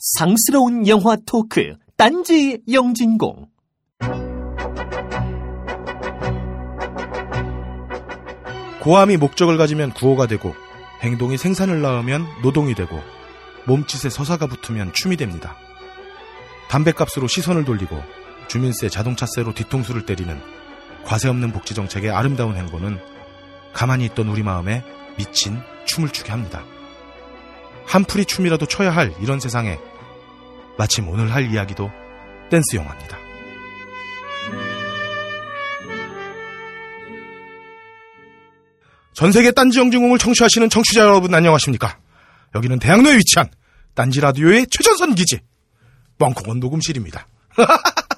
상스러운 0.00 0.88
영화 0.88 1.14
토크 1.26 1.76
딴지 1.98 2.58
영진공 2.72 3.48
고함이 8.80 9.18
목적을 9.18 9.58
가지면 9.58 9.92
구호가 9.92 10.26
되고 10.26 10.54
행동이 11.02 11.36
생산을 11.36 11.82
낳으면 11.82 12.24
노동이 12.42 12.74
되고 12.74 12.98
몸짓에 13.66 14.08
서사가 14.08 14.46
붙으면 14.46 14.94
춤이 14.94 15.18
됩니다. 15.18 15.54
담배값으로 16.70 17.26
시선을 17.26 17.66
돌리고 17.66 18.02
주민세 18.48 18.88
자동차세로 18.88 19.52
뒤통수를 19.52 20.06
때리는 20.06 20.40
과세 21.04 21.28
없는 21.28 21.52
복지 21.52 21.74
정책의 21.74 22.10
아름다운 22.10 22.56
행보는 22.56 22.98
가만히 23.74 24.06
있던 24.06 24.28
우리 24.28 24.42
마음에 24.42 24.82
미친 25.18 25.60
춤을 25.84 26.08
추게 26.08 26.30
합니다. 26.30 26.64
한풀이 27.84 28.24
춤이라도 28.24 28.64
춰야 28.64 28.90
할 28.90 29.12
이런 29.20 29.40
세상에 29.40 29.78
마침 30.78 31.08
오늘 31.08 31.32
할 31.32 31.50
이야기도 31.50 31.90
댄스 32.50 32.76
영화입니다. 32.76 33.18
전 39.12 39.32
세계 39.32 39.50
딴지 39.50 39.78
영진공을 39.78 40.18
청취하시는 40.18 40.70
청취자 40.70 41.02
여러분 41.02 41.34
안녕하십니까? 41.34 41.98
여기는 42.54 42.78
대학로에 42.78 43.16
위치한 43.16 43.50
딴지 43.94 44.20
라디오의 44.20 44.66
최전선 44.70 45.14
기지 45.14 45.40
뻥콩원 46.18 46.58
녹음실입니다. 46.60 47.26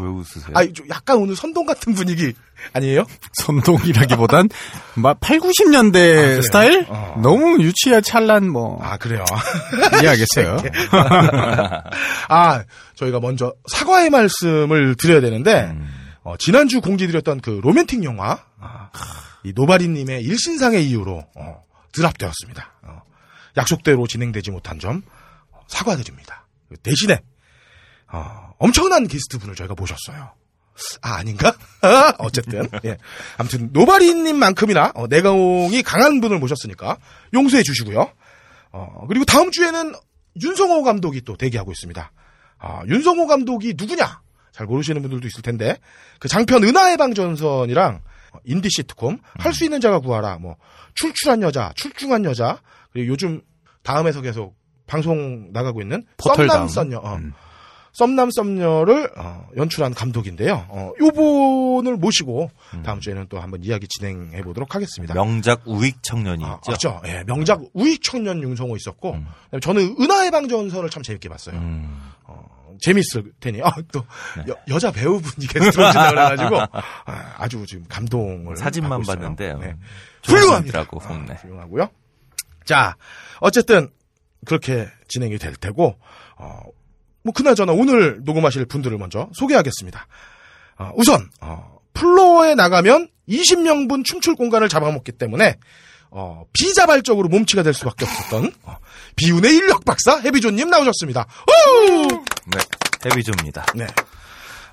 왜 0.00 0.08
웃으세요? 0.08 0.52
아, 0.54 0.64
좀 0.72 0.88
약간 0.88 1.16
오늘 1.18 1.34
선동 1.36 1.66
같은 1.66 1.94
분위기 1.94 2.32
아니에요? 2.72 3.04
선동이라기보단 3.34 4.48
막 4.96 5.18
8, 5.20 5.38
90년대 5.38 5.92
그래요? 5.92 6.42
스타일? 6.42 6.86
어. 6.88 7.18
너무 7.22 7.60
유치야 7.62 8.00
찰란 8.00 8.50
뭐 8.50 8.78
아 8.82 8.96
그래요. 8.96 9.24
이해하겠어요. 10.02 10.56
아 12.28 12.64
저희가 12.94 13.20
먼저 13.20 13.54
사과의 13.70 14.10
말씀을 14.10 14.94
드려야 14.96 15.20
되는데 15.20 15.74
어, 16.22 16.36
지난주 16.38 16.80
공지드렸던 16.80 17.40
그 17.40 17.60
로맨틱 17.62 18.04
영화 18.04 18.38
아, 18.60 18.90
이 19.44 19.52
노바리님의 19.54 20.22
일신상의 20.22 20.86
이유로 20.88 21.24
어, 21.36 21.62
드랍되었습니다. 21.92 22.72
어, 22.82 23.02
약속대로 23.56 24.06
진행되지 24.06 24.50
못한 24.50 24.78
점 24.78 25.02
어, 25.52 25.60
사과드립니다. 25.68 26.46
대신에 26.82 27.20
어, 28.10 28.52
엄청난 28.58 29.06
게스트 29.06 29.38
분을 29.38 29.54
저희가 29.54 29.74
모셨어요. 29.74 30.32
아, 31.02 31.14
아닌가? 31.16 31.54
어쨌든, 32.18 32.68
예. 32.84 32.96
아무튼, 33.36 33.70
노바리님만큼이나, 33.72 34.92
어, 34.94 35.06
내가옹이 35.08 35.82
강한 35.82 36.20
분을 36.20 36.38
모셨으니까, 36.38 36.98
용서해 37.34 37.62
주시고요. 37.62 38.12
어, 38.70 39.04
그리고 39.08 39.24
다음 39.24 39.50
주에는 39.50 39.94
윤성호 40.40 40.84
감독이 40.84 41.22
또 41.22 41.36
대기하고 41.36 41.72
있습니다. 41.72 42.12
아, 42.58 42.82
윤성호 42.86 43.26
감독이 43.26 43.74
누구냐? 43.76 44.20
잘 44.52 44.66
모르시는 44.66 45.02
분들도 45.02 45.26
있을 45.26 45.42
텐데, 45.42 45.78
그 46.20 46.28
장편 46.28 46.62
은하의 46.62 46.96
방전선이랑, 46.96 48.00
어, 48.32 48.38
인디 48.44 48.68
시트콤, 48.70 49.18
할수 49.38 49.64
있는 49.64 49.80
자가 49.80 49.98
구하라, 49.98 50.38
뭐, 50.38 50.56
출출한 50.94 51.42
여자, 51.42 51.72
출중한 51.74 52.24
여자, 52.24 52.60
그리고 52.92 53.12
요즘 53.12 53.42
다음에서 53.82 54.20
계속 54.20 54.56
방송 54.86 55.50
나가고 55.52 55.80
있는 55.82 56.06
썸남. 56.18 56.68
썸녀, 56.68 56.98
어, 56.98 57.16
음. 57.16 57.32
썸남 57.98 58.30
썸녀를 58.30 59.10
어, 59.16 59.48
연출한 59.56 59.92
감독인데요. 59.92 60.66
어, 60.68 60.92
요 61.00 61.10
분을 61.10 61.96
모시고 61.96 62.48
다음 62.84 63.00
주에는 63.00 63.26
또 63.28 63.40
한번 63.40 63.64
이야기 63.64 63.88
진행해 63.88 64.40
보도록 64.42 64.76
하겠습니다. 64.76 65.14
명작 65.14 65.62
우익 65.66 66.00
청년이 66.02 66.44
아, 66.44 66.60
있죠. 66.68 66.70
맞죠. 66.70 67.00
예, 67.06 67.24
명작 67.26 67.60
우익 67.74 68.00
청년 68.04 68.40
윤성호 68.40 68.76
있었고 68.76 69.14
음. 69.14 69.26
저는 69.60 69.96
은하의 70.00 70.30
방전선을 70.30 70.90
참 70.90 71.02
재밌게 71.02 71.28
봤어요. 71.28 71.56
음. 71.56 71.98
재밌을 72.80 73.32
테니 73.40 73.60
아, 73.62 73.72
또 73.90 74.04
네. 74.46 74.54
여, 74.68 74.78
자 74.78 74.92
배우분이 74.92 75.48
게스트 75.48 75.80
오신다 75.80 76.10
그래가지고 76.10 76.60
아, 76.70 77.34
아주 77.38 77.64
지금 77.66 77.84
감동을 77.88 78.56
사진만. 78.56 79.02
봤는데 79.02 79.54
네. 79.54 79.74
훌륭합니다. 80.24 80.86
아, 81.02 81.24
네. 81.26 81.34
훌륭하고요. 81.34 81.88
자, 82.64 82.94
어쨌든 83.40 83.90
그렇게 84.46 84.86
진행이 85.08 85.38
될 85.38 85.56
테고 85.56 85.98
어, 86.36 86.60
뭐 87.28 87.32
그나저나 87.34 87.74
오늘 87.74 88.20
녹음하실 88.24 88.64
분들을 88.64 88.96
먼저 88.96 89.28
소개하겠습니다. 89.34 90.06
어, 90.78 90.92
우선 90.96 91.28
어, 91.42 91.78
플로어에 91.92 92.54
나가면 92.54 93.08
20명분 93.28 94.02
춤출 94.02 94.34
공간을 94.34 94.70
잡아먹기 94.70 95.12
때문에 95.12 95.58
어, 96.10 96.44
비자발적으로 96.54 97.28
몸치가 97.28 97.62
될 97.62 97.74
수밖에 97.74 98.06
없었던 98.06 98.50
어, 98.62 98.78
비운의 99.16 99.54
인력 99.54 99.84
박사 99.84 100.18
해비조님 100.20 100.70
나오셨습니다. 100.70 101.26
오! 101.26 102.02
네. 102.06 102.60
데뷔조입니다. 103.02 103.66
네. 103.74 103.86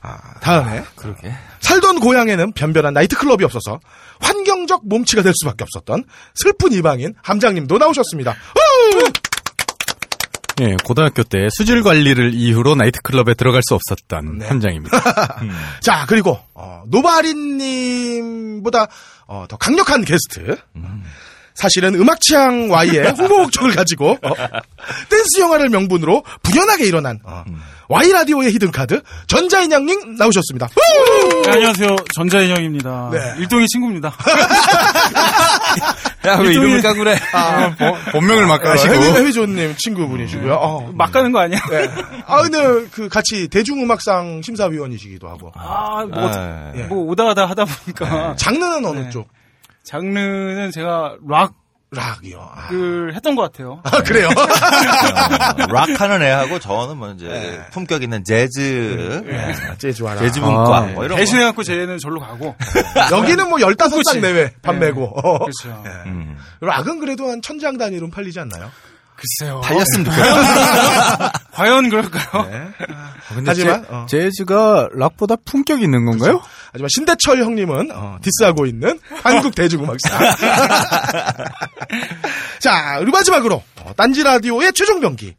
아, 0.01 0.39
다음에 0.39 0.81
그러게. 0.95 1.33
살던 1.59 1.99
고향에는 1.99 2.53
변변한 2.53 2.93
나이트클럽이 2.93 3.43
없어서 3.43 3.81
환경적 4.21 4.87
몸치가 4.87 5.23
될 5.23 5.33
수밖에 5.35 5.65
없었던 5.65 6.05
슬픈 6.35 6.71
이방인 6.71 7.15
함장님도 7.21 7.79
나오셨습니다. 7.79 8.31
우! 8.31 9.34
예, 10.61 10.75
고등학교 10.83 11.23
때 11.23 11.47
수질 11.51 11.83
관리를 11.83 12.33
이유로 12.33 12.75
나이트클럽에 12.75 13.33
들어갈 13.33 13.61
수 13.67 13.75
없었던 13.75 14.39
네. 14.39 14.47
함장입니다. 14.47 15.41
자 15.81 16.05
그리고 16.07 16.39
어, 16.53 16.83
노바리님보다 16.87 18.87
어, 19.27 19.45
더 19.49 19.57
강력한 19.57 20.05
게스트. 20.05 20.57
사실은 21.55 21.95
음악 21.95 22.19
취향 22.19 22.69
Y의 22.69 23.13
홍보 23.17 23.39
목적을 23.39 23.73
가지고 23.75 24.17
어, 24.21 24.33
댄스 25.09 25.39
영화를 25.39 25.69
명분으로 25.69 26.23
분연하게 26.43 26.85
일어난 26.85 27.19
어, 27.23 27.43
Y 27.87 28.11
라디오의 28.11 28.51
히든 28.53 28.71
카드 28.71 29.01
전자인양님 29.27 30.15
나오셨습니다. 30.15 30.67
우! 30.67 31.41
네, 31.43 31.51
안녕하세요. 31.51 31.95
전자인형입니다. 32.13 33.09
네. 33.11 33.35
일동의 33.39 33.67
친구입니다. 33.67 34.13
야, 36.25 36.37
왜 36.37 36.51
이름을 36.51 36.81
까구래? 36.81 37.15
아, 37.33 37.75
본명을 38.11 38.47
막 38.47 38.59
해비, 38.61 38.67
가시고 38.67 38.93
해비조님 38.93 39.75
친구분이시고요. 39.77 40.53
어, 40.53 40.91
막 40.93 41.11
가는 41.11 41.31
거 41.31 41.39
아니야? 41.39 41.59
네. 41.69 41.89
아, 42.25 42.41
근데 42.41 42.87
그 42.91 43.09
같이 43.09 43.47
대중음악상 43.47 44.41
심사위원이시기도 44.41 45.27
하고. 45.27 45.51
아, 45.55 46.05
뭐, 46.05 46.29
아, 46.31 46.71
예. 46.75 46.83
뭐 46.83 47.05
오다 47.05 47.25
가다 47.25 47.45
하다 47.45 47.65
보니까 47.65 48.35
장르는 48.35 48.85
어느 48.85 48.99
네. 48.99 49.09
쪽? 49.09 49.27
장르는 49.83 50.71
제가 50.71 51.17
락을 51.27 51.64
락이요. 51.91 52.39
아, 52.53 52.67
했던 53.13 53.35
것 53.35 53.43
같아요. 53.43 53.79
아, 53.83 54.01
그래요? 54.01 54.27
어, 54.27 55.65
락하는 55.71 56.21
애하고 56.21 56.59
저는 56.59 56.97
뭐 56.97 57.11
이제 57.11 57.27
네. 57.27 57.65
품격 57.71 58.03
있는 58.03 58.23
재즈, 58.23 59.23
네. 59.25 59.53
재즈 59.77 60.03
와라. 60.03 60.19
재즈 60.19 60.39
문과 60.39 60.77
아, 60.77 60.81
뭐 60.81 61.05
이런 61.05 61.15
거. 61.15 61.21
대신 61.21 61.37
해갖고 61.39 61.63
쟤는 61.63 61.97
절로 61.99 62.19
가고. 62.19 62.55
여기는 63.11 63.49
뭐 63.49 63.59
15장 63.59 63.91
그치. 64.03 64.19
내외 64.21 64.51
판매고. 64.61 65.03
어. 65.05 65.39
그렇죠. 65.39 65.83
예. 65.85 66.09
음. 66.09 66.37
락은 66.61 66.99
그래도 66.99 67.29
한 67.29 67.41
천장 67.41 67.77
단위로 67.77 68.09
팔리지 68.09 68.39
않나요? 68.39 68.71
글쎄요. 69.15 69.61
팔렸으면 69.61 70.05
좋겠어. 70.11 71.31
과연 71.51 71.89
그럴까요? 71.89 72.49
네. 72.49 72.67
근데 73.29 73.43
하지만, 73.51 73.83
제, 73.83 73.87
어. 73.89 74.05
재즈가 74.09 74.89
락보다 74.93 75.35
품격 75.45 75.81
있는 75.81 76.05
건가요? 76.05 76.41
하지만 76.71 76.89
신대철 76.89 77.39
형님은 77.43 77.91
어, 77.93 78.17
디스하고 78.21 78.65
있는 78.65 78.99
한국 79.23 79.55
대중음악사. 79.55 80.09
자, 82.59 82.97
그리고 82.99 83.11
마지막으로 83.17 83.63
어, 83.81 83.93
딴지 83.95 84.23
라디오의 84.23 84.73
최종 84.73 84.99
병기. 84.99 85.35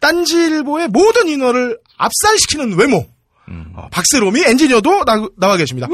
딴지일보의 0.00 0.88
모든 0.88 1.28
인원을 1.28 1.78
압살시키는 1.96 2.78
외모. 2.78 3.06
음. 3.48 3.72
어, 3.74 3.88
박세롬이 3.90 4.42
엔지니어도 4.44 5.04
나, 5.04 5.26
나와 5.38 5.56
계십니다. 5.56 5.86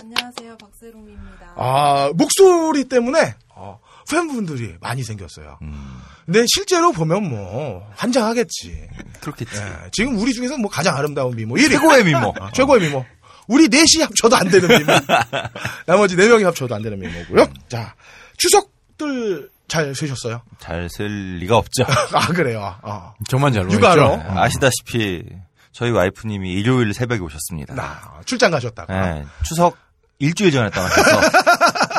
안녕하세요, 0.00 0.56
박세롬입니다. 0.58 1.54
아, 1.56 2.10
목소리 2.14 2.84
때문에 2.84 3.34
어, 3.47 3.47
팬분들이 4.10 4.74
많이 4.80 5.02
생겼어요. 5.02 5.58
음. 5.62 6.00
근데 6.24 6.44
실제로 6.48 6.92
보면 6.92 7.28
뭐 7.28 7.86
환장하겠지. 7.96 8.88
그렇겠지. 9.20 9.56
예, 9.56 9.88
지금 9.92 10.18
우리 10.18 10.32
중에서 10.32 10.56
뭐 10.58 10.70
가장 10.70 10.96
아름다운 10.96 11.34
미모 11.36 11.54
1위. 11.56 11.70
최고의 11.70 12.04
미모. 12.04 12.34
아, 12.40 12.50
최고의 12.54 12.80
미모. 12.82 13.04
우리 13.46 13.68
넷이 13.68 14.02
합쳐도 14.02 14.36
안 14.36 14.48
되는 14.48 14.68
미모. 14.68 14.92
나머지 15.86 16.16
네 16.16 16.28
명이 16.28 16.44
합쳐도 16.44 16.74
안 16.74 16.82
되는 16.82 16.98
미모고요. 16.98 17.46
자, 17.68 17.94
추석들 18.36 19.50
잘 19.68 19.94
쉬셨어요? 19.94 20.42
잘 20.58 20.88
쓸 20.90 21.38
리가 21.38 21.56
없죠. 21.56 21.84
아, 22.12 22.26
그래요. 22.28 22.76
어. 22.82 23.14
저만 23.28 23.52
잘 23.52 23.70
육아로 23.70 24.08
모르겠죠. 24.16 24.38
아시다시피 24.38 25.24
저희 25.72 25.90
와이프님이 25.90 26.52
일요일 26.54 26.92
새벽에 26.94 27.20
오셨습니다. 27.20 27.74
나 27.74 28.00
출장 28.24 28.50
가셨다가 28.50 29.14
네, 29.14 29.24
추석 29.44 29.76
일주일 30.18 30.50
전에 30.50 30.70
떠나셔서 30.70 31.20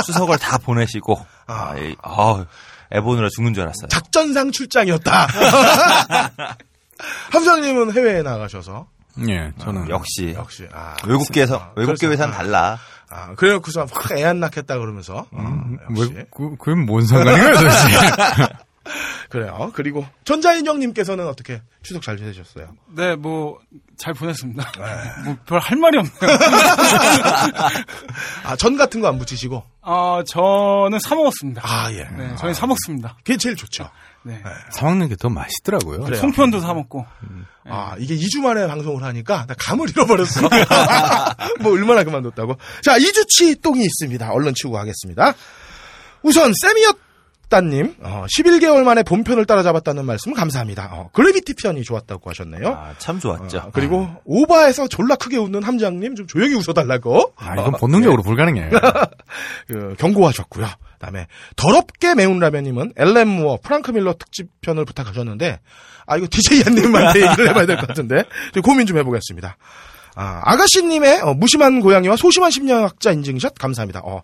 추석을 0.03 0.37
다 0.37 0.57
보내시고 0.57 1.25
아. 1.47 1.71
아, 1.71 1.77
이- 1.77 1.95
아, 2.03 2.45
애 2.93 3.01
보느라 3.01 3.27
죽는 3.35 3.53
줄 3.53 3.63
알았어요. 3.63 3.87
작전상 3.89 4.51
출장이었다. 4.51 5.27
함장님은 7.31 7.93
해외에 7.93 8.21
나가셔서 8.21 8.87
예, 9.27 9.51
저는 9.59 9.89
역시 9.89 10.33
역시 10.35 10.67
아, 10.73 10.95
외국계에서 11.05 11.57
아, 11.57 11.71
외국계 11.75 12.07
회사는 12.07 12.33
아, 12.33 12.37
달라. 12.37 12.79
아, 13.09 13.33
그래놓고서 13.35 13.87
확 13.91 14.11
애 14.17 14.23
안 14.23 14.39
낳겠다 14.39 14.77
그러면서 14.77 15.25
어, 15.31 15.61
역시 15.91 16.13
왜, 16.15 16.25
그, 16.35 16.55
그게 16.57 16.75
뭔 16.79 17.05
상관이에요, 17.05 17.53
도대체? 17.53 17.87
그래요. 19.29 19.71
그리고 19.73 20.05
전자인형님께서는 20.25 21.27
어떻게 21.27 21.61
추석 21.83 22.01
잘 22.01 22.17
지내셨어요? 22.17 22.73
네, 22.95 23.15
뭐, 23.15 23.59
잘 23.97 24.13
보냈습니다. 24.13 24.71
뭐, 25.25 25.37
별 25.45 25.59
할 25.59 25.77
말이 25.77 25.97
없네요. 25.97 26.13
아, 28.43 28.55
전 28.55 28.77
같은 28.77 29.01
거 29.01 29.07
안 29.09 29.17
붙이시고? 29.17 29.63
어, 29.81 30.21
저는 30.27 30.99
사 30.99 31.15
먹었습니다. 31.15 31.61
아, 31.65 31.91
예. 31.93 32.03
네, 32.17 32.35
저희 32.37 32.53
사먹습니다. 32.53 33.15
그게 33.23 33.37
제일 33.37 33.55
좋죠. 33.55 33.89
네. 34.23 34.41
사 34.71 34.85
먹는 34.85 35.07
게 35.09 35.15
더 35.15 35.29
맛있더라고요. 35.29 36.01
그래요. 36.03 36.19
송편도 36.21 36.59
사 36.59 36.73
먹고. 36.73 37.05
아, 37.65 37.95
이게 37.99 38.15
2주 38.15 38.39
만에 38.41 38.67
방송을 38.67 39.03
하니까 39.03 39.45
나 39.47 39.53
감을 39.57 39.89
잃어버렸어. 39.89 40.47
뭐 41.61 41.71
얼마나 41.73 42.03
그만뒀다고. 42.03 42.57
자, 42.83 42.97
2주치 42.97 43.61
똥이 43.61 43.81
있습니다. 43.83 44.29
얼른 44.31 44.53
치우고 44.55 44.75
가겠습니다. 44.77 45.33
우선 46.21 46.51
세미였 46.61 46.97
다님, 47.49 47.95
어, 48.01 48.25
11개월 48.37 48.83
만에 48.83 49.01
본편을 49.03 49.45
따라잡았다는 49.45 50.05
말씀 50.05 50.33
감사합니다. 50.33 50.89
어, 50.93 51.09
그래비티 51.13 51.55
편이 51.55 51.83
좋았다고 51.83 52.29
하셨네요. 52.29 52.67
아, 52.69 52.93
참 52.99 53.19
좋았죠. 53.19 53.57
어, 53.57 53.69
그리고 53.73 54.07
오바에서 54.25 54.87
졸라 54.87 55.15
크게 55.15 55.37
웃는 55.37 55.63
함장님 55.63 56.15
좀 56.15 56.27
조용히 56.27 56.53
웃어달라고 56.53 57.33
아, 57.37 57.53
이건 57.53 57.71
본능적으로 57.73 58.21
불가능해요. 58.23 58.69
그, 59.67 59.95
경고하셨고요. 59.97 60.67
그다음에 60.93 61.27
더럽게 61.55 62.13
매운 62.15 62.39
라면님은 62.39 62.93
엘렌 62.97 63.27
무어 63.27 63.57
프랑크 63.63 63.91
밀러 63.91 64.13
특집 64.13 64.49
편을 64.61 64.85
부탁하셨는데 64.85 65.59
아 66.05 66.17
이거 66.17 66.27
DJ 66.29 66.61
얀님한테 66.65 67.25
얘기를 67.25 67.49
해봐야 67.49 67.65
될 67.65 67.77
것 67.77 67.87
같은데 67.87 68.25
좀 68.53 68.61
고민 68.63 68.85
좀 68.85 68.97
해보겠습니다. 68.97 69.57
아 70.15 70.41
아가씨님의 70.43 71.21
어, 71.21 71.33
무심한 71.33 71.79
고양이와 71.79 72.15
소심한 72.17 72.51
심리학자 72.51 73.11
인증샷 73.11 73.55
감사합니다. 73.57 74.01
어, 74.03 74.21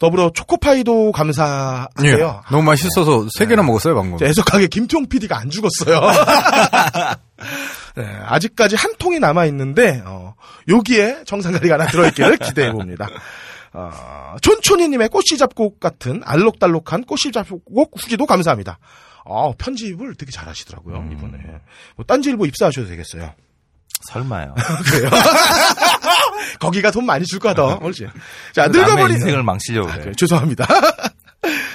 더불어 0.00 0.30
초코파이도 0.34 1.12
감사해요. 1.12 1.88
예. 2.04 2.50
너무 2.50 2.62
맛있어서 2.62 3.28
세 3.36 3.44
개나 3.44 3.62
먹었어요, 3.62 3.94
방금. 3.94 4.16
저 4.16 4.24
애석하게 4.24 4.68
김태용 4.68 5.06
PD가 5.06 5.38
안 5.38 5.50
죽었어요. 5.50 6.00
네, 7.96 8.04
아직까지 8.24 8.76
한 8.76 8.94
통이 8.98 9.20
남아 9.20 9.44
있는데 9.46 10.02
어, 10.06 10.34
여기에 10.68 11.24
정상가리가 11.26 11.74
하나 11.74 11.86
들어있기를 11.86 12.38
기대해 12.40 12.72
봅니다. 12.72 13.08
어, 13.74 14.36
촌촌이님의 14.40 15.10
꽃이 15.10 15.38
잡곡 15.38 15.80
같은 15.80 16.22
알록달록한 16.24 17.04
꽃이 17.04 17.30
잡곡 17.32 17.92
후기도 17.94 18.24
감사합니다. 18.24 18.78
아, 19.26 19.52
편집을 19.58 20.14
되게 20.14 20.32
잘하시더라고요 20.32 21.10
이번에. 21.12 21.38
뭐 21.96 22.06
딴지일보 22.06 22.46
입사하셔도 22.46 22.88
되겠어요. 22.88 23.34
설마요. 24.08 24.54
거기가 26.58 26.90
돈 26.90 27.06
많이 27.06 27.24
줄 27.24 27.38
훨씬. 27.82 28.08
자 28.52 28.68
늙어버린 28.68 29.16
인생을 29.16 29.42
망치려고 29.42 29.88
아, 29.88 29.92
그래. 29.92 30.04
그래, 30.04 30.12
죄송합니다. 30.16 30.66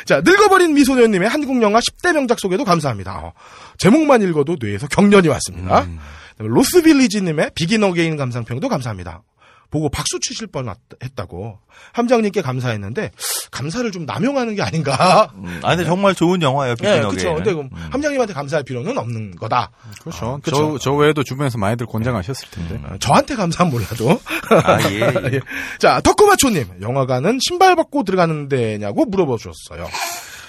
자, 0.05 0.21
늙어버린 0.23 0.75
미소녀님의 0.75 1.27
한국 1.27 1.61
영화 1.63 1.79
10대 1.79 2.13
명작 2.13 2.39
소개도 2.39 2.63
감사합니다. 2.63 3.17
어, 3.17 3.33
제목만 3.79 4.21
읽어도 4.21 4.55
뇌에서 4.59 4.87
경련이 4.87 5.27
왔습니다. 5.27 5.81
음. 5.81 5.99
로스빌리지님의 6.37 7.51
Begin 7.55 7.83
Again 7.83 8.15
감상평도 8.17 8.69
감사합니다. 8.69 9.23
보고 9.71 9.89
박수 9.89 10.19
치실 10.21 10.47
뻔 10.47 10.73
했다고 11.03 11.59
함장님께 11.93 12.41
감사했는데 12.41 13.11
감사를 13.51 13.89
좀 13.91 14.05
남용하는 14.05 14.55
게 14.55 14.61
아닌가. 14.61 15.31
음, 15.35 15.59
아, 15.63 15.69
근데 15.75 15.85
정말 15.85 16.15
좋은 16.15 16.41
영화예요, 16.41 16.71
예, 16.71 16.75
비긴어게인. 16.75 17.09
그렇죠. 17.09 17.35
근데 17.35 17.53
그럼 17.53 17.69
함장님한테 17.91 18.33
감사할 18.33 18.63
필요는 18.63 18.97
없는 18.97 19.35
거다. 19.35 19.71
그렇죠. 20.01 20.25
어, 20.25 20.39
그쵸. 20.41 20.55
저, 20.55 20.77
저 20.79 20.93
외에도 20.93 21.23
주변에서 21.23 21.57
많이들 21.57 21.85
권장하셨을 21.87 22.49
텐데. 22.51 22.79
어, 22.87 22.95
저한테 22.99 23.35
감사는 23.35 23.71
몰라도. 23.71 24.19
아, 24.63 24.89
예. 24.91 24.99
예. 24.99 25.29
예. 25.35 25.39
자, 25.79 25.99
덕구마초님, 26.01 26.81
영화관은 26.81 27.39
신발 27.45 27.75
벗고 27.75 28.03
들어가는 28.03 28.47
데냐고 28.49 29.05
물어봐 29.05 29.35
주셨어요. 29.37 29.87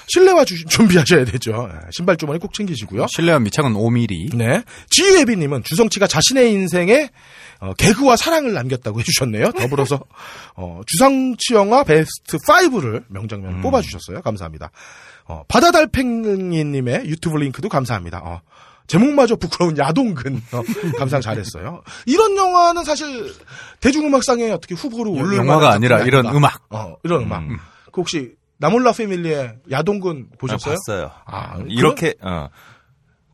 실내화 0.09 0.45
주- 0.45 0.65
준비하셔야 0.67 1.25
되죠. 1.25 1.69
예, 1.73 1.79
신발 1.91 2.17
주머니 2.17 2.39
꼭 2.39 2.55
챙기시고요. 2.55 3.07
실내와 3.09 3.41
미착은 3.41 3.73
5mm. 3.75 4.37
네. 4.37 4.63
지유혜비님은 4.91 5.65
주성치가 5.65 6.07
자신의 6.07 6.53
인생에 6.53 7.11
어, 7.61 7.73
개그와 7.75 8.17
사랑을 8.17 8.53
남겼다고 8.53 8.99
해주셨네요. 9.01 9.53
더불어서 9.53 10.01
어, 10.55 10.81
주성치 10.87 11.55
영화 11.55 11.85
베스트 11.85 12.37
5를 12.39 13.05
명장면 13.09 13.61
뽑아주셨어요. 13.63 14.23
감사합니다. 14.23 14.71
어, 15.25 15.43
바다달팽이님의 15.49 17.07
유튜브 17.07 17.39
링크도 17.39 17.69
감사합니다. 17.69 18.21
어, 18.25 18.41
제목마저 18.87 19.37
부끄러운 19.37 19.77
야동근 19.77 20.43
어, 20.53 20.63
감상 20.99 21.21
잘했어요. 21.21 21.83
이런 22.07 22.37
영화는 22.37 22.85
사실 22.85 23.33
대중음악상에 23.81 24.51
어떻게 24.53 24.75
후보로 24.75 25.13
오를 25.13 25.37
영화가 25.37 25.59
만한 25.61 25.73
아니라 25.75 26.01
이런. 26.01 26.27
음악. 26.27 26.63
어, 26.71 26.97
이런 27.03 27.23
음악. 27.23 27.43
그 27.93 28.01
혹시 28.01 28.35
나몰라 28.59 28.93
패밀리의 28.93 29.57
야동근 29.71 30.29
보셨어요? 30.39 30.75
아, 30.75 30.77
봤어요. 30.77 31.11
아, 31.27 31.59
이렇게, 31.69 32.15
어, 32.21 32.49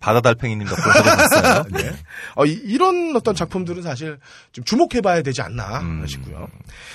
바다달팽이님 0.02 0.66
덕분에 0.66 0.92
봤어요. 1.04 1.64
네. 1.72 1.92
어, 2.34 2.44
이, 2.44 2.76
런 2.76 3.14
어떤 3.16 3.34
작품들은 3.34 3.82
사실 3.82 4.18
좀 4.50 4.64
주목해봐야 4.64 5.22
되지 5.22 5.40
않나 5.42 5.80
음. 5.80 6.04
싶고요. 6.06 6.48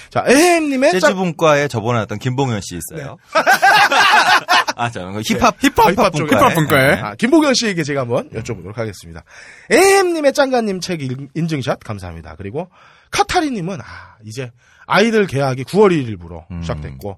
자, 0.09 0.25
에헴님의 0.27 0.91
네, 0.93 0.99
짝- 0.99 1.07
재즈분과에 1.09 1.67
저번에 1.69 1.99
어떤 2.01 2.19
김봉현 2.19 2.59
씨 2.61 2.77
있어요. 2.77 3.17
아, 4.75 4.89
자, 4.91 5.05
그 5.11 5.21
힙합, 5.21 5.55
힙합, 5.59 5.87
아, 5.87 5.91
힙합 5.91 6.13
쪽에. 6.13 6.35
힙합 6.35 6.53
분과에. 6.53 6.93
아, 7.01 7.15
김보경 7.15 7.53
씨에게 7.55 7.83
제가 7.83 8.01
한번 8.01 8.29
여쭤보도록 8.29 8.75
하겠습니다. 8.75 9.23
에헴님의 9.71 10.33
짱가님 10.33 10.81
책 10.81 11.01
일- 11.01 11.29
인증샷 11.33 11.79
감사합니다. 11.79 12.35
그리고 12.37 12.69
카타리님은 13.11 13.79
아, 13.81 14.17
이제 14.25 14.51
아이들 14.85 15.25
개학이 15.27 15.63
9월 15.63 15.91
1일부로 15.91 16.43
음. 16.51 16.61
시작됐고, 16.61 17.17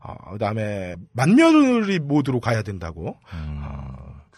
어, 0.00 0.14
그 0.32 0.38
다음에 0.38 0.94
만며느리 1.12 1.98
모드로 1.98 2.40
가야 2.40 2.62
된다고 2.62 3.16
음. 3.32 3.62
어, 3.64 3.87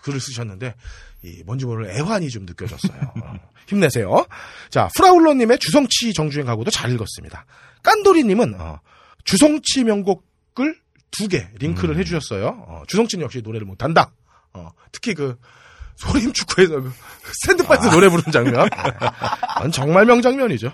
글을 0.02 0.20
쓰셨는데 0.20 0.75
이 1.23 1.43
뭔지 1.44 1.67
모를 1.67 1.91
애환이 1.91 2.31
좀 2.31 2.47
느껴졌어요. 2.47 3.12
어, 3.23 3.35
힘내세요. 3.67 4.26
자, 4.70 4.88
프라울러님의 4.97 5.58
주성치 5.58 6.12
정주행 6.14 6.47
가고도 6.47 6.70
잘 6.70 6.91
읽었습니다. 6.93 7.44
깐도리님은 7.82 8.55
어, 8.58 8.81
주성치 9.25 9.85
명곡을 9.85 10.81
두 11.11 11.29
개 11.29 11.49
링크를 11.58 11.99
해주셨어요. 11.99 12.47
어, 12.69 12.82
주성치는 12.87 13.25
역시 13.25 13.43
노래를 13.43 13.67
못한다. 13.67 14.12
어, 14.52 14.70
특히 14.93 15.14
그 15.14 15.37
소림 15.97 16.32
축구에서 16.32 16.81
그 16.81 16.93
샌드바에서 17.47 17.91
노래 17.91 18.08
부르는 18.08 18.32
장면, 18.32 18.69
네. 18.70 19.70
정말 19.70 20.06
명장면이죠. 20.06 20.73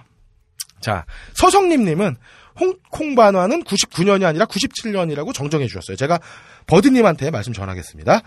자, 0.81 1.05
서성님님은 1.35 2.17
홍콩 2.61 3.15
반환은 3.17 3.65
99년이 3.65 4.25
아니라 4.25 4.45
97년이라고 4.47 5.35
정정해 5.35 5.67
주셨어요. 5.67 5.97
제가 5.97 6.21
버드님한테 6.67 7.31
말씀 7.31 7.53
전하겠습니다. 7.53 8.21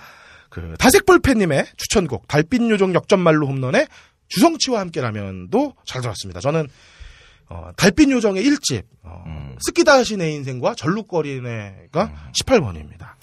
그 0.50 0.76
다색볼펜님의 0.80 1.66
추천곡 1.78 2.28
달빛 2.28 2.62
요정 2.70 2.94
역전말로 2.94 3.48
홈런의 3.48 3.88
주성치와 4.30 4.80
함께라면도 4.82 5.76
잘 5.86 6.02
들었습니다. 6.02 6.40
저는 6.40 6.68
어, 7.50 7.72
달빛 7.76 8.12
요정의 8.12 8.44
1집 8.44 8.84
어, 9.04 9.24
음. 9.26 9.56
스키다시 9.60 10.18
내 10.18 10.32
인생과 10.32 10.76
전룩거리네가 10.76 12.32
18번입니다. 12.34 13.14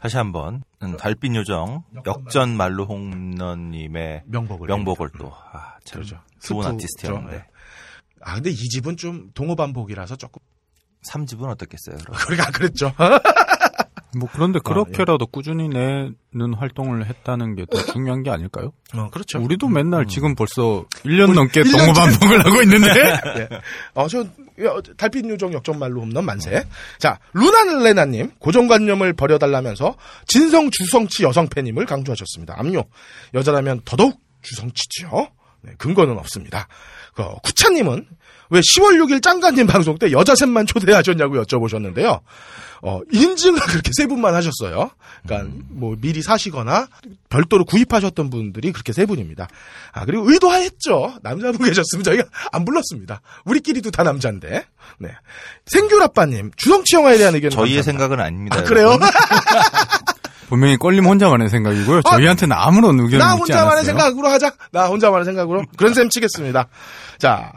다시 0.00 0.16
한 0.16 0.30
번, 0.32 0.62
음, 0.82 0.96
달빛 0.96 1.34
요정, 1.34 1.82
역전 2.04 2.56
말로 2.56 2.84
홍런님의 2.84 4.24
명곡을 4.26 4.68
명복을 4.68 5.08
또, 5.18 5.32
아, 5.52 5.78
참, 5.84 6.00
그러죠. 6.00 6.20
좋은 6.40 6.62
스프죠. 6.62 6.76
아티스트였는데. 6.76 7.36
네. 7.36 7.44
아 8.20 8.34
근데 8.34 8.50
이 8.50 8.56
집은 8.56 8.96
좀 8.96 9.30
동호반복이라서 9.34 10.16
조금 10.16 10.40
3집은 11.08 11.48
어떻겠어요? 11.48 11.96
그러니까 12.26 12.46
안 12.46 12.52
그랬죠. 12.52 12.92
뭐 14.16 14.28
그런데 14.32 14.58
예. 14.58 14.60
그렇게라도 14.64 15.26
꾸준히 15.26 15.68
내는 15.68 16.54
활동을 16.54 17.06
했다는 17.06 17.54
게 17.56 17.66
더 17.70 17.82
중요한 17.92 18.22
게 18.22 18.30
아닐까요? 18.30 18.72
어, 18.94 19.10
그렇죠. 19.10 19.40
우리도 19.40 19.68
맨날 19.68 20.06
지금 20.06 20.34
벌써 20.34 20.84
1년 21.04 21.34
넘게 21.34 21.62
1년 21.62 21.78
동호 21.78 21.92
반복을 21.92 22.46
하고 22.46 22.62
있는데. 22.62 22.90
예. 23.40 23.48
어, 23.94 24.06
저, 24.08 24.20
어, 24.20 24.82
달빛 24.96 25.28
요정 25.28 25.52
역전 25.52 25.78
말로 25.78 26.00
홈런 26.02 26.24
만세. 26.24 26.64
자, 26.98 27.18
루나레나님, 27.34 28.30
고정관념을 28.38 29.12
버려달라면서 29.14 29.96
진성 30.26 30.70
주성치 30.70 31.24
여성 31.24 31.48
팬임을 31.48 31.84
강조하셨습니다. 31.86 32.54
압류. 32.58 32.84
여자라면 33.34 33.80
더더욱 33.84 34.18
주성치죠. 34.42 35.28
네, 35.62 35.72
근거는 35.78 36.16
없습니다. 36.18 36.68
그, 37.16 37.24
구차님은 37.42 38.06
왜 38.50 38.60
10월 38.60 39.02
6일 39.02 39.22
짱가님 39.22 39.66
방송 39.66 39.98
때 39.98 40.12
여자 40.12 40.34
셋만 40.34 40.66
초대하셨냐고 40.66 41.42
여쭤보셨는데요. 41.42 42.20
어, 42.82 43.00
인증을 43.10 43.58
그렇게 43.66 43.90
세 43.96 44.06
분만 44.06 44.34
하셨어요. 44.34 44.90
그러니까 45.24 45.50
뭐 45.70 45.96
미리 45.98 46.22
사시거나 46.22 46.86
별도로 47.28 47.64
구입하셨던 47.64 48.30
분들이 48.30 48.70
그렇게 48.70 48.92
세 48.92 49.06
분입니다. 49.06 49.48
아, 49.92 50.04
그리고 50.04 50.30
의도하였죠. 50.30 51.16
남자분 51.22 51.66
계셨으면 51.66 52.04
저희가 52.04 52.24
안 52.52 52.64
불렀습니다. 52.64 53.22
우리끼리도 53.46 53.90
다 53.90 54.02
남자인데. 54.02 54.66
네. 54.98 55.08
생귤아빠님, 55.66 56.52
주성치 56.56 56.96
영화에 56.96 57.18
대한 57.18 57.34
의견 57.34 57.50
저희의 57.50 57.82
생각은 57.82 58.20
아닙니다. 58.20 58.58
아, 58.58 58.62
그래요? 58.62 58.98
분명히 60.48 60.76
껄림 60.76 61.04
혼자만의 61.06 61.48
생각이고요. 61.50 62.02
저희한테는 62.02 62.56
아무런 62.56 62.98
의견이 63.00 63.18
나 63.18 63.32
있지 63.32 63.40
혼자만의 63.40 63.70
않았어요. 63.72 63.84
생각으로 63.84 64.28
하자. 64.28 64.52
나 64.72 64.86
혼자만의 64.86 65.24
생각으로. 65.24 65.64
그런 65.76 65.92
셈 65.94 66.08
치겠습니다. 66.08 66.68
자, 67.18 67.52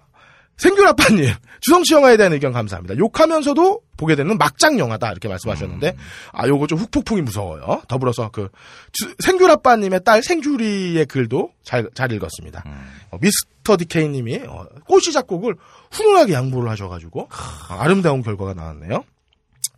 생귤아빠님, 0.57 1.33
주성치 1.61 1.93
영화에 1.93 2.17
대한 2.17 2.33
의견 2.33 2.51
감사합니다. 2.51 2.97
욕하면서도 2.97 3.79
보게 3.95 4.15
되는 4.15 4.37
막장 4.37 4.77
영화다 4.77 5.09
이렇게 5.11 5.27
말씀하셨는데 5.29 5.95
아 6.33 6.47
요거 6.47 6.67
좀 6.67 6.79
훅폭풍이 6.79 7.21
무서워요. 7.21 7.81
더불어서 7.87 8.29
그 8.31 8.49
주- 8.91 9.13
생귤아빠님의 9.19 10.01
딸 10.03 10.21
생귤이의 10.21 11.05
글도 11.05 11.51
잘 11.63 11.89
잘 11.93 12.11
읽었습니다. 12.11 12.63
어, 13.11 13.17
미스터 13.21 13.77
디케이님이 13.77 14.41
어, 14.47 14.65
꽃시 14.87 15.13
작곡을 15.13 15.55
훈훈하게 15.91 16.33
양보를 16.33 16.69
하셔가지고 16.71 17.21
어, 17.21 17.73
아름다운 17.79 18.21
결과가 18.21 18.53
나왔네요. 18.53 19.03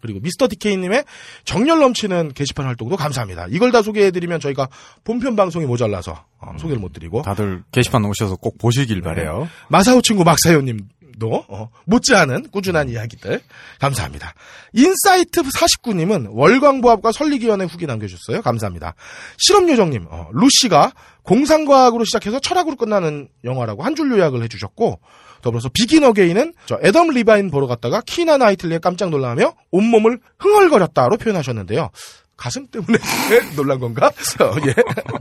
그리고 0.01 0.19
미스터 0.19 0.47
디케이님의 0.47 1.03
정열 1.45 1.79
넘치는 1.79 2.33
게시판 2.33 2.65
활동도 2.65 2.95
감사합니다. 2.97 3.47
이걸 3.49 3.71
다 3.71 3.81
소개해드리면 3.81 4.39
저희가 4.39 4.67
본편 5.03 5.35
방송이 5.35 5.65
모자라서 5.65 6.25
어, 6.39 6.53
소개를 6.57 6.79
못 6.79 6.93
드리고 6.93 7.21
다들 7.21 7.63
게시판 7.71 8.03
오셔서 8.05 8.35
꼭 8.37 8.57
보시길 8.57 9.01
바래요. 9.01 9.47
마사오 9.69 10.01
친구 10.01 10.23
막사요님도 10.23 11.45
어, 11.47 11.69
못지않은 11.85 12.49
꾸준한 12.49 12.89
이야기들 12.89 13.41
감사합니다. 13.79 14.33
인사이트 14.73 15.41
49님은 15.43 16.29
월광보합과 16.31 17.11
선리기연의 17.11 17.67
후기 17.67 17.85
남겨주셨어요. 17.85 18.41
감사합니다. 18.41 18.95
실험요정님 19.37 20.07
어, 20.09 20.27
루시가 20.33 20.91
공상과학으로 21.23 22.03
시작해서 22.05 22.39
철학으로 22.39 22.75
끝나는 22.75 23.27
영화라고 23.43 23.83
한 23.83 23.95
줄 23.95 24.11
요약을 24.11 24.41
해주셨고 24.43 24.99
더불어서 25.41 25.69
Begin 25.69 26.03
Again은 26.03 26.53
저 26.65 26.79
애덤 26.83 27.09
리바인 27.09 27.51
보러 27.51 27.67
갔다가 27.67 28.01
키이라 28.05 28.37
나이틀리에 28.37 28.79
깜짝 28.79 29.09
놀라며 29.09 29.53
온몸을 29.71 30.19
흥얼거렸다로 30.39 31.17
표현하셨는데요. 31.17 31.89
가슴 32.37 32.65
때문에 32.67 32.97
놀란 33.55 33.79
건가? 33.79 34.07
어, 34.07 34.55
예. 34.65 34.73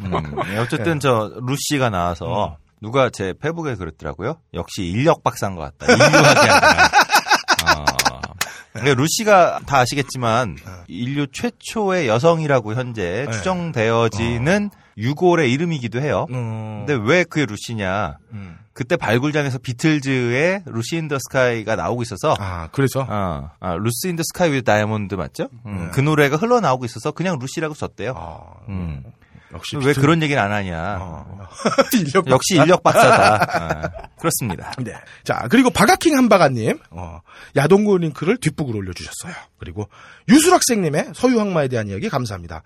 음, 0.06 0.36
네, 0.48 0.58
어쨌든 0.58 1.00
저 1.00 1.30
루시가 1.46 1.90
나와서 1.90 2.56
누가 2.80 3.10
제 3.10 3.34
페북에 3.38 3.74
그랬더라고요. 3.74 4.38
역시 4.54 4.84
인력 4.84 5.22
박사인 5.22 5.54
것 5.54 5.76
같다. 5.76 5.92
인류하게 5.92 6.40
아니라. 6.40 6.90
어, 7.76 7.84
근데 8.72 8.94
루시가 8.94 9.60
다 9.66 9.80
아시겠지만 9.80 10.56
인류 10.88 11.26
최초의 11.26 12.08
여성이라고 12.08 12.74
현재 12.74 13.26
네. 13.28 13.32
추정되어지는 13.32 14.70
유골의 14.96 15.52
이름이기도 15.52 16.00
해요. 16.00 16.26
음, 16.30 16.84
근데 16.86 16.98
왜 17.04 17.24
그게 17.24 17.44
루시냐? 17.46 18.16
음. 18.32 18.56
그때 18.72 18.96
발굴장에서 18.96 19.58
비틀즈의 19.58 20.62
Lucy 20.66 20.96
in 20.96 21.05
the 21.05 21.18
Sky가 21.18 21.76
나오고 21.76 22.02
있어서 22.02 22.36
아 22.38 22.68
그래서 22.72 23.06
어, 23.08 23.50
아, 23.60 23.74
Lucy 23.74 24.08
in 24.08 24.14
the 24.14 24.22
Sky 24.24 24.52
with 24.52 24.64
Diamond 24.64 25.14
맞죠? 25.16 25.48
음, 25.66 25.84
네. 25.86 25.90
그 25.92 26.00
노래가 26.00 26.36
흘러 26.36 26.60
나오고 26.60 26.84
있어서 26.84 27.10
그냥 27.10 27.38
루시라고 27.40 27.74
썼대요. 27.74 28.14
아, 28.16 28.64
음. 28.68 29.02
역시 29.52 29.76
왜 29.76 29.92
비틀- 29.92 30.00
그런 30.00 30.22
얘기는 30.22 30.40
안 30.40 30.52
하냐? 30.52 30.98
어, 31.00 31.48
인력 31.98 32.28
역시 32.28 32.54
인력 32.54 32.84
박사다. 32.84 33.34
아, 33.64 33.90
그렇습니다. 34.20 34.70
네. 34.78 34.94
자, 35.24 35.48
그리고 35.50 35.70
바가킹 35.70 36.16
한바가님, 36.16 36.78
어, 36.90 37.18
야동구 37.56 37.98
링크를 37.98 38.36
뒷북으로 38.36 38.78
올려주셨어요. 38.78 39.34
그리고 39.58 39.88
유술 40.28 40.52
학생님의 40.54 41.10
서유항마에 41.14 41.66
대한 41.66 41.88
이야기 41.88 42.08
감사합니다. 42.08 42.62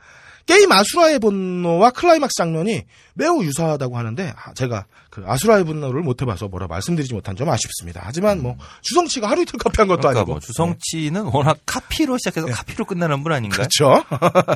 게임 0.47 0.71
아수라의 0.71 1.21
분노와 1.21 1.91
클라이막스 1.91 2.35
장면이 2.37 2.83
매우 3.15 3.43
유사하다고 3.43 3.97
하는데, 3.97 4.35
아, 4.37 4.53
제가 4.53 4.85
그 5.09 5.23
아수라의 5.27 5.65
분노를 5.65 6.03
못 6.03 6.21
해봐서 6.21 6.49
뭐라 6.49 6.67
말씀드리지 6.67 7.15
못한 7.15 7.35
점 7.37 7.49
아쉽습니다. 7.49 8.03
하지만 8.05 8.43
뭐, 8.43 8.57
주성치가 8.83 9.31
하루 9.31 9.43
이틀 9.43 9.59
카피한 9.59 9.89
것도 9.89 10.01
그러니까 10.01 10.21
아니고. 10.21 10.33
뭐 10.33 10.41
주성치는 10.41 11.23
워낙 11.33 11.59
카피로 11.65 12.19
시작해서 12.19 12.47
카피로 12.49 12.85
끝나는 12.85 13.23
분 13.23 13.33
아닌가요? 13.33 13.57
그렇죠. 13.57 14.05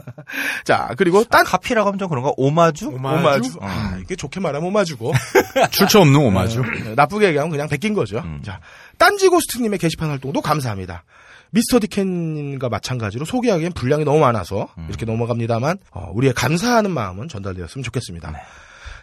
자, 0.65 0.91
그리고 0.99 1.25
딴 1.25 1.39
딴, 1.39 1.45
카피라고 1.45 1.89
하면 1.89 1.99
좀 1.99 2.09
그런가? 2.09 2.33
오마주? 2.37 2.89
오마주? 2.89 3.59
아, 3.61 3.97
이게 4.03 4.17
좋게 4.17 4.41
말하면 4.41 4.69
오마주고. 4.69 5.13
출처 5.71 6.01
없는 6.01 6.17
오마주. 6.17 6.63
네, 6.85 6.95
나쁘게 6.95 7.29
얘기하면 7.29 7.51
그냥 7.51 7.69
베낀 7.69 7.95
거죠. 7.95 8.19
음. 8.19 8.43
자, 8.45 8.61
딴지 8.97 9.29
고스트님의 9.29 9.79
게시판 9.79 10.11
활동도 10.11 10.41
감사합니다. 10.41 11.05
미스터 11.51 11.81
디켄과 11.81 12.69
마찬가지로 12.69 13.25
소개하기엔 13.25 13.73
분량이 13.73 14.05
너무 14.05 14.19
많아서 14.21 14.69
음. 14.79 14.87
이렇게 14.89 15.07
넘어갑니다만 15.07 15.79
어, 15.91 16.11
우리의 16.15 16.35
감사하는 16.35 16.91
마음은 16.91 17.29
전달되었으면 17.29 17.83
좋겠습니다. 17.83 18.31
네. 18.31 18.39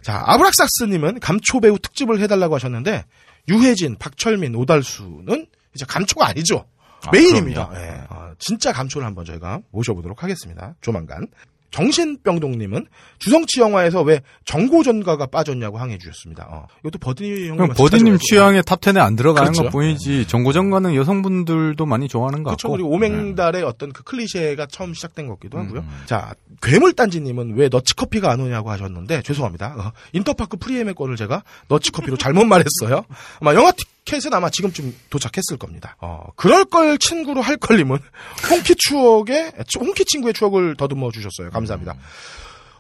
자, 0.01 0.21
아브락삭스님은 0.25 1.19
감초 1.19 1.59
배우 1.59 1.79
특집을 1.79 2.19
해달라고 2.21 2.55
하셨는데 2.55 3.05
유해진, 3.47 3.95
박철민, 3.97 4.55
오달수는 4.55 5.47
이제 5.73 5.85
감초가 5.87 6.27
아니죠. 6.27 6.65
아, 7.05 7.11
메인입니다. 7.11 7.69
그럼요. 7.69 7.85
예, 7.85 8.01
어, 8.09 8.31
진짜 8.39 8.71
감초를 8.71 9.05
한번 9.05 9.25
저희가 9.25 9.61
모셔보도록 9.71 10.23
하겠습니다. 10.23 10.75
조만간. 10.81 11.27
정신병동님은 11.75 12.87
주성치 13.19 13.59
영화에서 13.59 14.01
왜 14.01 14.21
정고전가가 14.45 15.25
빠졌냐고 15.25 15.77
항의해 15.77 15.97
주셨습니다. 15.97 16.47
어, 16.49 16.67
이것도 16.79 16.99
버디 16.99 17.49
형님 17.49 17.57
그럼 17.57 17.73
버디님 17.75 18.17
취향의 18.17 18.63
탑 18.65 18.79
10에 18.79 18.97
안 18.97 19.17
들어가는 19.17 19.51
그렇죠. 19.51 19.63
것 19.63 19.71
뿐이지 19.71 20.27
정고전가는 20.27 20.95
여성분들도 20.95 21.85
많이 21.85 22.07
좋아하는 22.07 22.43
것 22.43 22.51
그렇죠. 22.51 22.69
같고. 22.69 22.77
그리고 22.77 22.89
오맹달의 22.91 23.63
어떤 23.63 23.91
그 23.91 24.03
클리셰가 24.03 24.67
처음 24.67 24.93
시작된 24.93 25.27
것 25.27 25.33
같기도 25.33 25.57
하고요. 25.59 25.81
음. 25.81 26.03
자, 26.05 26.33
괴물단지님은 26.61 27.55
왜 27.57 27.67
너치커피가 27.67 28.31
안 28.31 28.39
오냐고 28.39 28.71
하셨는데 28.71 29.21
죄송합니다. 29.23 29.75
어, 29.77 29.91
인터파크 30.13 30.55
프리엠의 30.55 30.93
거를 30.93 31.17
제가 31.17 31.43
너치커피로 31.67 32.15
잘못 32.15 32.45
말했어요. 32.45 33.03
아마 33.41 33.53
영화 33.53 33.73
티켓은 34.05 34.33
아마 34.33 34.49
지금쯤 34.49 34.95
도착했을 35.09 35.57
겁니다. 35.57 35.97
어, 35.99 36.27
그럴 36.35 36.65
걸 36.65 36.97
친구로 36.97 37.41
할 37.41 37.57
걸님은 37.57 37.97
홍키 38.49 38.75
추억의 38.75 39.53
홍키 39.79 40.05
친구의 40.05 40.33
추억을 40.33 40.75
더듬어 40.75 41.11
주셨어요. 41.11 41.49
감사합니다. 41.49 41.97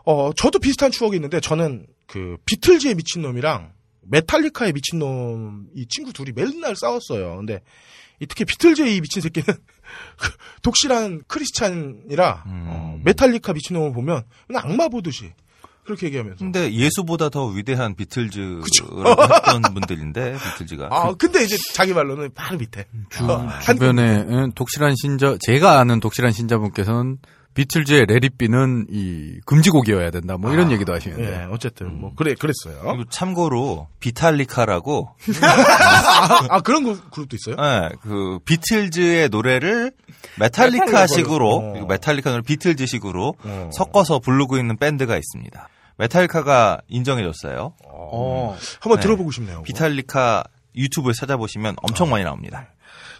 어, 0.05 0.31
저도 0.33 0.59
비슷한 0.59 0.91
추억이 0.91 1.15
있는데 1.17 1.39
저는 1.39 1.87
그 2.05 2.37
비틀즈의 2.45 2.95
미친놈이랑 2.95 3.73
메탈리카의 4.01 4.73
미친놈 4.73 5.67
이 5.75 5.87
친구 5.87 6.13
둘이 6.13 6.31
맨날 6.33 6.75
싸웠어요. 6.75 7.37
근데 7.37 7.61
이 8.19 8.27
특히 8.27 8.45
비틀즈의 8.45 8.95
이 8.95 9.01
미친 9.01 9.21
새끼는 9.21 9.47
그 10.17 10.31
독실한 10.61 11.23
크리스찬이라 11.27 12.43
음. 12.45 12.65
어, 12.67 12.99
메탈리카 13.03 13.53
미친놈을 13.53 13.93
보면 13.93 14.23
그냥 14.45 14.61
악마 14.63 14.87
보듯이 14.89 15.33
그렇게 15.85 16.07
얘기하면서 16.07 16.39
근데 16.39 16.73
예수보다 16.73 17.29
더 17.29 17.45
위대한 17.45 17.95
비틀즈라고 17.95 18.63
했던 19.21 19.61
분들인데 19.73 20.35
비틀즈가 20.35 20.87
아 20.91 21.13
근데 21.17 21.43
이제 21.43 21.55
자기 21.73 21.93
말로는 21.93 22.31
바로 22.33 22.57
밑에 22.57 22.85
어, 23.21 23.25
한 23.37 23.61
주변에 23.75 24.25
응, 24.27 24.51
독실한 24.53 24.95
신자, 24.99 25.37
제가 25.39 25.79
아는 25.79 25.99
독실한 25.99 26.31
신자분께서는 26.31 27.17
비틀즈의 27.53 28.07
레리비는 28.07 28.87
이 28.89 29.39
금지곡이어야 29.45 30.11
된다. 30.11 30.35
뭐 30.37 30.51
이런 30.51 30.67
아, 30.67 30.71
얘기도 30.73 30.93
하시는데. 30.93 31.23
예, 31.23 31.47
어쨌든 31.49 32.01
뭐 32.01 32.11
그래 32.13 32.33
그랬어요. 32.37 32.81
그리고 32.83 33.05
참고로 33.09 33.87
비탈리카라고 34.01 35.15
아, 35.41 36.47
아, 36.57 36.59
그런 36.59 36.83
그- 36.83 37.09
그룹도 37.11 37.37
있어요? 37.37 37.55
예, 37.57 37.95
그 38.01 38.39
비틀즈의 38.43 39.29
노래를 39.29 39.93
메탈리카식으로 40.37 41.85
메탈리카 41.87 42.31
노래 42.31 42.41
비틀즈식으로 42.41 43.35
어. 43.41 43.69
섞어서 43.73 44.19
부르고 44.19 44.57
있는 44.57 44.75
밴드가 44.77 45.15
있습니다. 45.15 45.69
메탈리카가 45.97 46.79
인정해줬어요. 46.87 47.73
어, 47.85 48.57
한번 48.79 48.99
네. 48.99 49.03
들어보고 49.03 49.31
싶네요. 49.31 49.63
비탈리카 49.63 50.43
유튜브에 50.75 51.13
찾아보시면 51.13 51.75
엄청 51.81 52.09
많이 52.09 52.23
나옵니다. 52.23 52.67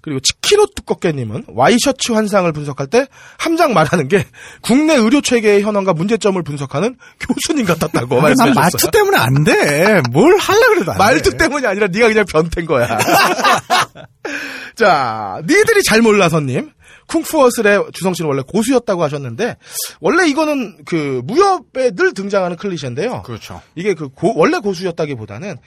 그리고 0.01 0.19
치키로 0.19 0.67
두껍게님은 0.75 1.45
와이셔츠 1.47 2.11
환상을 2.11 2.51
분석할 2.51 2.85
때 2.87 3.07
함장 3.39 3.73
말하는 3.73 4.07
게 4.07 4.23
국내 4.61 4.93
의료 4.93 5.19
체계의 5.19 5.63
현황과 5.63 5.93
문제점을 5.93 6.39
분석하는 6.43 6.95
교수님 7.19 7.65
같았다고 7.65 8.21
마트 8.21 8.35
주셨어요. 8.35 8.91
때문에 8.91 9.17
안 9.17 9.43
돼. 9.43 10.01
뭘 10.11 10.37
하려 10.37 10.69
그래도 10.69 10.91
안 10.91 10.97
말투 10.99 11.31
돼. 11.31 11.37
때문이 11.37 11.65
아니라 11.65 11.87
네가 11.87 12.09
그냥 12.09 12.25
변태인 12.25 12.67
거야. 12.67 12.99
자, 14.75 15.41
니들이 15.41 15.81
잘 15.83 16.01
몰라서님. 16.01 16.69
쿵푸어슬의 17.07 17.85
주성 17.93 18.13
씨는 18.13 18.29
원래 18.29 18.41
고수였다고 18.47 19.03
하셨는데 19.03 19.57
원래 19.99 20.27
이거는 20.27 20.83
그 20.85 21.21
무협에 21.25 21.91
늘 21.91 22.13
등장하는 22.13 22.57
클리셰인데요. 22.57 23.21
그렇죠. 23.23 23.61
이게 23.75 23.93
그 23.93 24.09
고- 24.09 24.33
원래 24.35 24.59
고수였다기보다는 24.59 25.57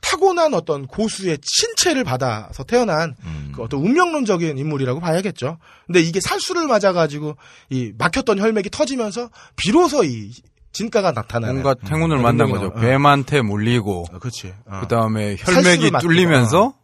타고난 0.00 0.52
어떤 0.52 0.86
고수의 0.86 1.38
신체를 1.42 2.04
받아서 2.04 2.62
태어난 2.64 3.14
음. 3.24 3.52
그 3.54 3.62
어떤 3.62 3.80
운명론적인 3.80 4.58
인물이라고 4.58 5.00
봐야겠죠. 5.00 5.58
근데 5.86 6.00
이게 6.00 6.20
살수를 6.20 6.66
맞아가지고 6.66 7.36
이 7.70 7.92
막혔던 7.96 8.38
혈맥이 8.38 8.68
터지면서 8.70 9.30
비로소 9.56 10.04
이 10.04 10.30
진가가 10.72 11.12
나타나는. 11.12 11.62
뭔가 11.62 11.74
행운을 11.88 12.18
만난 12.18 12.50
거죠. 12.50 12.66
어. 12.66 12.74
뱀한테 12.80 13.40
물리고 13.42 14.04
어, 14.12 14.18
그렇지. 14.18 14.52
어. 14.66 14.80
그 14.82 14.88
다음에 14.88 15.36
혈맥이 15.38 15.92
뚫리면서 16.00 16.74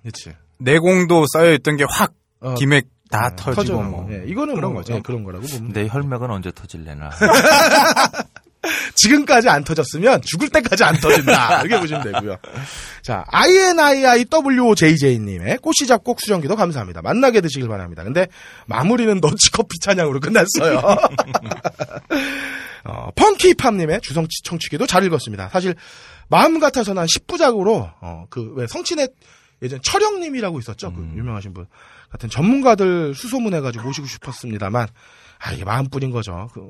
그렇지. 0.00 0.32
내공도 0.58 1.26
쌓여 1.32 1.52
있던 1.54 1.76
게확 1.76 2.14
어, 2.40 2.54
기맥 2.54 2.86
다 3.10 3.30
네, 3.30 3.36
터지고 3.36 3.54
터져나오고. 3.54 4.02
뭐 4.02 4.12
예, 4.12 4.24
이거는 4.26 4.54
그런 4.54 4.72
뭐, 4.72 4.82
거죠. 4.82 4.94
예, 4.94 5.00
그런 5.00 5.24
거라고 5.24 5.46
보면. 5.46 5.72
내 5.72 5.88
혈맥은 5.88 6.30
언제 6.30 6.50
터질래나. 6.52 7.10
지금까지 8.96 9.48
안 9.48 9.62
터졌으면 9.64 10.20
죽을 10.22 10.48
때까지 10.48 10.82
안 10.84 10.96
터진다. 10.96 11.60
이렇게 11.62 11.78
보시면 11.80 12.02
되고요. 12.02 12.36
자, 13.02 13.24
INIIWJJ님의 13.28 14.38
꽃이 15.58 15.86
잡곡 15.86 16.20
수정기도 16.20 16.56
감사합니다. 16.56 17.00
만나게 17.02 17.40
드시길 17.40 17.68
바랍니다. 17.68 18.02
근데 18.02 18.26
마무리는 18.66 19.20
너치커피 19.20 19.78
찬양으로 19.80 20.18
끝났어요. 20.20 20.82
어, 22.84 23.10
펑키팝님의 23.14 24.00
주성치 24.00 24.42
청취기도 24.42 24.86
잘 24.86 25.04
읽었습니다. 25.04 25.48
사실 25.50 25.76
마음 26.28 26.58
같아서는 26.58 27.00
한 27.00 27.06
10부작으로 27.06 27.92
어, 28.00 28.26
그왜 28.30 28.66
성친의 28.68 29.08
예전 29.62 29.80
철영님이라고 29.82 30.58
있었죠. 30.58 30.88
음. 30.88 30.94
그 31.12 31.18
유명하신 31.18 31.54
분 31.54 31.66
같은 32.16 32.30
전문가들 32.30 33.14
수소문해가지고 33.14 33.84
모시고 33.84 34.06
싶었습니다만 34.06 34.88
아 35.38 35.52
이게 35.52 35.64
마음뿐인 35.64 36.10
거죠. 36.10 36.48
그, 36.52 36.60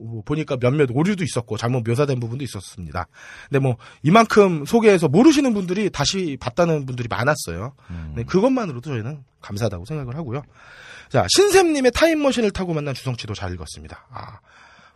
뭐 0.00 0.22
보니까 0.24 0.56
몇몇 0.56 0.88
오류도 0.92 1.22
있었고 1.22 1.56
잘못 1.56 1.84
묘사된 1.86 2.18
부분도 2.18 2.44
있었습니다. 2.44 3.06
근데 3.48 3.58
뭐 3.58 3.76
이만큼 4.02 4.64
소개해서 4.64 5.08
모르시는 5.08 5.52
분들이 5.54 5.90
다시 5.90 6.36
봤다는 6.40 6.86
분들이 6.86 7.08
많았어요. 7.08 7.74
음. 7.90 8.12
네, 8.16 8.24
그것만으로도 8.24 8.90
저희는 8.90 9.22
감사하다고 9.40 9.84
생각을 9.84 10.16
하고요. 10.16 10.42
자 11.10 11.26
신샘님의 11.28 11.92
타임머신을 11.92 12.50
타고 12.50 12.74
만난 12.74 12.94
주성치도 12.94 13.34
잘 13.34 13.52
읽었습니다. 13.52 14.06
아. 14.10 14.38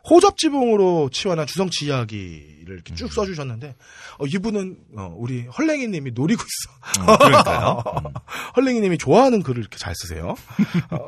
호접 0.08 0.36
지붕으로 0.38 1.10
치환한 1.12 1.46
주성치 1.46 1.86
이야기를 1.86 2.74
이렇게 2.74 2.94
쭉 2.94 3.12
써주셨는데 3.12 3.74
어, 4.18 4.26
이분은 4.26 4.76
어, 4.96 5.14
우리 5.16 5.46
헐랭이님이 5.46 6.12
노리고 6.12 6.42
있어. 6.42 7.02
음, 7.02 7.16
그러니까요. 7.18 7.82
음. 8.06 8.12
헐랭이님이 8.56 8.98
좋아하는 8.98 9.42
글을 9.42 9.60
이렇게 9.60 9.78
잘 9.78 9.94
쓰세요. 9.94 10.36
어, 10.90 11.06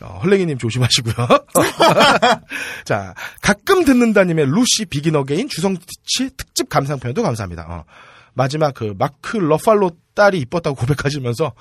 어, 0.00 0.20
헐랭이님 0.22 0.58
조심하시고요. 0.58 1.14
자, 2.84 3.14
가끔 3.42 3.84
듣는다님의 3.84 4.46
루시 4.46 4.86
Begin 4.88 5.16
Again 5.16 5.48
주성치 5.48 6.30
특집 6.36 6.68
감상편도 6.68 7.22
감사합니다. 7.22 7.84
어, 8.34 8.44
마지막 8.44 8.74
그 8.74 8.94
마크 8.98 9.36
러팔로 9.36 9.92
딸이 10.14 10.38
이뻤다고 10.38 10.76
고백하시면서 10.80 11.52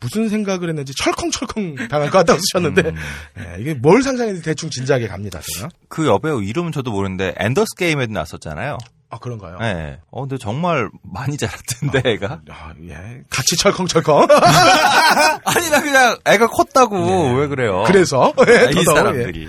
무슨 0.00 0.28
생각을 0.28 0.68
했는지 0.68 0.92
철컹철컹 0.94 1.88
당할 1.88 2.10
것 2.10 2.18
같다고 2.18 2.38
쓰셨는데 2.40 2.82
음. 2.90 2.96
예, 3.38 3.60
이게 3.60 3.74
뭘 3.74 4.02
상상했는지 4.02 4.44
대충 4.44 4.70
진지하게 4.70 5.08
갑니다. 5.08 5.40
제가. 5.54 5.68
그 5.88 6.06
여배우 6.06 6.42
이름은 6.42 6.72
저도 6.72 6.90
모르는데 6.90 7.34
엔더스 7.38 7.76
게임에도 7.76 8.12
났었잖아요. 8.12 8.78
아 9.10 9.18
그런가요? 9.18 9.58
네. 9.58 10.00
어 10.10 10.22
근데 10.22 10.38
정말 10.38 10.88
많이 11.02 11.36
자랐던데 11.36 12.02
애가. 12.12 12.40
아, 12.50 12.72
예. 12.88 13.22
같이 13.28 13.56
철컹철컹. 13.56 14.26
아니 15.44 15.70
나 15.70 15.82
그냥 15.82 16.16
애가 16.24 16.46
컸다고 16.46 17.34
왜 17.36 17.46
그래요? 17.46 17.84
그래서 17.86 18.32
아, 18.36 18.44
예, 18.48 18.70
이 18.70 18.74
더더욱, 18.74 18.78
예. 18.78 18.84
사람들이. 18.84 19.48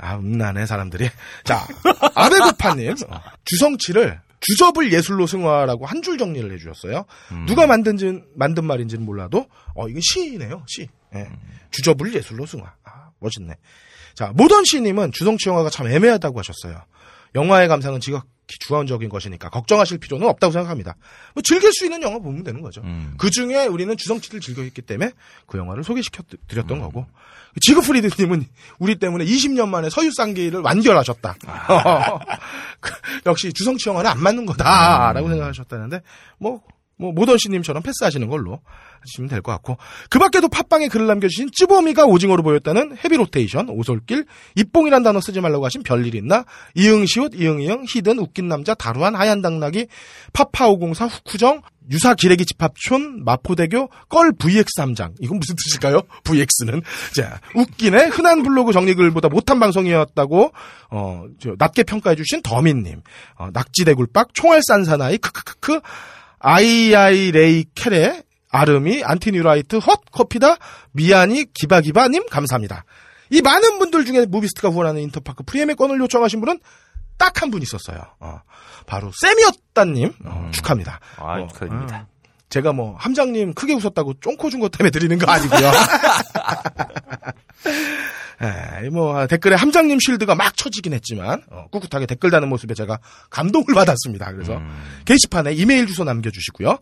아, 0.00 0.16
음란해, 0.16 0.66
사람들이. 0.66 1.08
자, 1.44 1.64
아베고파님. 2.14 2.94
어, 3.08 3.20
주성치를 3.44 4.20
주접을 4.42 4.92
예술로 4.92 5.26
승화라고 5.26 5.86
한 5.86 6.02
줄 6.02 6.18
정리를 6.18 6.52
해주셨어요. 6.52 7.04
음. 7.32 7.46
누가 7.46 7.66
만든지, 7.66 8.22
만든 8.34 8.64
말인지는 8.64 9.04
몰라도, 9.04 9.46
어, 9.74 9.88
이건 9.88 10.00
시이네요, 10.02 10.64
시. 10.66 10.88
예. 11.14 11.28
주접을 11.70 12.12
예술로 12.14 12.44
승화. 12.46 12.64
아, 12.84 13.10
멋있네. 13.20 13.54
자, 14.14 14.32
모던 14.34 14.64
시님은 14.64 15.12
주성치 15.12 15.48
영화가 15.48 15.70
참 15.70 15.86
애매하다고 15.86 16.38
하셨어요. 16.38 16.82
영화의 17.34 17.68
감상은 17.68 18.00
지극히 18.00 18.26
주관적인 18.60 19.08
것이니까 19.08 19.48
걱정하실 19.50 19.98
필요는 19.98 20.28
없다고 20.28 20.52
생각합니다. 20.52 20.96
뭐 21.34 21.42
즐길 21.42 21.72
수 21.72 21.84
있는 21.84 22.02
영화 22.02 22.18
보면 22.18 22.44
되는 22.44 22.60
거죠. 22.60 22.80
음. 22.82 23.14
그 23.18 23.30
중에 23.30 23.66
우리는 23.66 23.96
주성치를 23.96 24.40
즐겼기 24.40 24.82
때문에 24.82 25.12
그 25.46 25.58
영화를 25.58 25.84
소개시켜 25.84 26.22
드렸던 26.48 26.80
거고. 26.80 27.06
지그프리드님은 27.60 28.46
우리 28.78 28.94
때문에 28.94 29.26
20년 29.26 29.68
만에 29.68 29.90
서유쌍기를 29.90 30.60
완결하셨다. 30.60 31.36
그, 32.80 32.92
역시 33.26 33.52
주성치 33.52 33.90
영화는 33.90 34.10
안 34.10 34.20
맞는 34.20 34.46
거다라고 34.46 35.28
생각하셨다는데 35.28 36.02
뭐. 36.38 36.62
뭐 36.96 37.10
모던 37.10 37.36
씨님처럼 37.36 37.82
패스하시는 37.82 38.28
걸로 38.28 38.60
하시면 39.02 39.28
될 39.28 39.42
것 39.42 39.52
같고 39.52 39.76
그 40.08 40.18
밖에도 40.18 40.48
팟빵에 40.48 40.88
글을 40.88 41.06
남겨주신 41.06 41.50
찌보미가 41.52 42.04
오징어로 42.06 42.42
보였다는 42.42 42.96
헤비로테이션 43.04 43.68
오솔길 43.68 44.24
입봉이란 44.56 45.02
단어 45.02 45.20
쓰지 45.20 45.40
말라고 45.40 45.64
하신 45.66 45.82
별일 45.82 46.14
있나? 46.14 46.44
이응시옷 46.74 47.34
이응이응 47.34 47.84
히든 47.88 48.18
웃긴 48.18 48.48
남자 48.48 48.74
다루한 48.74 49.14
하얀 49.14 49.42
당나귀 49.42 49.86
파파504 50.32 51.08
후쿠정 51.10 51.62
유사 51.90 52.14
기레기 52.14 52.46
집합촌 52.46 53.24
마포대교 53.24 53.88
껄 54.08 54.30
VX3장. 54.32 55.14
이건 55.18 55.40
무슨 55.40 55.56
뜻일까요? 55.56 56.02
VX는. 56.22 56.80
자 57.16 57.40
웃기네 57.56 58.06
흔한 58.06 58.44
블로그 58.44 58.72
정리글보다 58.72 59.28
못한 59.28 59.58
방송이었다고 59.58 60.52
어 60.90 61.24
저, 61.40 61.54
낮게 61.58 61.82
평가해 61.82 62.14
주신 62.14 62.40
더민님. 62.42 63.02
어, 63.36 63.48
낙지대굴박 63.52 64.32
총알 64.32 64.60
싼 64.62 64.84
사나이 64.84 65.18
크크크크 65.18 65.80
아이아이 66.38 67.32
레이 67.32 67.64
캐레 67.74 68.22
아름이 68.52 69.02
안티뉴라이트 69.04 69.76
헛 69.76 70.00
커피다 70.12 70.56
미안이 70.92 71.46
기바기바님 71.54 72.28
감사합니다. 72.28 72.84
이 73.30 73.40
많은 73.42 73.78
분들 73.78 74.04
중에 74.04 74.26
무비스트가 74.26 74.68
후원하는 74.68 75.00
인터파크 75.02 75.42
프리엠의 75.44 75.74
건을 75.76 75.98
요청하신 76.00 76.40
분은 76.40 76.60
딱 77.18 77.42
한 77.42 77.50
분 77.50 77.62
있었어요. 77.62 77.98
어, 78.20 78.40
바로 78.86 79.10
쌤이었다님 79.20 80.12
어, 80.24 80.50
축하합니다. 80.52 81.00
아 81.16 81.40
어, 81.40 81.46
축하드립니다. 81.48 82.06
제가 82.50 82.72
뭐 82.74 82.94
함장님 82.98 83.54
크게 83.54 83.72
웃었다고 83.74 84.14
쫑코 84.20 84.50
준 84.50 84.60
것 84.60 84.70
때문에 84.70 84.90
드리는 84.90 85.18
거 85.18 85.30
아니고요. 85.30 85.70
에, 88.42 88.88
뭐 88.92 89.26
댓글에 89.26 89.54
함장님 89.54 89.98
쉴드가 90.00 90.34
막 90.34 90.56
쳐지긴 90.56 90.92
했지만 90.94 91.42
어, 91.50 91.66
꿋꿋하게 91.70 92.06
댓글 92.06 92.30
다는 92.30 92.48
모습에 92.48 92.74
제가 92.74 92.98
감동을 93.30 93.66
받았습니다. 93.74 94.32
그래서 94.32 94.60
게시판에 95.04 95.52
이메일 95.54 95.86
주소 95.86 96.04
남겨주시고요. 96.04 96.78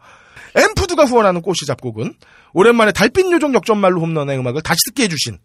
엠푸드가 0.54 1.04
후원하는 1.04 1.42
꽃이 1.42 1.58
잡곡은 1.66 2.14
오랜만에 2.52 2.92
달빛 2.92 3.30
요정 3.30 3.54
역전말로 3.54 4.00
홈런의 4.00 4.38
음악을 4.38 4.62
다시 4.62 4.78
듣게 4.86 5.04
해주신 5.04 5.38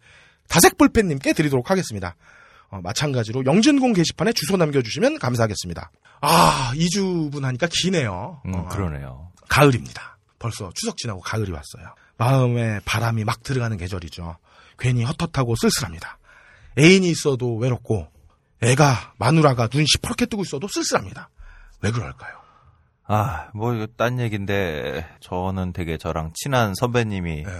다색불펜님께 0.48 1.32
드리도록 1.32 1.70
하겠습니다. 1.70 2.16
어, 2.68 2.80
마찬가지로 2.82 3.44
영진공 3.44 3.92
게시판에 3.92 4.32
주소 4.32 4.56
남겨주시면 4.56 5.18
감사하겠습니다. 5.18 5.90
아, 6.20 6.72
2주분 6.74 7.42
하니까 7.42 7.68
기네요. 7.70 8.40
음, 8.46 8.54
어, 8.54 8.68
그러네요. 8.68 9.30
가을입니다. 9.48 10.18
벌써 10.38 10.70
추석 10.74 10.96
지나고 10.96 11.20
가을이 11.20 11.50
왔어요. 11.52 11.94
마음에 12.18 12.80
바람이 12.84 13.24
막 13.24 13.42
들어가는 13.42 13.76
계절이죠. 13.76 14.36
괜히 14.78 15.04
헛헛하고 15.04 15.54
쓸쓸합니다. 15.56 16.18
애인이 16.78 17.08
있어도 17.10 17.56
외롭고 17.56 18.08
애가 18.62 19.14
마누라가 19.18 19.68
눈 19.68 19.84
시퍼렇게 19.86 20.26
뜨고 20.26 20.42
있어도 20.42 20.68
쓸쓸합니다. 20.68 21.30
왜 21.82 21.90
그럴까요? 21.90 22.45
아, 23.08 23.50
뭐 23.54 23.74
이거 23.74 23.86
딴 23.96 24.18
얘기인데 24.18 25.06
저는 25.20 25.72
되게 25.72 25.96
저랑 25.96 26.32
친한 26.34 26.74
선배님이 26.74 27.44
네. 27.44 27.52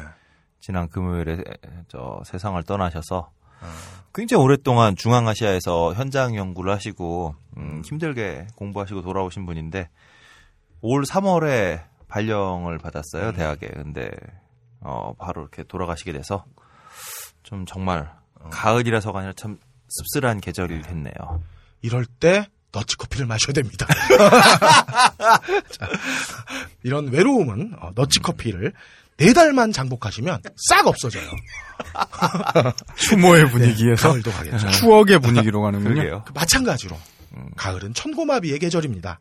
지난 0.61 0.89
금요일에 0.89 1.45
저 1.89 2.21
세상을 2.25 2.61
떠나셔서 2.65 3.31
굉장히 4.13 4.43
오랫동안 4.43 4.97
중앙아시아에서 4.97 5.95
현장 5.95 6.35
연구를 6.35 6.73
하시고 6.73 7.35
음, 7.59 7.83
힘들게 7.85 8.47
공부하시고 8.57 9.03
돌아오신 9.03 9.47
분인데 9.47 9.89
올 10.81 11.03
3월에 11.05 11.85
발령을 12.09 12.79
받았어요 12.79 13.33
대학에. 13.33 13.69
근데 13.69 14.11
어 14.81 15.13
바로 15.19 15.43
이렇게 15.43 15.63
돌아가시게 15.63 16.13
돼서 16.13 16.45
좀 17.43 17.67
정말 17.67 18.13
가을이라서가 18.51 19.19
아니라 19.19 19.33
참 19.35 19.59
씁쓸한 19.89 20.41
계절이 20.41 20.83
됐네요. 20.83 21.43
이럴 21.83 22.07
때 22.07 22.47
너치커피를 22.77 23.27
마셔야 23.27 23.53
됩니다. 23.53 23.87
자, 25.71 25.89
이런 26.83 27.09
외로움은 27.09 27.75
어, 27.81 27.91
너치커피를 27.95 28.73
네 29.19 29.33
달만 29.33 29.73
장복하시면 29.73 30.43
싹 30.69 30.87
없어져요. 30.87 31.31
추모의 32.97 33.51
분위기에서 33.51 34.11
가을도 34.11 34.31
가겠죠. 34.31 34.71
추억의 34.71 35.21
분위기로 35.21 35.62
가는군요. 35.62 36.25
그 36.27 36.33
마찬가지로 36.35 36.99
가을은 37.57 37.95
천고마비의 37.95 38.59
계절입니다. 38.59 39.21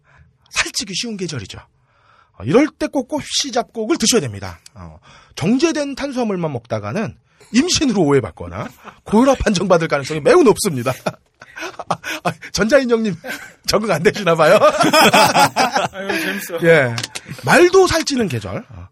살찌기 0.49 0.93
쉬운 0.95 1.15
계절이죠. 1.17 1.59
어, 2.37 2.43
이럴 2.43 2.67
때꼭 2.67 3.07
꽃씨 3.07 3.51
잡곡을 3.53 3.97
드셔야 3.97 4.19
됩니다. 4.19 4.59
어, 4.73 4.99
정제된 5.35 5.95
탄수화물만 5.95 6.51
먹다가는 6.51 7.15
임신으로 7.53 8.01
오해받거나 8.01 8.67
고혈압 9.03 9.39
판정받을 9.39 9.87
가능성이 9.87 10.19
매우 10.19 10.43
높습니다. 10.43 10.93
아, 12.23 12.31
전자인형님 12.51 13.15
적응 13.67 13.91
안 13.91 14.03
되시나 14.03 14.35
봐요. 14.35 14.57
아유, 15.93 16.19
재밌어. 16.21 16.63
예. 16.63 16.95
말도 17.43 17.87
살찌는 17.87 18.27
계절. 18.27 18.57
어, 18.69 18.87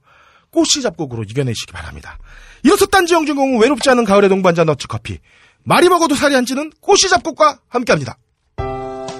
꽃씨 0.52 0.82
잡곡으로 0.82 1.24
이겨내시기 1.24 1.72
바랍니다. 1.74 2.18
이로써 2.64 2.86
딴지 2.86 3.14
영진공은 3.14 3.60
외롭지 3.62 3.90
않은 3.90 4.06
가을의 4.06 4.30
동반자 4.30 4.64
너츠커피. 4.64 5.20
말이 5.64 5.90
먹어도 5.90 6.16
살이 6.16 6.36
안 6.36 6.46
찌는 6.46 6.72
꽃씨 6.82 7.10
잡곡과 7.10 7.60
함께합니다. 7.70 8.18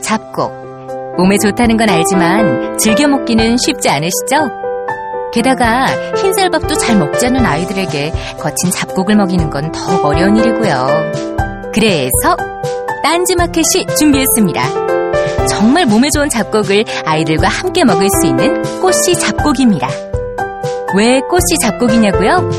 잡곡. 0.02 0.52
몸에 1.18 1.38
좋다는 1.38 1.78
건 1.78 1.90
알지만 1.90 2.78
즐겨 2.78 3.08
먹기는 3.08 3.58
쉽지 3.58 3.90
않으시죠? 3.90 4.64
게다가 5.34 5.86
흰쌀밥도 6.16 6.76
잘 6.76 6.98
먹지 6.98 7.26
않는 7.28 7.46
아이들에게 7.46 8.12
거친 8.40 8.72
잡곡을 8.72 9.16
먹이는 9.16 9.50
건 9.50 9.72
더욱 9.72 10.06
어려운 10.06 10.36
일이고요. 10.38 11.72
그래서 11.74 12.38
딴지마켓이 13.04 13.86
준비했습니다. 14.00 15.46
정말 15.48 15.86
몸에 15.86 16.08
좋은 16.16 16.30
잡곡을 16.30 16.86
아이들과 17.06 17.50
함께 17.50 17.84
먹을 17.84 18.08
수 18.10 18.28
있는 18.28 18.62
꽃씨 18.80 19.20
잡곡입니다. 19.20 19.88
왜 20.96 21.20
꽃씨 21.20 21.60
잡곡이냐고요? 21.62 22.50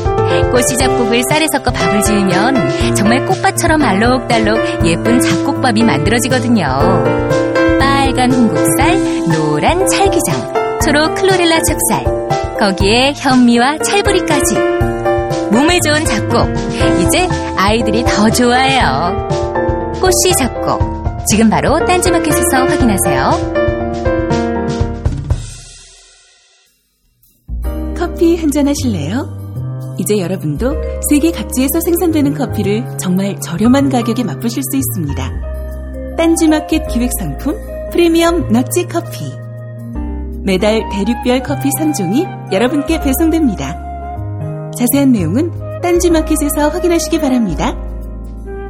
꽃씨 0.51 0.77
잡곡을 0.77 1.23
쌀에 1.29 1.47
섞어 1.51 1.71
밥을 1.71 2.03
지으면 2.03 2.95
정말 2.95 3.25
꽃밭처럼 3.25 3.81
알록달록 3.81 4.85
예쁜 4.85 5.19
잡곡밥이 5.19 5.83
만들어지거든요. 5.83 6.65
빨간 7.79 8.31
홍국살, 8.31 9.25
노란 9.31 9.87
찰기장, 9.87 10.79
초록 10.85 11.15
클로렐라 11.15 11.59
찹쌀, 11.61 12.57
거기에 12.59 13.13
현미와 13.15 13.79
찰부리까지. 13.79 14.55
몸에 15.51 15.79
좋은 15.85 16.05
잡곡. 16.05 16.53
이제 17.01 17.27
아이들이 17.57 18.03
더 18.03 18.29
좋아해요. 18.29 19.44
꽃씨 20.01 20.35
잡곡. 20.37 21.25
지금 21.27 21.49
바로 21.49 21.83
딴지마켓에서 21.85 22.65
확인하세요. 22.67 23.65
커피 27.97 28.37
한잔 28.37 28.67
하실래요? 28.67 29.95
이제 29.97 30.19
여러분도 30.19 30.75
세계 31.09 31.31
각지에서 31.31 31.79
생산되는 31.83 32.33
커피를 32.35 32.97
정말 32.97 33.39
저렴한 33.39 33.89
가격에 33.89 34.23
맛보실 34.23 34.61
수 34.63 34.77
있습니다. 34.77 36.15
딴지마켓 36.17 36.87
기획상품 36.87 37.55
프리미엄 37.91 38.51
넛지 38.51 38.87
커피. 38.87 39.31
매달 40.43 40.81
대륙별 40.91 41.41
커피 41.41 41.69
3종이 41.79 42.51
여러분께 42.51 42.99
배송됩니다. 42.99 43.81
자세한 44.77 45.11
내용은 45.13 45.51
딴지마켓에서 45.81 46.69
확인하시기 46.69 47.19
바랍니다. 47.19 47.73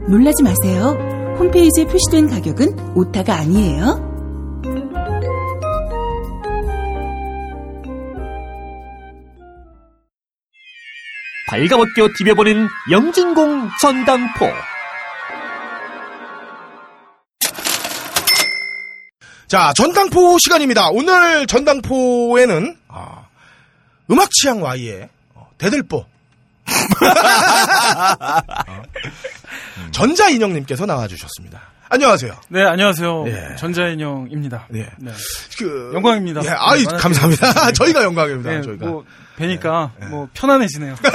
놀라지 0.07 0.43
마세요. 0.43 1.14
홈페이지에 1.37 1.85
표시된 1.85 2.29
가격은 2.29 2.95
오타가 2.95 3.35
아니에요. 3.35 4.13
발가벗겨 11.47 12.09
디벼보는 12.17 12.67
영진공 12.91 13.69
전당포. 13.81 14.47
자, 19.47 19.71
전당포 19.73 20.37
시간입니다. 20.39 20.89
오늘 20.89 21.45
전당포에는 21.45 22.75
아, 22.87 23.25
음악 24.09 24.29
취향 24.31 24.63
Y의 24.63 25.07
어, 25.35 25.47
대들보 25.57 25.97
어. 25.97 26.05
전자인형님께서 29.95 30.85
나와주셨습니다. 30.85 31.61
안녕하세요. 31.87 32.35
네, 32.49 32.63
안녕하세요. 32.63 33.23
예. 33.27 33.55
전자인형입니다. 33.55 34.67
예. 34.73 34.89
네. 34.97 35.11
그 35.57 35.91
영광입니다. 35.93 36.43
예, 36.43 36.49
아이 36.49 36.83
네, 36.83 36.97
감사합니다. 36.97 37.71
저희가 37.71 38.03
영광입니다. 38.03 38.49
네, 38.49 38.61
저희가. 38.61 38.85
뭐 38.87 39.05
뵈니까 39.37 39.93
뭐 40.09 40.27
편안해지네요. 40.33 40.95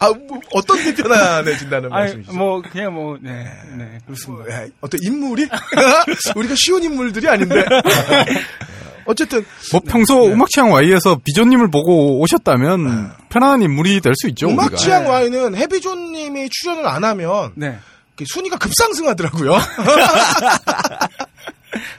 아, 0.00 0.10
뭐, 0.10 0.40
어떤 0.52 0.84
게 0.84 0.94
편안해진다는 0.94 1.88
말씀이시죠? 1.90 2.36
뭐 2.36 2.60
그냥 2.60 2.92
뭐 2.92 3.16
네, 3.18 3.50
네 3.74 4.00
그렇습니다. 4.04 4.44
예, 4.50 4.70
어떤 4.82 5.00
인물이 5.02 5.48
우리가 6.36 6.54
쉬운 6.58 6.82
인물들이 6.82 7.28
아닌데. 7.28 7.64
어쨌든 9.08 9.42
뭐 9.72 9.80
평소 9.86 10.26
음악 10.26 10.48
취향 10.50 10.70
Y에서 10.70 11.18
비조님을 11.24 11.70
보고 11.70 12.20
오셨다면 12.20 13.12
편안한 13.30 13.62
인물이 13.62 14.00
될 14.02 14.12
수 14.14 14.28
있죠. 14.28 14.50
음악 14.50 14.66
우리가. 14.66 14.76
취향 14.76 15.08
Y는 15.08 15.56
해비존님이 15.56 16.50
출연을 16.50 16.86
안 16.86 17.02
하면 17.04 17.52
네, 17.56 17.78
그 18.16 18.24
순위가 18.26 18.58
급상승하더라고요. 18.58 19.56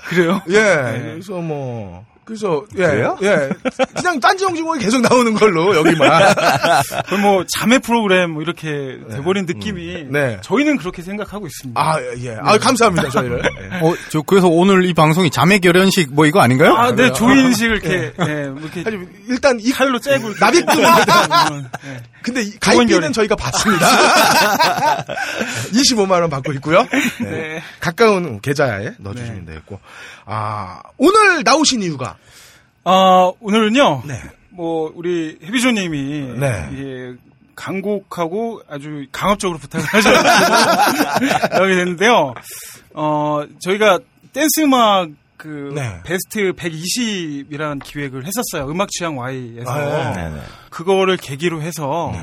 그래요. 0.10 0.42
예, 0.50 1.12
그래서 1.14 1.34
뭐 1.34 2.06
그래서 2.30 2.64
예, 2.78 2.86
그래요? 2.86 3.18
예, 3.24 3.50
그냥 3.96 4.20
딴지 4.20 4.44
영진공이 4.44 4.80
계속 4.80 5.02
나오는 5.02 5.34
걸로 5.34 5.76
여기만. 5.76 6.36
거의 7.10 7.22
뭐 7.22 7.44
자매 7.58 7.80
프로그램 7.80 8.30
뭐 8.30 8.44
이렇게 8.44 9.00
돼버린 9.10 9.48
느낌이 9.48 10.06
네. 10.12 10.38
저희는 10.44 10.78
그렇게 10.78 11.02
생각하고 11.02 11.48
있습니다. 11.48 11.82
아 11.82 12.00
예, 12.20 12.38
아 12.40 12.60
감사합니다 12.60 13.10
저희를. 13.10 13.42
예. 13.44 13.78
어, 13.82 13.96
저 14.10 14.22
그래서 14.22 14.48
오늘 14.48 14.86
이 14.86 14.94
방송이 14.94 15.32
자매 15.32 15.58
결연식 15.58 16.14
뭐 16.14 16.28
이거 16.28 16.40
아닌가요? 16.40 16.76
아, 16.76 16.94
네, 16.94 17.12
조인식을 17.14 17.84
이렇게, 17.84 18.14
네, 18.16 18.48
뭐 18.50 18.62
이렇게 18.62 18.84
아니, 18.86 19.00
일단 19.28 19.58
이 19.60 19.72
칼로 19.72 19.98
째고 19.98 20.32
납입금. 20.40 20.76
네. 20.78 22.04
근데 22.22 22.44
이. 22.44 22.60
가입비는 22.60 23.12
저희가 23.12 23.36
받습니다. 23.36 23.88
25만 25.74 26.12
원 26.22 26.30
받고 26.30 26.54
있고요. 26.54 26.86
네. 27.22 27.30
네. 27.30 27.64
가까운 27.80 28.40
계좌에 28.40 28.92
넣어주시면 29.00 29.46
되겠고. 29.48 29.80
아 30.32 30.82
오늘 30.98 31.44
나오신 31.44 31.82
이유가 31.82 32.16
아, 32.84 33.32
오늘은요. 33.40 34.04
네. 34.06 34.22
뭐 34.52 34.92
우리 34.96 35.38
해비조님이 35.44 36.38
네. 36.40 36.70
예, 36.74 37.16
강곡하고 37.56 38.62
아주 38.70 39.06
강압적으로 39.12 39.58
부탁을 39.58 39.86
하셔가지고 39.86 41.26
나오게 41.58 41.76
됐는데요. 41.76 42.34
어 42.94 43.44
저희가 43.64 44.00
댄스 44.32 44.62
음악 44.62 45.10
그 45.36 45.72
네. 45.74 46.00
베스트 46.04 46.54
120이라는 46.54 47.84
기획을 47.84 48.24
했었어요. 48.26 48.70
음악 48.70 48.90
취향 48.90 49.18
Y에서 49.18 49.72
아, 49.72 50.14
네. 50.14 50.24
네네. 50.30 50.42
그거를 50.70 51.18
계기로 51.18 51.62
해서 51.62 52.14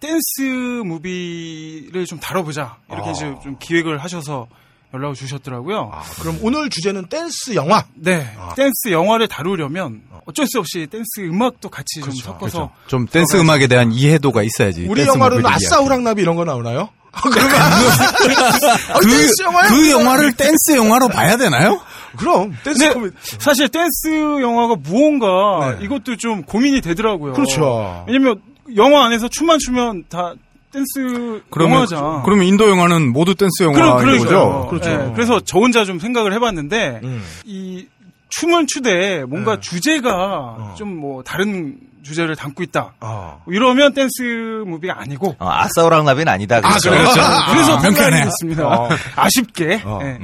댄스 0.00 0.82
무비를 0.84 2.04
좀 2.06 2.18
다뤄보자 2.18 2.78
이렇게 2.90 3.08
아. 3.08 3.12
이제 3.12 3.34
좀 3.42 3.56
기획을 3.58 3.98
하셔서 3.98 4.48
연락을 4.94 5.14
주셨더라고요. 5.14 5.90
아, 5.92 6.02
그럼 6.20 6.38
오늘 6.42 6.70
주제는 6.70 7.06
댄스 7.06 7.54
영화. 7.54 7.84
네, 7.94 8.34
아. 8.38 8.54
댄스 8.54 8.90
영화를 8.90 9.28
다루려면 9.28 10.00
어쩔 10.26 10.46
수 10.46 10.58
없이 10.58 10.86
댄스 10.90 11.20
음악도 11.20 11.68
같이 11.68 12.00
그렇죠. 12.00 12.22
좀 12.22 12.32
섞어서 12.32 12.70
좀 12.86 13.06
댄스 13.06 13.36
음악에 13.36 13.66
대한 13.66 13.92
이해도가 13.92 14.42
있어야지. 14.42 14.86
우리 14.88 15.06
영화로는 15.06 15.44
아싸. 15.46 15.78
호랑나비 15.78 16.22
이런 16.22 16.36
거 16.36 16.44
나오나요? 16.44 16.88
그러면 17.12 17.54
아, 17.54 18.98
그, 19.00 19.42
영화요? 19.42 19.68
그 19.68 19.90
영화를 19.90 20.32
댄스 20.34 20.76
영화로 20.76 21.08
봐야 21.08 21.36
되나요? 21.36 21.80
그럼 22.16 22.56
댄스 22.64 22.92
코미디. 22.92 23.16
사실 23.38 23.68
댄스 23.68 24.40
영화가 24.40 24.76
무언가 24.82 25.76
네. 25.78 25.84
이것도 25.84 26.16
좀 26.16 26.42
고민이 26.42 26.80
되더라고요. 26.80 27.32
그렇죠. 27.34 28.04
왜냐면 28.06 28.40
영화 28.76 29.04
안에서 29.06 29.28
춤만 29.28 29.58
추면 29.58 30.04
다 30.08 30.34
댄스 30.72 31.42
그러면 31.50 31.74
영화잖아. 31.76 32.22
그러면 32.24 32.46
인도 32.46 32.68
영화는 32.68 33.12
모두 33.12 33.34
댄스 33.34 33.62
영화인. 33.62 34.18
거죠. 34.18 34.66
그렇죠. 34.68 34.90
네, 34.90 35.12
그래서 35.14 35.40
저 35.40 35.58
혼자 35.58 35.84
좀 35.84 35.98
생각을 35.98 36.32
해봤는데 36.34 37.00
음. 37.02 37.22
이 37.44 37.86
춤은 38.28 38.66
추되 38.66 39.24
뭔가 39.24 39.54
네. 39.56 39.60
주제가 39.60 40.74
좀뭐 40.76 41.22
다른 41.22 41.78
주제를 42.08 42.34
담고 42.34 42.62
있다. 42.64 42.94
어. 43.00 43.42
이러면 43.46 43.94
댄스 43.94 44.64
movie가 44.66 45.00
아니고 45.00 45.36
어, 45.38 45.48
아싸 45.48 45.65
호랑나비는 45.65 46.26
아니다. 46.32 46.60
그렇죠. 46.60 46.90
그래요? 46.90 47.04
그래서 47.08 47.76
아, 47.76 47.78
편견이 47.80 47.94
편견해. 47.94 48.24
됐습니다. 48.24 48.66
어. 48.66 48.88
아쉽게 49.16 49.82
어. 49.84 50.00
예. 50.02 50.18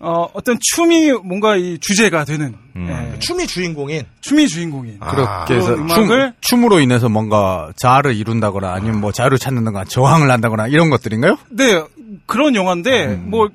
어, 0.00 0.28
어떤 0.32 0.58
춤이 0.60 1.10
뭔가 1.24 1.56
이 1.56 1.78
주제가 1.80 2.24
되는 2.24 2.54
음. 2.76 3.12
예. 3.14 3.18
춤이 3.18 3.46
주인공인. 3.46 4.04
춤이 4.20 4.46
주인공인 4.48 4.96
아. 5.00 5.10
그렇게 5.10 5.54
해서 5.56 5.74
춤, 5.74 5.86
음악을- 5.88 6.32
춤으로 6.40 6.80
인해서 6.80 7.08
뭔가 7.08 7.70
자아를 7.76 8.16
이룬다거나 8.16 8.72
아니면 8.72 9.00
뭐 9.00 9.12
자아를 9.12 9.38
찾는다거나 9.38 9.84
저항을 9.86 10.30
한다거나 10.30 10.68
이런 10.68 10.88
것들인가요? 10.90 11.36
네 11.50 11.82
그런 12.26 12.54
영화인데 12.54 13.06
음. 13.06 13.24
뭐 13.30 13.48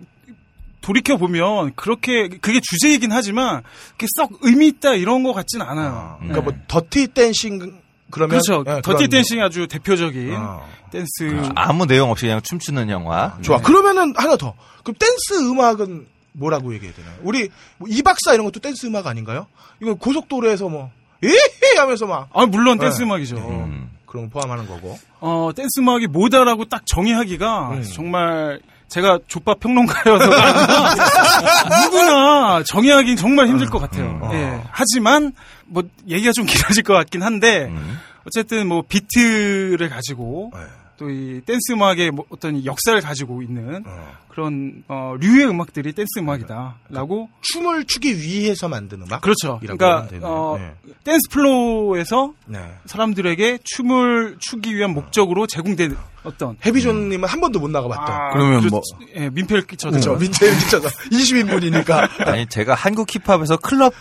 돌이켜 0.83 1.17
보면 1.17 1.73
그렇게 1.75 2.27
그게 2.27 2.59
주제이긴 2.61 3.11
하지만 3.11 3.63
그게 3.93 4.05
썩 4.17 4.31
의미 4.41 4.67
있다 4.67 4.93
이런 4.93 5.23
것 5.23 5.33
같진 5.33 5.61
않아요. 5.61 6.17
그러니까 6.19 6.39
네. 6.39 6.45
뭐 6.45 6.53
Dirty 6.67 7.07
Dancing 7.07 7.81
그러면 8.11 8.29
그렇죠. 8.41 8.63
예, 8.67 8.81
Dirty 8.81 9.07
Dancing이 9.07 9.41
아주 9.41 9.67
대표적인 9.67 10.35
어. 10.35 10.61
댄스. 10.91 11.51
아무 11.55 11.87
내용 11.87 12.11
없이 12.11 12.25
그냥 12.25 12.41
춤추는 12.41 12.89
영화. 12.89 13.37
좋아. 13.41 13.59
그러면은 13.59 14.13
하나 14.15 14.35
더. 14.37 14.53
그럼 14.83 14.95
댄스 14.99 15.49
음악은 15.49 16.05
뭐라고 16.33 16.73
얘기해야 16.75 16.93
되나요? 16.95 17.15
우리 17.23 17.49
뭐 17.77 17.87
이 17.89 18.01
박사 18.03 18.33
이런 18.33 18.45
것도 18.45 18.59
댄스 18.59 18.85
음악 18.87 19.07
아닌가요? 19.07 19.47
이거 19.81 19.93
고속도로에서 19.95 20.67
뭐 20.69 20.91
에헤 21.23 21.77
하면서 21.79 22.05
막 22.05 22.27
아 22.33 22.45
물론 22.45 22.77
네. 22.77 22.85
댄스 22.85 23.01
음악이죠. 23.03 23.37
음. 23.37 23.89
그런 24.05 24.25
거 24.29 24.39
포함하는 24.39 24.67
거고. 24.67 24.99
어 25.21 25.51
댄스 25.55 25.79
음악이 25.79 26.07
뭐다라고 26.07 26.65
딱 26.65 26.85
정의하기가 26.85 27.69
음. 27.71 27.83
정말 27.83 28.59
제가 28.93 29.17
좆밥 29.27 29.59
평론가여서 29.59 30.25
누구나 31.81 32.61
정의하기는 32.63 33.15
정말 33.15 33.47
힘들 33.47 33.67
것 33.67 33.79
같아요. 33.79 34.19
음. 34.23 34.31
예. 34.33 34.61
하지만 34.69 35.33
뭐 35.65 35.81
얘기가 36.07 36.31
좀 36.31 36.45
길어질 36.45 36.83
것 36.83 36.93
같긴 36.93 37.23
한데 37.23 37.65
음. 37.71 37.97
어쨌든 38.27 38.67
뭐 38.67 38.83
비트를 38.87 39.89
가지고 39.89 40.51
네. 40.53 40.59
또이 40.97 41.41
댄스 41.41 41.71
음악의 41.71 42.11
뭐 42.11 42.25
어떤 42.29 42.63
역사를 42.65 43.01
가지고 43.01 43.41
있는 43.41 43.83
어. 43.83 44.13
그런 44.29 44.83
어 44.87 45.15
류의 45.19 45.47
음악들이 45.47 45.93
댄스 45.93 46.19
음악이다라고 46.19 47.29
춤을 47.41 47.85
추기 47.85 48.15
위해서 48.21 48.69
만든 48.69 49.01
음악? 49.01 49.21
그렇죠. 49.21 49.57
그러니까. 49.59 50.07
어 50.21 50.55
네. 50.59 50.71
댄스 51.03 51.29
플로어에서 51.31 52.33
네. 52.45 52.59
사람들에게 52.85 53.57
춤을 53.63 54.37
추기 54.39 54.75
위한 54.75 54.93
목적으로 54.93 55.47
제공된 55.47 55.97
어떤 56.23 56.55
해비존님은 56.65 57.27
한 57.27 57.41
번도 57.41 57.59
못 57.59 57.69
나가봤던. 57.69 58.15
아, 58.15 58.29
그러면 58.31 58.67
뭐- 58.67 58.81
예, 59.15 59.29
민폐를 59.29 59.63
끼쳐서 59.67 59.91
그렇죠. 59.91 60.15
민재일 60.17 60.57
기자가 60.59 60.89
20인분이니까. 61.11 62.27
아니 62.27 62.45
제가 62.47 62.75
한국 62.75 63.07
힙합에서 63.09 63.57
클럽 63.57 63.93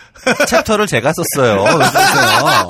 챕터를 0.49 0.87
제가 0.87 1.13
썼어요. 1.13 1.65
그래서 1.65 2.69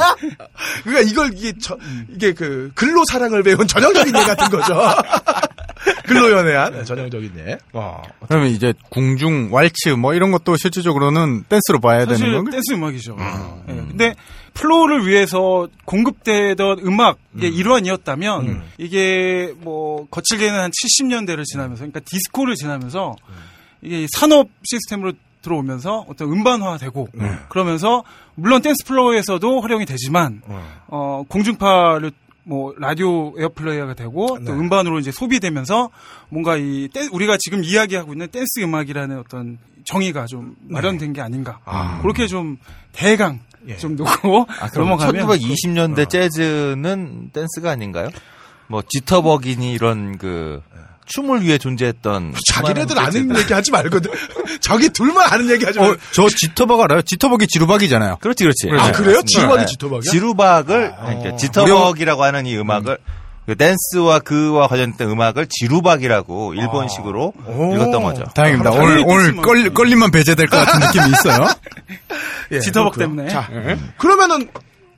그러니까 0.84 1.10
이걸 1.10 1.32
이게 1.34 1.52
저, 1.60 1.76
이게 2.14 2.32
그 2.32 2.70
근로 2.74 3.04
사랑을 3.10 3.42
배운 3.42 3.66
전형적인 3.66 4.14
예 4.14 4.20
같은 4.24 4.48
거죠. 4.50 4.74
글로 6.06 6.30
연애한 6.30 6.84
전형적인 6.84 7.32
예. 7.46 7.58
어. 7.72 8.00
그러면 8.28 8.48
이제 8.48 8.72
궁중, 8.90 9.48
왈츠 9.52 9.90
뭐 9.90 10.14
이런 10.14 10.30
것도 10.30 10.56
실질적으로는 10.56 11.44
댄스로 11.48 11.80
봐야 11.80 12.00
되는 12.00 12.14
사실 12.18 12.32
건가? 12.32 12.50
댄스 12.52 12.72
음악이죠. 12.74 13.16
예, 13.68 13.74
근데 13.74 14.14
플로어를 14.54 15.06
위해서 15.06 15.68
공급되던 15.84 16.80
음악의 16.80 17.14
일환이었다면 17.54 18.46
이게 18.78 19.52
뭐 19.58 20.06
거칠게는 20.10 20.58
한 20.58 20.70
70년대를 20.70 21.44
지나면서 21.44 21.80
그러니까 21.80 22.00
디스코를 22.00 22.54
지나면서 22.54 23.16
이게 23.80 24.06
산업 24.16 24.48
시스템으로 24.64 25.12
들어오면서 25.42 26.04
어떤 26.08 26.30
음반화되고 26.32 27.08
그러면서 27.48 28.04
물론 28.36 28.62
댄스 28.62 28.84
플로어에서도 28.86 29.60
활용이 29.60 29.84
되지만 29.86 30.40
어. 30.88 31.24
공중파를 31.28 32.12
뭐 32.44 32.74
라디오 32.78 33.32
airplay가 33.38 33.94
되고 33.94 34.38
또 34.44 34.52
음반으로 34.52 34.98
이제 34.98 35.10
소비되면서 35.12 35.90
뭔가 36.28 36.56
이 36.56 36.88
댄- 36.92 37.08
우리가 37.12 37.36
지금 37.40 37.62
이야기하고 37.64 38.12
있는 38.12 38.28
댄스 38.28 38.60
음악이라는 38.60 39.18
어떤 39.18 39.58
정의가 39.84 40.26
좀 40.26 40.54
마련된 40.68 41.12
게 41.12 41.20
아닌가. 41.20 41.58
그렇게 42.02 42.26
좀 42.28 42.56
대강 42.92 43.40
예. 43.68 43.76
좀 43.76 43.96
놓고 43.96 44.46
아, 44.60 44.68
그럼 44.68 44.88
넘어가면 44.88 45.26
1920년대 45.26 46.08
재즈는 46.08 47.30
댄스가 47.32 47.70
아닌가요? 47.70 48.08
뭐 48.66 48.82
지터벅이니 48.88 49.72
이런 49.72 50.18
그 50.18 50.62
춤을 51.06 51.42
위해 51.42 51.58
존재했던 51.58 52.34
자기네들 52.52 52.96
수많은 52.96 53.20
아는. 53.30 53.36
얘기 53.38 53.52
하지 53.52 53.70
말거든. 53.70 54.10
자기 54.60 54.88
둘만 54.88 55.32
아는 55.32 55.50
얘기 55.50 55.64
하지 55.64 55.78
말고. 55.78 55.94
어, 55.94 55.98
저 56.12 56.28
지터벅 56.28 56.80
알아요? 56.80 57.02
지터벅이 57.02 57.46
지루박이잖아요. 57.48 58.18
그렇지 58.20 58.44
그렇지. 58.44 58.70
아, 58.78 58.86
네, 58.86 58.92
그래요? 58.92 59.20
지루박이 59.22 59.60
네. 59.60 59.66
지터벅이야? 59.66 60.10
지루박을 60.10 60.94
아, 60.96 61.04
그러니까 61.04 61.34
어. 61.34 61.36
지터벅이라고 61.36 62.22
하는 62.22 62.46
이 62.46 62.56
음악을 62.56 62.98
그 63.46 63.56
댄스와 63.56 64.20
그와 64.20 64.68
관련된 64.68 65.08
음악을 65.10 65.46
지루박이라고 65.50 66.54
일본식으로 66.54 67.32
오. 67.46 67.74
읽었던 67.74 68.02
거죠. 68.02 68.24
다행입니다. 68.34 68.70
아, 68.70 68.74
오늘, 68.74 69.02
오늘 69.04 69.24
댄스만. 69.24 69.42
끌, 69.44 69.74
끌림만 69.74 70.10
배제될 70.12 70.46
것 70.46 70.56
같은 70.64 70.80
느낌이 70.86 71.06
있어요. 71.10 71.48
예, 72.52 72.60
지터벅. 72.60 72.96
때문에. 72.98 73.28
자, 73.28 73.48
그러면은 73.98 74.48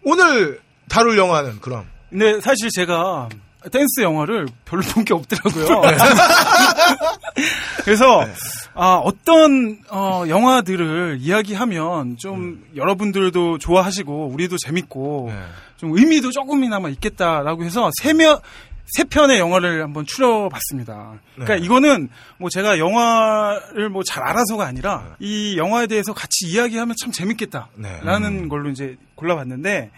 오늘 0.05 0.61
다룰 0.89 1.17
영화는 1.17 1.61
그럼 1.61 1.85
근데 2.11 2.41
사실 2.41 2.69
제가 2.71 3.29
댄스 3.71 4.01
영화를 4.03 4.47
별로 4.65 4.83
본 4.83 5.05
게 5.05 5.15
없더라고요. 5.15 5.83
그래서 7.85 8.27
아, 8.75 8.95
어떤 8.97 9.79
어, 9.91 10.25
영화들을 10.29 11.19
이야기하면 11.21 12.17
좀 12.19 12.65
여러분들도 12.75 13.59
좋아하시고 13.59 14.29
우리도 14.29 14.57
재밌고 14.59 15.33
좀 15.77 15.97
의미도 15.97 16.31
조금이나마 16.31 16.89
있겠다라고 16.89 17.65
해서 17.65 17.91
세며 18.03 18.41
세 18.87 19.05
편의 19.05 19.39
영화를 19.39 19.83
한번 19.83 20.05
추려봤습니다. 20.07 21.15
그러니까 21.37 21.57
이거는 21.57 22.11
뭐 22.39 22.51
제가 22.51 22.79
영화를 22.79 23.89
뭐 23.89 24.03
잘 24.07 24.23
알아서가 24.23 24.67
아니라 24.67 25.17
이 25.21 25.57
영화에 25.57 25.87
대해서 25.87 26.13
같이 26.13 26.47
이야기하면 26.49 26.95
참 27.01 27.11
재밌겠다라는 27.11 28.49
걸로 28.49 28.71
이제 28.71 28.97
골라봤는데 29.15 29.91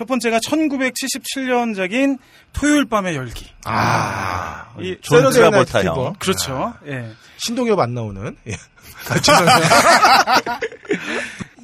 첫 0.00 0.06
번째가 0.06 0.38
1977년작인 0.38 2.18
토요일 2.54 2.86
밤의 2.86 3.16
열기. 3.16 3.50
아, 3.66 4.72
이존 4.80 5.30
Saturday 5.30 5.50
Night 5.50 5.72
트라볼타 5.72 5.80
Fever. 5.82 6.06
형. 6.06 6.14
그렇죠. 6.18 6.72
예. 6.86 7.10
신동엽 7.36 7.78
안 7.78 7.92
나오는 7.92 8.34
예. 8.46 8.52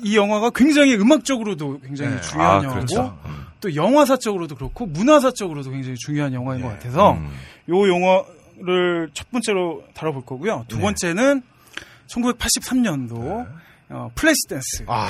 이 0.04 0.18
영화가 0.18 0.50
굉장히 0.50 0.96
음악적으로도 0.96 1.80
굉장히 1.80 2.16
네. 2.16 2.20
중요한 2.20 2.50
아, 2.50 2.54
영화고 2.56 2.74
그렇죠. 2.74 3.18
또 3.62 3.74
영화사적으로도 3.74 4.56
그렇고 4.56 4.84
문화사적으로도 4.84 5.70
굉장히 5.70 5.96
중요한 5.96 6.34
영화인 6.34 6.60
것 6.60 6.68
같아서 6.68 7.14
음. 7.14 7.30
요 7.70 7.88
영화를 7.88 9.08
첫 9.14 9.30
번째로 9.30 9.82
다뤄볼 9.94 10.26
거고요. 10.26 10.66
두 10.68 10.78
번째는 10.78 11.40
1983년도 12.08 13.46
어, 13.88 14.10
플래시 14.14 14.36
댄스. 14.46 14.84
아, 14.88 15.08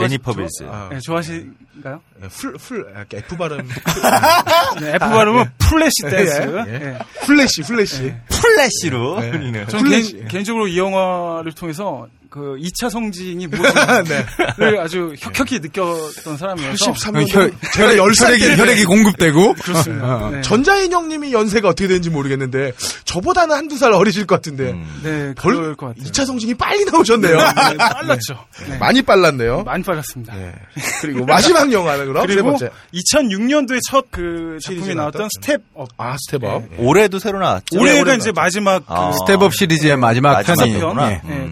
제니퍼 0.00 0.32
빌스. 0.34 0.64
아. 0.68 0.88
네, 0.90 0.98
좋아하시나요? 1.00 2.00
예, 2.22 2.28
풀, 2.28 2.52
풀, 2.54 2.92
아, 2.96 3.04
F 3.12 3.36
발음. 3.36 3.68
네, 4.80 4.90
F 4.94 4.98
발음은 4.98 5.44
플래시 5.58 6.02
댄스. 6.10 6.64
예, 6.68 6.72
예. 6.72 6.74
예. 6.74 6.98
플래시, 7.26 7.62
플래시. 7.62 8.14
플래시로 8.28 9.20
네. 9.20 9.30
흘리는. 9.30 9.66
저는 9.68 9.84
플래시. 9.84 10.12
개인, 10.14 10.28
개인 10.28 10.44
적으로 10.44 10.66
이 10.68 10.78
영화를 10.78 11.52
통해서 11.52 12.06
그 12.32 12.56
2차 12.58 12.88
성징이 12.88 13.46
무엇인가를 13.46 14.80
아주 14.80 15.14
혁혁히 15.18 15.58
느꼈던 15.58 16.38
사람이어서 16.38 16.92
83년. 16.92 17.26
혈, 17.34 17.52
제가 17.74 17.92
10살 17.92 18.24
혈액이, 18.24 18.44
때. 18.46 18.56
혈액이 18.56 18.84
공급되고. 18.86 19.54
그렇습니다. 19.54 20.30
네. 20.30 20.40
전자인 20.40 20.90
형님이 20.92 21.32
연세가 21.34 21.68
어떻게 21.68 21.88
되는지 21.88 22.08
모르겠는데, 22.08 22.72
저보다는 23.04 23.54
한두 23.54 23.76
살 23.76 23.92
어리실 23.92 24.26
것 24.26 24.36
같은데, 24.36 24.70
음. 24.70 25.00
네, 25.02 25.34
벌, 25.34 25.56
그럴 25.56 25.74
것 25.74 25.88
같아요. 25.88 26.04
2차 26.04 26.24
성징이 26.24 26.54
빨리 26.54 26.84
나오셨네요. 26.86 27.36
네, 27.36 27.76
빨랐죠. 27.76 28.46
네. 28.66 28.78
많이 28.78 29.02
빨랐네요. 29.02 29.64
많이 29.64 29.82
빨랐습니다. 29.82 30.34
네. 30.34 30.54
그리고 31.02 31.26
마지막 31.26 31.70
영화는 31.72 32.06
그럼 32.06 32.26
세 32.26 32.34
그리고 32.34 32.48
번째. 32.50 32.70
2006년도에 32.94 33.80
첫 33.90 34.06
그 34.10 34.58
작품이 34.60 34.80
시리즈에 34.80 34.94
나왔던? 34.94 35.28
Step 35.36 35.66
Up. 35.66 35.88
아, 35.96 36.16
Step 36.18 36.43
Up. 36.43 36.62
네. 36.70 36.76
올해도 36.78 37.18
새로 37.18 37.38
나왔죠. 37.40 37.78
올해가 37.78 38.00
올해 38.00 38.14
이제 38.16 38.32
마지막 38.32 38.80
그 38.86 38.92
아. 38.92 39.12
Step 39.12 39.40
Up 39.40 39.54
시리즈의 39.54 39.96
마지막 39.96 40.32
마지막 40.32 40.56
편이. 40.56 40.72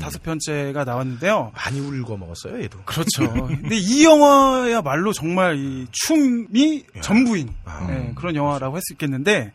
다섯 0.01 0.23
편, 0.23 0.39
편 0.39 0.39
예. 0.71 0.81
편째가 0.81 0.85
나왔는데요. 0.85 1.53
많이 1.55 1.81
울궈 1.81 2.17
먹었어요, 2.17 2.63
얘도. 2.63 2.81
그렇죠. 2.85 3.33
근데 3.47 3.77
이 3.77 4.05
영화야말로 4.05 5.13
정말 5.13 5.57
이 5.57 5.87
춤이 5.91 6.85
전부인 7.03 7.53
아. 7.65 7.87
네, 7.89 8.13
그런 8.15 8.35
영화라고 8.37 8.75
할 8.77 8.81
수 8.81 8.95
있겠는데 8.95 9.53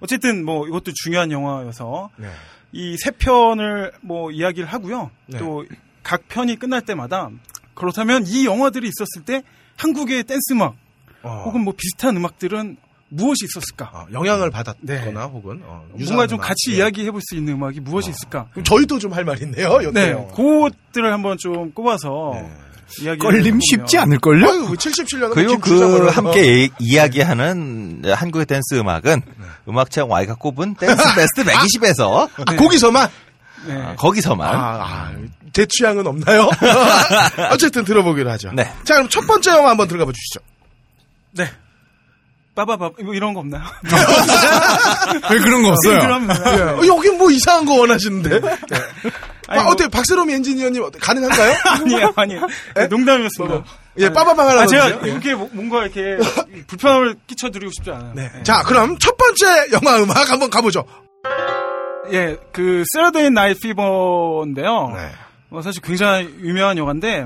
어쨌든 0.00 0.44
뭐 0.44 0.68
이것도 0.68 0.92
중요한 0.94 1.32
영화여서 1.32 2.10
네. 2.16 2.28
이세 2.72 3.10
편을 3.12 3.92
뭐 4.02 4.30
이야기를 4.30 4.68
하고요. 4.68 5.10
네. 5.26 5.38
또각 5.38 6.28
편이 6.28 6.56
끝날 6.56 6.82
때마다 6.82 7.30
그렇다면 7.74 8.24
이 8.26 8.46
영화들이 8.46 8.88
있었을 8.88 9.24
때 9.24 9.42
한국의 9.76 10.24
댄스 10.24 10.52
음악 10.52 10.76
어. 11.22 11.42
혹은 11.46 11.62
뭐 11.62 11.74
비슷한 11.76 12.16
음악들은 12.16 12.76
무엇이 13.10 13.46
있었을까? 13.46 13.90
어, 13.94 14.06
영향을 14.12 14.50
받았거나 14.50 14.76
네. 14.82 15.12
혹은 15.12 15.60
어, 15.64 15.84
뭔가 15.92 16.26
좀 16.26 16.38
음악. 16.38 16.48
같이 16.48 16.72
예. 16.72 16.76
이야기해 16.76 17.10
볼 17.10 17.20
수 17.22 17.34
있는 17.36 17.54
음악이 17.54 17.80
무엇이 17.80 18.10
있을까? 18.10 18.46
그럼 18.52 18.64
저희도 18.64 18.98
좀 18.98 19.12
할 19.12 19.24
말 19.24 19.40
있네요. 19.42 19.78
네, 19.78 19.84
여태요. 19.86 20.28
그것들을 20.34 21.12
한번 21.12 21.36
좀 21.38 21.72
꼽아서 21.72 22.32
네. 22.34 22.50
이야기 23.02 23.18
걸림 23.18 23.58
쉽지 23.60 23.98
않을 23.98 24.18
걸요? 24.18 24.48
아유, 24.48 24.68
77년은 24.72 25.32
그리고 25.34 25.58
그 25.58 26.06
함께 26.08 26.64
이- 26.64 26.70
이야기하는 26.78 28.02
한국의 28.14 28.46
댄스 28.46 28.74
음악은 28.76 29.20
음악체험 29.68 30.10
Y가 30.10 30.34
꼽은 30.36 30.74
댄스 30.76 30.96
베스트 31.14 31.44
120에서 31.44 32.28
아, 32.46 32.56
거기서만 32.56 33.08
네. 33.66 33.94
거기서만 33.96 34.54
아, 34.54 34.60
아, 34.60 35.12
제 35.52 35.66
취향은 35.66 36.06
없나요? 36.06 36.48
어쨌든 37.52 37.84
들어보기로 37.84 38.30
하죠. 38.32 38.52
네. 38.52 38.64
자, 38.84 38.94
그럼 38.94 39.08
첫 39.08 39.26
번째 39.26 39.50
영화 39.50 39.70
한번 39.70 39.88
들어가 39.88 40.04
보시죠. 40.06 40.40
네. 41.32 41.50
빠바바 42.58 42.90
뭐 43.04 43.14
이런 43.14 43.34
거 43.34 43.40
없나요? 43.40 43.62
왜 45.30 45.38
그런 45.38 45.62
거 45.62 45.68
없어요? 45.68 46.00
그럼 46.00 46.28
어, 46.28 46.86
여긴 46.86 47.16
뭐 47.16 47.30
이상한 47.30 47.64
거 47.64 47.74
원하시는데. 47.74 48.40
네. 48.40 48.48
아니, 49.46 49.60
아, 49.60 49.62
뭐- 49.62 49.72
어때 49.72 49.86
박세롬 49.86 50.28
엔지니어님 50.28 50.82
어때? 50.82 50.98
가능한가요? 50.98 51.54
아니에요, 51.64 52.12
아니에요. 52.16 52.40
농담이었습니다. 52.90 53.64
예, 53.98 54.08
빠바방 54.12 54.48
하나 54.48 54.62
아, 54.62 54.66
제가. 54.66 54.90
예. 55.06 55.10
이렇게 55.10 55.34
뭐- 55.36 55.48
뭔가 55.52 55.84
이렇게 55.84 56.18
불편함을 56.66 57.14
끼쳐드리고 57.28 57.70
싶지 57.76 57.92
않아요. 57.92 58.12
네. 58.14 58.28
자, 58.42 58.62
그럼 58.64 58.98
첫 58.98 59.16
번째 59.16 59.46
영화 59.72 60.02
음악 60.02 60.28
한번 60.28 60.50
가보죠. 60.50 60.84
예, 62.12 62.36
그 62.52 62.82
Saturday 62.92 63.30
Night 63.30 63.60
Fever인데요. 63.60 64.92
네. 64.96 65.10
어, 65.50 65.62
사실 65.62 65.80
굉장히 65.80 66.24
유명한 66.40 66.76
영화인데 66.76 67.24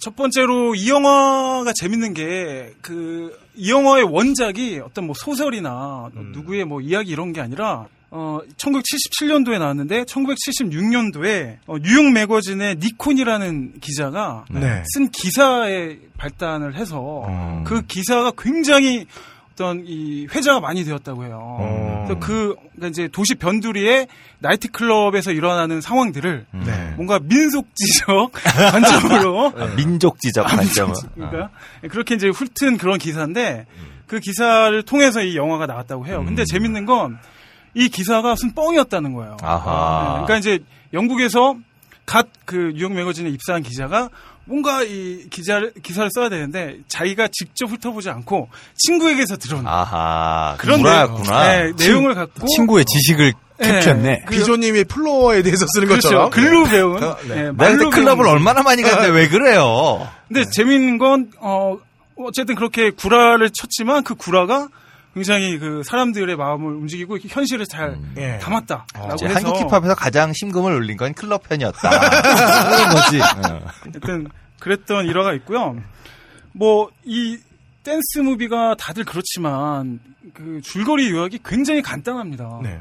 첫 0.00 0.16
번째로 0.16 0.74
이 0.74 0.88
영화가 0.88 1.72
재밌는 1.74 2.14
게 2.14 2.74
그 2.82 3.40
이 3.60 3.70
영화의 3.70 4.04
원작이 4.04 4.80
어떤 4.82 5.04
뭐 5.04 5.14
소설이나 5.14 6.10
음. 6.16 6.32
누구의 6.32 6.64
뭐 6.64 6.80
이야기 6.80 7.10
이런 7.10 7.34
게 7.34 7.42
아니라 7.42 7.86
어 8.10 8.40
1977년도에 8.56 9.58
나왔는데 9.58 10.04
1976년도에 10.04 11.58
어, 11.66 11.76
New 11.78 11.92
York 11.92 12.10
Magazine의 12.10 12.76
닉 12.76 13.00
콘이라는 13.00 13.80
기자가 13.80 14.46
네. 14.50 14.82
쓴 14.94 15.10
기사에 15.10 15.98
발단을 16.16 16.74
해서 16.76 17.24
음. 17.28 17.64
그 17.64 17.82
기사가 17.82 18.32
굉장히 18.38 19.06
어떤 19.60 19.84
이 19.86 20.26
회자가 20.34 20.60
많이 20.60 20.84
되었다고 20.84 21.24
해요. 21.24 21.38
어. 21.60 22.04
그래서 22.06 22.18
그 22.18 22.56
그러니까 22.74 22.88
이제 22.88 23.08
도시 23.08 23.34
변두리의 23.34 24.06
나이트클럽에서 24.38 25.32
일어나는 25.32 25.82
상황들을 25.82 26.46
네. 26.64 26.92
뭔가 26.96 27.18
민속지적 27.22 28.32
관점으로 28.72 29.52
아, 29.54 29.66
민족지적 29.76 30.46
관점은 30.46 30.94
그러니까 31.14 31.50
그렇게 31.90 32.14
이제 32.14 32.28
훑은 32.28 32.78
그런 32.78 32.98
기사인데 32.98 33.66
그 34.06 34.18
기사를 34.18 34.82
통해서 34.82 35.22
이 35.22 35.36
영화가 35.36 35.66
나왔다고 35.66 36.06
해요. 36.06 36.24
근데 36.26 36.44
재밌는 36.44 36.86
건 36.86 37.18
이 37.74 37.88
기사가 37.88 38.30
무슨 38.30 38.52
뻥이었다는 38.52 39.12
거예요. 39.12 39.36
아하. 39.42 40.18
네, 40.18 40.26
그러니까 40.26 40.36
이제 40.38 40.58
영국에서 40.92 41.56
갓 42.04 42.26
그 42.44 42.72
뉴욕 42.74 42.92
매거진에 42.92 43.30
입사한 43.30 43.62
기자가 43.62 44.08
뭔가 44.44 44.82
이 44.82 45.26
기자를 45.30 45.72
기사를 45.82 46.08
써야 46.12 46.28
되는데 46.28 46.78
자기가 46.88 47.28
직접 47.32 47.66
훑어보지 47.70 48.10
않고 48.10 48.48
친구에게서 48.76 49.36
들은 49.36 49.66
아하. 49.66 50.56
그런 50.58 50.80
구라였구나. 50.80 51.48
내용, 51.48 51.76
네, 51.76 51.86
내용을 51.86 52.14
갖고 52.14 52.46
친구의 52.48 52.84
지식을 52.84 53.32
캡했네. 53.62 54.22
그- 54.26 54.34
비조님이 54.34 54.84
플로어에 54.84 55.42
대해서 55.42 55.66
쓰는 55.74 55.86
그렇죠. 55.88 56.08
것처럼. 56.08 56.30
글로 56.30 56.64
배운. 56.64 57.02
어, 57.02 57.16
네. 57.28 57.52
네, 57.52 57.52
그때 57.76 57.90
클럽을 57.90 58.26
얼마나 58.26 58.62
많이 58.62 58.82
갔는데 58.82 59.10
왜 59.10 59.28
그래요? 59.28 60.08
근데 60.28 60.44
재밌는 60.50 60.98
건, 60.98 61.30
어, 61.38 61.76
어쨌든 62.16 62.54
그렇게 62.54 62.90
구라를 62.90 63.50
쳤지만 63.50 64.02
그 64.02 64.14
구라가 64.14 64.68
굉장히 65.14 65.58
그 65.58 65.82
사람들의 65.84 66.36
마음을 66.36 66.74
움직이고 66.74 67.18
현실을 67.18 67.66
잘 67.66 67.98
예. 68.16 68.38
담았다라고 68.38 69.14
이제 69.14 69.26
해서 69.26 69.48
한국 69.48 69.60
힙합에서 69.70 69.94
가장 69.94 70.32
심금을 70.32 70.72
울린 70.74 70.96
건 70.96 71.12
클럽 71.14 71.48
편이었다. 71.48 71.90
그런 72.70 72.90
거지. 72.94 73.20
어. 73.20 73.60
어쨌든 73.88 74.28
그랬던 74.60 75.06
일화가 75.06 75.32
있고요. 75.34 75.76
뭐 76.52 76.90
이 77.04 77.38
댄스 77.82 78.18
movie가 78.18 78.74
다들 78.78 79.04
그렇지만 79.04 80.00
그 80.34 80.60
줄거리 80.62 81.10
요약이 81.10 81.40
굉장히 81.44 81.80
간단합니다. 81.82 82.60
네. 82.62 82.78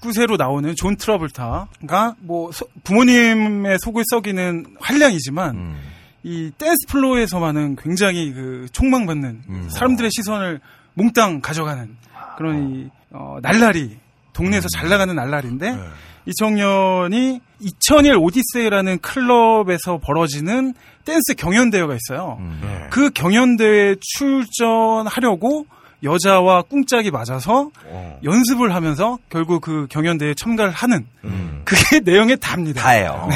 19세로 0.00 0.36
나오는 0.36 0.72
존 0.76 0.94
트라볼타가 0.96 2.14
뭐 2.20 2.52
소- 2.52 2.68
부모님의 2.84 3.78
속을 3.80 4.04
썩이는 4.10 4.76
한량이지만 4.78 5.56
음. 5.56 5.80
이 6.22 6.52
댄스 6.58 6.86
플로어에서만은 6.88 7.76
굉장히 7.76 8.32
그 8.32 8.66
촉망받는 8.72 9.42
음. 9.48 9.68
사람들의 9.70 10.10
시선을 10.14 10.60
몽땅 10.96 11.40
가져가는 11.40 11.96
그런 12.36 12.74
이 12.74 12.90
어, 13.12 13.36
날라리 13.42 13.98
동네에서 14.32 14.68
잘 14.68 14.88
나가는 14.88 15.14
날라리인데 15.14 15.72
네. 15.72 15.82
이 16.26 16.32
청년이 16.38 17.40
2001 17.60 18.16
오디세이라는 18.16 18.98
클럽에서 18.98 19.98
벌어지는 19.98 20.74
댄스 21.04 21.34
경연대회가 21.36 21.94
있어요. 21.94 22.36
음. 22.40 22.60
네. 22.62 22.86
그 22.90 23.10
경연대회에 23.10 23.96
출전하려고 24.00 25.66
여자와 26.02 26.62
꿍짝이 26.62 27.10
맞아서 27.10 27.70
어. 27.86 28.20
연습을 28.22 28.74
하면서 28.74 29.18
결국 29.30 29.60
그 29.62 29.86
경연대회에 29.88 30.34
참가를 30.34 30.72
하는 30.72 31.06
음. 31.24 31.62
그게 31.64 32.00
내용의 32.04 32.38
답니다. 32.38 32.82
다예요. 32.82 33.28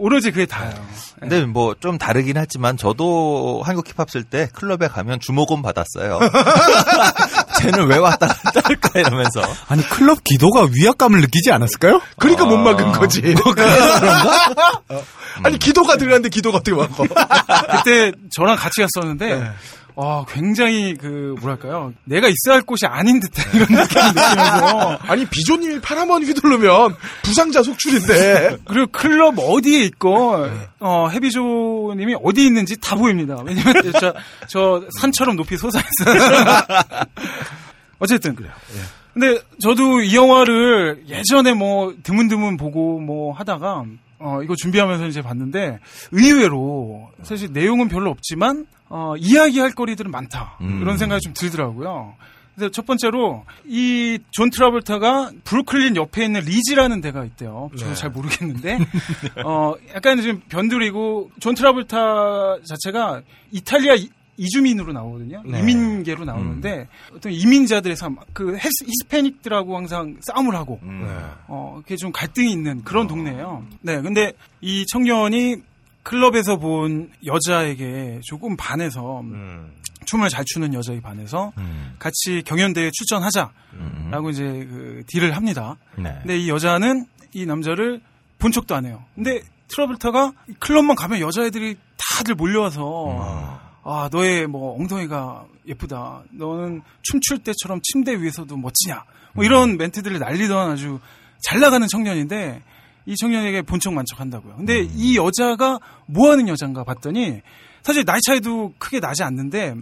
오로지 0.00 0.30
그게 0.30 0.46
다예요. 0.46 0.74
근데 1.20 1.44
뭐 1.44 1.74
좀 1.80 1.98
다르긴 1.98 2.36
하지만 2.38 2.76
저도 2.76 3.62
한국 3.64 3.86
힙합 3.88 4.10
쓸 4.10 4.24
때 4.24 4.48
클럽에 4.54 4.88
가면 4.88 5.20
주목은 5.20 5.60
받았어요. 5.62 6.18
쟤는 7.60 7.86
왜 7.86 7.98
왔다 7.98 8.26
갔다 8.26 8.60
할까 8.64 8.98
이러면서. 9.00 9.42
아니 9.68 9.82
클럽 9.88 10.24
기도가 10.24 10.66
위압감을 10.72 11.20
느끼지 11.20 11.52
않았을까요? 11.52 12.00
그러니까 12.18 12.46
못 12.46 12.56
막은 12.56 12.86
아. 12.86 12.92
거지. 12.92 13.20
어. 14.88 15.02
아니 15.42 15.58
기도가 15.58 15.96
들어갔는데 15.96 16.28
기도가 16.30 16.58
어떻게 16.58 16.74
막어? 16.76 17.04
그때 17.76 18.12
저랑 18.34 18.56
같이 18.56 18.80
갔었는데 18.80 19.38
네. 19.38 19.50
와 20.00 20.24
굉장히 20.26 20.94
그 20.94 21.34
뭐랄까요? 21.40 21.92
내가 22.04 22.26
있어야 22.26 22.54
할 22.54 22.62
곳이 22.62 22.86
아닌 22.86 23.20
듯한 23.20 23.44
이런 23.52 23.66
느낌을 23.68 24.06
느끼면서. 24.14 24.98
아니 25.04 25.26
비조님이 25.26 25.80
팔한번 25.82 26.24
휘두르면 26.24 26.96
부상자 27.22 27.62
속출인데. 27.62 28.56
그리고 28.64 28.86
클럽 28.92 29.34
어디에 29.38 29.82
있고 29.84 30.46
네. 30.46 30.68
어 30.78 31.08
해비조님이 31.08 32.16
어디 32.24 32.46
있는지 32.46 32.80
다 32.80 32.96
보입니다. 32.96 33.42
왜냐면 33.44 33.74
저, 34.00 34.14
저 34.48 34.82
산처럼 35.00 35.36
높이 35.36 35.58
솟아있어요. 35.58 36.54
어쨌든. 38.00 38.34
그래요. 38.34 38.52
근데 39.12 39.38
저도 39.60 40.00
이 40.00 40.16
영화를 40.16 41.04
예전에 41.08 41.52
뭐 41.52 41.94
드문드문 42.02 42.56
보고 42.56 43.00
뭐 43.00 43.34
하다가 43.34 43.84
어 44.18 44.42
이거 44.42 44.54
준비하면서 44.56 45.08
이제 45.08 45.20
봤는데 45.20 45.78
의외로 46.12 47.10
사실 47.22 47.50
내용은 47.52 47.88
별로 47.88 48.10
없지만 48.10 48.66
어 48.90 49.14
이야기할 49.16 49.72
거리들은 49.72 50.10
많다 50.10 50.58
음. 50.60 50.80
이런 50.82 50.98
생각이 50.98 51.20
좀 51.22 51.32
들더라고요. 51.32 52.14
그래서 52.56 52.70
첫 52.72 52.84
번째로 52.84 53.44
이 53.66 54.18
존 54.32 54.50
트라볼타가 54.50 55.30
브루클린 55.44 55.96
옆에 55.96 56.24
있는 56.24 56.40
리지라는 56.42 57.00
데가 57.00 57.24
있대요. 57.24 57.70
저도 57.76 57.90
네. 57.90 57.94
잘 57.94 58.10
모르겠는데 58.10 58.78
어 59.46 59.74
약간 59.94 60.20
좀 60.20 60.42
변두리고 60.48 61.30
존 61.40 61.54
트라볼타 61.54 62.58
자체가 62.68 63.22
이탈리아 63.52 63.94
이- 63.94 64.10
이주민으로 64.36 64.92
나오거든요. 64.92 65.42
네. 65.44 65.60
이민계로 65.60 66.24
나오는데 66.24 66.88
어떤 67.14 67.30
이민자들의 67.32 67.94
삶, 67.96 68.16
그 68.32 68.56
히스패닉들하고 68.56 69.76
항상 69.76 70.16
싸움을 70.20 70.54
하고 70.54 70.80
음. 70.82 71.02
네. 71.04 71.10
어, 71.48 71.78
그게 71.82 71.96
좀 71.96 72.10
갈등이 72.10 72.50
있는 72.50 72.82
그런 72.82 73.06
동네예요. 73.06 73.64
네, 73.82 74.00
근데 74.00 74.32
이 74.62 74.84
청년이 74.86 75.56
클럽에서 76.10 76.56
본 76.56 77.08
여자에게 77.24 78.18
조금 78.24 78.56
반해서 78.56 79.20
음. 79.20 79.72
춤을 80.06 80.28
잘 80.28 80.44
추는 80.44 80.74
여자에 80.74 81.00
반해서 81.00 81.52
음. 81.56 81.94
같이 82.00 82.42
경연대회에 82.44 82.90
출전하자라고 82.92 83.52
음. 83.74 84.30
이제 84.30 84.42
그 84.42 85.04
딜을 85.06 85.36
합니다. 85.36 85.76
네. 85.96 86.12
근데 86.22 86.36
이 86.36 86.48
여자는 86.48 87.06
이 87.32 87.46
남자를 87.46 88.00
본 88.40 88.50
척도 88.50 88.74
안 88.74 88.86
해요. 88.86 89.04
근데 89.14 89.40
트러블타가 89.68 90.32
이 90.48 90.54
클럽만 90.58 90.96
가면 90.96 91.20
여자애들이 91.20 91.76
다들 92.16 92.34
몰려와서 92.34 92.82
어. 92.84 93.60
아 93.84 94.08
너의 94.10 94.48
뭐 94.48 94.76
엉덩이가 94.80 95.46
예쁘다. 95.68 96.24
너는 96.32 96.82
춤출 97.02 97.38
때처럼 97.38 97.80
침대 97.84 98.20
위에서도 98.20 98.56
멋지냐. 98.56 99.04
뭐 99.34 99.44
이런 99.44 99.76
멘트들을 99.76 100.18
날리던 100.18 100.72
아주 100.72 100.98
잘 101.44 101.60
나가는 101.60 101.86
청년인데 101.86 102.62
이 103.10 103.16
청년에게 103.16 103.62
본척 103.62 103.92
만척한다고요. 103.92 104.54
근데 104.54 104.86
이 104.94 105.16
여자가 105.16 105.80
뭐 106.06 106.30
하는 106.30 106.46
여잔가 106.46 106.84
봤더니 106.84 107.40
사실 107.82 108.04
나이 108.04 108.20
차이도 108.24 108.74
크게 108.78 109.00
나지 109.00 109.24
않는데 109.24 109.74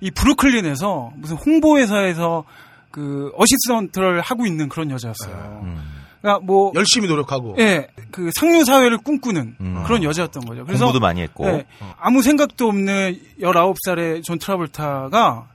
이 0.00 0.12
브루클린에서 0.12 1.12
무슨 1.16 1.36
홍보 1.36 1.76
회사에서 1.76 2.44
그 2.92 3.32
어시스턴트를 3.36 4.20
하고 4.20 4.46
있는 4.46 4.68
그런 4.68 4.92
여자였어요. 4.92 5.60
음. 5.64 5.82
그러니까 6.20 6.44
뭐 6.46 6.70
열심히 6.76 7.08
노력하고. 7.08 7.56
예, 7.58 7.88
그 8.12 8.30
상류 8.38 8.64
사회를 8.64 8.98
꿈꾸는 8.98 9.56
음. 9.60 9.82
그런 9.84 10.04
여자였던 10.04 10.44
거죠. 10.44 10.64
그래서 10.64 10.84
공부도 10.84 11.00
많이 11.00 11.20
했고. 11.22 11.46
네, 11.46 11.66
아무 11.98 12.22
생각도 12.22 12.68
없는 12.68 13.18
19살의 13.40 14.22
존 14.22 14.38
트라볼타가 14.38 15.48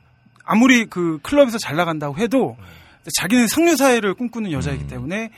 아무리 0.44 0.86
그 0.88 1.20
클럽에서 1.24 1.58
잘 1.58 1.78
나간다고 1.78 2.18
해도 2.18 2.58
자기는 3.16 3.48
상류 3.48 3.78
사회를 3.78 4.14
꿈꾸는 4.14 4.52
여자이기 4.52 4.88
때문에 4.88 5.32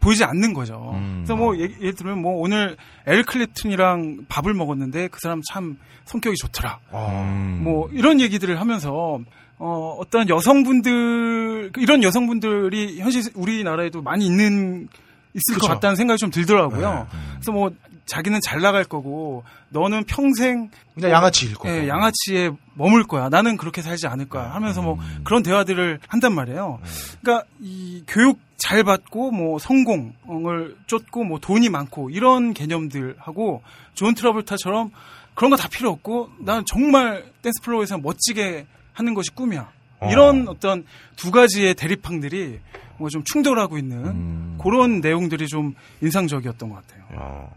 보이지 0.00 0.24
않는 0.24 0.54
거죠. 0.54 0.92
음. 0.94 1.22
그래서 1.24 1.36
뭐 1.36 1.56
예를, 1.56 1.76
예를 1.80 1.94
들면 1.94 2.20
뭐 2.20 2.40
오늘 2.40 2.76
에릭 3.06 3.22
클랩튼이랑 3.22 4.26
밥을 4.28 4.54
먹었는데 4.54 5.08
그 5.08 5.18
사람 5.20 5.40
참 5.50 5.78
성격이 6.04 6.36
좋더라. 6.36 6.78
음. 6.92 7.60
뭐 7.62 7.88
이런 7.92 8.20
얘기들을 8.20 8.60
하면서 8.60 9.20
어 9.58 9.96
어떤 9.98 10.28
여성분들 10.28 11.72
이런 11.76 12.02
여성분들이 12.02 13.00
현실 13.00 13.30
우리나라에도 13.34 14.02
많이 14.02 14.26
있는 14.26 14.88
있을 15.34 15.54
것 15.54 15.60
그쵸. 15.60 15.68
같다는 15.74 15.96
생각이 15.96 16.18
좀 16.18 16.30
들더라고요. 16.30 17.08
네. 17.12 17.18
그래서 17.34 17.52
뭐 17.52 17.70
자기는 18.06 18.40
잘 18.42 18.60
나갈 18.60 18.84
거고 18.84 19.44
너는 19.68 20.04
평생 20.04 20.70
그냥 20.94 21.10
양아치일 21.12 21.54
거고. 21.54 21.68
예, 21.68 21.86
양아치에 21.88 22.50
머물 22.74 23.04
거야. 23.04 23.28
나는 23.28 23.56
그렇게 23.56 23.82
살지 23.82 24.06
않을 24.08 24.28
거야. 24.28 24.50
하면서 24.52 24.82
뭐 24.82 24.98
그런 25.24 25.42
대화들을 25.42 26.00
한단 26.08 26.34
말이에요. 26.34 26.80
그러니까 27.20 27.46
이 27.60 28.02
교육 28.08 28.38
잘 28.56 28.82
받고 28.84 29.30
뭐 29.30 29.58
성공을 29.58 30.76
쫓고 30.86 31.24
뭐 31.24 31.38
돈이 31.38 31.68
많고 31.68 32.10
이런 32.10 32.52
개념들하고 32.54 33.62
존 33.94 34.14
트라볼타처럼 34.14 34.90
그런 35.34 35.50
거 35.50 35.56
다 35.56 35.68
필요 35.68 35.90
없고 35.90 36.30
나는 36.40 36.64
정말 36.66 37.24
댄스 37.42 37.62
플로어에서 37.62 37.98
멋지게 37.98 38.66
하는 38.92 39.14
것이 39.14 39.30
꿈이야. 39.30 39.70
이런 40.10 40.48
어떤 40.48 40.84
두 41.16 41.30
가지의 41.30 41.74
대립항들이 41.74 42.58
뭐좀 42.98 43.22
충돌하고 43.24 43.78
있는 43.78 44.04
음. 44.06 44.58
그런 44.62 45.00
내용들이 45.00 45.46
좀 45.46 45.74
인상적이었던 46.02 46.68
것 46.70 46.76
같아요. 46.86 47.04
야, 47.22 47.48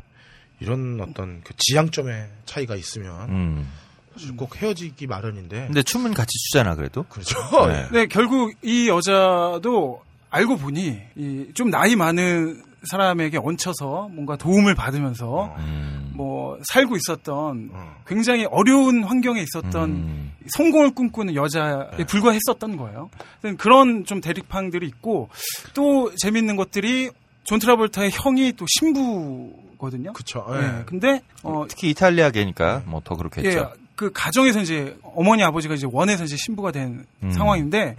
이런 0.63 0.99
어떤 1.02 1.41
그 1.43 1.54
지향점의 1.58 2.28
차이가 2.45 2.76
있으면 2.76 3.30
음. 3.30 3.69
사실 4.13 4.36
꼭 4.38 4.56
헤어지기 4.56 5.08
마련인데. 5.08 5.65
근데 5.67 5.84
춤은 5.84 6.13
같이 6.13 6.32
추잖아 6.49 6.76
그래도. 6.76 7.04
그렇죠. 7.04 7.38
네. 7.67 7.88
네, 7.91 8.06
결국 8.08 8.54
이 8.62 8.88
여자도 8.88 10.02
알고 10.30 10.58
보니 10.58 10.99
이 11.15 11.47
좀 11.54 11.69
나이 11.69 11.95
많은 11.95 12.63
사람에게 12.91 13.38
얹혀서 13.38 14.10
뭔가 14.12 14.36
도움을 14.36 14.76
받으면서 14.76 15.56
음. 15.60 16.12
뭐 16.15 16.58
살고 16.73 16.95
있었던 16.97 17.69
어. 17.71 17.95
굉장히 18.06 18.45
어려운 18.45 19.04
환경에 19.04 19.41
있었던 19.41 19.89
음. 19.89 20.34
성공을 20.47 20.93
꿈꾸는 20.93 21.36
여자에 21.36 22.06
불과했었던 22.08 22.76
거예요. 22.78 23.10
그런 23.58 24.04
좀 24.06 24.19
대립항들이 24.21 24.85
있고 24.87 25.29
또 25.73 26.13
재밌는 26.17 26.56
것들이 26.58 27.12
존 27.46 27.60
트라볼타의 27.60 28.12
형이 28.12 28.54
또 28.58 28.65
신부 28.67 29.54
거든요. 29.84 30.13
그쵸. 30.13 30.46
예. 30.54 30.58
예. 30.79 30.84
근데 30.86 31.21
어 31.44 31.65
특히 31.67 31.90
이탈리아계니까 31.92 32.84
뭐 32.86 33.02
더 33.04 33.15
그렇겠죠. 33.15 33.50
예, 33.50 33.65
그 33.96 34.12
가정에서 34.13 34.62
이제 34.62 34.98
어머니 35.15 35.44
아버지가 35.44 35.75
이제 35.75 35.86
원해서 35.92 36.23
이제 36.23 36.36
신부가 36.38 36.71
된 36.71 37.06
음. 37.21 37.31
상황인데 37.31 37.96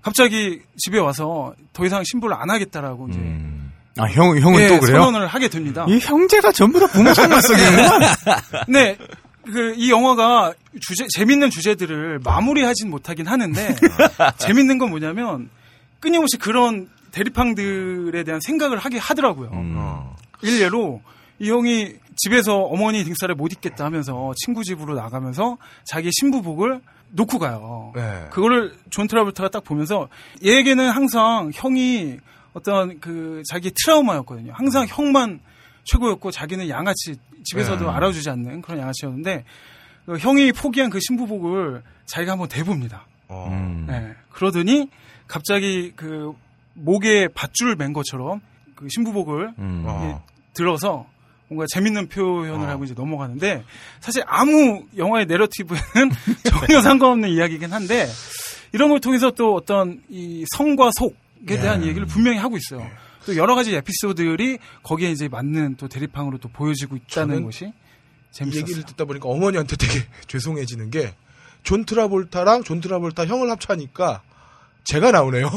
갑자기 0.00 0.60
집에 0.76 0.98
와서 0.98 1.54
더 1.72 1.84
이상 1.84 2.02
신부를 2.04 2.36
안 2.38 2.50
하겠다라고 2.50 3.08
이제 3.08 3.18
음. 3.18 3.72
아, 3.96 4.04
형, 4.06 4.36
형은 4.38 4.60
예, 4.60 4.68
또 4.68 4.80
그래요? 4.80 5.02
선언을 5.02 5.26
하게 5.28 5.48
됩니다. 5.48 5.86
이 5.88 5.98
형제가 6.00 6.50
전부 6.52 6.80
다 6.80 6.86
부모 6.88 7.14
속만 7.14 7.40
썩이는구나. 7.40 7.98
네. 8.68 8.96
그, 9.44 9.74
이 9.76 9.90
영화가 9.90 10.54
주제, 10.80 11.04
재밌는 11.14 11.50
주제들을 11.50 12.18
마무리하진 12.24 12.90
못하긴 12.90 13.26
하는데, 13.28 13.76
재밌는 14.38 14.78
건 14.78 14.90
뭐냐면, 14.90 15.48
끊임없이 16.00 16.38
그런 16.38 16.88
대립항들에 17.12 18.24
대한 18.24 18.40
생각을 18.40 18.78
하게 18.78 18.98
하더라고요. 18.98 19.50
음. 19.52 20.00
일례로, 20.42 21.02
이 21.44 21.50
형이 21.50 21.92
집에서 22.16 22.62
어머니 22.62 23.04
등쌀에 23.04 23.34
못 23.34 23.52
있겠다 23.52 23.84
하면서 23.84 24.32
친구 24.36 24.64
집으로 24.64 24.94
나가면서 24.94 25.58
자기 25.84 26.08
신부복을 26.18 26.80
놓고 27.10 27.38
가요. 27.38 27.92
네. 27.94 28.26
그거를 28.30 28.74
존 28.88 29.06
트라볼타가 29.06 29.50
딱 29.50 29.62
보면서 29.62 30.08
얘에게는 30.42 30.88
항상 30.88 31.50
형이 31.54 32.18
어떤 32.54 32.98
그 32.98 33.42
자기 33.46 33.70
트라우마였거든요. 33.70 34.52
항상 34.54 34.86
형만 34.88 35.40
최고였고 35.84 36.30
자기는 36.30 36.68
양아치 36.70 37.16
집에서도 37.44 37.84
네. 37.84 37.90
알아주지 37.90 38.30
않는 38.30 38.62
그런 38.62 38.80
양아치였는데 38.80 39.44
그 40.06 40.16
형이 40.16 40.52
포기한 40.52 40.88
그 40.88 40.98
신부복을 40.98 41.82
자기가 42.06 42.32
한번 42.32 42.48
대봅니다. 42.48 43.06
어. 43.28 43.48
음. 43.50 43.84
네. 43.86 44.14
그러더니 44.30 44.88
갑자기 45.26 45.92
그 45.94 46.32
목에 46.72 47.28
밧줄 47.28 47.76
맨 47.76 47.92
것처럼 47.92 48.40
그 48.74 48.88
신부복을 48.88 49.54
음. 49.58 49.84
어. 49.86 50.24
들어서 50.54 51.06
뭔가 51.48 51.66
재밌는 51.72 52.08
표현을 52.08 52.66
어. 52.66 52.70
하고 52.70 52.84
이제 52.84 52.94
넘어가는데 52.94 53.64
사실 54.00 54.22
아무 54.26 54.84
영화의 54.96 55.26
내러티브에는 55.26 56.10
전혀 56.48 56.80
상관없는 56.80 57.28
이야기긴 57.28 57.72
한데 57.72 58.08
이런 58.72 58.88
걸 58.90 59.00
통해서 59.00 59.30
또 59.30 59.54
어떤 59.54 60.02
이 60.08 60.44
성과 60.56 60.90
속에 60.98 61.60
대한 61.60 61.82
예. 61.82 61.88
얘기를 61.88 62.06
분명히 62.06 62.38
하고 62.38 62.56
있어요. 62.56 62.88
또 63.26 63.36
여러 63.36 63.54
가지 63.54 63.74
에피소드들이 63.74 64.58
거기에 64.82 65.10
이제 65.10 65.28
맞는 65.28 65.76
또 65.76 65.88
대립항으로 65.88 66.38
또 66.38 66.48
보여지고 66.48 66.96
있다는 66.96 67.44
것이 67.44 67.66
이 67.66 67.72
재밌었어요. 68.32 68.60
얘기를 68.60 68.82
듣다 68.84 69.04
보니까 69.04 69.28
어머니한테 69.28 69.76
되게 69.76 70.06
죄송해지는 70.26 70.90
게 70.90 71.14
존 71.64 71.84
트라볼타랑 71.84 72.62
존 72.62 72.80
트라볼타 72.80 73.24
형을 73.26 73.50
합쳐하니까 73.50 74.22
제가 74.84 75.10
나오네요. 75.10 75.50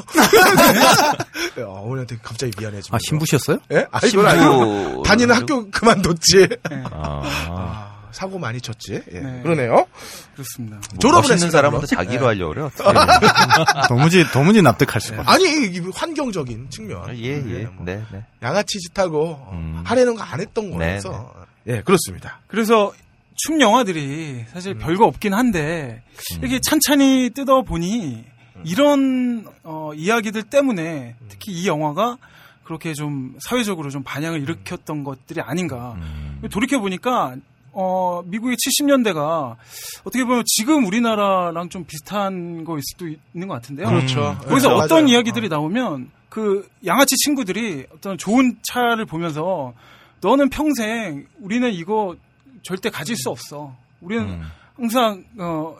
네, 1.55 1.61
어머니한테 1.63 2.17
갑자기 2.21 2.51
미안해집니다. 2.57 2.95
아, 2.95 2.99
신부셨어요? 3.07 3.59
예? 3.71 3.85
아니, 3.91 4.11
그건 4.11 4.25
아니고 4.27 4.65
신부- 4.65 5.03
다니는 5.05 5.35
학교 5.35 5.69
그만뒀지. 5.69 6.47
아. 6.91 7.21
아, 7.49 7.97
사고 8.11 8.39
많이 8.39 8.59
쳤지. 8.61 9.03
예. 9.11 9.19
네. 9.19 9.41
그러네요. 9.43 9.85
그렇습니다. 10.33 10.77
뭐 10.91 10.99
졸업을 10.99 11.31
했으니까 11.31 11.51
사람부터. 11.57 11.85
자기로 11.87 12.21
네. 12.21 12.25
하려고 12.25 12.53
그래. 12.53 12.63
어떻게. 12.63 12.83
도무지, 13.89 14.31
도무지 14.31 14.61
납득할 14.61 15.01
수가 15.01 15.21
없어. 15.21 15.31
아니 15.31 15.43
이 15.43 15.79
환경적인 15.93 16.69
측면. 16.69 17.15
예, 17.17 17.23
예. 17.35 17.39
네, 17.41 17.63
뭐 17.65 17.85
네, 17.85 18.03
네. 18.11 18.23
양아치 18.41 18.79
짓하고 18.79 19.31
어, 19.31 19.49
음. 19.53 19.81
하려는 19.85 20.15
거 20.15 20.23
안 20.23 20.39
했던 20.39 20.71
네, 20.71 20.99
거라서. 20.99 21.33
예, 21.67 21.81
그렇습니다. 21.81 22.39
그래서 22.47 22.93
춤 23.35 23.61
영화들이 23.61 24.45
사실 24.51 24.73
별거 24.75 25.05
없긴 25.05 25.33
한데 25.33 26.01
이렇게 26.39 26.59
찬찬히 26.59 27.29
뜯어 27.35 27.61
보니 27.61 28.25
이런 28.63 29.45
어, 29.63 29.91
이야기들 29.93 30.43
때문에 30.43 31.15
특히 31.29 31.51
이 31.51 31.67
영화가 31.67 32.17
그렇게 32.63 32.93
좀 32.93 33.35
사회적으로 33.39 33.89
좀 33.89 34.03
반향을 34.03 34.41
일으켰던 34.41 35.03
것들이 35.03 35.41
아닌가. 35.41 35.93
음. 35.97 36.41
돌이켜 36.51 36.79
보니까 36.79 37.35
어, 37.71 38.23
미국의 38.25 38.57
70년대가 38.57 39.55
어떻게 40.03 40.23
보면 40.23 40.43
지금 40.47 40.85
우리나라랑 40.85 41.69
좀 41.69 41.85
비슷한 41.85 42.63
거일 42.65 42.81
수도 42.83 43.07
있는 43.07 43.47
것 43.47 43.53
같은데요. 43.53 43.87
그렇죠. 43.87 44.37
거기서 44.47 44.69
네, 44.69 44.73
어떤 44.75 45.03
맞아요. 45.03 45.07
이야기들이 45.13 45.47
나오면 45.47 46.09
그 46.29 46.67
양아치 46.85 47.15
친구들이 47.17 47.85
어떤 47.93 48.17
좋은 48.17 48.57
차를 48.63 49.05
보면서 49.05 49.73
너는 50.21 50.49
평생 50.49 51.27
우리는 51.39 51.71
이거 51.71 52.15
절대 52.63 52.89
가질 52.89 53.15
수 53.15 53.29
없어. 53.29 53.75
우리는 54.01 54.23
음. 54.23 54.43
항상 54.75 55.23
어, 55.37 55.77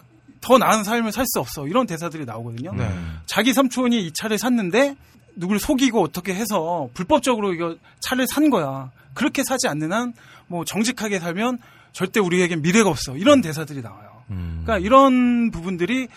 더 0.48 0.58
나은 0.58 0.86
삶을 0.86 1.12
살 1.12 1.26
수 1.28 1.40
없어. 1.42 1.68
이런 1.68 1.86
대사들이 1.86 2.24
나오거든요. 2.24 2.74
네. 2.74 2.90
자기 3.26 3.54
삼촌이 3.54 4.06
이 4.06 4.12
차를 4.14 4.38
샀는데 4.38 4.96
누굴 5.36 5.60
속이고 5.60 6.02
어떻게 6.02 6.34
해서 6.34 6.88
불법적으로 6.94 7.54
이거 7.54 7.76
차를 8.00 8.28
산 8.28 8.50
거야. 8.50 8.92
그렇게 9.14 9.44
사지 9.44 9.68
않는 9.68 9.92
한 9.92 10.14
뭐 10.48 10.66
정직하게 10.66 11.20
살면 11.20 11.60
절대 11.92 12.20
우리에겐 12.20 12.62
미래가 12.62 12.90
없어. 12.90 13.18
이런 13.18 13.42
대사들이 13.42 13.82
나와요. 13.82 14.24
음. 14.30 14.62
그러니까 14.64 14.86
이런 14.86 15.52
부분들이 15.52 16.08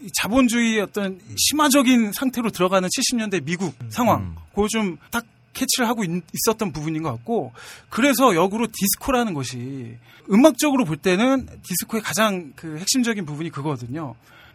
이 0.00 0.08
자본주의의 0.20 0.80
어떤 0.80 1.18
심화적인 1.36 2.12
상태로 2.12 2.50
들어가는 2.50 2.88
70년대 2.88 3.44
미국 3.44 3.74
상황, 3.88 4.20
음. 4.20 4.36
그걸 4.50 4.68
좀딱 4.68 5.24
캐치를 5.52 5.88
하고 5.88 6.04
있, 6.04 6.10
었던 6.48 6.72
부분인 6.72 7.02
것 7.02 7.10
같고, 7.10 7.52
그래서 7.88 8.34
역으로 8.34 8.66
디스코라는 8.72 9.34
것이 9.34 9.96
음악적으로 10.30 10.84
볼 10.84 10.96
때는 10.96 11.48
디스코의 11.62 12.02
가장 12.02 12.52
그 12.56 12.78
핵심적인 12.78 13.24
부분이 13.26 13.50
그거거든요. 13.50 14.14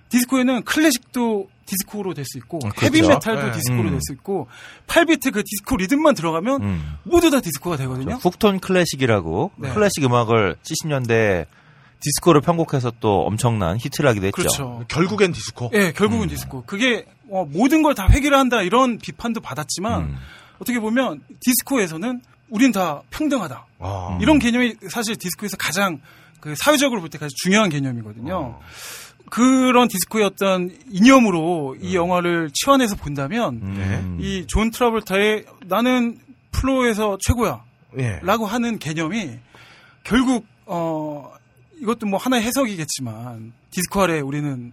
디스코에는 0.10 0.64
클래식도 0.64 1.50
디스코로 1.66 2.14
될 2.14 2.26
수 2.26 2.38
있고, 2.38 2.60
그렇죠. 2.60 2.86
헤비메탈도 2.86 3.48
네. 3.48 3.52
디스코로 3.52 3.84
음. 3.84 3.90
될수 3.92 4.14
있고, 4.14 4.48
8비트 4.88 5.34
그 5.34 5.44
디스코 5.44 5.78
리듬만 5.78 6.16
들어가면 6.16 6.62
음. 6.62 6.98
모두 7.04 7.32
다 7.32 7.42
디스코가 7.42 7.78
되거든요. 7.78 8.16
Hooked 8.16 8.49
on 8.49 8.60
Classic이라고 8.60 9.52
네. 9.58 9.74
클래식 9.74 10.04
음악을 10.04 10.58
70년대 10.64 11.48
디스코로 12.02 12.42
편곡해서 12.42 12.94
또 13.00 13.26
엄청난 13.26 13.78
히트를 13.78 14.08
하기도 14.12 14.28
했죠. 14.28 14.36
그렇죠. 14.36 14.86
결국엔 14.90 15.32
디스코. 15.32 15.72
예, 15.74 15.92
결국은 15.92 16.28
디스코. 16.28 16.64
그게 16.66 17.06
어, 17.32 17.46
모든 17.46 17.82
걸다 17.82 18.08
획일을 18.10 18.38
한다 18.38 18.62
이런 18.62 19.00
비판도 19.00 19.42
받았지만 19.42 20.02
음. 20.04 20.18
어떻게 20.60 20.80
보면 20.80 21.22
디스코에서는 21.40 22.22
우린 22.50 22.72
다 22.72 23.02
평등하다. 23.10 23.66
아. 23.80 24.18
이런 24.22 24.40
개념이 24.40 24.76
사실 24.90 25.16
디스코에서 25.16 25.58
가장 25.58 26.00
그 26.40 26.54
사회적으로 26.56 27.00
볼 27.02 27.10
때 27.10 27.18
가장 27.18 27.30
중요한 27.44 27.70
개념이거든요. 27.70 28.60
그런 29.30 29.88
디스코의 29.88 30.26
어떤 30.26 30.70
이념으로 30.92 31.76
이 31.82 31.96
영화를 31.96 32.52
치환해서 32.54 32.96
본다면 32.96 33.56
음. 33.64 34.18
이존 34.22 34.70
트라볼타의 34.70 35.46
나는 35.66 36.20
플로에서 36.52 37.18
최고야 37.22 37.64
예. 37.98 38.20
라고 38.22 38.46
하는 38.46 38.78
개념이 38.78 39.40
결국 40.04 40.46
어 40.68 41.32
이것도 41.82 42.06
뭐 42.06 42.20
하나의 42.20 42.44
해석이겠지만 42.44 43.54
디스코 43.72 44.04
아래 44.04 44.20
우리는 44.20 44.72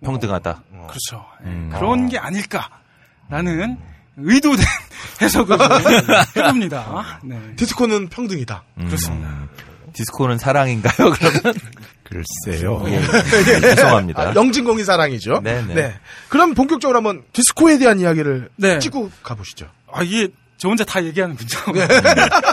뭐 0.00 0.10
평등하다. 0.12 0.62
그렇죠. 0.88 1.24
예, 1.44 1.48
음. 1.48 1.70
그런 1.72 2.08
게 2.08 2.18
아닐까라는 2.18 3.78
의도된 4.16 4.64
해석을 5.22 5.58
해봅니다. 6.36 7.20
네. 7.24 7.38
디스코는 7.56 8.08
평등이다. 8.08 8.62
음. 8.78 8.86
그렇습니다. 8.86 9.48
디스코는 9.92 10.38
사랑인가요? 10.38 11.10
그러면 11.12 11.54
글쎄요. 12.04 12.84
예. 12.86 13.00
죄송합니다. 13.60 14.22
아, 14.22 14.34
영진공이 14.34 14.84
사랑이죠. 14.84 15.40
네네. 15.42 15.94
그럼 16.28 16.54
본격적으로 16.54 16.98
한번 16.98 17.22
디스코에 17.32 17.78
대한 17.78 17.98
이야기를 18.00 18.50
네. 18.56 18.78
찍고 18.78 19.10
가보시죠. 19.22 19.66
아 19.92 20.02
이게 20.02 20.28
저 20.58 20.68
혼자 20.68 20.84
다 20.84 21.02
얘기하는군요. 21.04 21.48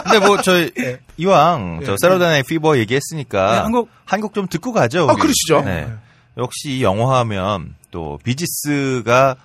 근데 0.04 0.18
뭐 0.26 0.40
저희 0.42 0.72
이왕 1.18 1.80
네. 1.80 1.86
저 1.86 1.96
Saturday 2.00 2.26
Night 2.26 2.42
Fever 2.44 2.78
얘기했으니까 2.78 3.52
네, 3.52 3.58
한곡- 3.60 3.88
한곡 4.04 4.34
좀 4.34 4.48
듣고 4.48 4.72
가죠. 4.72 5.08
아, 5.08 5.12
우리. 5.12 5.20
그러시죠. 5.22 5.62
네. 5.64 5.90
역시 6.36 6.78
이 6.78 6.82
영화하면 6.82 7.74
또 7.90 8.18
비지스가 8.24 9.36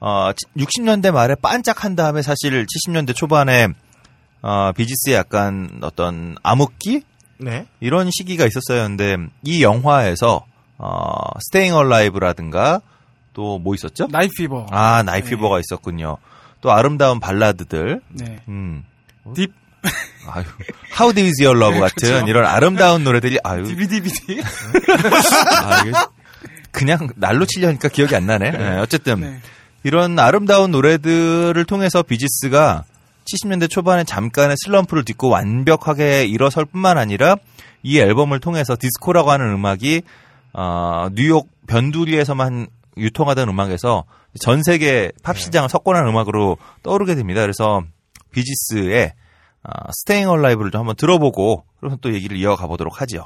어 0.00 0.30
60년대 0.56 1.10
말에 1.12 1.34
반짝한 1.36 1.96
다음에 1.96 2.22
사실 2.22 2.66
70년대 2.66 3.14
초반에 3.14 3.68
어 4.42 4.72
비지스의 4.72 5.16
약간 5.16 5.78
어떤 5.82 6.36
암흑기 6.42 7.02
네. 7.38 7.66
이런 7.80 8.10
시기가 8.12 8.46
있었어요. 8.46 8.84
근데 8.86 9.16
이 9.42 9.62
영화에서 9.62 10.44
어 10.78 11.38
Stayin' 11.40 11.74
Alive라든가 11.74 12.80
또 13.32 13.58
뭐 13.58 13.74
있었죠? 13.74 14.06
Night 14.08 14.28
Fever. 14.28 14.66
아, 14.70 15.02
Night 15.02 15.25
Fever가 15.25 15.58
있었군요. 15.60 16.18
또 16.60 16.70
아름다운 16.72 17.18
발라드들. 17.20 18.00
네. 18.10 18.38
음. 18.48 18.84
딥 19.34 19.50
아유. 20.26 20.44
How 20.98 21.12
Deep 21.12 21.26
Is 21.28 21.42
Your 21.42 21.58
Love 21.60 21.80
같은 21.82 22.08
그렇죠. 22.08 22.26
이런 22.26 22.46
아름다운 22.46 23.02
노래들이 23.04 23.38
아유. 23.42 23.64
DVD. 23.76 24.40
아, 25.62 26.08
그냥 26.70 27.08
날로 27.16 27.44
치려니까 27.44 27.88
기억이 27.88 28.14
안 28.16 28.26
나네. 28.26 28.50
네, 28.52 28.78
어쨌든 28.78 29.20
네. 29.20 29.40
이런 29.84 30.18
아름다운 30.18 30.70
노래들을 30.70 31.62
통해서 31.66 32.02
비지스가 32.02 32.84
70년대 33.26 33.70
초반에 33.70 34.04
잠깐의 34.04 34.56
슬럼프를 34.64 35.04
딛고 35.04 35.28
완벽하게 35.28 36.24
일어설 36.24 36.64
뿐만 36.64 36.98
아니라 36.98 37.36
이 37.82 37.98
앨범을 37.98 38.40
통해서 38.40 38.76
디스코라고 38.78 39.30
하는 39.30 39.52
음악이 39.52 40.02
어, 40.54 41.08
뉴욕 41.12 41.48
변두리에서만 41.66 42.68
유통하던 42.96 43.48
음악에서 43.48 44.04
전 44.40 44.62
세계 44.62 45.12
팝 45.22 45.38
시장을 45.38 45.68
석권한 45.68 46.08
음악으로 46.08 46.56
떠오르게 46.82 47.14
됩니다. 47.14 47.42
그래서 47.42 47.82
비지스의 48.32 49.12
어, 49.64 49.90
스테잉 49.92 50.30
얼라이브를 50.30 50.70
좀 50.70 50.80
한번 50.80 50.96
들어보고 50.96 51.64
그래서 51.78 51.98
또 52.00 52.14
얘기를 52.14 52.38
이어가 52.38 52.66
보도록 52.66 53.02
하죠. 53.02 53.18
요 53.18 53.24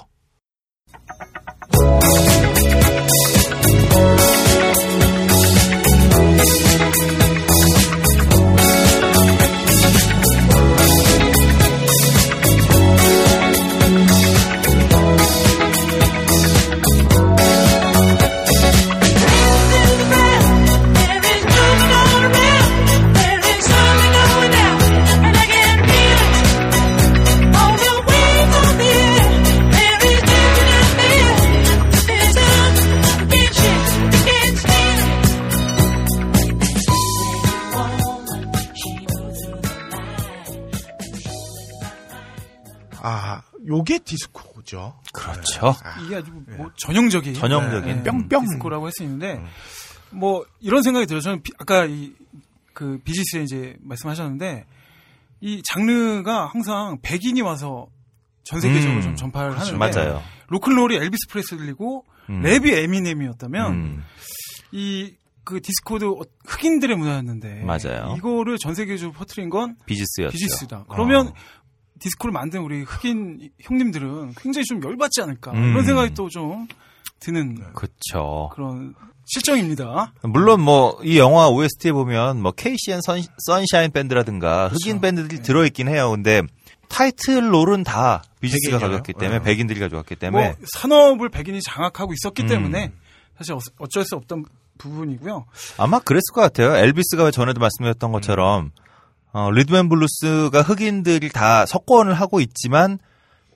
게 43.88 43.98
디스코죠. 43.98 45.00
그렇죠. 45.14 45.74
이게 46.04 46.16
아주 46.16 46.30
뭐 46.58 46.70
전형적인 46.76 47.32
전형적인 47.34 48.02
네, 48.02 48.10
뿅뿅. 48.10 48.44
디스코라고 48.44 48.84
할 48.84 48.92
수 48.92 49.02
있는데 49.04 49.42
뭐 50.10 50.44
이런 50.60 50.82
생각이 50.82 51.06
들어요. 51.06 51.22
저는 51.22 51.42
비- 51.42 51.52
아까 51.58 51.86
이 51.86 52.12
그 52.74 53.00
비지스에 53.02 53.42
이제 53.42 53.76
말씀하셨는데 53.80 54.64
이 55.40 55.62
장르가 55.64 56.46
항상 56.46 56.98
백인이 57.02 57.40
와서 57.40 57.88
전 58.44 58.60
세계적으로 58.60 58.98
음, 58.98 59.02
좀 59.02 59.16
전파를 59.16 59.58
하는데 59.58 59.76
맞아요. 59.76 60.22
로큰롤이 60.48 60.94
엘비스 60.94 61.26
프레슬리고 61.28 62.04
음. 62.30 62.42
랩이 62.42 62.72
에미넴이었다면 62.72 63.72
음. 63.72 64.04
이그 64.70 65.60
디스코도 65.62 66.20
어- 66.20 66.24
흑인들의 66.46 66.96
문화였는데 66.96 67.64
맞아요. 67.64 68.14
이거를 68.18 68.58
전 68.58 68.74
세계적으로 68.74 69.12
퍼뜨린 69.12 69.50
건 69.50 69.76
비지스였죠. 69.86 70.30
비지스다. 70.32 70.84
그러면 70.88 71.28
어. 71.28 71.34
디스코를 71.98 72.32
만든 72.32 72.60
우리 72.62 72.82
흑인 72.82 73.50
형님들은 73.60 74.34
굉장히 74.38 74.64
좀 74.64 74.82
열받지 74.82 75.20
않을까 75.22 75.52
음. 75.52 75.70
이런 75.72 75.84
생각이 75.84 76.14
또 76.14 76.28
좀 76.28 76.66
드는 77.20 77.72
그렇죠. 77.74 78.50
그런 78.54 78.94
실정입니다. 79.26 80.12
물론 80.22 80.60
뭐 80.62 80.98
이 81.02 81.18
영화 81.18 81.48
OST에 81.48 81.92
보면 81.92 82.40
뭐 82.40 82.52
KCN 82.52 83.00
선, 83.02 83.20
선샤인 83.46 83.90
밴드라든가 83.90 84.68
흑인 84.68 84.78
그렇죠. 84.98 85.00
밴드들이 85.00 85.42
들어있긴 85.42 85.88
해요. 85.88 86.10
근데 86.10 86.42
타이틀 86.88 87.52
롤은 87.52 87.84
다 87.84 88.22
백인이요. 88.40 88.78
가져왔기 88.78 89.12
때문에 89.14 89.38
어. 89.38 89.42
백인들이 89.42 89.78
가져왔기 89.80 90.16
때문에 90.16 90.46
뭐 90.46 90.56
산업을 90.74 91.28
백인이 91.28 91.60
장악하고 91.60 92.12
있었기 92.14 92.42
음. 92.44 92.48
때문에 92.48 92.92
사실 93.36 93.52
어- 93.54 93.58
어쩔 93.78 94.04
수 94.04 94.14
없던 94.16 94.44
부분이고요. 94.78 95.44
아마 95.76 95.98
그랬을 95.98 96.32
것 96.32 96.40
같아요. 96.40 96.74
엘비스가 96.76 97.30
전에도 97.30 97.60
말씀드렸던 97.60 98.12
것처럼 98.12 98.70
어, 99.32 99.50
리듬 99.50 99.76
앤 99.76 99.88
블루스가 99.88 100.62
흑인들이 100.62 101.28
다 101.30 101.66
석권을 101.66 102.14
하고 102.14 102.40
있지만 102.40 102.98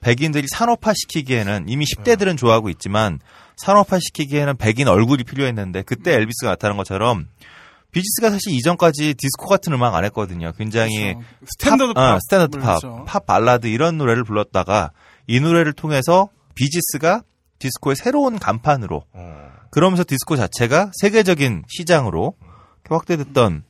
백인들이 0.01 0.47
산업화 0.47 0.93
시키기에는 0.93 1.65
이미 1.67 1.85
10대들은 1.85 2.37
좋아하고 2.37 2.69
있지만 2.69 3.19
산업화 3.57 3.99
시키기에는 3.99 4.57
백인 4.57 4.87
얼굴이 4.87 5.23
필요했는데 5.23 5.83
그때 5.83 6.13
엘비스가 6.13 6.51
나타난 6.51 6.77
것처럼 6.77 7.27
비지스가 7.91 8.31
사실 8.31 8.53
이전까지 8.53 9.13
디스코 9.13 9.47
같은 9.47 9.71
음악 9.73 9.95
안 9.95 10.03
했거든요. 10.05 10.51
굉장히 10.57 11.13
그렇죠. 11.13 11.25
스탠더드 11.45 11.93
팝, 11.93 12.01
어, 12.01 12.13
팝, 12.13 12.19
스탠더드 12.21 12.57
팝, 12.57 12.79
그렇죠. 12.79 13.05
팝 13.05 13.25
발라드 13.25 13.67
이런 13.67 13.97
노래를 13.97 14.23
불렀다가 14.23 14.91
이 15.27 15.39
노래를 15.39 15.73
통해서 15.73 16.29
비지스가 16.55 17.21
디스코의 17.59 17.95
새로운 17.95 18.39
간판으로 18.39 19.03
어. 19.13 19.51
그러면서 19.69 20.03
디스코 20.05 20.35
자체가 20.35 20.91
세계적인 21.01 21.63
시장으로 21.67 22.35
확대됐던 22.89 23.63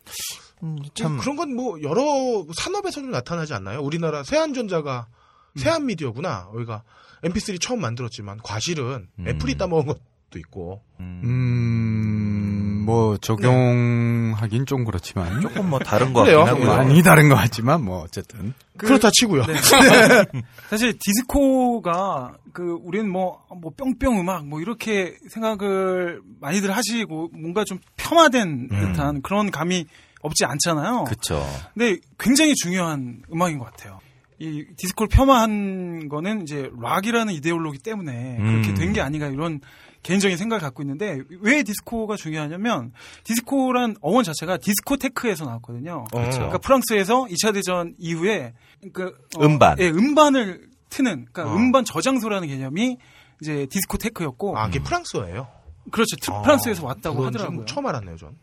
음, 0.64 0.78
참 0.96 1.18
그런 1.18 1.36
건 1.36 1.50
뭐 1.56 1.82
여러 1.82 2.46
산업에서도 2.56 3.08
나타나지 3.08 3.54
않나요? 3.54 3.82
우리나라 3.82 4.24
세안전자가 4.24 5.08
음. 5.56 5.60
세안 5.60 5.86
미디어구나. 5.86 6.48
여기가 6.56 6.84
MP3 7.24 7.60
처음 7.62 7.82
만들었지만 7.82 8.40
과실은 8.44 9.08
음. 9.20 9.28
애플이 9.28 9.56
따먹은 9.58 9.86
것도 9.88 10.40
있고. 10.40 10.82
음, 11.00 11.22
음, 11.24 12.84
뭐 12.86 13.18
적용하긴 13.18 14.66
좀 14.66 14.84
그렇지만 14.86 15.40
조금 15.42 15.70
뭐 15.70 15.80
다른 15.80 16.14
것 16.14 16.24
그래요. 16.24 16.44
같긴 16.46 16.68
하고요. 16.68 16.78
많이 16.78 17.04
다른 17.04 17.30
것 17.30 17.36
같지만 17.36 17.84
뭐 17.84 18.02
어쨌든 18.04 18.54
그- 18.78 18.88
그렇다 18.88 19.10
치고요. 19.14 19.46
네. 19.46 19.54
사실 20.70 20.98
디스코가 21.00 22.38
그 22.54 22.78
우리는 22.84 23.10
뭐 23.12 23.42
뭐 23.62 23.72
뿅뿅 23.78 24.20
음악 24.20 24.48
뭐 24.48 24.60
이렇게 24.62 25.16
생각을 25.30 26.22
많이들 26.42 26.72
하시고 26.76 27.30
뭔가 27.34 27.64
좀 27.64 27.80
폄하된 27.98 28.68
듯한 28.70 29.22
그런 29.22 29.52
감이 29.52 29.86
없지 30.24 30.46
않잖아요. 30.46 31.04
그쵸. 31.04 31.46
근데 31.74 31.98
굉장히 32.18 32.56
중요한 32.56 33.22
음악인 33.32 33.60
것 33.60 33.66
같아요. 33.66 34.00
이 34.40 34.66
디스코를 34.78 35.10
폄하한 35.10 36.10
거는 36.10 36.42
이제 36.42 36.70
락이라는 36.82 37.34
이데올로기 37.36 37.78
때문에 37.80 38.38
그렇게 38.38 38.70
음. 38.70 38.76
된게 38.76 39.00
아닌가 39.00 39.28
이런 39.28 39.62
개인적인 40.02 40.36
생각을 40.38 40.60
갖고 40.62 40.82
있는데 40.84 41.20
왜 41.42 41.64
디스코가 41.64 42.16
중요하냐면 42.18 42.92
디스코란 43.24 43.96
어원 44.02 44.24
자체가 44.26 44.58
디스코테크에서 44.58 45.46
나왔거든요. 45.46 46.06
그렇죠. 46.12 46.32
그러니까 46.40 46.58
프랑스에서 46.58 47.26
2차 47.26 47.54
대전 47.54 47.94
이후에 48.00 48.54
그 48.92 49.14
음반. 49.40 49.78
예, 49.80 49.90
음반을 49.90 50.68
트는 50.90 51.28
그러니까 51.32 51.54
어. 51.54 51.56
음반 51.58 51.86
저장소라는 51.86 52.48
개념이 52.50 52.98
이제 53.42 53.66
디스코테크였고 53.70 54.58
아, 54.58 54.66
그게 54.66 54.80
프랑스어예요. 54.80 55.48
그렇죠. 55.92 56.16
트- 56.22 56.32
아, 56.32 56.42
프랑스에서 56.42 56.86
왔다고 56.86 57.26
하더라고요. 57.26 57.58
좀 57.60 57.66
처음 57.66 57.86
알았네요, 57.88 58.18
전. 58.18 58.36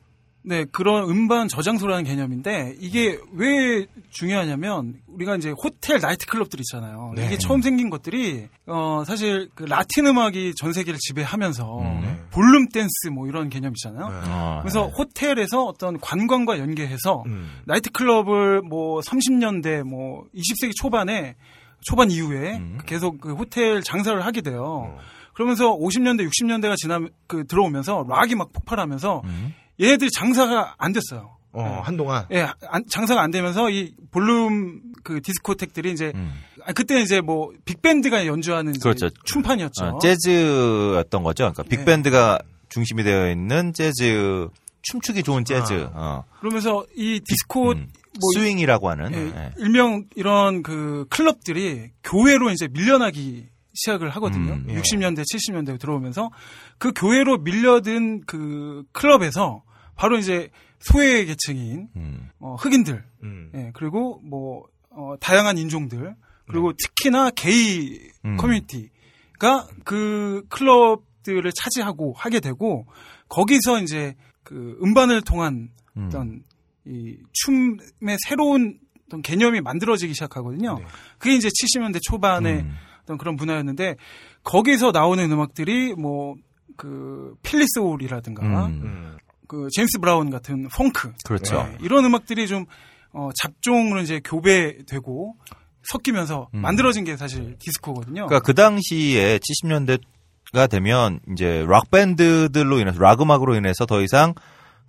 네, 0.43 0.65
그런 0.73 1.09
음반 1.11 1.49
저장소라는 1.49 2.05
개념인데 2.05 2.75
이게 2.81 3.19
왜 3.33 3.87
중요하냐면 4.11 4.95
우리가 5.07 5.37
이제 5.37 5.51
호텔 5.63 5.99
나이트클럽들 6.01 6.59
있잖아요. 6.61 7.13
네. 7.15 7.27
이게 7.27 7.37
처음 7.37 7.61
생긴 7.61 7.91
것들이 7.91 8.49
어 8.67 9.05
사실 9.07 9.51
그 9.55 9.65
라틴 9.65 10.07
음악이 10.07 10.55
전 10.57 10.73
세계를 10.73 10.99
지배하면서 10.99 11.79
음. 11.81 12.01
네. 12.01 12.21
볼룸 12.31 12.69
댄스 12.69 13.09
뭐 13.13 13.29
이런 13.29 13.51
개념 13.51 13.73
있잖아요. 13.73 14.09
네. 14.09 14.31
어, 14.31 14.59
그래서 14.63 14.89
호텔에서 14.89 15.65
어떤 15.65 15.99
관광과 16.01 16.59
연계해서 16.59 17.25
음. 17.27 17.61
나이트클럽을 17.67 18.63
뭐 18.63 19.01
30년대 19.01 19.83
뭐 19.83 20.25
20세기 20.35 20.75
초반에 20.75 21.37
초반 21.83 22.11
이후에 22.11 22.57
음. 22.57 22.79
계속 22.87 23.21
그 23.21 23.35
호텔 23.35 23.83
장사를 23.83 24.19
하게 24.25 24.41
돼요. 24.41 24.91
어. 24.95 24.99
그러면서 25.35 25.75
50년대 25.77 26.29
60년대가 26.29 26.77
지나 26.77 27.01
그 27.27 27.47
들어오면서 27.47 28.05
락이 28.09 28.35
막 28.35 28.53
폭발하면서 28.53 29.23
음. 29.25 29.55
얘네들이 29.81 30.11
장사가 30.11 30.75
안 30.79 30.93
됐어요. 30.93 31.37
어, 31.53 31.63
네. 31.65 31.69
한동안. 31.83 32.27
예, 32.31 32.47
안- 32.69 32.85
장사가 32.89 33.21
안 33.23 33.31
되면서 33.31 33.71
이 33.71 33.95
볼룸 34.13 34.83
그 35.03 35.21
디스코텍들이 35.21 35.91
이제 35.93 36.13
음. 36.15 36.33
아, 36.65 36.73
그때 36.73 37.01
이제 37.01 37.21
뭐 37.21 37.51
빅밴드가 37.65 38.27
연주하는 38.27 38.75
그렇죠. 38.79 39.09
춤판이었죠. 39.25 39.85
어, 39.85 39.99
재즈였던 39.99 41.23
거죠. 41.23 41.45
그러니까 41.53 41.63
네. 41.65 41.69
빅밴드가 41.71 42.39
중심이 42.69 43.03
되어 43.03 43.31
있는 43.31 43.73
재즈 43.73 44.49
춤추기 44.83 45.23
좋은 45.23 45.45
재즈. 45.45 45.89
어. 45.93 46.25
그러면서 46.41 46.85
이 46.97 47.21
디스코 47.27 47.73
음. 47.73 47.89
뭐 48.21 48.21
스윙이라고 48.35 48.89
하는. 48.91 49.13
예, 49.13 49.19
예. 49.37 49.53
일명 49.59 50.05
이런 50.15 50.63
그 50.63 51.07
클럽들이 51.11 51.91
교회로 52.05 52.51
이제 52.51 52.69
밀려나기 52.69 53.47
시작을 53.75 54.11
하거든요. 54.11 54.53
음, 54.55 54.67
예. 54.69 54.75
60년대, 54.81 55.21
70년대 55.23 55.79
들어오면서 55.81 56.31
그 56.79 56.93
교회로 56.95 57.39
밀려든 57.39 58.23
그 58.27 58.83
클럽에서 58.93 59.63
바로 60.01 60.17
이제 60.17 60.49
소외 60.79 61.27
계층인 61.27 61.89
음. 61.95 62.31
어, 62.39 62.55
흑인들, 62.55 63.05
음. 63.23 63.51
예, 63.55 63.71
그리고 63.75 64.19
뭐 64.25 64.67
어, 64.89 65.13
다양한 65.21 65.59
인종들, 65.59 66.17
그리고 66.49 66.73
특히나 66.73 67.29
게이 67.29 68.01
음. 68.25 68.39
커뮤니티가 68.39 69.69
그 69.85 70.47
클럽들을 70.49 71.53
차지하고 71.53 72.15
하게 72.17 72.41
되고 72.41 72.87
거기서 73.29 73.83
이제 73.83 74.15
그 74.43 74.79
음반을 74.83 75.21
통한 75.21 75.69
음. 75.99 76.07
어떤 76.07 76.45
이 76.87 77.19
춤의 77.35 78.17
새로운 78.27 78.79
어떤 79.07 79.21
개념이 79.21 79.61
만들어지기 79.61 80.15
시작하거든요. 80.15 80.79
네. 80.79 80.85
그게 81.19 81.37
이제 81.37 81.49
70년대 81.51 81.99
초반에 82.09 82.61
음. 82.61 82.75
어떤 83.03 83.19
그런 83.19 83.37
문화였는데 83.37 83.97
거기서 84.45 84.93
나오는 84.93 85.31
음악들이 85.31 85.93
뭐 85.93 86.37
그 86.81 87.37
Philly 87.43 87.81
soul이라든가 87.81 88.67
음. 88.67 88.83
음. 88.83 89.17
그 89.51 89.67
제임스 89.73 89.99
브라운 89.99 90.31
같은 90.31 90.69
펑크 90.69 91.13
그렇죠. 91.25 91.65
네, 91.65 91.77
이런 91.83 92.05
음악들이 92.05 92.47
좀 92.47 92.67
어, 93.13 93.31
잡종으로 93.35 94.01
이제 94.01 94.21
교배되고 94.23 95.35
섞이면서 95.83 96.51
음. 96.55 96.61
만들어진 96.61 97.03
게 97.03 97.17
사실 97.17 97.57
디스코거든요. 97.59 98.27
그러니까 98.27 98.39
그 98.47 98.55
당시에 98.55 99.41
70년대가 99.41 100.71
되면 100.71 101.19
이제 101.33 101.65
락 101.69 101.91
밴드들로 101.91 102.79
인해서 102.79 103.01
락 103.01 103.21
음악으로 103.23 103.57
인해서 103.57 103.87
더 103.87 104.01
이상 104.03 104.35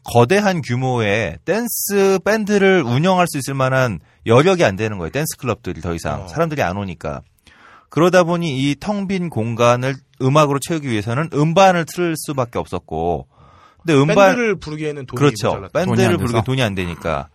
거대한 0.04 0.62
규모의 0.62 1.40
댄스 1.44 2.20
밴드를 2.24 2.84
운영할 2.84 3.26
수 3.28 3.40
있을 3.40 3.56
만한 3.56 4.00
여력이 4.28 4.64
안 4.64 4.76
되는 4.76 5.00
거예요. 5.00 5.10
댄스 5.10 5.38
클럽들이 5.38 5.82
더 5.82 5.96
이상 5.96 6.22
어. 6.26 6.28
사람들이 6.28 6.62
안 6.62 6.78
오니까. 6.78 7.22
그러다 7.90 8.26
보니 8.26 8.58
이 8.70 8.76
텅 8.80 9.08
빈 9.08 9.32
공간을 9.32 9.96
음악으로 10.22 10.60
채우기 10.60 10.88
위해서는 10.88 11.30
음반을 11.34 11.86
틀 11.86 12.14
수밖에 12.16 12.60
없었고. 12.60 13.28
근데 13.86 14.00
음반 14.00 14.16
밴드를 14.30 14.56
부르기에는 14.56 15.06
돈이 15.06 15.18
그렇죠. 15.18 15.48
모자랐다. 15.50 15.86
밴드를 15.86 16.18
돼서. 16.18 16.42
돈이 16.44 16.62
안 16.62 16.76
되니까. 16.76 17.30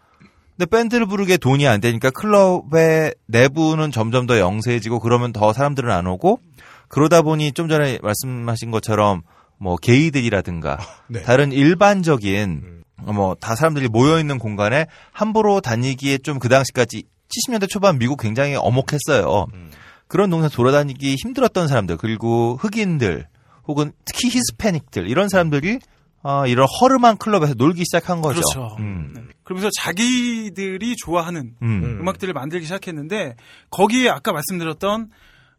근데 0.57 0.67
밴드를 0.67 1.07
부르게 1.07 1.37
돈이 1.37 1.67
안 1.69 1.81
되니까 1.81 2.11
클럽의 2.11 3.15
내부는 3.27 3.91
점점 3.91 4.27
더 4.27 4.39
영세해지고 4.39 5.01
그러면 5.01 5.33
더 5.33 5.53
사람들은 5.53 5.91
안 5.91 6.07
오고 6.07 6.41
그러다 6.89 7.23
보니 7.23 7.53
좀 7.53 7.69
전에 7.69 7.99
말씀하신 8.03 8.71
것처럼 8.71 9.23
뭐 9.59 9.77
게이들이라든가 9.77 10.79
네. 11.09 11.23
다른 11.23 11.53
일반적인 11.53 12.83
뭐 13.05 13.35
다 13.39 13.55
사람들이 13.55 13.89
모여 13.89 14.19
있는 14.19 14.39
공간에 14.39 14.87
함부로 15.13 15.61
다니기에 15.61 16.19
좀 16.19 16.39
그 16.39 16.49
당시까지 16.49 17.03
70년대 17.29 17.69
초반 17.69 17.99
미국 17.99 18.21
굉장히 18.21 18.55
어목했어요. 18.55 19.47
음. 19.53 19.71
그런 20.09 20.31
동네 20.31 20.49
돌아다니기 20.49 21.17
힘들었던 21.23 21.67
사람들 21.69 21.97
그리고 21.97 22.57
흑인들 22.61 23.27
혹은 23.67 23.93
특히 24.05 24.29
히스패닉들 24.31 25.09
이런 25.11 25.29
사람들이 25.29 25.81
아, 26.29 26.45
이런 26.49 26.67
허름한 26.67 27.19
클럽에서 27.19 27.55
놀기 27.55 27.85
시작한 27.85 28.21
거죠. 28.21 28.41
그렇죠. 28.41 28.77
음. 28.81 29.13
네. 29.15 29.23
그러면서 29.45 29.71
자기들이 29.79 30.97
좋아하는 30.97 31.55
음. 31.63 31.83
음. 31.85 32.01
음악들을 32.01 32.35
만들기 32.35 32.67
시작했는데 32.67 33.37
거기에 33.71 34.09
아까 34.11 34.33
말씀드렸던 34.33 35.11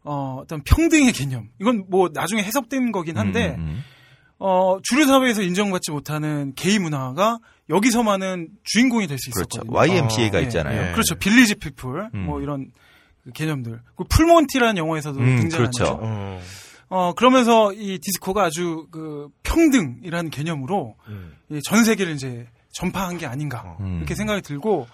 어, 0.04 0.40
어떤 0.42 0.62
평등의 0.62 1.12
개념. 1.14 1.48
이건 1.58 1.86
뭐 1.88 2.10
나중에 2.12 2.42
해석된 2.42 2.92
거긴 2.92 3.16
한데 3.16 3.54
음, 3.56 3.60
음. 3.60 3.84
어, 4.38 4.76
주류 4.82 5.06
사회에서 5.06 5.40
인정받지 5.40 5.90
못하는 5.90 6.52
게이 6.54 6.78
문화가 6.78 7.38
여기서만은 7.70 8.48
주인공이 8.64 9.06
될수 9.06 9.30
그렇죠. 9.30 9.60
있었거든요. 9.60 9.74
YMCA가 9.74 10.38
어, 10.38 10.40
있잖아요. 10.42 10.88
예. 10.88 10.92
그렇죠. 10.92 11.14
빌리지 11.14 11.54
피플 11.54 12.10
음. 12.12 12.26
뭐 12.26 12.42
이런 12.42 12.70
그 13.24 13.32
개념들. 13.32 13.80
그 13.96 14.04
Full 14.04 14.23
Monty라는 14.23 14.76
영화에서도 14.76 15.18
음, 15.18 15.40
등장하죠. 15.40 15.84
그렇죠. 15.84 15.98
어. 16.02 16.40
어, 16.90 17.12
그러면서 17.14 17.72
이 17.72 17.98
디스코가 17.98 18.44
아주 18.44 18.86
그 18.90 19.28
평등이라는 19.42 20.30
개념으로 20.30 20.96
음. 21.08 21.34
이전 21.50 21.84
세계를 21.84 22.14
이제 22.14 22.48
전파한 22.72 23.18
게 23.18 23.26
아닌가 23.26 23.76
음. 23.80 23.98
이렇게 23.98 24.14
생각이 24.14 24.42
들고 24.42 24.86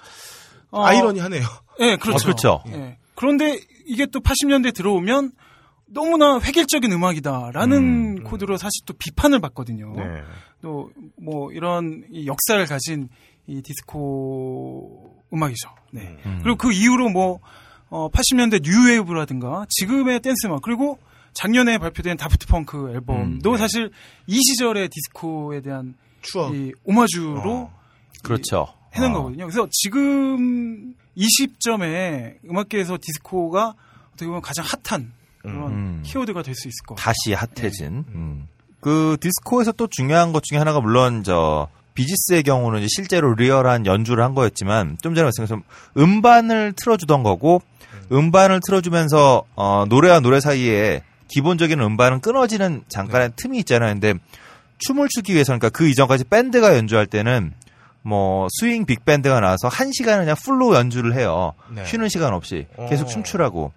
어, 0.71 0.85
아이러니하네요. 0.85 1.43
예, 1.81 1.97
그렇죠. 1.97 2.17
어, 2.17 2.19
그렇죠. 2.19 2.63
예. 2.69 2.99
그런데 3.15 3.59
이게 3.87 4.07
또 4.07 4.21
80년대 4.21 4.75
들어오면 4.75 5.33
너무나 5.87 6.41
획일적인 6.41 6.91
음악이다라는 6.91 8.19
음. 8.19 8.25
코드로 8.25 8.57
사실 8.57 8.85
또 8.87 8.95
비판을 8.95 9.41
받거든요. 9.41 9.95
네. 9.97 10.23
또뭐 10.63 11.53
이런 11.53 12.05
이 12.11 12.27
역사를 12.27 12.65
가진 12.67 13.09
이 13.47 13.63
디스코 13.63 15.23
음악이죠. 15.33 15.69
네. 15.93 16.17
음. 16.27 16.41
그리고 16.43 16.57
그 16.57 16.73
이후로 16.73 17.11
뭐 17.11 17.41
어, 17.89 18.09
80년대 18.11 18.63
뉴웨이브라든가 18.65 19.67
지금의 19.69 20.21
댄스 20.21 20.47
음악 20.47 20.63
그리고 20.63 20.99
작년에 21.35 21.79
발표된 21.79 22.17
다프트 22.17 22.47
펑크 22.47 22.91
앨범도 22.95 23.51
음, 23.51 23.53
네. 23.55 23.59
사실 23.59 23.91
이 24.27 24.37
시절의 24.37 24.89
디스코에 24.89 25.61
대한 25.61 25.95
추억. 26.23 26.55
이 26.55 26.73
오마주로 26.85 27.53
어. 27.53 27.81
그렇죠. 28.23 28.69
해놓은 28.95 29.11
어. 29.11 29.15
거거든요. 29.15 29.45
그래서 29.47 29.69
지금 29.71 30.95
이 31.15 31.27
시점에 31.29 32.37
음악계에서 32.49 32.99
디스코가 33.01 33.75
어떻게 34.09 34.27
보면 34.27 34.41
가장 34.41 34.65
핫한 34.65 35.13
그런 35.43 35.73
음. 35.73 36.03
키워드가 36.05 36.43
될 36.43 36.55
수 36.55 36.69
있을 36.69 36.87
것 36.87 36.95
같아요. 36.95 37.13
다시 37.13 37.33
핫해진. 37.35 38.05
음. 38.15 38.49
그 38.81 39.17
디스코에서 39.21 39.73
또 39.73 39.87
중요한 39.91 40.33
것 40.33 40.43
중에 40.43 40.59
하나가 40.59 40.81
물론 40.81 41.23
저 41.25 41.69
비지스의 41.95 42.43
경우는 42.43 42.81
이제 42.81 42.89
실제로 42.91 43.35
리얼한 43.35 43.87
연주를 43.87 44.23
한 44.25 44.35
거였지만 44.35 44.99
좀 45.03 45.15
전에 45.15 45.31
것처럼 45.37 45.63
음반을 45.97 46.73
틀어주던 46.77 47.23
거고 47.23 47.63
음반을 48.13 48.61
틀어주면서 48.67 49.45
어, 49.55 49.85
노래와 49.89 50.21
노래 50.21 50.41
사이에 50.41 51.03
기본적인 51.29 51.81
음반은 51.81 52.21
끊어지는 52.21 52.85
잠깐의 52.89 53.33
틈이 53.37 53.59
있잖아요. 53.61 53.93
근데 53.93 54.15
춤을 54.79 55.09
추기 55.09 55.33
위해서 55.33 55.53
그러니까 55.53 55.71
그 55.71 55.89
이전까지 55.89 56.25
밴드가 56.25 56.77
연주할 56.77 57.07
때는 57.07 57.53
뭐 58.03 58.49
스윙 58.51 58.85
빅밴드가 58.85 59.41
나와서 59.41 59.69
한 59.69 59.91
시간을 59.93 60.25
그냥 60.25 60.37
풀로 60.37 60.75
연주를 60.75 61.15
해요. 61.15 61.55
네. 61.71 61.85
쉬는 61.87 62.09
시간 62.09 62.35
없이 62.35 62.67
계속 62.89 63.05
어. 63.05 63.09
춤추라고. 63.09 63.73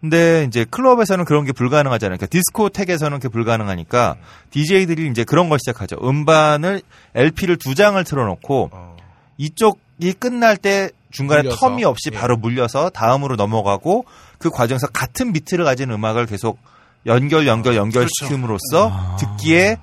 근데 0.00 0.44
이제 0.48 0.64
클럽에서는 0.64 1.24
그런 1.24 1.44
게 1.44 1.52
불가능하잖아요. 1.52 2.16
그러니까 2.16 2.26
디스코텍에서는 2.26 3.20
그게 3.20 3.28
불가능하니까 3.28 4.16
DJ들이 4.50 5.08
이제 5.08 5.22
그런 5.22 5.48
걸 5.48 5.60
시작하죠. 5.60 5.96
음반을 6.02 6.82
LP를 7.14 7.56
두 7.56 7.76
장을 7.76 8.02
틀어놓고 8.02 8.70
어. 8.72 8.96
이쪽이 9.38 10.14
끝날 10.18 10.56
때 10.56 10.90
중간에 11.12 11.42
물려서. 11.42 11.68
텀이 11.68 11.82
없이 11.84 12.10
예. 12.12 12.18
바로 12.18 12.36
물려서 12.36 12.90
다음으로 12.90 13.36
넘어가고 13.36 14.04
그 14.38 14.50
과정에서 14.50 14.88
같은 14.88 15.32
비트를 15.32 15.64
가진 15.64 15.90
음악을 15.90 16.26
계속 16.26 16.58
연결 17.06 17.46
연결 17.46 17.76
연결시킴으로써 17.76 19.16
듣기에 19.18 19.78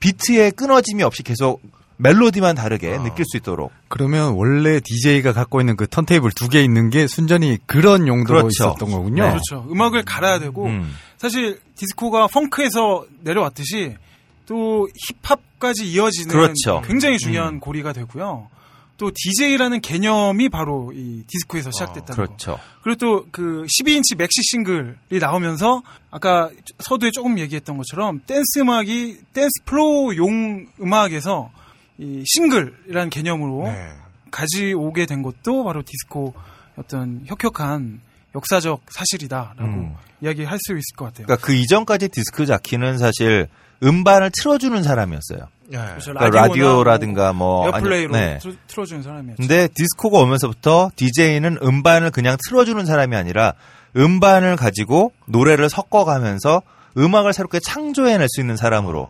비트의 0.00 0.52
끊어짐이 0.52 1.02
없이 1.02 1.22
계속 1.22 1.60
멜로디만 1.98 2.56
다르게 2.56 2.98
느낄 2.98 3.24
수 3.26 3.38
있도록 3.38 3.72
그러면 3.88 4.34
원래 4.34 4.80
DJ가 4.80 5.32
갖고 5.32 5.60
있는 5.60 5.76
그 5.76 5.86
턴테이블 5.88 6.30
두 6.32 6.48
개 6.48 6.62
있는 6.62 6.90
게 6.90 7.06
순전히 7.06 7.58
그런 7.66 8.06
용도로 8.06 8.40
그렇죠. 8.40 8.64
있었던 8.64 8.90
거군요. 8.90 9.24
네. 9.24 9.30
그렇죠. 9.30 9.66
음악을 9.70 10.04
갈아야 10.04 10.38
되고 10.38 10.66
음. 10.66 10.94
사실 11.16 11.58
디스코가 11.76 12.26
펑크에서 12.28 13.06
내려왔듯이 13.22 13.96
또 14.44 14.86
힙합까지 15.24 15.90
이어지는 15.90 16.28
그렇죠. 16.28 16.82
굉장히 16.86 17.18
중요한 17.18 17.54
음. 17.54 17.60
고리가 17.60 17.92
되고요. 17.94 18.48
또 18.96 19.10
DJ라는 19.14 19.80
개념이 19.80 20.48
바로 20.48 20.92
이 20.94 21.22
디스코에서 21.26 21.70
시작됐다는 21.70 22.06
거. 22.06 22.14
그렇죠. 22.14 22.58
그리고 22.82 22.98
또 22.98 23.26
그 23.30 23.64
12인치 23.64 24.16
maxi 24.16 24.40
싱글이 24.50 25.18
나오면서 25.20 25.82
아까 26.10 26.50
서두에 26.78 27.10
조금 27.10 27.38
얘기했던 27.38 27.76
것처럼 27.76 28.20
댄스 28.26 28.60
음악이 28.60 29.18
dance 29.32 29.50
floor용 29.64 30.66
음악에서 30.80 31.50
이 31.98 32.24
싱글이라는 32.26 33.10
개념으로 33.10 33.64
네. 33.64 33.90
가져오게 34.30 35.06
된 35.06 35.22
것도 35.22 35.64
바로 35.64 35.82
디스코 35.82 36.34
어떤 36.76 37.22
혁혁한 37.26 38.00
역사적 38.34 38.82
사실이다라고 38.88 39.62
음. 39.64 39.94
이야기할 40.22 40.58
수 40.60 40.72
있을 40.72 40.96
것 40.96 41.06
같아요. 41.06 41.26
그러니까 41.26 41.46
그 41.46 41.54
이전까지 41.54 42.08
디스크 42.08 42.46
자키는 42.46 42.98
사실 42.98 43.48
음반을 43.82 44.30
틀어주는 44.40 44.82
사람이었어요. 44.82 45.48
네. 45.68 45.78
그러니까 46.00 46.28
라디오라든가 46.30 47.32
뭐 47.32 47.64
아니- 47.68 47.76
airplay로 47.76 48.12
네. 48.12 48.38
틀- 48.42 48.56
틀어주는 48.68 49.02
사람이었죠. 49.02 49.36
근데 49.38 49.68
디스코가 49.74 50.18
오면서부터 50.18 50.90
DJ는 50.96 51.58
음반을 51.62 52.10
그냥 52.10 52.36
틀어주는 52.48 52.84
사람이 52.86 53.16
아니라 53.16 53.54
음반을 53.96 54.56
가지고 54.56 55.12
노래를 55.26 55.68
섞어가면서 55.68 56.62
음악을 56.98 57.32
새롭게 57.32 57.60
창조해낼 57.60 58.26
수 58.28 58.40
있는 58.40 58.56
사람으로. 58.56 59.08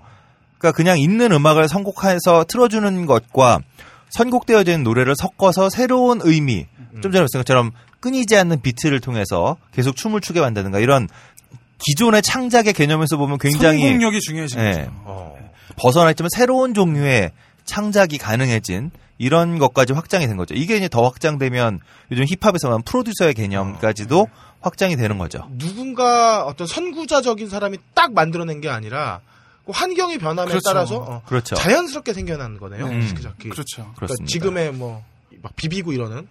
그러니까 0.58 0.76
그냥 0.76 0.98
있는 0.98 1.32
음악을 1.32 1.68
선곡해서 1.68 2.44
틀어주는 2.48 3.06
것과 3.06 3.60
선곡되어져 4.10 4.72
있는 4.72 4.84
노래를 4.84 5.14
섞어서 5.16 5.68
새로운 5.68 6.20
의미, 6.22 6.66
좀 7.02 7.12
전에 7.12 7.20
말씀한 7.20 7.42
것처럼 7.42 7.72
끊이지 8.00 8.36
않는 8.36 8.62
비트를 8.62 9.00
통해서 9.00 9.56
계속 9.72 9.96
춤을 9.96 10.20
추게 10.20 10.40
만드는가 10.40 10.78
이런 10.78 11.08
기존의 11.78 12.22
창작의 12.22 12.72
개념에서 12.72 13.16
보면 13.18 13.38
굉장히 13.38 13.80
성공력이 13.80 14.20
중요해진 14.20 14.60
예. 14.60 14.70
거죠. 14.72 14.90
어. 15.04 15.36
벗어나 15.76 16.10
있지만 16.10 16.28
새로운 16.30 16.74
종류의 16.74 17.32
창작이 17.64 18.18
가능해진 18.18 18.90
이런 19.18 19.58
것까지 19.58 19.92
확장이 19.92 20.26
된 20.26 20.36
거죠. 20.36 20.54
이게 20.54 20.76
이제 20.76 20.88
더 20.88 21.02
확장되면 21.04 21.80
요즘 22.12 22.24
힙합에서만 22.28 22.82
프로듀서의 22.82 23.34
개념까지도 23.34 24.28
확장이 24.60 24.96
되는 24.96 25.18
거죠. 25.18 25.48
누군가 25.58 26.44
어떤 26.44 26.66
선구자적인 26.66 27.48
사람이 27.48 27.78
딱 27.94 28.12
만들어낸 28.12 28.60
게 28.60 28.68
아니라 28.68 29.20
그 29.64 29.72
환경이 29.72 30.18
변함에 30.18 30.48
그렇죠. 30.48 30.68
따라서 30.68 30.96
어, 30.96 31.22
그렇죠. 31.26 31.56
자연스럽게 31.56 32.12
생겨난 32.12 32.58
거네요. 32.58 32.86
음. 32.86 33.00
디스크 33.00 33.22
자키. 33.22 33.48
그렇죠. 33.48 33.92
그러니까. 33.96 34.24
지금의 34.26 34.72
뭐 34.72 35.02
막 35.42 35.54
비비고 35.56 35.92
이러는 35.92 36.26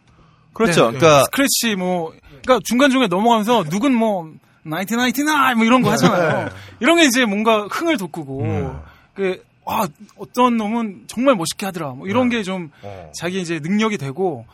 그렇죠. 0.54 0.91
네. 0.91 0.98
그러니까 0.98 1.24
스크래치 1.26 1.76
뭐 1.76 2.12
그러니까 2.41 2.60
중간 2.66 2.91
중에 2.91 3.08
넘어가면서 3.08 3.64
누군 3.66 3.93
뭐 3.93 4.32
나이트 4.64 4.93
나이트 4.93 5.22
나이 5.22 5.56
뭐 5.56 5.66
이런 5.66 5.82
거 5.82 5.91
하잖아요. 5.91 6.50
이런 6.80 6.98
게 6.98 7.06
이제 7.06 7.26
뭔가 7.26 7.68
흥을 7.70 7.98
돋구고 7.98 8.43
음. 8.43 8.80
그 9.16 9.43
아, 9.66 9.88
어떤 10.18 10.57
놈은 10.57 11.05
정말 11.07 11.36
멋있게 11.36 11.66
하더라. 11.66 11.91
뭐 11.93 12.07
이런 12.07 12.30
게좀 12.30 12.70
어. 12.84 13.11
자기 13.16 13.41
이제 13.41 13.59
능력이 13.59 13.97
되고 13.97 14.45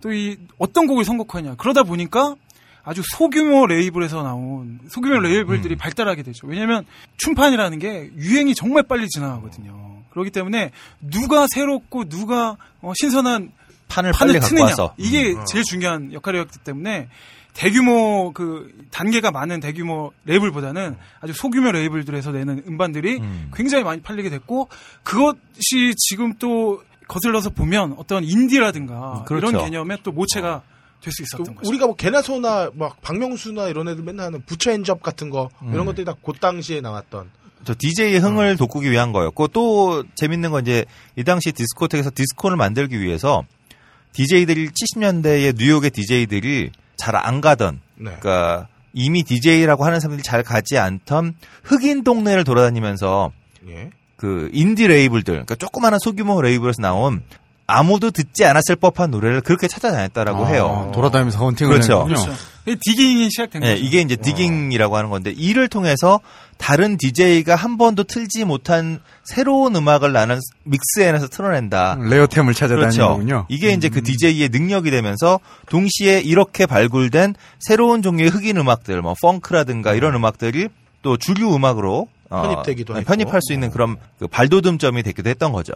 또 0.00 0.12
이 0.12 0.36
어떤 0.58 0.86
곡을 0.86 1.04
선곡하냐. 1.04 1.56
그러다 1.56 1.82
보니까 1.82 2.36
아주 2.84 3.02
소규모 3.04 3.66
레이블에서 3.66 4.22
나온 4.22 4.80
소규모 4.88 5.18
레이블들이 5.20 5.76
발달하게 5.76 6.22
되죠. 6.22 6.46
왜냐하면 6.46 6.86
춤판이라는 7.18 7.78
게 7.78 8.10
유행이 8.16 8.54
정말 8.54 8.84
빨리 8.84 9.08
지나가거든요. 9.08 10.02
그렇기 10.10 10.30
때문에 10.30 10.70
누가 11.00 11.46
새롭고 11.52 12.08
누가 12.08 12.56
어, 12.80 12.92
신선한 12.98 13.52
판을 13.88 14.12
판을 14.12 14.40
트느냐 14.40 14.74
이게 14.96 15.34
제일 15.46 15.64
중요한 15.64 16.12
역할이었기 16.12 16.60
때문에 16.60 17.08
대규모 17.54 18.32
그 18.32 18.72
단계가 18.90 19.30
많은 19.30 19.60
대규모 19.60 20.12
레이블보다는 20.24 20.96
아주 21.20 21.32
소규모 21.32 21.72
레이블들에서 21.72 22.32
내는 22.32 22.62
음반들이 22.66 23.18
음. 23.18 23.50
굉장히 23.54 23.84
많이 23.84 24.00
팔리게 24.00 24.30
됐고 24.30 24.68
그것이 25.02 25.94
지금 25.96 26.34
또 26.38 26.82
거슬러서 27.08 27.50
보면 27.50 27.94
어떤 27.98 28.24
인디라든가 28.24 29.20
음, 29.20 29.24
그렇죠. 29.24 29.48
이런 29.48 29.64
개념의 29.64 29.98
또 30.02 30.12
모체가 30.12 30.62
될수 31.00 31.22
있었던 31.22 31.56
거죠. 31.56 31.68
우리가 31.68 31.86
뭐 31.86 31.96
개나소나 31.96 32.70
막 32.74 33.00
박명수나 33.00 33.68
이런 33.68 33.88
애들 33.88 34.04
맨날 34.04 34.26
하는 34.26 34.42
부처 34.44 34.70
엔접 34.70 35.02
같은 35.02 35.30
거 35.30 35.48
음. 35.62 35.72
이런 35.72 35.86
것들이 35.86 36.04
다그 36.04 36.32
당시에 36.40 36.80
나왔던 36.80 37.30
저 37.64 37.74
DJ의 37.76 38.18
흥을 38.20 38.56
돋구기 38.56 38.90
위한 38.90 39.12
거였고 39.12 39.48
또 39.48 40.04
재밌는 40.14 40.50
건 40.50 40.62
이제 40.62 40.84
이 41.16 41.24
당시 41.24 41.52
디스코텍에서 41.52 42.10
디스코를 42.14 42.56
만들기 42.56 43.00
위해서 43.00 43.44
DJ들이 44.12 44.68
70년대의 44.68 45.56
뉴욕의 45.56 45.90
DJ들이 45.90 46.70
잘 47.00 47.16
안 47.16 47.40
가던 47.40 47.80
네. 47.96 48.16
그러니까 48.20 48.68
이미 48.92 49.22
DJ라고 49.22 49.84
하는 49.84 50.00
사람들이 50.00 50.22
잘 50.22 50.42
가지 50.42 50.78
않던 50.78 51.34
흑인 51.64 52.04
동네를 52.04 52.44
돌아다니면서 52.44 53.32
예. 53.68 53.90
그 54.16 54.50
인디 54.52 54.86
레이블들, 54.86 55.32
그러니까 55.32 55.54
조그마한 55.54 55.98
소규모 55.98 56.40
레이블에서 56.42 56.82
나온 56.82 57.22
아무도 57.70 58.10
듣지 58.10 58.44
않았을 58.44 58.76
법한 58.76 59.10
노래를 59.10 59.40
그렇게 59.40 59.68
찾아다녔다라고 59.68 60.48
해요. 60.48 60.88
아, 60.88 60.92
돌아다니면서 60.92 61.38
헌팅을 61.38 61.72
그렇죠. 61.72 62.00
했군요. 62.00 62.14
그렇죠. 62.14 62.32
이 62.66 62.76
digging이 62.80 63.30
시작된 63.30 63.64
예, 63.64 63.70
거죠. 63.70 63.82
이게 63.82 64.00
이제 64.00 64.16
digging이라고 64.16 64.96
하는 64.96 65.10
건데 65.10 65.32
이를 65.34 65.68
통해서 65.68 66.20
다른 66.58 66.98
DJ가 66.98 67.54
한 67.54 67.78
번도 67.78 68.04
틀지 68.04 68.44
못한 68.44 69.00
새로운 69.24 69.74
음악을 69.74 70.12
나는 70.12 70.38
mix 70.64 70.85
안에서 70.85 71.28
틀어낸다. 71.28 71.98
rare템을 72.00 72.52
찾아다니는 72.52 72.90
그렇죠. 72.90 73.46
이게 73.48 73.72
이제 73.72 73.88
그 73.88 74.02
DJ의 74.02 74.50
능력이 74.50 74.90
되면서 74.90 75.40
동시에 75.70 76.20
이렇게 76.20 76.66
발굴된 76.66 77.34
새로운 77.60 78.02
종류의 78.02 78.28
흑인 78.30 78.58
음악들, 78.58 79.00
뭐 79.00 79.14
펑크라든가 79.22 79.94
이런 79.94 80.14
음악들이 80.14 80.68
또 81.02 81.16
주류 81.16 81.54
음악으로 81.54 82.08
어, 82.28 82.42
편입되기도 82.42 82.92
네, 82.94 83.00
했고. 83.00 83.08
편입할 83.08 83.40
수 83.42 83.52
있는 83.52 83.70
그런 83.70 83.96
그 84.18 84.28
발돋움점이 84.28 85.02
되기도 85.02 85.30
했던 85.30 85.52
거죠. 85.52 85.72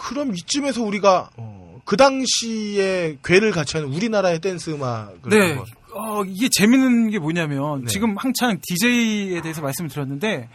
그럼 0.00 0.34
이쯤에서 0.34 0.82
우리가 0.82 1.30
어, 1.36 1.80
그 1.84 1.96
당시에 1.96 3.18
괴를 3.24 3.52
같이 3.52 3.76
하는 3.76 3.92
우리나라의 3.92 4.40
댄스 4.40 4.70
음악을 4.70 5.30
네. 5.30 5.58
어, 5.92 6.24
이게 6.26 6.48
재밌는 6.50 7.10
게 7.10 7.18
뭐냐면 7.18 7.82
네. 7.82 7.86
지금 7.86 8.16
한창 8.16 8.58
DJ에 8.62 9.40
대해서 9.42 9.60
말씀을 9.60 9.90
드렸는데 9.90 10.48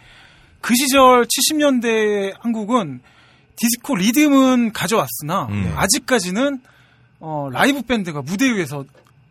그 0.60 0.74
시절 0.74 1.26
70년대 1.26 2.34
한국은 2.40 3.00
디스코 3.56 3.94
리듬은 3.96 4.72
가져왔으나 4.72 5.46
음. 5.50 5.72
아직까지는 5.76 6.60
어, 7.20 7.48
라이브 7.52 7.82
밴드가 7.82 8.22
무대 8.22 8.52
위에서 8.52 8.84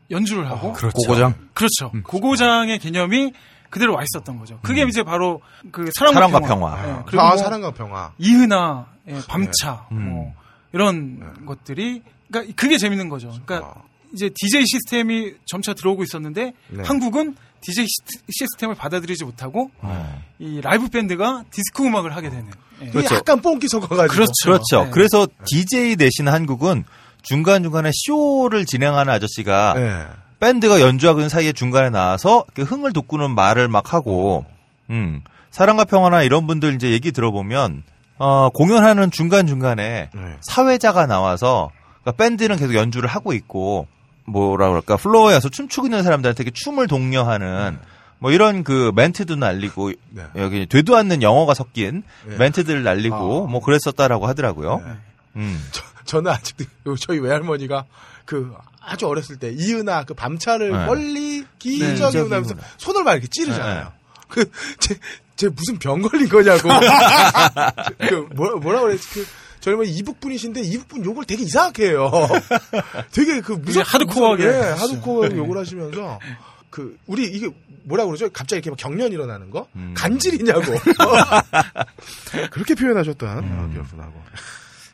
연주를 0.10 0.50
하고 0.50 0.74
그렇죠. 0.74 0.96
고고장. 0.96 1.36
그렇죠. 1.54 1.92
음. 1.94 2.04
고고장의 2.04 2.80
개념이 2.80 3.34
그대로 3.70 3.94
와 3.96 4.04
있었던 4.04 4.38
거죠. 4.40 4.60
그게 4.62 4.84
이제 4.84 5.04
바로 5.04 5.42
그 5.72 5.90
사랑과, 5.98 6.22
사랑과 6.22 6.40
평화. 6.40 6.76
평화. 6.76 6.88
예, 7.00 7.04
그리고 7.06 7.22
아 7.24 7.28
뭐 7.30 7.38
사랑과 7.38 7.72
평화 7.72 8.12
이은하, 8.18 8.86
예, 9.08 9.20
밤차, 9.28 9.86
네. 9.92 9.98
음. 9.98 10.10
뭐 10.10 10.34
이런 10.74 11.46
것들이 11.46 12.02
그러니까 12.32 12.54
그게 12.56 12.78
재밌는 12.78 13.10
거죠. 13.10 13.30
그러니까 13.46 13.68
아. 13.70 13.82
이제 14.14 14.30
DJ 14.34 14.64
시스템이 14.66 15.34
점차 15.46 15.74
들어오고 15.74 16.04
있었는데 16.04 16.54
네. 16.70 16.84
한국은 16.84 17.36
DJ 17.62 17.86
시스- 17.86 18.24
시스템을 18.30 18.76
받아들이지 18.76 19.26
못하고 19.26 19.72
어. 19.80 20.22
이 20.40 20.62
라이브 20.62 20.88
밴드가 20.90 21.44
디스코 21.52 21.86
음악을 21.86 22.16
하게 22.16 22.30
되는. 22.30 22.50
예. 22.82 22.88
이게 22.88 23.06
약간 23.16 23.42
뽕기 23.42 23.68
섞어가지고 23.68 24.08
그렇죠. 24.14 24.32
그렇죠. 24.44 24.84
네. 24.86 24.90
그래서 24.92 25.28
DJ 25.46 25.96
대신 25.96 26.28
한국은 26.28 26.84
중간중간에 27.24 27.90
쇼를 28.06 28.66
진행하는 28.66 29.12
아저씨가 29.12 29.74
네. 29.76 30.06
밴드가 30.40 30.82
연주하고 30.82 31.20
있는 31.20 31.30
사이에 31.30 31.52
중간에 31.54 31.90
나와서 31.90 32.46
흥을 32.58 32.94
돋구는 32.94 33.32
말을 33.32 33.68
막 33.68 33.94
하고, 33.94 34.46
음, 34.90 35.22
사랑과 35.52 35.86
평화나 35.86 36.24
이런 36.24 36.48
분들 36.48 36.76
이제 36.76 36.92
얘기 36.92 37.12
들어보면, 37.12 37.84
어, 38.18 38.50
공연하는 38.50 39.12
중간 39.12 39.48
중간에 39.48 40.10
네. 40.14 40.38
사회자가 40.42 41.06
나와서, 41.06 41.72
그러니까 42.02 42.24
밴드는 42.24 42.58
계속 42.58 42.76
연주를 42.76 43.10
하고 43.10 43.34
있고, 43.34 43.88
뭐라 44.26 44.70
그럴까, 44.70 44.98
플로어에서 44.98 45.50
춤추고 45.50 45.88
있는 45.88 46.04
사람들한테 46.04 46.44
이렇게 46.44 46.54
춤을 46.54 46.88
독려하는, 46.88 47.78
뭐 48.20 48.32
이런 48.32 48.64
그 48.64 48.92
멘트도 48.96 49.36
날리고, 49.36 49.92
네. 50.10 50.24
여기 50.36 50.66
되도 50.66 50.96
않는 50.98 51.22
영어가 51.22 51.54
섞인 51.54 52.04
네. 52.26 52.38
멘트들 52.38 52.84
날리고, 52.84 53.46
아. 53.48 53.52
뭐 53.52 53.62
그랬었다라고 53.62 54.28
하더라고요. 54.28 54.82
네. 54.86 54.92
음. 55.38 55.62
저 56.06 56.22
는 56.22 56.32
아직도 56.32 56.96
저희 56.98 57.18
외할머니가 57.20 57.86
그 58.26 58.56
아주 58.86 59.08
어렸을 59.08 59.38
때 59.38 59.52
이은하 59.52 60.04
그 60.04 60.14
밤차를 60.14 60.72
네. 60.72 60.86
멀리 60.86 61.42
네, 61.42 61.48
기저귀 61.60 62.18
하면서 62.18 62.52
운다. 62.52 62.68
손을 62.78 63.04
막 63.04 63.14
이렇게 63.14 63.28
찌르잖아요. 63.32 63.84
네. 63.84 63.90
그, 64.28 64.50
제, 64.80 64.96
제 65.36 65.50
무슨 65.50 65.78
병 65.80 66.02
걸린 66.02 66.28
거냐고. 66.30 66.70
그, 68.00 68.28
뭐, 68.36 68.56
뭐라 68.58 68.82
그랬지? 68.82 69.10
그, 69.10 69.26
젊은 69.60 69.88
이북 69.88 70.20
분이신데 70.20 70.62
이북 70.62 70.88
분 70.88 71.06
욕을 71.06 71.26
되게 71.26 71.44
이상하게 71.44 71.90
해요. 71.90 72.12
되게 73.12 73.42
그 73.42 73.54
무슨 73.54 73.82
하드코어하게 73.82 74.48
하시죠. 74.48 74.84
하드코어 74.84 75.30
네. 75.30 75.38
욕을 75.38 75.58
하시면서 75.58 76.20
그 76.70 76.98
우리 77.08 77.24
이게 77.24 77.50
뭐라 77.86 78.06
그러죠? 78.06 78.30
갑자기 78.30 78.58
이렇게 78.58 78.70
막 78.70 78.78
경련 78.78 79.12
일어나는 79.12 79.50
거? 79.50 79.68
음. 79.76 79.94
간질이냐고. 79.98 80.62
그렇게 82.52 82.76
표현하셨던 82.76 83.38
어, 83.40 83.70
기억도 83.74 83.98
나고. 83.98 84.22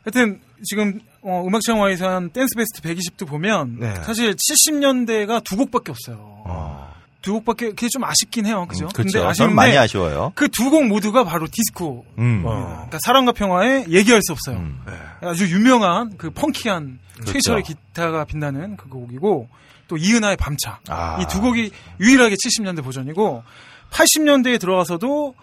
하여튼 0.04 0.40
지금 0.64 1.00
어, 1.22 1.44
음악창 1.46 1.80
와이서 1.80 2.08
한 2.08 2.30
댄스 2.30 2.56
베스트 2.56 2.80
120도 2.82 3.26
보면 3.28 3.76
네. 3.78 3.94
사실 4.02 4.34
70년대가 4.34 5.42
두 5.44 5.56
곡밖에 5.56 5.92
없어요. 5.92 6.16
어. 6.44 6.92
두 7.22 7.34
곡밖에 7.34 7.68
그게 7.68 7.88
좀 7.88 8.02
아쉽긴 8.02 8.46
해요. 8.46 8.66
그죠? 8.68 8.88
그렇죠. 8.88 9.12
저는 9.12 9.28
아쉬운데 9.28 9.54
많이 9.54 9.76
아쉬워요. 9.78 10.32
그 10.34 10.48
두 10.48 10.70
곡 10.70 10.86
모두가 10.88 11.22
바로 11.22 11.46
디스코. 11.46 12.04
음. 12.18 12.42
어. 12.44 12.72
그러니까 12.74 12.98
사랑과 13.04 13.30
평화에 13.30 13.84
얘기할 13.88 14.20
수 14.22 14.32
없어요. 14.32 14.56
음. 14.56 14.80
아주 15.20 15.46
유명한 15.48 16.16
그 16.18 16.30
펑키한 16.30 16.98
그렇죠. 17.14 17.32
최철의 17.32 17.62
기타가 17.62 18.24
빛나는 18.24 18.76
그 18.76 18.88
곡이고 18.88 19.48
또 19.86 19.96
이은하의 19.96 20.36
밤차. 20.36 20.80
아. 20.88 21.20
이두 21.22 21.40
곡이 21.40 21.70
유일하게 22.00 22.34
70년대 22.34 22.82
버전이고 22.82 23.44
80년대에 23.92 24.58
들어가서도 24.58 25.34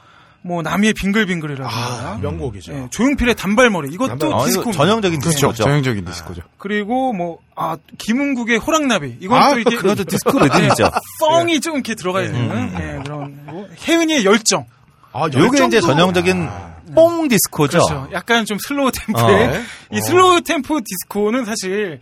뭐 0.42 0.62
나미의 0.62 0.94
빙글빙글이라든가 0.94 1.70
아, 1.70 2.18
명곡이죠. 2.22 2.74
예, 2.74 2.88
조용필의 2.92 3.36
단발머리 3.36 3.90
이것도 3.94 4.08
단발머리. 4.10 4.42
어, 4.42 4.46
디스코 4.46 4.72
전형적인 4.72 5.20
그렇죠. 5.20 5.36
디스코죠. 5.36 5.64
전형적인 5.64 6.06
디스코죠. 6.06 6.42
그리고 6.58 7.12
뭐 7.14 7.40
아 7.62 7.76
김흥국의 7.98 8.58
호랑나비 8.60 9.18
이건 9.20 9.38
아, 9.42 9.50
또 9.52 9.60
이게 9.60 9.76
그것도 9.76 10.06
디스코 10.06 10.40
리듬이죠. 10.40 10.90
뽕이 11.20 11.60
좀 11.60 11.74
이렇게 11.76 11.94
들어가 11.94 12.22
있는 12.22 12.40
음. 12.50 12.74
예, 12.80 13.04
그런 13.04 13.46
거고 13.46 13.68
혜은이의 13.86 14.24
열정 14.24 14.66
아, 15.12 15.24
요게 15.26 15.66
이제 15.66 15.80
열정도- 15.80 15.82
전형적인 15.82 16.48
아. 16.50 16.70
뽕 16.96 17.28
디스코죠. 17.28 17.80
그렇죠. 17.86 18.08
약간 18.14 18.46
좀 18.46 18.58
slow 18.66 18.92
템포의 18.94 19.48
어. 19.50 19.62
이 19.92 20.00
slow 20.02 20.42
템포 20.42 20.80
디스코는 20.80 21.44
사실 21.46 22.00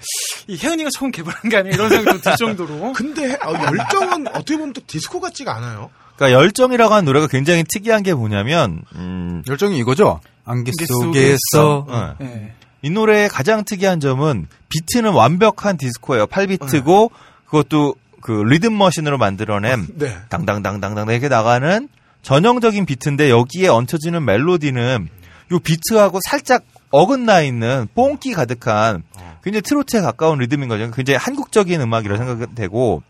이 0.47 0.57
혜은이가 0.57 0.91
처음 0.93 1.09
개발한 1.11 1.49
게 1.49 1.57
아니야 1.57 1.73
이런 1.73 1.89
생각도 1.89 2.21
들 2.21 2.35
정도로 2.37 2.93
근데 2.95 3.33
어, 3.43 3.53
열정은 3.53 4.27
어떻게 4.27 4.55
보면 4.57 4.73
또 4.73 4.81
디스코 4.85 5.19
같지가 5.19 5.55
않아요. 5.55 5.89
그러니까 6.17 6.39
열정이라고 6.39 6.93
하는 6.93 7.05
노래가 7.05 7.27
굉장히 7.27 7.63
특이한 7.63 8.03
게 8.03 8.13
뭐냐면 8.13 8.81
음, 8.95 9.43
열정이 9.47 9.77
이거죠. 9.77 10.19
안개 10.45 10.71
속에서 10.87 11.85
어. 11.87 12.15
예. 12.21 12.53
이 12.81 12.89
노래의 12.89 13.29
가장 13.29 13.63
특이한 13.63 13.99
점은 13.99 14.47
비트는 14.69 15.11
완벽한 15.11 15.77
디스코예요. 15.77 16.27
8비트고 16.27 17.11
그것도 17.45 17.95
그 18.21 18.31
리듬 18.31 18.77
머신으로 18.77 19.17
만들어낸 19.17 19.87
네. 19.95 20.17
당당당당당 20.29 21.07
이렇게 21.09 21.29
나가는 21.29 21.87
전형적인 22.23 22.85
비트인데 22.85 23.29
여기에 23.29 23.67
얹혀지는 23.69 24.25
멜로디는 24.25 25.09
요 25.51 25.59
비트하고 25.59 26.19
살짝 26.27 26.63
어긋나 26.89 27.41
있는 27.41 27.87
뽕기 27.93 28.33
가득한 28.33 29.03
굉장히 29.43 29.61
트로트에 29.61 30.01
가까운 30.01 30.39
리듬인 30.39 30.67
거죠. 30.67 30.89
굉장히 30.91 31.17
한국적인 31.17 31.79
음악이라고 31.79 32.17
생각되고 32.17 33.03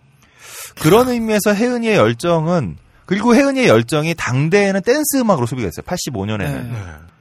그런 0.82 1.10
의미에서 1.10 1.54
혜은이의 1.54 1.96
열정은 1.96 2.78
그리고 3.08 3.34
혜은이의 3.36 3.68
열정이 3.68 4.14
당대에는 4.14 4.82
댄스 4.82 5.18
음악으로 5.18 5.48
소비가 5.48 5.68
됐어요. 5.70 5.84
85년에는. 5.86 6.40
네. 6.72 6.72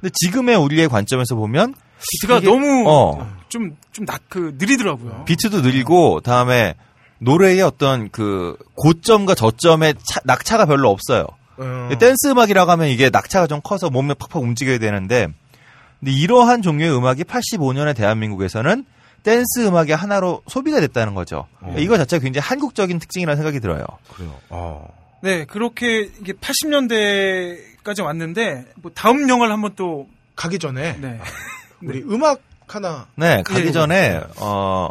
근데 0.01 0.13
지금의 0.13 0.57
우리의 0.57 0.89
관점에서 0.89 1.35
보면 1.37 1.75
비트가 2.13 2.41
너무 2.41 2.85
어. 2.87 3.35
좀좀낮그 3.49 4.57
느리더라고요. 4.59 5.25
비트도 5.25 5.63
느리고 5.63 6.21
다음에 6.21 6.75
노래의 7.21 7.63
어떤 7.63 8.11
그 8.11 8.59
고점과 8.75 9.35
저점의 9.35 9.95
차- 10.05 10.21
낙차가 10.25 10.67
별로 10.67 10.91
없어요. 10.91 11.25
어. 11.59 11.89
댄스 11.99 12.27
음악이라고 12.29 12.71
하면 12.73 12.89
이게 12.89 13.09
낙차가 13.09 13.47
좀 13.47 13.61
커서 13.65 13.89
몸에 13.89 14.13
팍팍 14.15 14.43
움직여야 14.43 14.79
되는데 14.79 15.29
근데 16.01 16.13
이러한 16.13 16.61
종류의 16.61 16.95
음악이 16.95 17.25
85년에 17.25 17.97
대한민국에서는 17.97 18.85
댄스 19.23 19.67
음악의 19.67 19.97
하나로 19.97 20.43
소비가 20.47 20.81
됐다는 20.81 21.15
거죠. 21.15 21.47
이거 21.79 21.97
자체가 21.97 22.23
굉장히 22.23 22.47
한국적인 22.47 22.99
특징이라는 22.99 23.37
생각이 23.37 23.61
들어요. 23.61 23.85
그래요. 24.15 24.35
어. 24.51 24.87
네 25.27 25.45
그렇게 25.45 26.11
이게 26.21 26.33
80년대까지 26.33 28.03
왔는데 28.03 28.67
뭐 28.77 28.91
다음 28.95 29.29
영화를 29.29 29.53
한번 29.53 29.73
또 29.77 30.09
가기 30.35 30.59
전에 30.59 30.97
네. 31.01 31.21
우리 31.83 32.03
음악 32.03 32.41
하나 32.69 33.07
네, 33.15 33.43
가기 33.45 33.67
예, 33.69 33.73
전에 33.73 34.21
어 34.41 34.91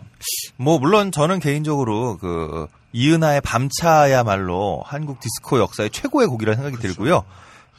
뭐 0.57 0.79
물론 0.79 1.11
저는 1.11 1.39
개인적으로 1.39 2.17
그 2.17 2.67
이은하의 2.93 3.41
밤차야말로 3.41 4.81
한국 4.85 5.19
디스코 5.19 5.59
역사의 5.59 5.89
최고의 5.89 6.27
곡이라는 6.27 6.61
생각이 6.61 6.81
들고요. 6.81 7.23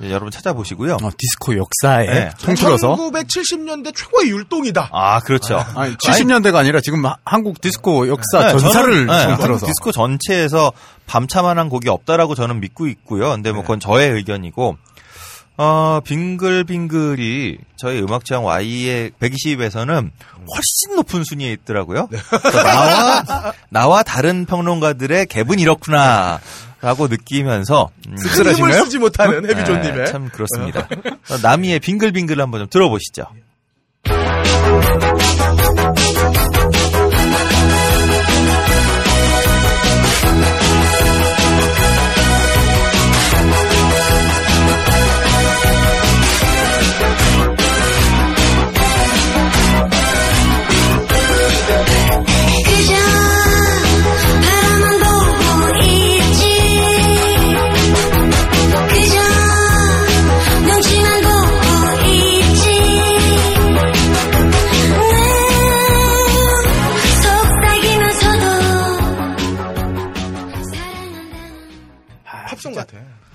예, 0.02 0.10
여러분 0.10 0.30
찾아보시고요. 0.30 0.94
어, 1.02 1.10
디스코 1.16 1.56
역사에 1.56 2.06
네. 2.06 2.30
통틀어서 2.42 2.96
1970년대 2.96 3.94
최고의 3.96 4.28
율동이다. 4.30 4.90
아, 4.92 5.20
그렇죠. 5.20 5.56
아니, 5.74 5.96
70년대가 5.96 6.56
아니라 6.56 6.80
지금 6.80 7.06
하- 7.06 7.16
한국 7.24 7.60
디스코 7.62 8.06
역사 8.08 8.40
네, 8.40 8.58
전사를 8.58 8.92
저는, 8.92 9.06
네, 9.06 9.26
통틀어서 9.36 9.66
디스코 9.66 9.92
전체에서 9.92 10.72
밤차만한 11.06 11.68
곡이 11.70 11.88
없다라고 11.88 12.34
저는 12.34 12.60
믿고 12.60 12.86
있고요. 12.88 13.30
근데 13.30 13.52
뭐 13.52 13.62
그건 13.62 13.80
저의 13.80 14.10
의견이고 14.10 14.76
어, 15.58 16.00
빙글빙글이 16.04 17.58
저희 17.76 18.00
음악 18.00 18.24
취향 18.24 18.44
Y의 18.44 19.10
120에서는 19.20 20.10
훨씬 20.54 20.96
높은 20.96 21.24
순위에 21.24 21.52
있더라고요. 21.52 22.08
그래서 22.08 22.62
나와 22.62 23.52
나와 23.70 24.02
다른 24.02 24.44
평론가들의 24.44 25.26
갭은 25.26 25.60
이렇구나. 25.60 26.40
라고 26.82 27.08
느끼면서 27.08 27.88
음, 28.06 28.16
힘을 28.18 28.72
쓰지 28.74 28.98
못하는 28.98 29.48
해비존님의 29.48 29.96
네, 29.96 30.04
참 30.04 30.28
그렇습니다. 30.28 30.86
나미의 31.42 31.80
빙글빙글 31.80 32.38
한번 32.40 32.60
좀 32.60 32.68
들어보시죠. 32.68 33.24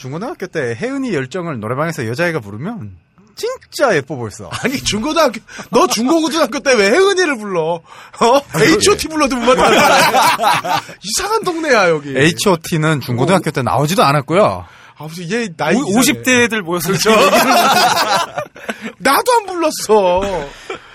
중고등학교 0.02 0.48
때 0.48 0.76
혜은이 0.80 1.14
열정을 1.14 1.60
노래방에서 1.60 2.08
여자애가 2.08 2.40
부르면 2.40 2.96
진짜 3.36 3.96
예뻐 3.96 4.16
보였어. 4.16 4.50
아니 4.64 4.78
중고등학교 4.82 5.40
너 5.70 5.86
중고고등학교 5.88 6.60
때 6.60 6.74
왜 6.74 6.90
혜은이를 6.90 7.38
불러? 7.38 7.62
어? 7.76 8.42
H.O.T 8.60 9.08
불러도 9.08 9.36
못 9.36 9.46
맞다. 9.56 10.82
이상한 11.04 11.44
동네야 11.44 11.90
여기. 11.90 12.16
H.O.T.는 12.18 13.00
중고등학교 13.02 13.52
때 13.52 13.62
나오지도 13.62 14.04
않았고요. 14.04 14.66
아 14.98 15.04
무슨 15.06 15.32
얘 15.32 15.48
나이 15.56 15.76
오- 15.76 15.88
이상해. 16.00 16.22
50대 16.22 16.44
애들 16.44 16.62
모여서 16.64 16.90
그렇죠. 16.90 17.12
나도 19.00 19.32
안 19.40 19.46
불렀어. 19.46 20.48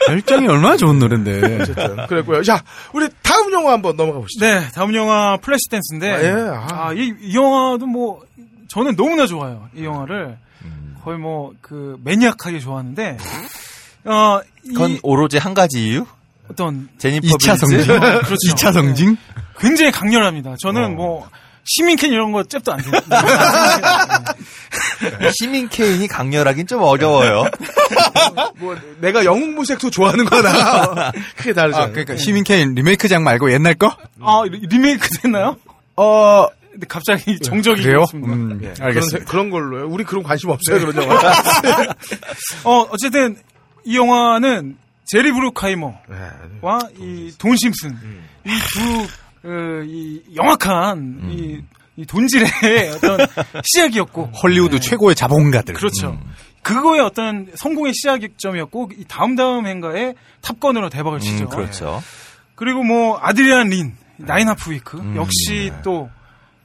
열정이 0.08 0.46
얼마나 0.46 0.76
좋은 0.76 0.98
노래인데. 0.98 1.62
어쨌든 1.62 2.06
그랬고요. 2.06 2.42
자 2.42 2.62
우리 2.92 3.08
다음 3.22 3.52
영화 3.52 3.72
한번 3.72 3.96
넘어가 3.96 4.18
보시죠. 4.20 4.44
네, 4.44 4.68
다음 4.74 4.94
영화 4.94 5.36
Flashdance인데, 5.38 6.12
아, 6.12 6.22
예, 6.22 6.30
아. 6.30 6.66
아, 6.70 6.92
이, 6.92 7.12
이 7.20 7.34
영화도 7.36 7.86
뭐, 7.86 8.20
저는 8.68 8.96
너무나 8.96 9.26
좋아요. 9.26 9.68
이 9.74 9.84
영화를. 9.84 10.38
거의 11.04 11.18
뭐, 11.18 11.52
그, 11.60 11.96
매니악하게 12.02 12.58
좋아하는데, 12.58 13.16
어, 14.06 14.40
이 14.64 14.72
그건 14.72 14.98
오로지 15.04 15.38
한 15.38 15.54
가지 15.54 15.86
이유? 15.86 16.04
어떤, 16.50 16.88
제니퍼 16.98 17.28
2차 17.28 17.60
빌즈? 17.60 17.84
성징? 17.84 17.86
그렇죠. 18.00 18.34
2차 18.48 18.72
성징? 18.72 19.16
굉장히 19.58 19.92
강렬합니다. 19.92 20.56
저는 20.60 20.96
뭐, 20.96 21.28
시민캔 21.64 22.10
이런 22.12 22.32
거 22.32 22.42
잽도 22.44 22.72
안 22.72 22.78
돼요. 22.80 22.92
시민 25.38 25.68
케인이 25.68 26.06
강렬하긴 26.08 26.66
좀 26.66 26.82
어려워요. 26.82 27.44
뭐 28.58 28.76
내가 29.00 29.24
영웅 29.24 29.54
무색소 29.54 29.90
좋아하는 29.90 30.24
거나 30.24 31.12
크게 31.36 31.52
다르죠. 31.52 31.78
아, 31.78 31.86
그러니까 31.88 32.16
시민 32.16 32.44
케인 32.44 32.74
리메이크작 32.74 33.22
말고 33.22 33.52
옛날 33.52 33.74
거? 33.74 33.94
아, 34.20 34.42
리- 34.48 34.60
리메이크 34.60 35.08
됐나요? 35.22 35.56
어 35.96 36.46
갑자기 36.88 37.38
정적이 37.40 37.82
그래요? 37.82 38.02
있습니다. 38.04 38.32
음, 38.32 38.58
그런, 38.58 38.74
알겠습니다. 38.80 39.18
세- 39.18 39.24
그런 39.24 39.50
걸로요. 39.50 39.86
우리 39.88 40.04
그런 40.04 40.22
관심 40.22 40.50
없어요 40.50 40.78
그런 40.80 40.96
영화. 41.02 41.20
어, 42.64 42.86
어쨌든, 42.90 43.36
이 43.84 43.96
영화는 43.96 44.76
제리 45.06 45.32
브루카이머와 45.32 45.92
네. 46.08 46.94
이 46.98 47.32
돈 47.38 47.56
심슨, 47.56 47.90
음. 47.90 48.24
이 48.44 48.50
두, 48.72 49.06
그, 49.42 49.84
이 49.86 50.22
영악한, 50.34 51.30
이, 51.30 51.60
이 51.96 52.04
돈질의 52.06 52.48
어떤 52.96 53.26
시작이었고. 53.64 54.32
헐리우드 54.42 54.80
최고의 54.80 55.14
자본가들. 55.14 55.74
그렇죠. 55.74 56.20
그거의 56.62 57.00
어떤 57.00 57.46
성공의 57.54 57.94
시작점이었고, 57.94 58.90
이 58.98 59.04
다음 59.06 59.36
다음 59.36 59.66
행가에 59.66 60.14
탑건으로 60.40 60.88
대박을 60.90 61.20
치죠. 61.20 61.44
음, 61.44 61.48
그렇죠. 61.48 62.02
그리고 62.56 62.82
뭐, 62.82 63.18
아드리안 63.22 63.68
린, 63.68 63.94
나인 64.16 64.48
하프 64.48 64.72
위크, 64.72 64.98
역시 65.14 65.70
또, 65.84 66.10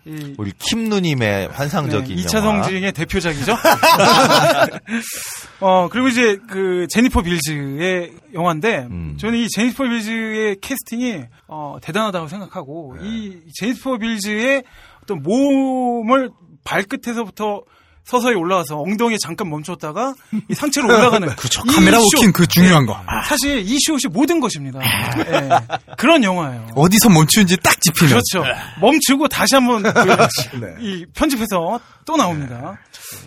이, 0.05 0.33
우리 0.37 0.51
킴 0.57 0.89
누님의 0.89 1.49
환상적인 1.49 2.17
2차 2.17 2.37
영화. 2.37 2.63
성징의 2.63 2.91
대표작이죠. 2.91 3.53
어, 5.61 5.87
그리고 5.89 6.07
이제 6.07 6.37
그 6.49 6.87
제니퍼 6.89 7.21
빌즈의 7.21 8.13
영화인데, 8.33 8.87
음. 8.89 9.17
저는 9.19 9.37
이 9.37 9.47
제니퍼 9.49 9.83
빌즈의 9.83 10.57
캐스팅이, 10.59 11.23
어, 11.47 11.77
대단하다고 11.81 12.27
생각하고, 12.27 12.95
네. 12.99 13.07
이 13.07 13.39
제니퍼 13.59 13.99
빌즈의 13.99 14.63
어떤 15.03 15.21
몸을 15.21 16.31
발끝에서부터 16.63 17.61
서서히 18.03 18.35
올라와서 18.35 18.79
엉덩이에 18.81 19.17
잠깐 19.21 19.49
멈췄다가 19.49 20.13
이 20.49 20.53
상체로 20.53 20.87
올라가는 20.87 21.27
그렇죠. 21.35 21.61
이 21.65 21.71
카메라 21.73 21.99
쇼. 21.99 22.05
walking 22.17 22.31
그 22.33 22.47
중요한 22.47 22.85
거. 22.85 22.99
사실 23.27 23.59
이 23.59 23.77
숏이 23.79 24.11
모든 24.11 24.39
것입니다. 24.39 24.79
예. 25.19 25.49
그런 25.97 26.23
영화예요. 26.23 26.67
어디서 26.75 27.09
멈추는지 27.09 27.57
딱 27.57 27.79
짚히는. 27.81 28.09
그렇죠. 28.13 28.43
멈추고 28.81 29.27
다시 29.27 29.55
한번 29.55 29.83
그, 29.83 29.89
네. 30.59 30.75
이 30.81 31.05
편집해서 31.13 31.79
또 32.05 32.17
나옵니다. 32.17 32.77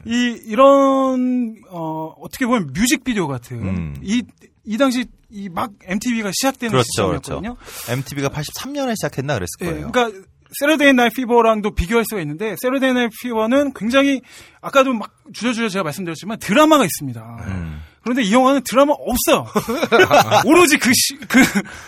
이 0.07 0.39
이런 0.47 1.57
어 1.70 2.14
어떻게 2.20 2.47
보면 2.47 2.70
뮤직비디오 2.75 3.27
같은 3.29 3.62
음. 3.62 3.97
이이 4.03 4.77
당시 4.79 5.07
이 5.31 5.49
막 5.49 5.70
MTV가 5.85 6.31
시작되는 6.33 6.70
그렇죠, 6.70 6.85
시점이었거든요. 6.93 7.57
MTV가 7.89 8.29
83년에 8.29 8.95
시작했나 8.97 9.35
그랬을 9.35 9.49
예, 9.62 9.66
거예요. 9.66 9.91
그러니까 9.91 10.20
Saturday 10.59 10.93
Night 10.93 11.11
Fever랑도 11.11 11.75
비교할 11.75 12.05
수가 12.09 12.21
있는데 12.23 12.55
Saturday 12.61 12.93
Night 12.93 13.09
Fever는 13.20 13.72
굉장히 13.75 14.21
아까도 14.61 14.93
막 14.93 15.11
주저주저 15.33 15.69
제가 15.69 15.83
말씀드렸지만 15.85 16.39
드라마가 16.39 16.85
있습니다. 16.85 17.21
음. 17.47 17.83
그런데 18.03 18.23
이 18.23 18.33
영화는 18.33 18.61
드라마 18.65 18.93
없어요. 18.93 19.47
오로지 20.45 20.77
그 20.79 20.91
시, 20.95 21.17
그, 21.27 21.41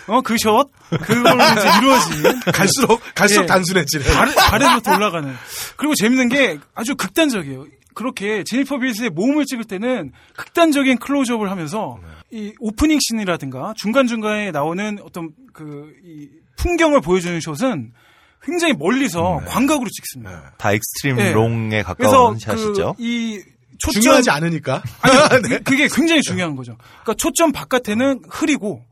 어, 0.07 0.21
그 0.21 0.35
샷? 0.37 0.67
그걸로 0.89 1.35
이제 1.35 1.69
이루어진. 1.79 2.39
갈수록 2.51 3.01
갈수록 3.13 3.43
예. 3.43 3.45
단순해지네. 3.45 4.03
발, 4.15 4.33
발에서부터 4.33 4.95
올라가는. 4.95 5.31
그리고 5.75 5.93
재밌는 5.93 6.29
게 6.29 6.57
아주 6.73 6.95
극단적이에요. 6.95 7.67
그렇게 7.93 8.43
제니퍼 8.43 8.79
빌스의 8.79 9.11
몸을 9.11 9.45
찍을 9.45 9.65
때는 9.65 10.11
극단적인 10.35 10.97
클로즈업을 10.97 11.49
하면서 11.51 11.99
이 12.31 12.53
오프닝 12.59 12.99
씬이라든가 12.99 13.73
중간중간에 13.77 14.51
나오는 14.51 14.99
어떤 15.03 15.31
그, 15.53 15.93
이 16.03 16.29
풍경을 16.57 17.01
보여주는 17.01 17.39
숏은 17.39 17.93
굉장히 18.47 18.73
멀리서 18.73 19.41
광각으로 19.45 19.87
찍습니다. 19.89 20.53
다 20.57 20.71
extreme 20.71 21.19
예. 21.19 21.31
long에 21.33 21.83
그래서 21.83 21.93
가까운 21.93 22.39
샷이죠. 22.39 22.93
그, 22.97 23.03
이 23.03 23.43
초점, 23.77 24.01
중요하지 24.01 24.29
않으니까. 24.31 24.81
아니, 25.01 25.41
네. 25.49 25.59
그게 25.59 25.87
굉장히 25.87 26.21
중요한 26.21 26.55
거죠. 26.55 26.77
그러니까 27.03 27.13
초점 27.15 27.51
바깥에는 27.51 28.21
흐리고, 28.29 28.83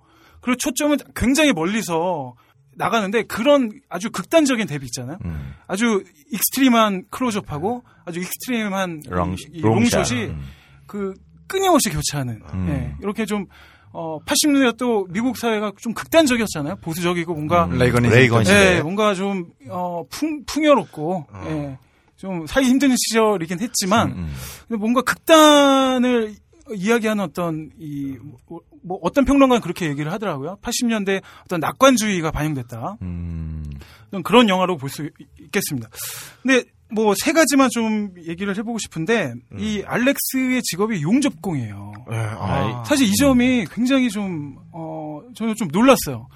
그리고 0.42 0.58
초점은 0.58 0.98
굉장히 1.16 1.54
멀리서 1.54 2.36
나가는데 2.76 3.24
그런 3.24 3.72
아주 3.90 4.12
극단적인 4.12 4.68
대비 4.68 4.86
있잖아요. 4.88 5.18
음. 5.24 5.54
아주 5.68 6.04
extreme한 6.32 7.06
클로즈업하고 7.10 7.84
아주 8.06 8.20
익스트림한 8.20 9.04
롱- 9.08 9.30
롱샷. 9.30 9.52
롱숏이 9.62 10.26
음. 10.26 10.46
그 10.86 11.14
끊임없이 11.48 11.90
교차하는 11.90 12.42
음. 12.54 12.68
예, 12.70 12.96
이렇게 13.02 13.26
좀 13.26 13.46
어, 13.98 14.20
80년대 14.26 14.76
또 14.78 15.08
미국 15.10 15.38
사회가 15.38 15.72
좀 15.80 15.94
극단적이었잖아요. 15.94 16.76
보수적이고 16.82 17.34
뭔가 17.34 17.64
음. 17.64 17.78
레이건이 17.78 18.10
레이건 18.10 18.44
시대. 18.44 18.76
예, 18.76 18.82
뭔가 18.82 19.14
좀, 19.16 19.46
어, 19.70 20.04
풍, 20.10 20.44
풍요롭고, 20.46 21.26
예, 21.46 21.78
좀 22.18 22.46
살기 22.46 22.68
힘든 22.68 22.94
시절이긴 22.94 23.62
했지만, 23.62 24.10
음. 24.12 24.34
근데 24.68 24.78
뭔가 24.78 25.02
극단을 25.02 26.36
이야기하는 26.74 27.24
어떤, 27.24 27.70
이, 27.80 28.18
뭐, 28.48 28.60
뭐 28.84 29.00
어떤 29.02 29.24
평론가는 29.24 29.62
그렇게 29.62 29.88
얘기를 29.88 30.12
하더라고요. 30.12 30.58
80년대 30.62 31.22
어떤 31.46 31.62
낙관주의가 31.62 32.32
반영됐다. 32.32 32.98
음. 33.02 33.64
좀 34.12 34.24
그런 34.24 34.50
영화로 34.50 34.76
볼 34.78 34.90
수 34.90 35.10
있겠습니다. 35.40 35.88
근데 36.44 36.64
뭐 36.92 37.14
세 37.24 37.32
가지만 37.34 37.70
좀 37.72 38.14
얘기를 38.28 38.56
해보고 38.58 38.78
싶은데, 38.78 39.34
이 39.58 39.84
알렉스의 39.86 40.62
직업이 40.64 41.02
용접공이에요. 41.02 41.92
예, 42.12 42.16
아. 42.16 42.84
사실 42.86 43.08
이 43.08 43.14
점이 43.14 43.66
굉장히 43.74 44.10
좀, 44.10 44.56
어, 44.72 45.22
저는 45.36 45.56
좀 45.58 45.68
놀랐어요. 45.72 46.28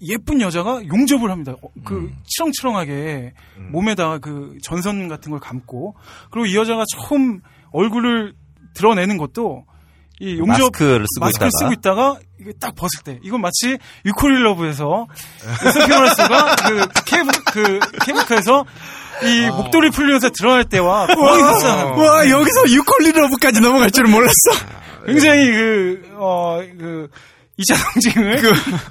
예쁜 0.00 0.40
여자가 0.40 0.80
용접을 0.86 1.30
합니다. 1.30 1.52
어, 1.62 1.68
그, 1.84 2.10
치렁치렁하게 2.24 3.34
몸에다 3.72 4.18
그 4.18 4.56
전선 4.62 5.08
같은 5.08 5.30
걸 5.30 5.40
감고, 5.40 5.94
그리고 6.30 6.46
이 6.46 6.56
여자가 6.56 6.84
처음 6.92 7.40
얼굴을 7.72 8.34
드러내는 8.74 9.18
것도 9.18 9.64
이 10.20 10.38
용접 10.38 10.46
마스크를 10.72 11.04
쓰고 11.14 11.24
마스크를 11.24 11.48
있다가. 11.48 11.58
쓰고 11.58 11.72
있다가 11.72 12.20
이게 12.40 12.52
딱 12.60 12.74
벗을 12.74 13.02
때 13.04 13.20
이건 13.22 13.40
마치 13.40 13.78
유코리 14.04 14.40
러브에서 14.42 15.06
소피오라스가 15.72 16.56
그 16.66 16.88
케이블 17.04 17.32
그 17.52 17.80
케이블카에서 18.04 18.64
이 19.24 19.46
목도리 19.50 19.90
풀리면서 19.90 20.30
드러날 20.30 20.64
때와 20.64 21.06
흡사한 21.06 21.98
와, 21.98 22.28
여기서 22.30 22.70
유콜리 22.70 23.12
러브까지 23.12 23.60
넘어갈 23.60 23.90
줄은 23.90 24.10
몰랐어. 24.10 24.32
굉장히 25.06 25.50
그, 25.50 26.02
어, 26.14 26.60
그, 26.78 27.08
2차 27.58 27.76
성징을 27.76 28.40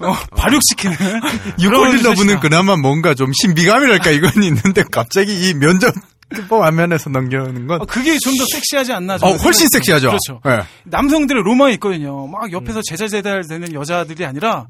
어, 0.02 0.14
발육시키는 0.36 0.96
유콜리 1.62 2.02
러브는. 2.02 2.40
그나마 2.42 2.76
뭔가 2.76 3.14
좀 3.14 3.32
신비감이랄까 3.34 4.12
이건 4.12 4.44
있는데 4.44 4.84
갑자기 4.92 5.48
이 5.50 5.54
면접 5.54 5.94
법 6.50 6.62
안면에서 6.64 7.10
넘겨오는 7.10 7.68
건 7.68 7.82
어, 7.82 7.86
그게 7.86 8.18
좀 8.22 8.34
더 8.38 8.44
섹시하지 8.52 8.92
않나 8.92 9.16
어, 9.22 9.32
훨씬. 9.36 9.68
섹시하죠. 9.72 10.10
그렇죠. 10.10 10.42
예. 10.48 10.64
남성들의 10.84 11.42
로망이 11.44 11.76
있거든요. 11.76 12.28
막 12.28 12.52
옆에서 12.52 12.82
제자제달 12.84 13.44
되는 13.48 13.72
여자들이 13.74 14.26
아니라 14.26 14.66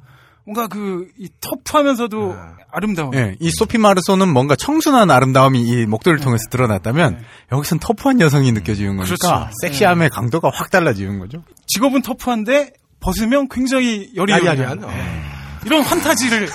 뭔가 0.48 0.68
그 0.68 1.08
이 1.20 1.30
터프하면서도 1.42 2.36
아름다운. 2.72 3.14
예, 3.16 3.36
이 3.40 3.52
소피 3.52 3.78
마르소는 3.78 4.30
뭔가 4.30 4.56
청순한 4.56 5.12
아름다움이 5.12 5.62
이 5.62 5.86
목도리를 5.86 6.24
통해서 6.24 6.44
드러났다면 6.50 7.20
여기선 7.52 7.80
터프한 7.80 8.22
여성이 8.22 8.52
느껴지는 8.54 8.96
거니까 8.98 9.16
그렇죠. 9.16 9.50
섹시함의 9.62 10.10
강도가 10.10 10.50
확 10.54 10.70
달라지는 10.72 11.20
거죠. 11.20 11.44
직업은 11.68 12.02
터프한데 12.02 12.72
벗으면 13.02 13.48
굉장히 13.50 14.10
여리여리한. 14.16 14.58
야리야리한. 14.60 15.37
어. 15.68 15.70
이런 15.70 15.84
환타지를 15.84 16.50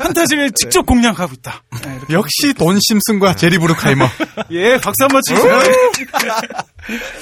환타지를 0.00 0.52
직접 0.56 0.84
공략하고 0.86 1.32
있다. 1.34 1.62
네. 1.84 1.98
역시 2.10 2.52
돈 2.54 2.78
심슨과 2.80 3.34
제리 3.36 3.58
브루카이머. 3.58 4.06
예, 4.52 4.78
박수 4.78 5.02
한번 5.02 5.20
치세요. 5.26 5.58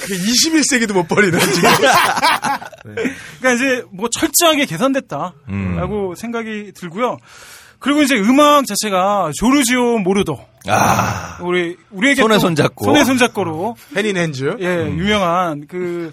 그게 0.01 0.15
21세기도 0.19 0.93
못 0.93 1.07
버리는 1.09 1.39
지금. 1.39 1.71
그러니까 3.41 3.53
이제 3.55 3.85
뭐 3.93 4.09
철저하게 4.11 4.67
계산됐다라고 4.67 5.35
음. 5.49 6.15
생각이 6.17 6.73
들고요. 6.75 7.19
그리고 7.79 8.03
이제 8.03 8.15
음악 8.17 8.67
자체가 8.67 9.31
조르지오 9.35 9.99
모르도. 10.01 10.45
아. 10.69 11.39
우리 11.41 11.77
우리에게 11.91 12.21
손에 12.23 12.35
또 12.35 12.41
손잡고. 12.41 12.85
손에 12.85 13.05
손잡고로 13.05 13.77
헤닌 13.97 14.17
핸즈. 14.17 14.57
예 14.61 14.85
유명한 14.91 15.67
그 15.69 16.13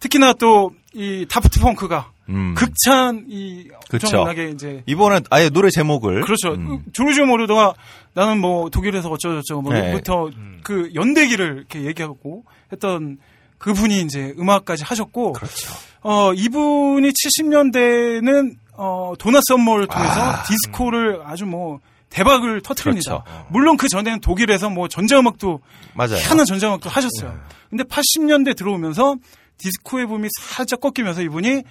특히나 0.00 0.32
또 0.34 0.70
이 0.98 1.26
다프트 1.28 1.60
펑크가 1.60 2.10
음. 2.28 2.54
극찬 2.54 3.26
이 3.28 3.68
그쵸. 3.88 4.06
엄청나게 4.06 4.50
이제 4.50 4.82
이번엔 4.86 5.24
아예 5.30 5.48
노래 5.48 5.70
제목을 5.70 6.22
그렇죠. 6.22 6.54
음. 6.54 6.82
조르지오 6.92 7.26
모르도가 7.26 7.74
나는 8.14 8.40
뭐 8.40 8.68
독일에서 8.70 9.10
어쩌고저쩌고 9.10 9.72
네. 9.72 9.90
뭐부터 9.90 10.30
그 10.62 10.90
연대기를 10.94 11.56
이렇게 11.58 11.84
얘기하고 11.84 12.44
했던 12.72 13.18
그분이 13.58 14.00
이제 14.02 14.34
음악까지 14.38 14.84
하셨고 14.84 15.32
그렇죠. 15.34 15.72
어 16.02 16.32
이분이 16.34 17.10
70년대는 17.10 18.56
어 18.72 19.14
도나 19.18 19.40
썸머를 19.46 19.86
통해서 19.86 20.20
아. 20.20 20.42
디스코를 20.44 21.22
아주 21.24 21.46
뭐 21.46 21.80
대박을 22.10 22.60
터트립니다. 22.62 23.22
그렇죠. 23.24 23.46
물론 23.50 23.76
그 23.76 23.88
전에는 23.88 24.20
독일에서 24.20 24.70
뭐 24.70 24.88
전자음악도 24.88 25.60
맞아요. 25.94 26.16
희한한 26.16 26.46
전자음악도 26.46 26.88
하셨어요. 26.88 27.38
근데 27.70 27.84
80년대 27.84 28.56
들어오면서 28.56 29.16
디스코의 29.58 30.06
붐이 30.06 30.28
살짝 30.40 30.80
꺾이면서 30.80 31.22
이분이 31.22 31.62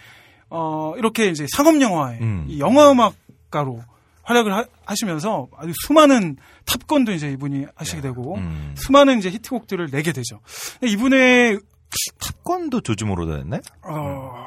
어 0.49 0.93
이렇게 0.97 1.27
이제 1.27 1.45
상업 1.55 1.79
영화의 1.81 2.19
음. 2.21 2.45
이 2.47 2.59
영화 2.59 2.91
음악가로 2.91 3.81
활약을 4.23 4.53
하, 4.53 4.65
하시면서 4.85 5.47
아주 5.57 5.71
수많은 5.85 6.37
탑건도 6.65 7.11
이제 7.11 7.29
이분이 7.31 7.65
하시게 7.75 8.01
되고 8.01 8.35
음. 8.35 8.73
수많은 8.77 9.19
이제 9.19 9.29
히트곡들을 9.29 9.89
내게 9.91 10.11
되죠. 10.11 10.39
이분의 10.81 11.59
탑건도 12.19 12.81
조지 12.81 13.05
모로도였네? 13.05 13.59
어, 13.83 14.45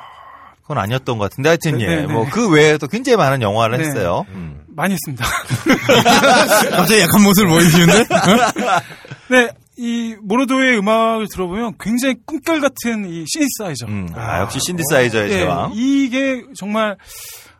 그건 0.63 0.79
아니었던 0.79 1.19
것 1.19 1.31
같은데 1.31 1.49
하여튼 1.51 1.79
네, 1.79 1.85
예. 1.85 1.87
네, 1.89 2.07
네. 2.07 2.13
뭐그 2.13 2.51
외에도 2.51 2.87
굉장히 2.89 3.17
많은 3.17 3.41
영화를 3.41 3.79
네. 3.79 3.85
했어요. 3.85 4.27
음. 4.31 4.65
많이 4.69 4.95
했습니다. 4.95 5.25
갑자기 6.77 7.01
약한 7.01 7.23
모습을 7.23 7.49
보이시는데? 7.49 8.05
네, 9.31 9.49
이 9.79 10.17
모로도의 10.21 10.77
음악을 10.79 11.29
들어보면 11.31 11.75
굉장히 11.79 12.17
꿈결 12.27 12.61
같은 12.61 13.09
이 13.09 13.25
시니사이저. 13.29 13.87
음. 13.87 14.09
아, 14.15 14.41
역시 14.41 14.59
신디사이저의 14.67 15.31
예, 15.31 15.39
제왕. 15.39 15.71
이게 15.75 16.45
정말 16.57 16.97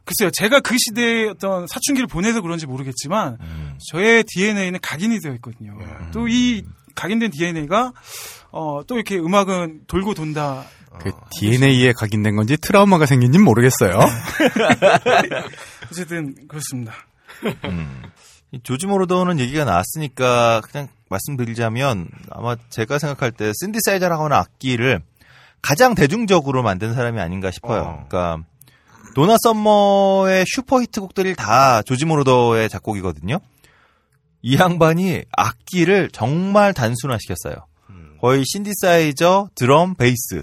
글쎄요, 0.05 0.31
제가 0.33 0.61
그 0.61 0.77
시대에 0.79 1.29
어떤 1.29 1.67
사춘기를 1.69 2.09
보내서 2.09 2.41
그런지 2.41 2.67
모르겠지만 2.67 3.39
음. 3.41 3.79
저의 3.91 4.25
DNA는 4.27 4.81
각인이 4.83 5.21
되어 5.21 5.35
있거든요. 5.35 5.79
또이 6.13 6.65
각인된 6.97 7.31
DNA가 7.31 7.93
어, 8.51 8.81
또 8.87 8.97
이렇게 8.97 9.17
음악은 9.17 9.83
돌고 9.87 10.15
돈다. 10.15 10.65
그 10.99 11.13
DNA에 11.39 11.93
각인된 11.93 12.35
건지 12.35 12.57
트라우마가 12.57 13.07
생긴지 13.07 13.39
모르겠어요. 13.39 13.97
어쨌든 15.93 16.35
그렇습니다. 16.49 16.95
음. 17.67 18.03
이 18.53 18.61
조르조 18.63 18.93
모로더는 18.93 19.39
얘기가 19.41 19.65
나왔으니까 19.65 20.63
그냥 20.63 20.89
말씀드리자면 21.11 22.09
아마 22.31 22.57
제가 22.71 22.99
생각할 22.99 23.33
때 23.33 23.53
신디사이저라고 23.61 24.25
하는 24.25 24.37
악기를 24.37 25.01
가장 25.61 25.95
대중적으로 25.95 26.63
만든 26.63 26.95
사람이 26.95 27.21
아닌가 27.21 27.51
싶어요. 27.51 27.81
어. 27.81 28.07
그러니까 28.09 28.45
도나 29.15 29.37
썸머의 29.43 30.45
슈퍼 30.47 30.81
히트곡들이 30.81 31.35
다 31.35 31.83
조르조 31.83 32.20
모로더의 32.20 32.69
작곡이거든요. 32.69 33.39
이 34.43 34.57
양반이 34.57 35.25
악기를 35.37 36.11
정말 36.13 36.73
단순화시켰어요. 36.73 37.57
거의 38.21 38.45
신디사이저, 38.45 39.51
드럼, 39.55 39.95
베이스, 39.95 40.43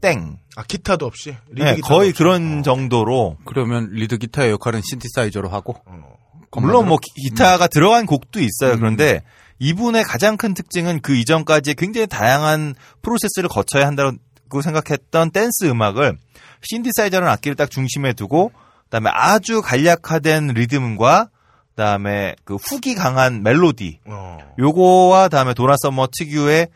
땡. 0.00 0.38
아 0.56 0.62
기타도 0.64 1.06
없이. 1.06 1.36
lead 1.50 1.62
네, 1.62 1.74
기타도 1.76 1.94
거의 1.94 2.08
없이. 2.10 2.18
그런 2.18 2.58
어. 2.58 2.62
정도로 2.62 3.38
그러면 3.44 3.90
lead 3.92 4.18
기타의 4.18 4.50
역할은 4.50 4.80
신디사이저로 4.82 5.48
하고 5.48 5.76
어. 5.86 6.16
물론 6.60 6.86
뭐 6.88 6.98
기- 6.98 7.10
기타가 7.14 7.66
들어간 7.66 8.06
곡도 8.06 8.40
있어요. 8.40 8.72
음. 8.74 8.78
그런데 8.78 9.22
이분의 9.58 10.02
가장 10.04 10.36
큰 10.36 10.54
특징은 10.54 11.00
그 11.00 11.14
이전까지 11.14 11.74
굉장히 11.74 12.06
다양한 12.06 12.74
프로세스를 13.02 13.48
거쳐야 13.48 13.86
한다고 13.86 14.60
생각했던 14.62 15.30
댄스 15.30 15.64
음악을 15.66 16.16
신디사이저라는 16.62 17.32
악기를 17.32 17.56
딱 17.56 17.70
중심에 17.70 18.12
두고 18.12 18.52
그다음에 18.84 19.10
아주 19.12 19.62
간략화된 19.62 20.48
리듬과 20.48 21.28
그다음에 21.70 22.34
그 22.44 22.56
훅이 22.56 22.94
강한 22.96 23.42
멜로디 23.42 24.00
어. 24.06 24.38
요거와 24.58 25.28
다음에 25.28 25.54
도나 25.54 25.74
서머 25.80 26.08
특유의 26.18 26.68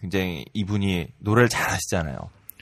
굉장히 0.00 0.44
이분이 0.54 1.08
노래를 1.18 1.48
잘 1.48 1.68
하시잖아요. 1.70 2.16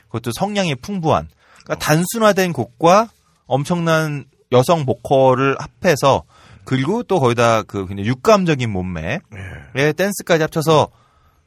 그것도 0.06 0.32
성량이 0.34 0.74
풍부한 0.76 1.28
그러니까 1.62 1.84
단순화된 1.84 2.52
곡과 2.52 3.10
엄청난 3.46 4.24
여성 4.52 4.84
보컬을 4.86 5.56
합해서 5.58 6.24
그리고 6.66 7.02
또 7.02 7.18
거기다 7.20 7.62
그 7.62 7.86
굉장히 7.86 8.08
육감적인 8.10 8.70
몸매의 8.70 9.20
댄스까지 9.96 10.42
합쳐서 10.42 10.88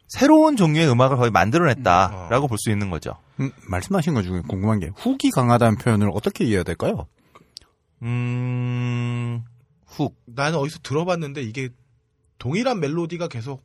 새로운 0.08 0.56
종류의 0.58 0.90
음악을 0.92 1.18
거의 1.18 1.30
만들어냈다라고 1.30 2.48
볼 2.48 2.58
수 2.58 2.72
있는 2.72 2.90
거죠. 2.90 3.16
음, 3.40 3.52
말씀하신 3.68 4.16
것 4.16 4.24
중에 4.24 4.42
궁금한 4.48 4.80
게 4.80 4.92
훅이 4.96 5.30
강하다는 5.34 5.78
표현을 5.78 6.10
어떻게 6.14 6.46
이해해야 6.46 6.64
될까요? 6.64 7.06
음, 8.02 9.44
훅. 9.86 10.16
나는 10.26 10.58
어디서 10.58 10.80
들어봤는데 10.84 11.42
이게 11.44 11.70
동일한 12.38 12.80
멜로디가 12.80 13.28
계속 13.28 13.64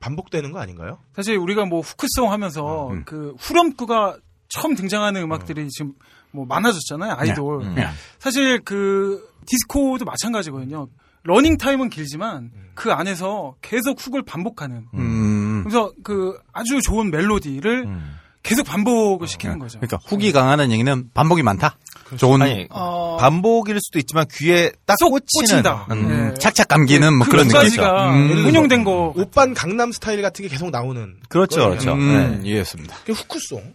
반복되는 0.00 0.50
거 0.52 0.58
아닌가요? 0.60 0.98
사실 1.14 1.36
우리가 1.36 1.66
뭐 1.66 1.80
후크송 1.80 2.32
하면서 2.32 2.88
음. 2.90 3.04
그 3.04 3.34
후렴구가 3.38 4.16
처음 4.48 4.74
등장하는 4.74 5.20
음악들이 5.22 5.68
지금 5.68 5.92
뭐 6.32 6.46
많아졌잖아요. 6.46 7.14
아이돌. 7.18 7.62
음. 7.62 7.76
사실 8.18 8.60
그 8.64 9.28
디스코도 9.46 10.04
마찬가지거든요. 10.04 10.88
러닝 11.22 11.58
타임은 11.58 11.90
길지만 11.90 12.50
그 12.74 12.92
안에서 12.92 13.54
계속 13.60 13.98
훅을 14.00 14.22
반복하는. 14.22 14.86
음. 14.94 15.62
그래서 15.64 15.92
그 16.02 16.38
아주 16.52 16.80
좋은 16.82 17.10
멜로디를 17.10 17.84
음. 17.86 18.16
계속 18.42 18.64
반복을 18.64 19.26
시키는 19.28 19.58
거죠. 19.58 19.78
그러니까 19.80 19.98
훅이 20.06 20.32
강하다는 20.32 20.72
얘기는 20.72 21.10
반복이 21.12 21.42
많다. 21.42 21.76
좋은 22.16 22.40
아니, 22.40 22.66
어, 22.70 23.18
반복일 23.20 23.78
수도 23.80 23.98
있지만 23.98 24.24
귀에 24.32 24.72
딱쏙 24.86 25.10
꽂히는 25.10 25.62
꽂힌다. 25.62 25.86
음. 25.92 26.08
네. 26.08 26.34
착착 26.38 26.66
감기는 26.68 27.12
뭐 27.18 27.26
그 27.26 27.32
그런 27.32 27.48
두 27.48 27.54
느낌이죠. 27.58 27.82
음. 27.82 28.44
혼용된 28.46 28.84
거. 28.84 29.12
오빤 29.14 29.52
강남 29.52 29.92
스타일 29.92 30.22
같은 30.22 30.42
게 30.42 30.48
계속 30.48 30.70
나오는. 30.70 31.16
그렇죠, 31.28 31.68
그렇죠. 31.68 31.92
음, 31.92 32.40
네. 32.42 32.48
이해했습니다. 32.48 32.96
후크송. 33.06 33.74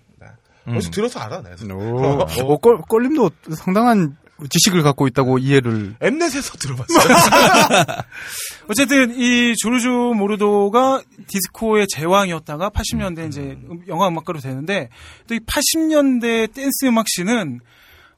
네. 0.67 0.73
음. 0.73 0.77
어디서 0.77 0.91
들어서 0.91 1.19
알아, 1.19 1.41
내가. 1.41 1.55
오, 1.73 2.21
어, 2.53 2.57
꼴, 2.57 2.79
꼴림도 2.81 3.29
상당한 3.55 4.17
지식을 4.49 4.83
갖고 4.83 5.07
있다고 5.07 5.37
이해를. 5.37 5.95
엠넷에서 6.01 6.57
들어봤어요. 6.57 7.07
어쨌든 8.69 9.15
이 9.17 9.53
조르조 9.57 10.13
모로더가 10.13 11.01
디스코의 11.27 11.87
제왕이었다가 11.87 12.69
80년대 12.69 13.27
이제 13.27 13.57
음- 13.69 13.81
영화 13.87 14.07
음악가로 14.07 14.39
되는데 14.39 14.89
또 15.27 15.35
이 15.35 15.39
80년대 15.39 16.53
댄스 16.53 16.85
음악 16.85 17.05
scene은 17.07 17.59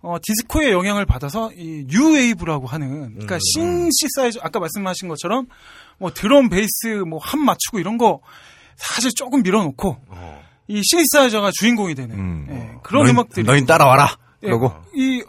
어, 0.01 0.15
디스코의 0.23 0.71
영향을 0.71 1.05
받아서 1.05 1.51
이 1.55 1.83
뉴웨이브라고 1.87 2.65
하는 2.67 3.09
그러니까 3.13 3.37
신시사이저 3.53 4.39
아까 4.41 4.59
말씀하신 4.59 5.07
것처럼 5.09 5.47
뭐 5.99 6.11
드럼 6.13 6.49
베이스 6.49 6.87
뭐한 7.07 7.43
맞추고 7.43 7.79
이런 7.79 7.97
거 7.97 8.21
사실 8.75 9.11
조금 9.15 9.41
밀어놓고 9.43 9.97
이 10.67 10.81
시니사이저가 10.83 11.51
주인공이 11.59 11.95
되는 11.95 12.15
음. 12.15 12.47
예, 12.49 12.79
그런 12.83 13.03
너희, 13.03 13.11
음악들이 13.11 13.45
너희 13.45 13.65
따라와라. 13.65 14.17
예, 14.43 14.47
그러고. 14.47 14.73
이 14.93 15.23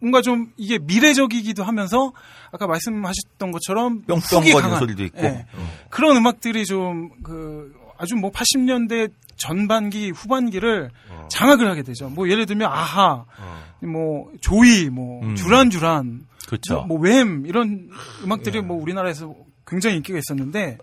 뭔가 0.00 0.22
좀 0.22 0.52
이게 0.56 0.78
미래적이기도 0.78 1.64
하면서 1.64 2.12
아까 2.52 2.66
말씀하셨던 2.66 3.50
것처럼 3.50 4.02
뿅뿅거리는 4.02 4.78
소리도 4.78 5.04
있고. 5.04 5.24
예, 5.24 5.46
그런 5.90 6.16
음악들이 6.16 6.64
좀 6.64 7.10
그 7.22 7.72
아주 7.98 8.16
뭐 8.16 8.30
80년대 8.30 9.10
전반기 9.36 10.10
후반기를 10.10 10.90
어. 11.10 11.28
장악을 11.30 11.68
하게 11.68 11.82
되죠. 11.82 12.08
뭐 12.08 12.28
예를 12.28 12.46
들면 12.46 12.70
아하, 12.70 13.24
뭐 13.80 14.30
조이, 14.40 14.88
뭐 14.90 15.22
음. 15.22 15.34
주란 15.34 15.70
주란, 15.70 16.26
그렇죠. 16.46 16.84
뭐웸 16.88 17.46
이런 17.46 17.90
음악들이 18.22 18.60
뭐 18.60 18.80
우리나라에서 18.80 19.34
굉장히 19.66 19.96
인기가 19.96 20.18
있었는데 20.18 20.78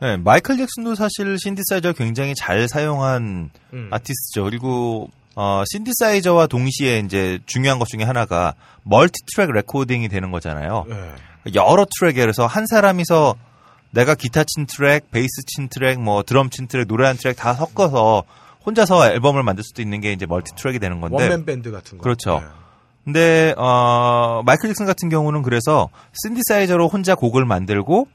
네, 0.00 0.16
마이클 0.16 0.56
잭슨도 0.56 0.94
사실 0.94 1.38
신디사이저 1.38 1.92
굉장히 1.94 2.34
잘 2.34 2.68
사용한 2.68 3.50
음. 3.72 3.88
아티스트죠. 3.90 4.44
그리고 4.44 5.08
어, 5.34 5.62
신디사이저와 5.70 6.46
동시에 6.46 7.00
이제 7.00 7.38
중요한 7.46 7.78
것 7.78 7.88
중에 7.88 8.04
하나가 8.04 8.54
multi-track 8.82 9.50
recording이 9.52 10.08
되는 10.08 10.30
거잖아요. 10.30 10.84
네. 10.88 11.12
여러 11.54 11.86
트랙에 11.98 12.20
그래서 12.20 12.46
한 12.46 12.66
사람이서 12.66 13.34
내가 13.90 14.14
기타 14.14 14.44
친 14.44 14.66
트랙, 14.66 15.10
베이스 15.10 15.30
친 15.46 15.68
트랙, 15.68 16.00
뭐 16.00 16.22
드럼 16.22 16.50
친 16.50 16.66
트랙, 16.66 16.88
노래 16.88 17.06
한 17.06 17.16
트랙 17.16 17.36
다 17.36 17.54
섞어서 17.54 18.24
혼자서 18.66 19.10
앨범을 19.12 19.42
만들 19.42 19.62
수도 19.62 19.80
있는 19.80 20.00
게 20.00 20.12
이제 20.12 20.26
multi-track이 20.26 20.78
되는 20.78 21.00
건데. 21.00 21.16
one-man 21.16 21.44
band 21.44 21.70
같은 21.70 21.98
거. 21.98 22.02
그렇죠. 22.02 22.40
네. 22.40 22.46
근데 23.04 23.54
어 23.56 24.42
마이클 24.44 24.68
잭슨 24.68 24.84
같은 24.84 25.08
경우는 25.08 25.42
그래서 25.42 25.88
신디사이저로 26.24 26.88
혼자 26.88 27.14
곡을 27.14 27.44
만들고 27.44 28.08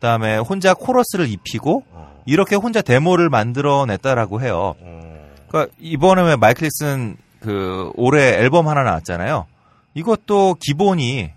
그다음에 0.00 0.38
혼자 0.38 0.72
코러스를 0.74 1.28
입히고 1.28 1.84
이렇게 2.24 2.56
혼자 2.56 2.80
데모를 2.80 3.28
만들어냈다라고 3.28 4.40
해요. 4.40 4.74
그러니까 5.48 5.72
이번에 5.78 6.22
왜 6.22 6.36
마이클 6.36 6.68
잭슨 6.68 7.16
그 7.40 7.90
올해 7.94 8.34
앨범 8.34 8.66
하나 8.66 8.82
나왔잖아요. 8.82 9.46
이것도 9.94 10.56
기본이 10.60 11.30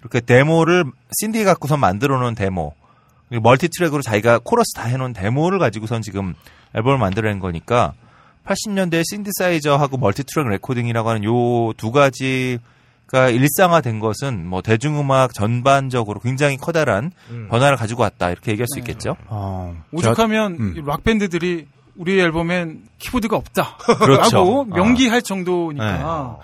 그렇게 0.00 0.20
데모를 0.20 0.84
신디 1.20 1.44
갖고서 1.44 1.76
만들어 1.76 2.18
놓은 2.18 2.34
데모 2.34 2.72
multi-track으로 3.28 4.02
자기가 4.02 4.40
코러스 4.44 4.72
다 4.76 4.84
해놓은 4.84 5.12
데모를 5.12 5.58
가지고선 5.58 6.00
지금 6.02 6.34
앨범을 6.74 6.98
만들어낸 6.98 7.38
거니까 7.40 7.92
80년대 8.46 9.02
신디사이저하고 9.04 9.98
multi-track 9.98 10.48
recording이라고 10.48 11.08
하는 11.08 11.24
요 11.24 11.72
두 11.76 11.90
가지가 11.90 13.28
일상화된 13.28 14.00
것은 14.00 14.46
뭐 14.46 14.62
대중음악 14.62 15.32
전반적으로 15.32 16.18
굉장히 16.18 16.56
커다란 16.56 17.12
음. 17.30 17.46
변화를 17.48 17.76
가지고 17.76 18.02
왔다 18.02 18.30
이렇게 18.30 18.50
얘기할 18.50 18.66
수 18.66 18.80
있겠죠. 18.80 19.16
어, 19.26 19.80
오죽하면 19.92 20.56
음. 20.58 20.74
이 20.76 20.80
락밴드들이 20.84 21.68
우리 21.94 22.20
앨범엔 22.20 22.82
키보드가 22.98 23.36
없다. 23.36 23.76
그렇죠. 24.02 24.36
라고 24.36 24.66
아. 24.72 24.76
명기할 24.76 25.22
정도니까 25.22 26.38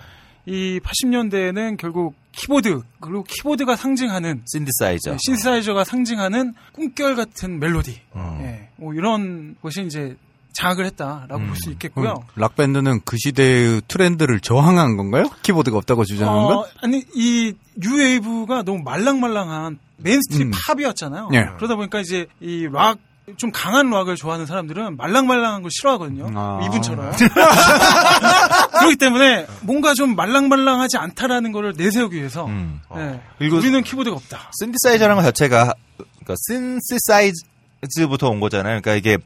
이 0.45 0.79
80년대에는 0.81 1.77
결국 1.77 2.15
키보드 2.31 2.81
그리고 2.99 3.23
키보드가 3.23 3.75
상징하는 3.75 4.43
신디사이저. 4.45 5.11
네, 5.11 5.17
신디사이저가 5.19 5.83
상징하는 5.83 6.53
꿈결 6.73 7.15
같은 7.15 7.59
멜로디 7.59 8.01
음. 8.15 8.39
예, 8.41 8.69
뭐 8.77 8.93
이런 8.93 9.55
것이 9.61 9.83
이제 9.83 10.15
장악을 10.53 10.85
했다라고 10.85 11.39
볼수 11.39 11.69
있겠고요. 11.71 12.15
음, 12.21 12.27
락밴드는 12.35 13.01
그 13.05 13.17
시대의 13.17 13.81
트렌드를 13.87 14.39
저항한 14.39 14.97
건가요? 14.97 15.29
키보드가 15.41 15.77
없다고 15.77 16.05
주장한 16.05 16.43
건? 16.43 16.57
어, 16.57 16.65
아니 16.81 17.03
이 17.15 17.53
new 17.75 18.04
wave가 18.04 18.63
너무 18.63 18.81
말랑말랑한 18.83 19.79
mainstream 19.97 20.47
음. 20.47 20.51
팝이었잖아요. 20.67 21.29
예. 21.33 21.49
그러다 21.57 21.75
보니까 21.75 21.99
이제 21.99 22.27
이 22.39 22.53
락 22.53 22.97
좀 23.37 23.51
강한 23.51 23.89
락을 23.89 24.15
좋아하는 24.17 24.45
사람들은 24.45 24.97
말랑말랑한 24.97 25.61
걸 25.61 25.71
싫어하거든요. 25.71 26.29
아. 26.35 26.59
이분처럼. 26.65 27.13
그렇기 28.79 28.97
때문에 28.97 29.47
뭔가 29.61 29.93
좀 29.93 30.15
말랑말랑하지 30.15 30.97
않다라는 30.97 31.53
거를 31.53 31.73
내세우기 31.77 32.17
위해서 32.17 32.45
음. 32.47 32.81
예, 32.97 33.21
그리고 33.37 33.57
우리는 33.57 33.81
키보드가 33.81 34.15
없다. 34.15 34.51
신디사이저라는 34.59 35.21
것 35.21 35.23
자체가 35.27 35.73
그러니까 35.97 36.35
synthesize부터 36.49 38.29
온 38.29 38.41
거잖아요. 38.41 38.81
그러니까 38.81 38.95
이게 38.95 39.17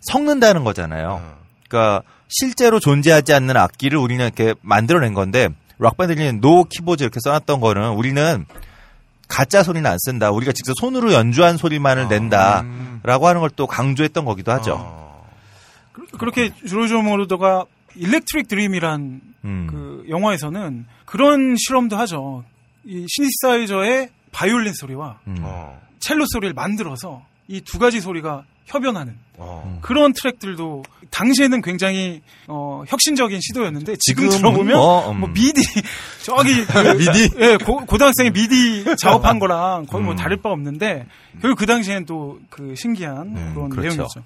섞는다는 0.00 0.64
거잖아요. 0.64 1.36
그러니까 1.68 2.02
실제로 2.28 2.80
존재하지 2.80 3.32
않는 3.34 3.56
악기를 3.56 3.98
우리는 3.98 4.24
이렇게 4.24 4.54
만들어낸 4.62 5.14
건데 5.14 5.48
락밴드는 5.78 6.40
no 6.40 6.64
keyboard 6.64 7.02
이렇게 7.02 7.20
써놨던 7.22 7.60
거는 7.60 7.90
우리는 7.90 8.46
가짜 9.28 9.62
소리는 9.62 9.88
안 9.90 9.96
쓴다. 9.98 10.30
우리가 10.30 10.52
직접 10.52 10.72
손으로 10.78 11.12
연주한 11.12 11.56
소리만을 11.56 12.08
낸다라고 12.08 13.26
하는 13.28 13.40
걸 13.40 13.50
또 13.56 13.66
강조했던 13.66 14.24
거기도 14.24 14.52
하죠. 14.52 15.24
그렇게 16.18 16.52
조르조 16.66 17.02
모로더가 17.02 17.64
Electric 17.94 18.48
Dream이란 18.48 19.20
음. 19.44 19.66
그 19.70 20.04
영화에서는 20.08 20.86
그런 21.06 21.56
실험도 21.56 21.96
하죠. 21.96 22.44
이 22.84 23.04
신디사이저의 23.08 24.10
바이올린 24.32 24.72
소리와 24.74 25.18
음. 25.26 25.36
어. 25.42 25.80
첼로 25.98 26.24
소리를 26.28 26.54
만들어서 26.54 27.22
이 27.48 27.60
두 27.62 27.78
가지 27.78 28.00
소리가 28.00 28.44
협연하는 28.66 29.16
어. 29.38 29.78
그런 29.82 30.12
트랙들도 30.12 30.82
당시에는 31.10 31.60
굉장히 31.62 32.22
어, 32.48 32.84
혁신적인 32.88 33.40
시도였는데 33.40 33.96
지금 34.00 34.28
들어보면 34.28 34.76
뭐, 34.76 35.12
뭐, 35.12 35.28
음. 35.28 35.32
미디 35.34 35.60
저기 36.22 36.64
그, 36.66 36.78
미디? 36.96 37.30
예 37.38 37.56
고, 37.56 37.84
고등학생이 37.84 38.30
미디 38.30 38.84
작업한 38.98 39.38
거랑 39.38 39.86
거의 39.86 40.04
뭐 40.04 40.14
음. 40.14 40.16
다를 40.16 40.38
바 40.38 40.50
없는데 40.50 41.06
결국 41.40 41.58
그 41.58 41.66
당시에는 41.66 42.06
또 42.06 42.38
그 42.50 42.74
신기한 42.76 43.34
네, 43.34 43.50
그런 43.54 43.68
그렇죠. 43.68 43.88
내용이었죠. 43.88 44.22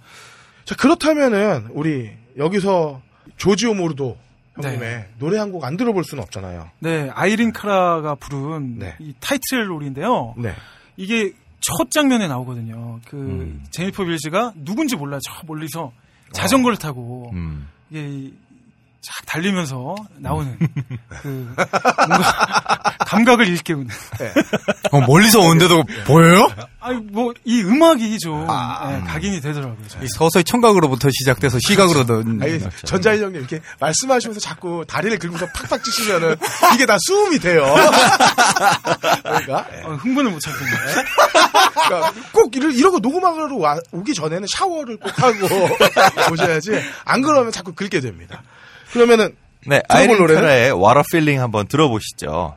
자, 0.64 0.74
그렇다면은, 0.76 1.66
우리, 1.70 2.10
여기서, 2.38 3.00
조지오 3.36 3.74
모르도 3.74 4.16
형님의 4.54 4.78
네. 4.78 5.08
노래 5.18 5.38
한 5.38 5.50
곡 5.50 5.64
안 5.64 5.76
들어볼 5.76 6.04
수는 6.04 6.22
없잖아요. 6.22 6.70
네 6.80 7.10
아이린 7.14 7.52
카라가 7.52 8.14
부른 8.14 8.78
네. 8.78 8.94
이 9.00 9.14
타이틀 9.20 9.68
롤인데요. 9.70 10.34
네. 10.36 10.54
이게 10.96 11.32
첫 11.60 11.90
장면에 11.90 12.26
나오거든요. 12.28 13.00
그 13.06 13.16
음. 13.16 13.64
제니퍼 13.70 14.04
빌즈가 14.04 14.52
누군지 14.56 14.96
몰라요. 14.96 15.20
저 15.24 15.32
멀리서 15.46 15.92
자전거를 16.32 16.76
타고 16.78 17.30
음. 17.34 17.68
이게 17.90 18.08
이- 18.08 18.34
쫙 19.02 19.24
달리면서 19.26 19.94
나오는 20.18 20.58
그 21.22 21.54
뭔가 22.08 22.94
감각을 23.06 23.48
일깨우는. 23.48 23.88
어, 24.92 25.00
멀리서 25.00 25.40
오는데도 25.40 25.82
보여요? 26.06 26.48
아니 26.80 26.98
뭐 26.98 27.32
이 27.44 27.62
음악이 27.62 28.18
좀 28.18 28.46
아. 28.48 28.92
예, 28.94 29.00
각인이 29.06 29.40
되더라고요. 29.40 29.88
저는. 29.88 30.04
이 30.04 30.08
서서히 30.10 30.44
청각으로부터 30.44 31.08
시작돼서 31.10 31.58
시각으로 31.66 32.04
는 32.04 32.42
아니, 32.42 32.60
전자인 32.84 33.22
형님 33.22 33.40
이렇게 33.40 33.60
말씀하시면서 33.80 34.38
자꾸 34.40 34.84
다리를 34.86 35.18
긁면서 35.18 35.46
팍팍 35.46 35.82
치시면은 35.82 36.36
이게 36.74 36.84
다 36.86 36.96
수음이 37.00 37.38
돼요. 37.38 37.64
그러니까, 39.22 39.66
예. 39.76 39.82
어, 39.82 39.94
흥분을 39.94 40.30
못 40.30 40.40
참겠네. 40.40 40.70
그러니까 41.86 42.12
꼭 42.32 42.54
이러, 42.54 42.70
이러고 42.70 42.98
녹음하러 42.98 43.56
와- 43.56 43.78
오기 43.92 44.12
전에는 44.14 44.46
샤워를 44.48 44.98
꼭 44.98 45.12
하고 45.22 45.38
오셔야지. 46.32 46.80
안 47.04 47.22
그러면 47.22 47.50
자꾸 47.52 47.72
긁게 47.72 48.00
됩니다. 48.00 48.42
그러면은 48.92 49.36
네, 49.66 49.82
아이린 49.88 50.16
노래는? 50.16 50.42
카라의 50.42 50.72
What 50.72 50.98
a 50.98 51.02
Feeling 51.12 51.40
한번 51.40 51.66
들어보시죠. 51.66 52.54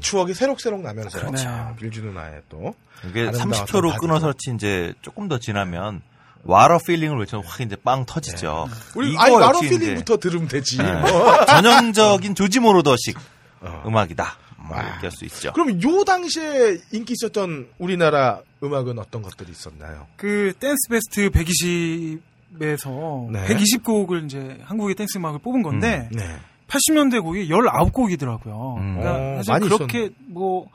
추억이 0.00 0.34
새록새록 0.34 0.80
나면서 0.80 1.18
그렇죠. 1.18 1.36
자, 1.36 1.74
빌주 1.78 2.02
누나의 2.02 2.42
또 2.48 2.74
이게 3.08 3.28
아름다웠던 3.28 3.66
30초로 3.66 3.90
바디로. 3.90 3.96
끊어서 4.00 4.32
이제 4.54 4.94
조금 5.02 5.28
더 5.28 5.38
지나면 5.38 6.02
a 6.48 6.54
Feeling을 6.82 7.18
외치면 7.20 7.44
확 7.44 7.60
이제 7.60 7.76
빵 7.76 8.04
터지죠. 8.06 8.68
우리 8.94 9.12
이거 9.12 9.42
아니 9.44 9.66
이제 9.66 9.78
필링부터 9.78 10.16
들으면 10.18 10.48
되지. 10.48 10.78
네. 10.78 10.92
뭐. 10.92 11.44
전형적인 11.46 12.34
조지 12.34 12.60
모로더식 12.60 13.18
어. 13.60 13.82
음악이다. 13.86 14.36
뭐 14.58 14.76
이렇게 14.78 14.98
할수 15.02 15.24
있죠. 15.24 15.52
그럼 15.52 15.82
요 15.82 16.04
당시에 16.04 16.78
인기 16.92 17.14
있었던 17.14 17.68
우리나라 17.78 18.40
음악은 18.62 18.98
어떤 18.98 19.22
것들이 19.22 19.50
있었나요? 19.50 20.06
그 20.16 20.52
댄스 20.58 20.88
베스트 20.88 21.30
120에서 21.30 23.30
네. 23.30 23.46
120곡을 23.46 24.24
이제 24.26 24.58
한국의 24.64 24.94
댄스 24.94 25.18
음악을 25.18 25.40
뽑은 25.40 25.62
건데 25.62 26.08
네. 26.12 26.36
80년대 26.70 27.22
곡이 27.22 27.48
19곡이더라고요. 27.48 28.78
음. 28.78 28.98
그러니까 28.98 29.40
어, 29.40 29.42
사실 29.42 29.68
그렇게 29.68 30.10
뭐 30.28 30.68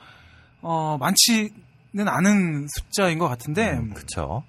어, 0.61 0.97
많지는 0.99 1.53
않은 1.93 2.67
숫자인 2.69 3.17
것 3.17 3.29
같은데 3.29 3.71
음. 3.73 3.93
그렇죠. 3.93 4.43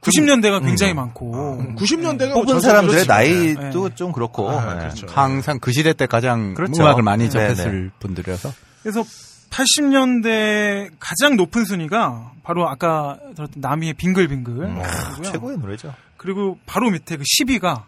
90년대가 0.00 0.64
굉장히 0.64 0.94
많고 0.94 1.58
음. 1.60 1.76
90년대가 1.76 2.32
뽑은 2.32 2.60
사람들의 2.60 3.06
나이도 3.06 3.88
네. 3.88 3.94
좀 3.94 4.12
그렇고. 4.12 4.50
아, 4.50 4.74
네. 4.74 4.80
그렇죠. 4.80 5.06
항상 5.10 5.58
그 5.60 5.72
시대 5.72 5.92
때 5.92 6.06
가장 6.06 6.54
그렇죠. 6.54 6.82
음악을 6.82 7.02
많이 7.02 7.28
네네. 7.28 7.54
접했을 7.54 7.90
분들이어서 8.00 8.52
그래서 8.82 9.04
80년대 9.50 10.90
가장 10.98 11.36
높은 11.36 11.64
순위가 11.64 12.32
바로 12.42 12.68
아까 12.68 13.18
들었던 13.34 13.60
나미의 13.60 13.94
빙글빙글 13.94 14.62
음, 14.62 14.82
그리고요. 14.82 15.32
최고의 15.32 15.58
노래죠. 15.58 15.94
그리고 16.16 16.58
바로 16.66 16.90
밑에 16.90 17.16
그 17.16 17.24
10위가 17.24 17.82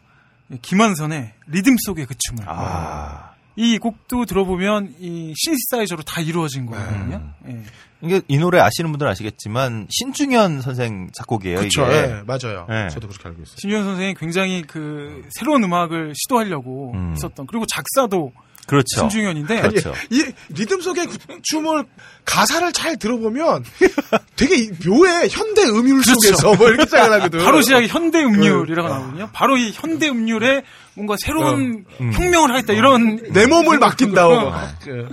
김완선의 0.61 1.33
리듬 1.47 1.77
속의 1.79 2.07
그 2.07 2.15
춤을 2.19 2.45
아. 2.47 3.33
이 3.57 3.79
곡도 3.79 4.25
들어보면 4.25 4.95
이 4.99 5.35
신시사이저로 5.37 6.03
다 6.03 6.21
이루어진 6.21 6.67
거거든요. 6.67 7.33
예. 7.49 7.63
이게 8.01 8.21
이 8.27 8.39
노래 8.39 8.59
아시는 8.59 8.91
분들은 8.91 9.11
아시겠지만 9.13 9.87
신중현 9.91 10.61
선생 10.61 11.11
작곡이에요. 11.15 11.59
그렇죠. 11.59 11.85
이게. 11.85 11.95
예, 11.95 12.23
맞아요. 12.27 12.67
네. 12.69 12.89
저도 12.89 13.09
그렇게 13.09 13.29
알고 13.29 13.43
있어요. 13.43 13.57
신중현 13.59 13.85
선생이 13.85 14.15
굉장히 14.15 14.63
그 14.63 15.23
새로운 15.39 15.63
음악을 15.63 16.15
시도하려고 16.17 16.93
음. 16.95 17.13
했었던 17.13 17.47
그리고 17.47 17.65
작사도 17.67 18.33
그렇죠. 18.67 19.01
신중현인데 19.01 19.61
그렇죠. 19.61 19.93
이 20.11 20.25
리듬 20.51 20.81
속의 20.81 21.07
그 21.07 21.19
춤을 21.43 21.85
가사를 22.25 22.73
잘 22.73 22.97
들어보면 22.97 23.65
되게 24.37 24.57
이 24.57 24.71
묘해 24.87 25.29
현대 25.29 25.63
음률 25.65 26.03
속에서 26.05 26.55
뭐 26.55 26.69
이렇게 26.69 26.85
시작을 26.85 27.13
하거든. 27.15 27.43
바로 27.45 27.61
시작이 27.61 27.89
현대 27.89 28.23
음률이라고 28.23 28.89
네. 28.89 28.95
나오거든요. 28.95 29.31
바로 29.33 29.57
이 29.57 29.73
현대 29.75 30.09
음률에 30.09 30.63
뭔가 30.95 31.17
새로운 31.19 31.85
혁명을 31.99 32.51
하겠다 32.51 32.73
이런 32.75 33.17
내 33.33 33.47
몸을 33.47 33.79
맡긴다고. 33.79 34.53
그, 34.85 35.09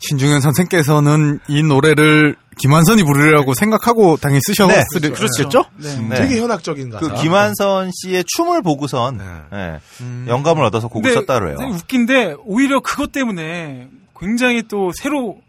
신중현 0.00 0.40
선생께서는 0.40 1.40
이 1.48 1.62
노래를 1.62 2.36
김한선이 2.58 3.02
부르려고 3.02 3.54
생각하고 3.54 4.16
당연히 4.16 4.40
쓰셨겠죠? 4.42 5.64
네. 5.76 5.96
네. 6.08 6.14
되게 6.16 6.40
현학적인 6.40 6.90
가사. 6.90 7.06
그 7.06 7.14
김한선 7.20 7.90
씨의 7.92 8.24
춤을 8.26 8.62
보고선 8.62 9.20
예, 9.52 9.80
영감을 10.26 10.64
얻어서 10.64 10.88
곡을 10.88 11.10
근데 11.10 11.14
썼다 11.20 11.40
그래요. 11.40 11.56
되게 11.58 11.70
웃긴데 11.70 12.36
오히려 12.44 12.80
그것 12.80 13.12
때문에 13.12 13.88
굉장히 14.18 14.62
또 14.62 14.90
새롭게 14.94 15.42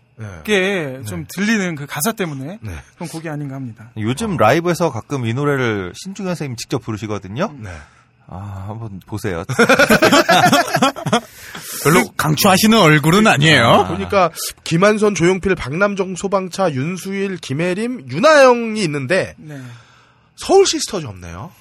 네. 0.97 1.01
좀 1.05 1.25
들리는 1.27 1.75
그 1.75 1.85
가사 1.85 2.11
때문에 2.11 2.59
네. 2.61 2.71
그런 2.95 3.09
곡이 3.09 3.29
아닌가 3.29 3.55
합니다. 3.55 3.91
요즘 3.97 4.37
라이브에서 4.37 4.91
가끔 4.91 5.25
이 5.25 5.33
노래를 5.33 5.93
신중현 5.95 6.31
선생님 6.35 6.55
직접 6.57 6.81
부르시거든요. 6.81 7.53
네. 7.59 7.69
아, 8.27 8.65
한번 8.67 8.99
보세요. 9.05 9.43
별로 11.83 12.03
강추하시는 12.17 12.77
얼굴은 12.77 13.27
아니에요. 13.27 13.85
보니까 13.87 14.31
김완선, 14.63 15.13
조용필, 15.15 15.53
박남정, 15.55 16.15
소방차, 16.15 16.71
윤수일, 16.71 17.37
김혜림, 17.37 18.07
윤하영이 18.09 18.81
있는데 18.83 19.35
네. 19.37 19.61
서울 20.35 20.65
시스터즈 20.65 21.05
없네요. 21.05 21.51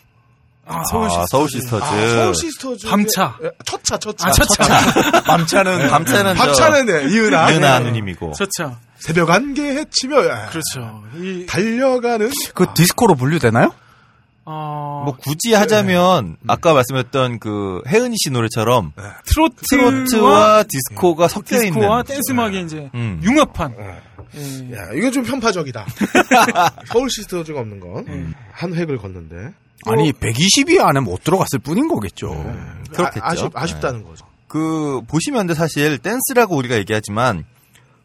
아, 0.67 0.83
서울 0.91 1.05
아, 1.07 1.11
시스터즈. 1.11 1.29
서울 1.29 1.49
시스터즈. 1.51 1.85
아, 1.85 1.89
서울 2.15 2.35
시스터즈 2.35 2.87
밤차. 2.89 3.37
첫차 3.67 3.99
첫차 3.99 4.29
아, 4.29 4.33
첫차. 4.33 5.21
밤차는 5.25 5.91
밤차는 5.91 6.35
밤차는 6.37 6.87
네, 6.87 7.05
이은하 7.15 7.51
네. 7.51 7.81
누님이고. 7.81 8.33
첫차. 8.33 8.79
새벽 8.99 9.29
안개 9.31 9.63
헤치며 9.63 10.27
야, 10.29 10.47
그렇죠. 10.49 11.03
이, 11.17 11.45
달려가는 11.47 12.31
그 12.55 12.67
디스코로 12.75 13.17
분류되나요? 13.17 13.75
어, 14.47 15.03
뭐 15.07 15.17
굳이 15.17 15.55
하자면 15.55 16.37
아까 16.47 16.75
말씀했던 16.75 17.39
그 17.39 17.81
혜은이 17.87 18.17
씨 18.23 18.31
노래처럼 18.31 18.93
트로트와, 19.27 19.55
트로트와 19.71 20.65
디스코가 20.65 21.29
섞여 21.29 21.57
있는 21.57 21.73
디스코와 21.73 22.03
댄스 22.03 22.33
음악이 22.33 22.61
이제 22.61 22.91
음. 22.95 23.21
융합한. 23.23 23.75
네. 23.77 24.03
예. 24.37 24.77
야, 24.77 24.89
이거 24.95 25.11
좀 25.11 25.23
편파적이다. 25.23 25.87
서울 26.87 27.09
시스터즈가 27.09 27.61
없는 27.61 27.81
건 27.81 28.35
한 28.35 28.75
획을 28.75 28.99
긋는데 28.99 29.55
아니 29.87 30.13
120위 30.13 30.81
안에 30.81 31.01
못 31.01 31.23
들어갔을 31.25 31.59
뿐인 31.61 31.89
거겠죠. 31.89 32.31
그렇겠죠. 32.93 33.25
아, 33.25 33.31
아쉽, 33.31 33.51
아쉽다는 33.55 34.03
거죠. 34.05 34.27
그 34.49 35.01
보시면 35.09 35.41
근데 35.41 35.55
사실 35.55 35.99
댄스라고 35.99 36.57
우리가 36.57 36.77
얘기하지만 36.77 37.45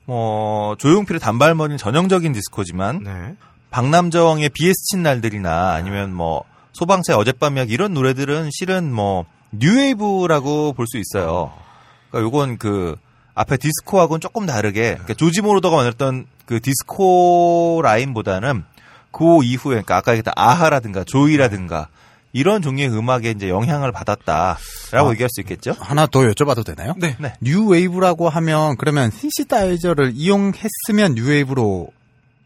뭐 0.06 0.76
조용필의 0.78 1.20
단발머리는 1.20 1.78
전형적인 1.78 2.32
디스코지만 2.34 3.04
네. 3.04 3.36
박남정의 3.72 4.50
비에 4.50 4.74
스친 4.92 5.04
날들이나 5.04 5.74
아니면 5.74 6.14
뭐 6.14 6.44
소방차의 6.74 7.18
어젯밤 7.18 7.58
이야기 7.58 7.74
이런 7.74 7.94
노래들은 7.94 8.50
실은 8.52 8.92
뭐 8.94 9.26
new 9.52 9.85
wave라고 9.85 10.74
볼 10.74 10.86
수 10.88 10.98
있어요. 10.98 11.52
그러니까 12.10 12.26
요건 12.28 12.58
그 12.58 12.96
앞에 13.36 13.58
디스코하고는 13.58 14.22
조금 14.22 14.46
다르게 14.46 14.94
그러니까 14.94 15.14
조지 15.14 15.42
모로더가 15.42 15.76
만들었던 15.78 16.26
그 16.46 16.60
디스코 16.60 17.82
라인보다는 17.84 18.64
그 19.12 19.44
이후에 19.44 19.72
그러니까 19.72 19.98
아까 19.98 20.12
얘기했던 20.14 20.34
아하라든가 20.36 21.04
조이라든가 21.04 21.88
이런 22.32 22.62
종류의 22.62 22.90
음악에 22.90 23.32
이제 23.32 23.50
영향을 23.50 23.92
받았다라고 23.92 25.12
얘기할 25.12 25.30
수 25.32 25.42
있겠죠. 25.42 25.76
하나 25.80 26.06
더 26.06 26.20
여쭤봐도 26.22 26.64
되나요? 26.66 26.94
네. 26.98 27.16
네. 27.20 27.34
new 27.42 27.66
wave라고 27.68 28.30
하면 28.30 28.78
그러면 28.78 29.10
신시사이저를 29.12 30.12
이용했으면 30.16 31.16
new 31.16 31.28
wave로 31.28 31.88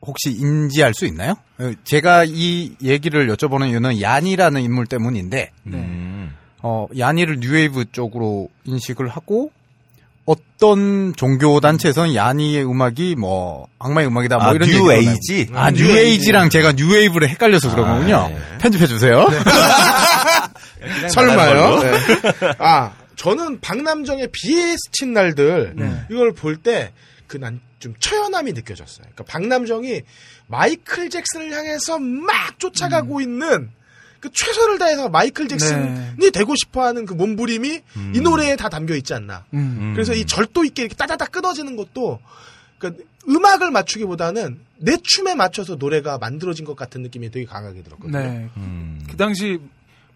혹시 0.06 0.32
인지할 0.32 0.94
수 0.94 1.06
있나요? 1.06 1.36
어, 1.60 1.72
제가 1.84 2.26
이 2.28 2.76
얘기를 2.84 3.28
여쭤보는 3.28 3.70
이유는 3.70 4.02
야니라는 4.02 4.62
인물 4.62 4.86
때문인데 4.86 5.52
음. 5.68 6.36
어, 6.62 6.88
야니를 6.98 7.38
new 7.40 7.60
wave 7.60 7.86
쪽으로 7.92 8.50
인식을 8.66 9.08
하고 9.10 9.52
어떤 10.26 11.14
종교 11.16 11.60
단체에서는 11.60 12.16
야니의 12.16 12.66
음악이 12.66 13.16
뭐 13.18 13.68
악마의 13.80 14.08
음악이다 14.08 14.38
뭐 14.38 14.48
아, 14.48 14.54
이런 14.54 14.70
new 14.70 14.92
age? 14.92 15.48
나요. 15.52 15.64
아 15.66 15.72
new 15.72 15.86
age랑 15.98 16.50
제가 16.50 16.72
new 16.74 16.90
wave를 16.94 17.28
헷갈려서 17.30 17.70
그런 17.72 17.90
아, 17.90 17.94
거군요. 17.96 18.28
네. 18.30 18.38
편집해 18.60 18.88
주세요. 18.88 19.26
설마요? 21.10 21.80
네. 21.82 21.92
아, 22.60 22.92
저는 23.16 23.60
박남정의 23.62 24.30
BS 24.32 24.78
친 24.92 25.14
날들 25.14 25.76
이걸 26.10 26.34
볼 26.34 26.58
때 26.62 26.92
그 27.28 27.40
난 27.40 27.60
좀 27.84 27.94
처연함이 28.00 28.54
느껴졌어요. 28.54 29.02
그러니까 29.02 29.26
박남정이 29.26 30.04
마이클 30.48 31.10
잭슨을 31.10 31.52
향해서 31.52 32.00
막 32.00 32.58
쫓아가고 32.58 33.20
있는 33.20 33.70
그 34.22 34.30
최선을 34.32 34.80
다해서 34.80 35.10
마이클 35.10 35.50
잭슨이 35.50 36.32
되고 36.34 36.56
싶어하는 36.56 37.06
그 37.06 37.14
몸부림이 37.14 37.82
이 38.16 38.20
노래에 38.22 38.56
다 38.56 38.70
담겨 38.70 38.96
있지 38.96 39.14
않나. 39.14 39.44
음. 39.54 39.92
그래서 39.94 40.14
이 40.14 40.24
절도 40.26 40.64
있게 40.64 40.84
이렇게 40.84 40.96
따다닥 40.96 41.34
끊어지는 41.34 41.76
것도 41.76 42.22
그러니까 42.78 43.04
음악을 43.28 43.70
맞추기보다는 43.72 44.62
내 44.78 44.98
춤에 45.04 45.36
맞춰서 45.36 45.76
노래가 45.76 46.18
만들어진 46.18 46.64
것 46.64 46.78
같은 46.78 47.02
느낌이 47.02 47.32
되게 47.32 47.46
강하게 47.46 47.84
들었거든요. 47.84 48.18
네. 48.18 48.50
음. 48.56 49.06
그 49.10 49.18
당시 49.18 49.60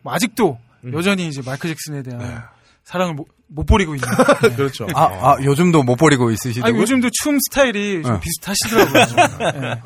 뭐 0.04 0.14
아직도 0.14 0.58
여전히 0.94 1.28
이제 1.28 1.42
마이클 1.46 1.70
잭슨에 1.70 2.02
대한 2.02 2.46
사랑을 2.86 3.14
못, 3.14 3.28
못 3.48 3.66
버리고 3.66 3.96
있는. 3.96 4.08
네. 4.44 4.56
그렇죠. 4.56 4.88
아, 4.94 5.04
아, 5.06 5.38
요즘도 5.42 5.84
못 5.84 5.96
버리고 5.96 6.32
있으시다고요? 6.32 6.74
아니, 6.74 6.82
요즘도 6.82 7.10
춤 7.22 7.38
스타일이 7.40 8.04
좀 8.04 8.16
어. 8.16 8.20
비슷하시더라고요. 8.20 9.62
네. 9.62 9.82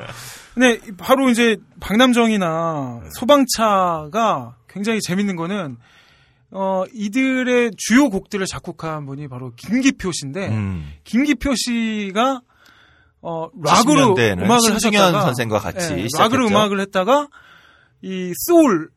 근데 0.54 0.80
바로 0.98 1.30
이제 1.30 1.56
박남정이나 1.80 3.00
소방차가 3.18 4.56
굉장히 4.68 5.00
재밌는 5.00 5.36
거는 5.36 5.78
어 6.50 6.84
이들의 6.92 7.70
주요 7.78 8.10
곡들을 8.10 8.44
작곡한 8.46 9.06
분이 9.06 9.28
바로 9.28 9.52
김기표 9.56 10.10
씨인데 10.12 10.48
음. 10.48 10.92
김기표 11.04 11.54
씨가 11.56 12.42
어 13.22 13.48
락으로 13.62 14.14
70년대에는 14.14 14.42
음악을 14.42 14.74
하셨다가 14.74 15.22
선생과 15.22 15.58
같이 15.60 15.78
예, 15.78 16.08
시작했죠. 16.08 16.18
락으로 16.18 16.48
음악을 16.48 16.80
했다가 16.80 17.28
이 18.02 18.32
소울 18.36 18.90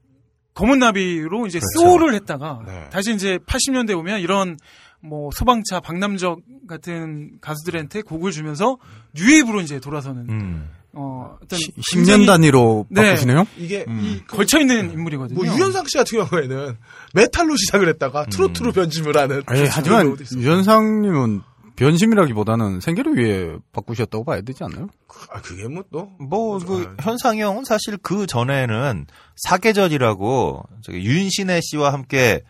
검은 0.55 0.79
나비로 0.79 1.47
이제 1.47 1.59
그렇죠. 1.59 1.89
소울을 1.89 2.15
했다가 2.15 2.61
네. 2.65 2.89
다시 2.89 3.13
이제 3.13 3.37
80년대 3.45 3.97
오면 3.97 4.21
이런 4.21 4.57
뭐 5.01 5.29
소방차 5.31 5.81
박남정 5.81 6.39
같은 6.67 7.37
가수들한테 7.41 8.01
곡을 8.01 8.31
주면서 8.31 8.77
new 9.13 9.29
wave로 9.29 9.61
이제 9.61 9.79
돌아서는 9.79 10.29
음. 10.29 10.69
어 10.93 11.37
어떤 11.43 11.59
10년 11.59 12.25
단위로 12.25 12.87
네. 12.89 13.03
바꾸시네요? 13.03 13.45
이게 13.57 13.85
이 14.01 14.21
걸쳐 14.27 14.59
있는 14.59 14.91
인물이거든요. 14.91 15.35
뭐 15.35 15.45
유현상 15.45 15.85
씨 15.87 15.97
같은 15.97 16.23
경우에는 16.23 16.77
메탈로 17.13 17.55
시작을 17.57 17.89
했다가 17.89 18.27
트로트로 18.27 18.71
변심을 18.71 19.17
하는. 19.17 19.43
아니, 19.45 19.65
하지만. 19.69 20.15
유현상님은 20.37 21.41
변심이라기보다는 21.75 22.79
생계를 22.79 23.17
위해 23.17 23.57
바꾸셨다고 23.71 24.23
봐야 24.23 24.41
되지 24.41 24.63
않나요? 24.63 24.87
아, 25.31 25.41
그게 25.41 25.67
뭐 25.67 25.83
또. 25.91 26.09
뭐, 26.19 26.59
그, 26.59 26.95
현상형은 27.01 27.65
사실 27.65 27.97
그 27.97 28.27
전에는 28.27 29.05
사계절이라고, 29.35 30.63
저기, 30.81 31.05
윤시내 31.05 31.59
씨와 31.61 31.93
함께 31.93 32.41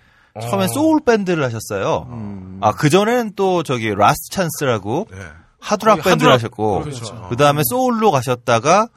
처음에 0.41 0.65
어. 0.65 0.67
소울 0.67 0.99
밴드를 1.05 1.43
하셨어요. 1.43 2.59
아, 2.61 2.71
그전에는 2.73 3.33
또 3.35 3.63
저기, 3.63 3.93
라스트 3.93 4.35
찬스라고 4.35 5.07
네. 5.11 5.17
하드락 5.59 5.97
밴드를 6.03 6.13
하드락. 6.13 6.33
하셨고, 6.33 6.81
그렇죠. 6.81 7.27
그 7.29 7.35
다음에 7.35 7.61
소울로 7.65 8.11
가셨다가, 8.11 8.89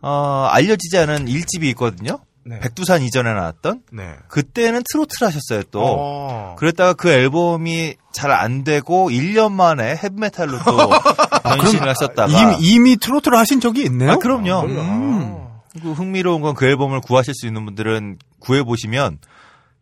어, 0.00 0.48
알려지지 0.50 0.96
않은 0.98 1.28
일집이 1.28 1.68
있거든요. 1.70 2.18
네. 2.48 2.60
백두산 2.60 3.02
이전에 3.02 3.32
나왔던. 3.34 3.82
네. 3.92 4.14
그때는 4.28 4.82
트로트를 4.90 5.28
하셨어요, 5.28 5.62
또. 5.70 5.82
어. 5.84 6.56
그랬다가 6.58 6.94
그 6.94 7.10
앨범이 7.10 7.94
잘 8.12 8.30
안 8.32 8.64
되고 8.64 9.10
1년 9.10 9.52
만에 9.52 9.96
헤비메탈로 10.02 10.58
또 10.64 10.88
변신을 11.44 11.88
하셨다가 11.88 12.26
이미, 12.28 12.56
이미 12.60 12.96
트로트를 12.96 13.36
하신 13.38 13.60
적이 13.60 13.82
있네요? 13.84 14.12
아, 14.12 14.16
그럼요. 14.16 14.60
음. 14.66 15.44
그 15.82 15.92
흥미로운 15.92 16.40
건 16.42 16.54
그 16.54 16.66
앨범을 16.66 17.00
구하실 17.02 17.34
수 17.34 17.46
있는 17.46 17.64
분들은 17.64 18.18
구해 18.40 18.62
보시면 18.62 19.18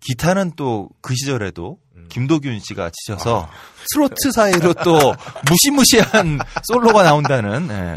기타는 0.01 0.53
또 0.57 0.89
그 1.01 1.15
시절에도 1.15 1.79
김도균 2.09 2.61
씨가 2.61 2.91
치셔서 2.93 3.49
트로트 3.93 4.31
사이로 4.33 4.75
또 4.75 5.15
무시무시한 5.49 6.39
솔로가 6.65 7.03
나온다는 7.03 7.69
예. 7.71 7.97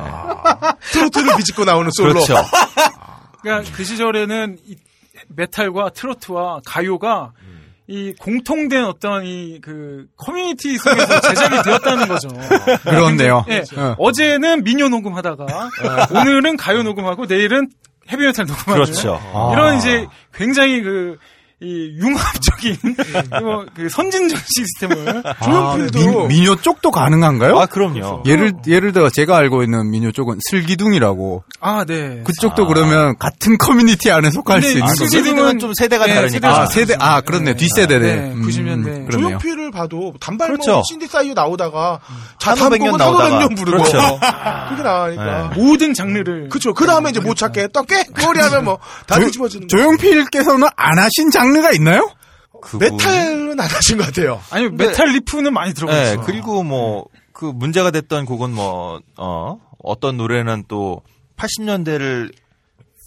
트로트를 0.91 1.36
비집고 1.38 1.66
나오는 1.66 1.90
솔로. 1.94 2.14
그렇죠. 2.14 2.38
그러니까 3.41 3.72
그 3.76 3.84
시절에는 3.84 4.57
이 4.66 4.76
메탈과 5.30 5.90
트로트와 5.90 6.61
가요가 6.66 7.32
이 7.88 8.14
공통된 8.20 8.86
어떤 8.86 9.26
이 9.26 9.60
그 9.61 10.06
커뮤니티 10.16 10.78
속에서 10.78 11.20
제작이 11.28 11.64
되었다는 11.64 12.07
거죠. 12.07 12.30
그렇네요. 12.84 13.44
예. 13.49 13.64
어. 13.76 13.95
어제는 13.98 14.64
민요 14.64 14.90
녹음하다가 14.90 15.70
오늘은 16.11 16.56
가요 16.57 16.84
녹음하고 16.84 17.26
내일은 17.26 17.70
헤비메탈 18.11 18.45
녹음하는 18.45 18.86
그렇죠. 18.86 19.20
이런 19.53 19.78
이제 19.78 20.06
굉장히 20.34 20.82
그 20.82 21.18
이 21.61 21.94
융합적인 21.99 22.77
뭐, 23.41 23.65
그 23.76 23.90
선진적 23.90 24.40
시스템을 24.48 25.23
아, 25.26 25.34
조용필도 25.44 26.27
미, 26.27 26.36
민요 26.40 26.56
쪽도 26.56 26.90
가능한가요? 26.90 27.60
아, 27.60 27.65
그럼요. 27.65 28.23
예를 28.26 28.53
예를 28.65 28.94
들어 28.94 29.10
제가 29.10 29.36
알고 29.36 29.64
있는 29.64 29.90
민요 29.91 30.12
쪽은 30.11 30.38
슬기둥이라고 30.49 31.44
아, 31.60 31.84
네. 31.86 32.22
그쪽도 32.23 32.65
그러면 32.65 33.18
같은 33.18 33.57
커뮤니티 33.57 34.10
안에 34.10 34.31
속할 34.31 34.61
근데 34.61 34.68
수 34.68 34.77
있는 34.77 34.84
아, 34.84 34.88
거죠. 34.88 35.06
슬기둥은 35.07 35.26
슬기둥은 35.26 35.60
좀 35.60 35.73
세대가 35.73 36.06
네, 36.06 36.15
다르니까. 36.15 36.61
아 36.61 36.65
세대 36.68 36.95
아 36.98 37.19
그렇네 37.19 37.56
뒷세대네. 37.57 38.15
네, 38.15 38.34
90년대. 38.36 39.07
그렇네요. 39.10 39.38
조용필을 39.40 39.72
봐도 39.72 40.14
단발머리 40.22 40.61
그렇죠. 40.61 40.81
신디사이저 40.88 41.34
나오다가 41.34 41.99
자 42.40 42.52
한오백 42.52 42.81
년 42.84 42.95
단곡은 42.98 42.98
나오다가. 42.98 43.26
한오백 43.36 43.40
년 43.49 43.56
부르고 43.56 43.84
그렇죠. 43.84 44.19
그게 44.69 44.81
나으니까 44.84 45.52
모든 45.57 45.94
장르를 45.94 46.48
그쵸. 46.48 46.73
그 46.73 46.86
다음에 46.86 47.10
이제 47.10 47.19
못 47.19 47.36
찾게 47.36 47.68
또 47.73 47.84
깨! 47.84 48.03
꼬리 48.03 48.40
하면 48.40 48.64
뭐, 48.64 48.80
다 49.07 49.19
뒤집어지는 49.19 49.68
거. 49.68 49.76
조용필께서는 49.76 50.65
안 50.77 50.98
하신 50.99 51.30
장 51.31 51.49
르가 51.54 51.72
있나요? 51.72 52.12
그분. 52.62 52.98
메탈은 52.98 53.60
안 53.60 53.68
하신 53.70 53.98
것 53.98 54.08
같아요. 54.08 54.42
아니 54.50 54.70
메탈 54.70 55.10
리프는 55.14 55.54
많이 55.54 55.74
네, 55.74 55.74
들어봤죠. 55.74 56.22
그리고 56.22 56.64
뭐, 56.64 57.06
그 57.34 57.46
문제가 57.46 57.92
됐던 57.92 58.26
곡은 58.26 58.52
뭐, 58.52 59.00
어, 59.18 59.60
어떤 59.82 60.18
노래는 60.18 60.66
또 60.68 61.02
80년대를 61.38 62.34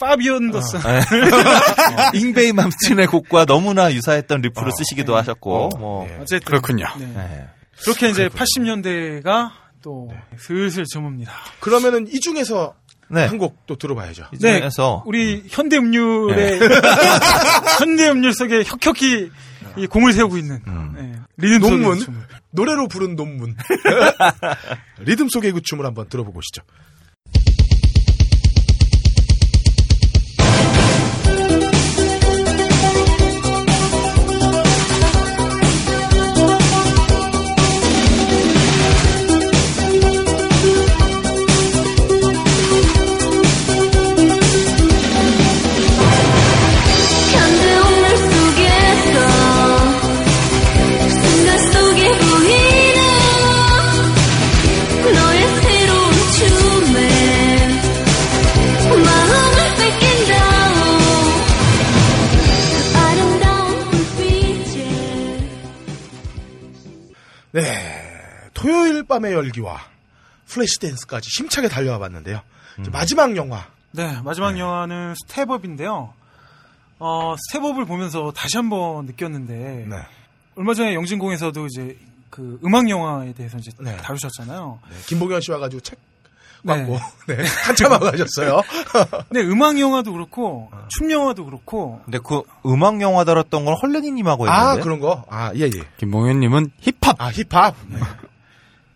파비언더스. 0.01 0.79
잉베이 2.15 2.53
맘슨의 2.53 3.07
곡과 3.07 3.45
너무나 3.45 3.93
유사했던 3.93 4.41
리프를 4.41 4.73
쓰시기도 4.77 5.17
하셨고, 5.17 5.71
뭐, 5.79 6.07
네. 6.07 6.19
어쨌든 6.21 6.45
그렇군요. 6.45 6.87
네. 6.99 7.07
네. 7.07 7.49
그렇게 7.83 8.09
이제 8.09 8.29
80년대가 8.29 9.51
또 9.83 10.11
슬슬 10.39 10.85
저뭅니다. 10.85 11.31
그러면은 11.61 12.07
이 12.09 12.21
중에서 12.21 12.75
네. 13.13 13.27
한곡또 13.27 13.77
들어봐야죠. 13.77 14.27
이 14.33 14.39
중에서 14.39 15.03
우리 15.07 15.45
현대 15.49 15.77
음률의 15.77 16.61
현대 17.79 18.09
음률 18.09 18.33
속에 18.33 18.65
혁혁히 18.65 19.31
이 19.77 19.87
공을 19.87 20.13
세우고 20.15 20.39
있는 20.39 20.63
네. 20.95 21.13
리듬 21.37 21.61
속의 21.61 21.79
논문. 21.79 22.07
노래로 22.51 22.89
부른 22.89 23.17
논문. 23.17 23.55
리듬 25.01 25.29
속의 25.29 25.53
그 25.53 25.61
춤을 25.63 25.85
한번 25.85 26.09
들어보고 26.09 26.39
오시죠. 26.39 26.63
토요일 69.13 69.21
밤의 69.21 69.33
열기와 69.33 69.79
플래시 70.47 70.79
댄스까지 70.81 71.29
힘차게 71.39 71.69
달려와 71.69 71.99
봤는데요. 71.99 72.41
이제 72.81 72.91
마지막 72.91 73.37
영화. 73.37 73.67
네, 73.93 74.19
마지막 74.25 74.59
영화는 74.59 75.15
스텝업인데요. 75.27 76.13
어, 76.99 77.35
스텝업을 77.39 77.85
보면서 77.85 78.33
다시 78.35 78.57
한번 78.57 79.05
느꼈는데 79.07 79.87
네. 79.89 79.97
얼마 80.57 80.73
전에 80.75 80.95
영진공에서도 80.95 81.67
이제 81.67 81.99
그 82.31 82.59
음악 82.65 82.89
영화에 82.89 83.33
대해서 83.35 83.59
이제 83.59 83.71
네. 83.81 83.97
다루셨잖아요. 83.99 84.79
네, 84.89 84.97
김봉현 85.07 85.41
씨 85.43 85.51
와가지고 85.53 85.81
책 85.83 85.99
네. 86.63 86.75
받고 86.79 86.99
네. 87.27 87.45
한참 87.67 87.93
하고 87.93 88.07
가셨어요. 88.07 88.63
근데 89.29 89.43
음악 89.51 89.79
영화도 89.79 90.13
그렇고 90.13 90.71
춤 90.89 91.11
영화도 91.11 91.45
그렇고 91.45 92.01
근데 92.05 92.19
그 92.19 92.43
음악 92.65 93.01
영화 93.03 93.25
다뤘던 93.25 93.65
건 93.65 93.75
헐레니님하고 93.83 94.49
아 94.49 94.61
했는데 94.69 94.83
그런 94.83 95.01
거. 95.01 95.25
아 95.29 95.53
예 95.55 95.65
예. 95.65 95.71
김봉현님은 95.99 96.71
힙합. 96.81 97.21
아 97.21 97.31
힙합. 97.31 97.75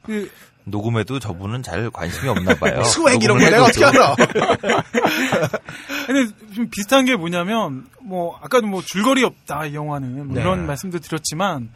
그 0.07 0.31
녹음에도 0.65 1.19
저분은 1.19 1.63
잘 1.63 1.91
관심이 1.91 2.29
없나 2.29 2.55
봐요. 2.55 2.83
스웩 2.85 3.23
이런 3.23 3.39
거 3.39 3.45
내가 3.45 3.65
어떻게 3.65 3.85
알아? 3.85 4.17
근데 6.07 6.33
좀 6.55 6.69
비슷한 6.71 7.05
게 7.05 7.15
뭐냐면 7.17 7.87
뭐 8.01 8.37
아까도 8.43 8.67
뭐 8.67 8.83
줄거리 8.85 9.23
없다 9.23 9.67
이 9.67 9.75
영화는 9.75 10.27
뭐 10.27 10.35
네. 10.35 10.41
이런 10.41 10.67
말씀도 10.67 10.99
드렸지만 10.99 11.71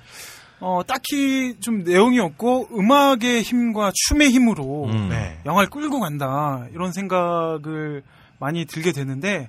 어 0.59 0.82
딱히 0.86 1.57
좀 1.61 1.85
내용이 1.85 2.19
없고 2.20 2.69
음악의 2.77 3.43
힘과 3.43 3.93
춤의 3.94 4.31
힘으로 4.31 4.86
음. 4.86 5.09
네. 5.09 5.40
영화를 5.47 5.70
끌고 5.70 6.01
간다 6.01 6.66
이런 6.73 6.93
생각을 6.93 8.02
많이 8.39 8.65
들게 8.65 8.93
되는데 8.93 9.48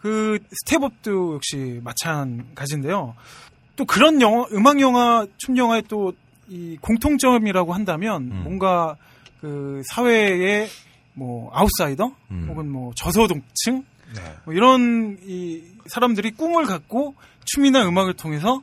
그 0.00 0.38
스텝업도 0.50 1.34
역시 1.34 1.80
마찬가지인데요. 1.84 3.14
또 3.76 3.84
그런 3.84 4.20
영화, 4.20 4.46
음악 4.52 4.80
영화, 4.80 5.26
춤 5.38 5.56
영화의 5.56 5.84
또 5.88 6.12
이 6.52 6.76
공통점이라고 6.82 7.72
한다면 7.72 8.30
음. 8.30 8.42
뭔가 8.44 8.96
그 9.40 9.80
사회의 9.90 10.68
뭐 11.14 11.50
아웃사이더 11.54 12.14
음. 12.30 12.46
혹은 12.48 12.70
뭐 12.70 12.92
저소득층 12.94 13.84
네. 14.14 14.20
뭐 14.44 14.52
이런 14.52 15.18
이 15.24 15.62
사람들이 15.86 16.32
꿈을 16.32 16.66
갖고 16.66 17.14
춤이나 17.46 17.88
음악을 17.88 18.14
통해서 18.14 18.62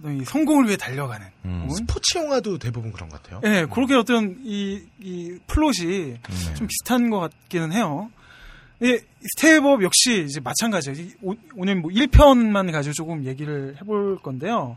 어떤 0.00 0.16
이 0.16 0.24
성공을 0.24 0.66
위해 0.66 0.76
달려가는 0.78 1.26
음. 1.44 1.68
스포츠 1.70 2.16
영화도 2.16 2.58
대부분 2.58 2.90
그런 2.92 3.10
것 3.10 3.22
같아요. 3.22 3.40
예, 3.44 3.66
그렇게 3.66 3.94
어떤 3.94 4.36
이, 4.42 4.82
이 4.98 5.38
플롯이 5.46 5.86
네. 5.86 6.54
좀 6.54 6.66
비슷한 6.66 7.10
것 7.10 7.20
같기는 7.20 7.72
해요. 7.72 8.10
예, 8.82 8.98
스텝업 9.36 9.82
역시 9.82 10.24
이제 10.24 10.40
마찬가지예요. 10.40 11.08
오, 11.22 11.34
오늘 11.54 11.76
뭐 11.76 11.90
1편만 11.90 12.72
가지고 12.72 12.92
조금 12.94 13.24
얘기를 13.24 13.76
해볼 13.80 14.18
건데요. 14.22 14.76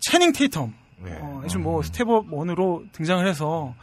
채닝 0.00 0.32
테이텀. 0.32 0.72
네. 1.02 1.16
어, 1.20 1.42
아주 1.44 1.58
뭐 1.58 1.82
스텝업 1.82 2.32
one으로 2.32 2.84
등장을 2.92 3.26
해서 3.26 3.74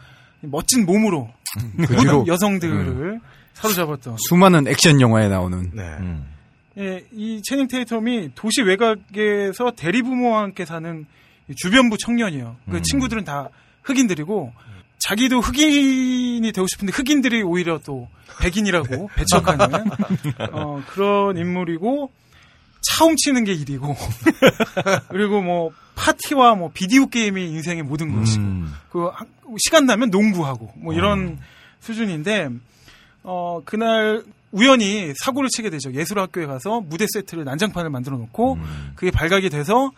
멋진 0.42 0.86
몸으로 0.86 1.30
그 1.88 1.96
뒤로 1.96 2.26
여성들을 2.28 3.20
사로잡았던. 3.54 4.18
수많은 4.28 4.68
액션 4.68 5.00
영화에 5.00 5.30
나오는 5.30 5.72
네. 5.74 5.84
음. 6.00 6.26
예, 6.78 7.06
이 7.14 7.42
채닝 7.42 7.68
테이텀이 7.68 8.32
도시 8.36 8.62
외곽에서 8.62 9.72
대리부모와 9.78 10.42
함께 10.42 10.66
사는 10.66 11.06
이 11.48 11.54
주변부 11.56 11.98
청년이에요. 11.98 12.58
그 12.70 12.78
음. 12.78 12.82
친구들은 12.82 13.24
다 13.24 13.50
흑인들이고 13.84 14.52
자기도 14.98 15.40
흑인이 15.40 16.52
되고 16.52 16.68
싶은데 16.68 16.92
흑인들이 16.94 17.44
오히려 17.44 17.80
또 17.86 18.10
백인이라고 18.42 19.10
배척하는 19.16 19.86
어, 20.52 20.82
그런 20.88 21.38
인물이고 21.38 22.12
차 22.88 23.06
훔치는 23.06 23.44
게 23.44 23.54
일이고 23.54 23.96
그리고 25.10 25.42
뭐 25.42 25.72
파티와 25.96 26.56
뭐 26.56 26.72
비디오 26.74 27.08
게임이 27.08 27.46
인생의 27.52 27.84
모든 27.84 28.16
것이고 28.16 28.44
음. 28.44 28.74
그 28.92 29.06
하- 29.08 29.26
시간 29.66 29.86
나면 29.86 30.10
농구하고 30.10 30.72
뭐 30.76 30.94
이런 30.94 31.40
수준인데 31.80 32.50
어 33.24 33.62
그날 33.66 34.24
우연히 34.52 35.14
사고를 35.24 35.50
치게 35.50 35.70
되죠. 35.70 35.92
예술학교에 35.94 36.46
가서 36.46 36.82
무대 36.82 37.06
세트를 37.14 37.44
난장판을 37.44 37.90
만들어 37.90 38.18
놓고 38.18 38.54
음. 38.54 38.92
그게 38.96 39.12
발각이 39.12 39.50
돼서 39.50 39.92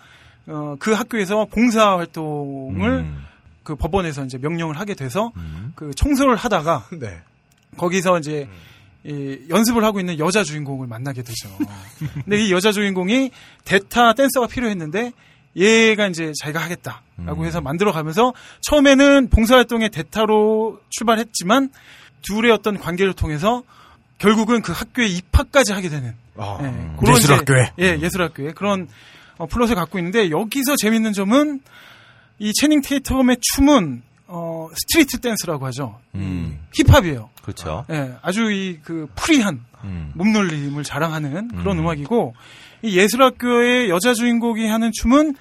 어 0.48 0.76
그 0.80 0.94
학교에서 0.94 1.46
봉사 1.46 1.98
활동을 1.98 2.90
음. 3.00 3.26
그 3.64 3.76
법원에서 3.76 4.24
이제 4.24 4.38
명령을 4.38 4.80
하게 4.80 4.94
돼서 4.94 5.32
음. 5.36 5.74
그 5.76 5.92
청소를 5.94 6.38
하다가 6.38 6.86
네. 7.00 7.20
거기서 7.76 8.20
이제 8.20 8.48
이 9.08 9.40
연습을 9.50 9.86
하고 9.86 10.02
있는 10.02 10.20
여자 10.20 10.44
주인공을 10.44 10.86
만나게 10.88 11.24
되죠. 11.24 11.50
근데 12.26 12.44
이 12.44 12.52
여자 12.52 12.74
주인공이 12.74 13.32
대타 13.64 14.14
댄서가 14.14 14.48
필요했는데 14.48 15.14
얘가 15.56 16.08
이제 16.08 16.34
자기가 16.42 16.60
하겠다라고 16.60 17.42
음. 17.42 17.46
해서 17.46 17.62
만들어 17.62 17.94
가면서 17.94 18.34
처음에는 18.62 19.30
봉사활동의 19.30 19.90
대타로 19.90 20.82
출발했지만 20.90 21.70
둘의 22.22 22.52
어떤 22.52 22.78
관계를 22.78 23.14
통해서 23.14 23.64
결국은 24.18 24.62
그 24.62 24.74
학교에 24.74 25.08
입학까지 25.08 25.72
하게 25.72 25.90
되는 25.90 26.14
아, 26.36 26.58
예, 26.62 26.98
그런 27.00 27.16
예술학교에. 27.16 27.72
예, 27.80 27.98
예술학교에 28.02 28.52
그런 28.52 28.88
어, 29.38 29.46
플롯을 29.46 29.76
갖고 29.76 30.00
있는데 30.00 30.30
여기서 30.30 30.76
재밌는 30.76 31.14
점은 31.14 31.62
이 32.40 32.52
채닝 32.54 32.82
테이텀의 32.82 33.40
춤은 33.42 34.04
어, 34.28 34.68
스트리트 34.74 35.20
댄스라고 35.20 35.66
하죠. 35.68 36.00
음. 36.16 36.60
힙합이에요. 36.74 37.30
그렇죠. 37.42 37.86
예, 37.90 38.14
아주 38.22 38.52
이 38.52 38.80
그 38.84 39.08
프리한 39.16 39.62
음. 39.84 40.12
몸놀림을 40.16 40.84
자랑하는 40.84 41.48
그런 41.50 41.78
음. 41.80 41.84
음. 41.86 41.88
악이고 41.88 42.34
이 42.84 42.98
예술학교의 42.98 43.90
여자 43.90 44.14
주인공이 44.14 44.68
하는 44.68 44.92
춤은 44.94 45.36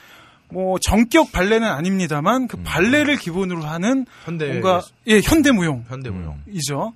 뭐 0.48 0.78
정격 0.80 1.32
발레는 1.32 1.66
아닙니다만 1.68 2.42
음. 2.42 2.48
그 2.48 2.58
발레를 2.62 3.16
기본으로 3.16 3.62
하는 3.64 4.06
현대 4.24 4.46
뭔가 4.48 4.80
예 5.08 5.20
현대 5.20 5.50
무용 5.50 5.84
현대 5.88 6.08
무용. 6.10 6.34
음. 6.46 6.52
이죠. 6.52 6.92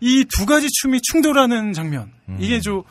이 0.00 0.24
두 0.36 0.46
가지 0.46 0.68
춤이 0.80 1.00
충돌하는 1.02 1.72
장면. 1.72 2.10
음. 2.28 2.36
이게 2.40 2.58
좀, 2.60 2.82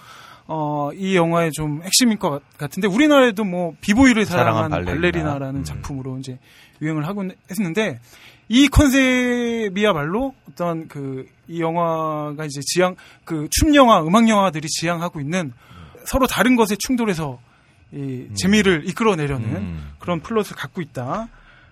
어, 0.48 0.92
이 0.94 1.16
영화의 1.16 1.52
좀 1.52 1.82
핵심인 1.84 2.18
것 2.20 2.30
같- 2.30 2.58
같은데 2.58 2.88
우리나라에도 2.88 3.44
뭐 3.44 3.74
비보이를 3.82 4.26
사랑한 4.26 4.70
사랑한 4.70 4.70
발레리나. 4.72 4.96
발레리나라는 4.96 5.60
음. 5.62 5.64
작품으로 5.66 6.20
이제 6.20 6.38
유행을 6.82 7.06
하고 7.08 7.24
했는데 7.50 8.00
이 8.54 8.68
컨셉이야말로 8.68 10.34
어떤 10.50 10.88
그 10.88 11.26
이 11.52 11.60
영화가 11.60 12.46
이제 12.46 12.62
지향 12.64 12.96
그 13.26 13.48
춤 13.52 13.76
영화, 13.76 14.02
음악 14.02 14.30
영화들이 14.30 14.68
지향하고 14.70 15.20
있는 15.20 15.52
서로 16.06 16.26
다른 16.26 16.56
것에 16.56 16.78
충돌해서 16.80 17.40
이 17.92 18.28
재미를 18.36 18.88
이끌어내려는 18.88 19.48
음. 19.50 19.92
그런 20.00 20.22
플롯을 20.22 20.56
갖고 20.56 20.82
있다 20.82 21.28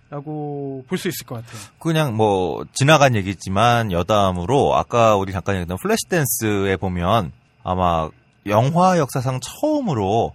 라고 0.10 0.84
볼 0.90 0.98
수 0.98 1.08
있을 1.08 1.26
것 1.26 1.36
같아요. 1.36 1.62
그냥 1.80 2.18
뭐 2.18 2.66
지나간 2.74 3.16
얘기지만 3.16 3.94
여담으로 3.94 4.76
아까 4.76 5.16
우리 5.16 5.32
잠깐 5.32 5.56
얘기했던 5.56 5.78
플래시댄스에 5.82 6.76
보면 6.76 7.32
아마 7.64 8.10
영화 8.48 8.98
역사상 8.98 9.40
처음으로 9.40 10.34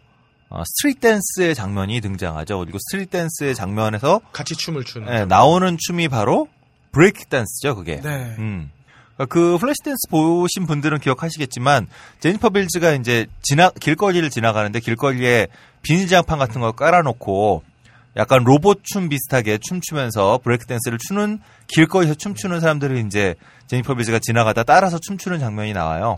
어, 0.54 0.62
스트릿 0.64 1.00
댄스의 1.00 1.56
장면이 1.56 2.00
등장하죠. 2.00 2.60
그리고 2.60 2.78
스트릿 2.78 3.10
댄스의 3.10 3.56
장면에서 3.56 4.20
같이 4.32 4.54
춤을 4.54 4.84
추는. 4.84 5.12
예, 5.12 5.24
나오는 5.24 5.76
춤이 5.78 6.06
바로 6.06 6.46
브레이크 6.92 7.24
댄스죠, 7.24 7.74
그게. 7.74 8.00
네. 8.00 8.36
음. 8.38 8.70
그러니까 9.16 9.32
그 9.34 9.58
플래시 9.58 9.78
댄스 9.82 10.08
보신 10.10 10.66
분들은 10.66 11.00
기억하시겠지만 11.00 11.88
제니퍼 12.20 12.50
빌즈가 12.50 12.92
이제 12.92 13.26
지나 13.42 13.70
길거리를 13.70 14.28
지나가는데 14.30 14.78
길거리에 14.78 15.48
비닐장판 15.82 16.38
같은 16.38 16.60
거 16.60 16.70
깔아놓고 16.70 17.64
약간 18.16 18.44
로봇 18.44 18.84
춤 18.84 19.08
비슷하게 19.08 19.58
춤추면서 19.58 20.38
브레이크 20.44 20.66
댄스를 20.66 20.98
추는 20.98 21.40
길거리에서 21.66 22.14
춤추는 22.14 22.60
사람들을 22.60 22.96
이제 22.98 23.34
제니퍼 23.66 23.96
빌즈가 23.96 24.20
지나가다 24.20 24.62
따라서 24.62 25.00
춤추는 25.00 25.40
장면이 25.40 25.72
나와요. 25.72 26.16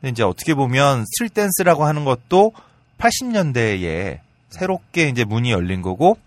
근데 0.00 0.10
이제 0.10 0.22
어떻게 0.22 0.54
보면 0.54 1.04
스트릿 1.06 1.34
댄스라고 1.34 1.84
하는 1.84 2.06
것도 2.06 2.52
80년대에 3.02 4.20
새롭게 4.50 5.08
이제 5.08 5.24
문이 5.24 5.50
열린 5.50 5.82
거고 5.82 6.18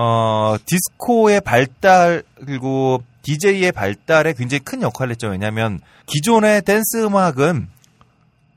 어, 0.00 0.56
디스코의 0.64 1.40
발달, 1.40 2.22
그리고 2.44 3.02
DJ의 3.22 3.72
발달에 3.72 4.32
굉장히 4.34 4.60
큰 4.60 4.82
역할을 4.82 5.10
했죠. 5.10 5.28
왜냐면, 5.28 5.80
기존의 6.06 6.62
댄스 6.62 7.04
음악은 7.04 7.68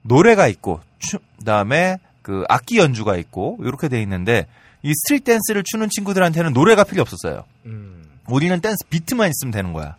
노래가 0.04 0.48
있고, 0.48 0.82
춤, 1.00 1.20
그 1.40 1.46
다음에 1.46 1.98
그 2.22 2.44
악기 2.48 2.78
연주가 2.78 3.18
있고, 3.18 3.58
이렇게 3.62 3.88
돼 3.88 4.02
있는데, 4.04 4.46
이 4.84 4.94
스트릿 4.94 5.24
댄스를 5.24 5.64
추는 5.66 5.90
친구들한테는 5.90 6.54
노래가 6.54 6.84
필요 6.84 7.02
없었어요. 7.02 7.44
음. 7.66 8.04
우리는 8.28 8.60
댄스 8.62 8.86
비트만 8.90 9.30
있으면 9.30 9.52
되는 9.52 9.74
거야. 9.74 9.96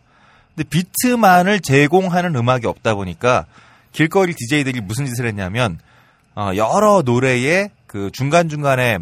근데 0.55 0.68
비트만을 0.68 1.59
제공하는 1.59 2.36
음악이 2.36 2.66
없다 2.66 2.94
보니까 2.94 3.47
길거리 3.90 4.34
DJ들이 4.34 4.80
무슨 4.80 5.06
짓을 5.06 5.26
했냐면 5.26 5.78
어, 6.34 6.50
여러 6.56 7.02
노래의 7.04 7.70
그 7.86 8.10
중간 8.12 8.48
중간에 8.48 8.98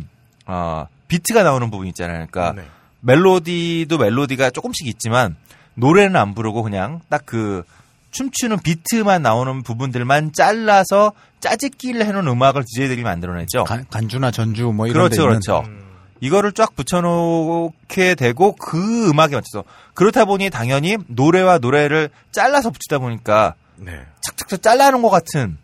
어, 0.47 0.87
비트가 1.09 1.43
나오는 1.43 1.71
부분 1.71 1.87
있잖아요. 1.89 2.27
그러니까 2.31 2.53
네. 2.61 2.69
멜로디도 3.01 3.99
멜로디가 3.99 4.51
조금씩 4.51 4.87
있지만 4.89 5.37
노래는 5.75 6.17
안 6.17 6.35
부르고 6.35 6.63
그냥 6.63 7.01
딱 7.09 7.23
그 7.25 7.63
춤추는 8.11 8.59
비트만 8.61 9.23
나오는 9.23 9.63
부분들만 9.63 10.33
잘라서 10.33 11.13
짜집기를 11.41 12.05
해놓은 12.07 12.27
음악을 12.27 12.65
DJ들이 12.65 13.03
만들어냈죠. 13.03 13.65
간, 13.65 13.87
간주나 13.89 14.31
전주 14.31 14.73
뭐 14.73 14.87
이런 14.87 15.09
데 15.09 15.17
그렇죠, 15.17 15.23
있는 15.23 15.41
그렇죠. 15.41 15.65
이거를 16.21 16.53
쫙 16.53 16.77
붙여놓게 16.77 18.15
되고 18.15 18.55
그 18.57 19.09
음악에 19.09 19.37
맞춰서 19.37 19.65
그렇다 19.95 20.27
보니 20.27 20.51
당연히 20.51 20.99
노래와 21.07 21.59
노래를 21.59 22.11
잘라서 22.31 22.71
붙이다 22.71 22.99
보니까 22.99 23.55
네. 23.77 24.05
착착착 24.23 24.63
잘라놓은 24.63 25.03
것 25.03 25.09
같은 25.09 25.57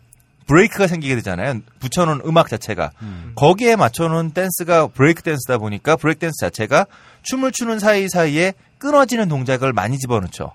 브레이크가 0.47 0.87
생기게 0.87 1.15
되잖아요. 1.15 1.59
붙여놓은 1.79 2.21
음악 2.25 2.47
자체가 2.49 2.91
거기에 3.35 3.75
맞춰놓은 3.75 4.31
댄스가 4.31 4.87
브레이크 4.87 5.21
댄스다 5.21 5.57
보니까 5.57 5.95
브레이크 5.95 6.19
댄스 6.19 6.35
자체가 6.39 6.85
춤을 7.23 7.51
추는 7.51 7.79
사이 7.79 8.07
사이에 8.09 8.53
끊어지는 8.79 9.27
동작을 9.27 9.73
많이 9.73 9.97
집어넣죠. 9.97 10.53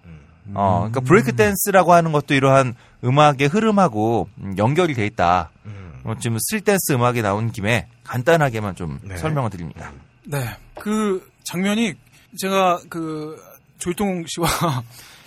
어, 0.54 0.78
그러니까 0.78 1.00
브레이크 1.00 1.34
댄스라고 1.36 1.92
하는 1.92 2.12
것도 2.12 2.34
이러한 2.34 2.74
음악의 3.04 3.48
흐름하고 3.50 4.28
음, 4.38 4.54
연결이 4.58 4.94
돼 4.94 5.06
있다. 5.06 5.50
음. 5.66 5.92
어, 6.04 6.14
지금 6.18 6.36
street 6.40 6.64
dance 6.64 6.92
음악이 6.92 7.22
나온 7.22 7.52
김에 7.52 7.86
간단하게만 8.04 8.74
좀 8.74 8.98
네. 9.02 9.16
설명을 9.16 9.50
드립니다. 9.50 9.92
네. 10.24 10.44
그 10.80 11.28
장면이 11.44 11.94
제가 12.38 12.80
그 12.88 13.40
조일동 13.78 14.24
씨와 14.26 14.48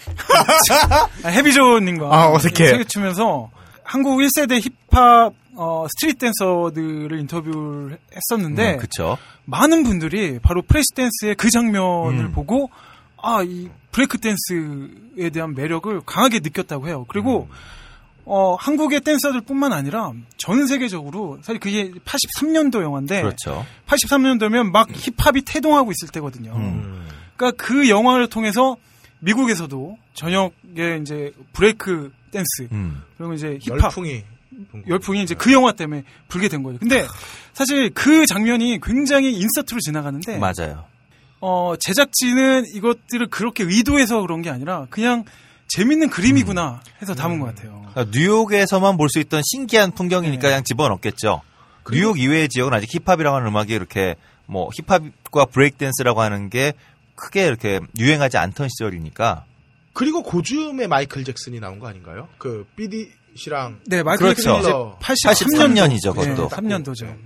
아, 1.23 1.27
헤비조님과 1.27 2.07
아, 2.07 2.31
어색해. 2.31 2.67
세게 2.67 2.83
추면서 2.85 3.49
한국 3.85 4.17
1세대 4.17 4.59
힙합 4.61 5.33
어, 5.57 5.85
street 5.87 6.19
댄서들을 6.19 7.17
인터뷰를 7.19 7.97
했었는데 8.13 8.73
음, 8.73 8.77
그쵸. 8.79 9.17
많은 9.45 9.83
분들이 9.83 10.39
바로 10.39 10.61
Flashdance의 10.61 11.35
그 11.35 11.49
장면을 11.49 12.25
음. 12.25 12.31
보고 12.33 12.69
아, 13.21 13.41
이 13.43 13.69
브레이크 13.91 14.17
댄스에 14.17 15.29
대한 15.29 15.53
매력을 15.53 16.01
강하게 16.05 16.39
느꼈다고 16.39 16.87
해요. 16.87 17.05
그리고 17.07 17.47
어, 18.25 18.55
한국의 18.55 19.01
댄서들뿐만 19.01 19.71
아니라 19.71 20.11
전 20.37 20.67
세계적으로 20.67 21.37
사실 21.41 21.59
그게 21.59 21.91
83년도 21.91 22.81
영화인데 22.81 23.21
그렇죠. 23.21 23.65
83년도면 23.85 24.71
막 24.71 24.89
힙합이 24.91 25.43
태동하고 25.43 25.91
있을 25.91 26.09
때거든요. 26.09 26.53
음. 26.55 27.07
그러니까 27.37 27.63
그 27.63 27.87
영화를 27.87 28.27
통해서 28.27 28.77
미국에서도 29.19 29.97
전역에 30.13 30.99
이제 31.01 31.33
브레이크 31.53 32.11
댄스 32.35 32.73
음. 32.73 33.01
그리고 33.17 33.33
이제 33.33 33.57
힙합 33.61 33.83
열풍이. 33.83 34.23
열풍이 34.87 35.23
이제 35.23 35.35
그 35.35 35.51
영화 35.51 35.71
때문에 35.73 36.03
불게 36.27 36.47
된 36.47 36.63
거예요. 36.63 36.79
근데 36.79 37.05
사실 37.53 37.89
그 37.93 38.25
장면이 38.25 38.79
굉장히 38.81 39.33
인서트로 39.33 39.79
지나가는데 39.81 40.37
맞아요. 40.37 40.85
어, 41.41 41.75
제작진은 41.79 42.65
이것들을 42.73 43.27
그렇게 43.27 43.63
의도해서 43.63 44.21
그런 44.21 44.41
게 44.41 44.49
아니라 44.49 44.87
그냥 44.89 45.25
재밌는 45.67 46.09
그림이구나 46.09 46.81
해서 47.01 47.13
담은 47.15 47.39
것 47.39 47.47
같아요. 47.55 47.85
그러니까 47.93 48.17
뉴욕에서만 48.17 48.97
볼 48.97 49.09
수 49.09 49.19
있던 49.19 49.41
신기한 49.43 49.91
풍경이니까 49.91 50.41
네. 50.41 50.47
그냥 50.47 50.63
집어넣겠죠. 50.63 51.41
뉴욕 51.91 52.19
이외의 52.19 52.49
지역은 52.49 52.73
아직 52.73 52.89
힙합이라고 52.93 53.35
하는 53.35 53.47
음악이 53.49 53.73
이렇게 53.73 54.15
뭐 54.47 54.69
힙합과 54.75 55.45
브레이크 55.45 55.77
댄스라고 55.77 56.21
하는 56.21 56.49
게 56.49 56.73
크게 57.15 57.45
이렇게 57.45 57.79
유행하지 57.97 58.37
않던 58.37 58.69
시절이니까 58.69 59.45
그리고 59.95 60.21
고즈음에 60.21 60.87
마이클 60.87 61.23
잭슨이 61.23 61.59
나온 61.59 61.79
거 61.79 61.87
아닌가요? 61.87 62.27
그 62.37 62.67
삐디 62.75 63.11
씨랑 63.35 63.79
네, 63.87 64.03
마이클 64.03 64.25
그렇죠. 64.25 64.41
잭슨이 64.41 64.59
이제 64.59 64.71
83년도 64.71 65.97
83년이죠, 65.97 66.15
그것도. 66.15 66.49
3년도죠. 66.49 67.17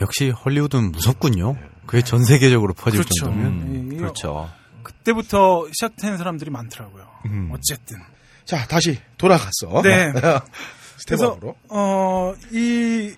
역시 0.00 0.30
헐리우드는 0.30 0.92
무섭군요. 0.92 1.56
그게 1.86 2.02
전 2.02 2.24
세계적으로 2.24 2.74
퍼질 2.74 3.00
그렇죠. 3.00 3.24
정도면. 3.24 3.46
음, 3.52 3.90
예, 3.92 3.96
그렇죠. 3.96 4.50
그때부터 4.82 5.66
시작된 5.72 6.18
사람들이 6.18 6.50
많더라고요. 6.50 7.06
음. 7.26 7.50
어쨌든. 7.52 7.98
자 8.44 8.66
다시 8.66 8.98
돌아갔어. 9.16 9.82
네. 9.82 10.12
그래서 11.06 11.34
스텝업으로. 11.34 11.54
어, 11.68 12.34
이 12.52 13.14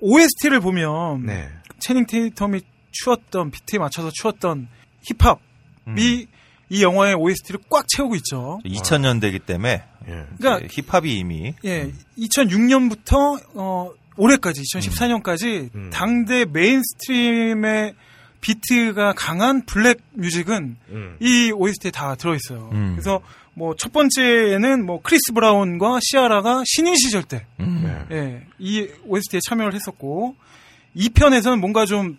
OST를 0.00 0.60
보면 0.60 1.26
네. 1.26 1.48
채닝 1.80 2.06
테이텀이 2.06 2.62
추었던 2.92 3.50
비트에 3.50 3.78
맞춰서 3.78 4.10
추었던 4.12 4.68
힙합이 5.02 5.38
음. 5.88 6.26
이 6.70 6.82
영화의 6.82 7.14
OST를 7.14 7.60
꽉 7.68 7.86
채우고 7.88 8.14
있죠. 8.16 8.60
2000년대이기 8.64 9.44
때문에 9.44 9.82
예. 10.08 10.26
그러니까 10.38 10.64
이제 10.64 10.82
힙합이 10.82 11.18
이미 11.18 11.54
예, 11.64 11.92
2006년부터 12.18 13.40
어, 13.54 13.90
올해까지 14.16 14.62
2014년까지 14.62 15.74
음. 15.74 15.90
당대 15.92 16.44
mainstream의 16.44 17.94
비트가 18.40 19.12
강한 19.14 19.66
black 19.66 20.00
music은 20.12 20.76
음. 20.88 21.16
이 21.20 21.50
OST에 21.52 21.90
다 21.90 22.14
들어있어요. 22.14 22.70
음. 22.72 22.92
그래서 22.94 23.20
뭐 23.54 23.74
첫 23.76 23.92
번째는 23.92 24.86
뭐 24.86 25.02
크리스 25.02 25.32
브라운과 25.34 25.98
시아라가 26.02 26.62
신인 26.66 26.94
시절 26.96 27.24
때, 27.24 27.44
음. 27.58 28.06
네. 28.08 28.16
예, 28.16 28.46
이 28.58 28.88
OST에 29.06 29.40
참여를 29.46 29.74
했었고, 29.74 30.36
2편에서는 30.96 31.58
뭔가 31.58 31.84
좀 31.84 32.16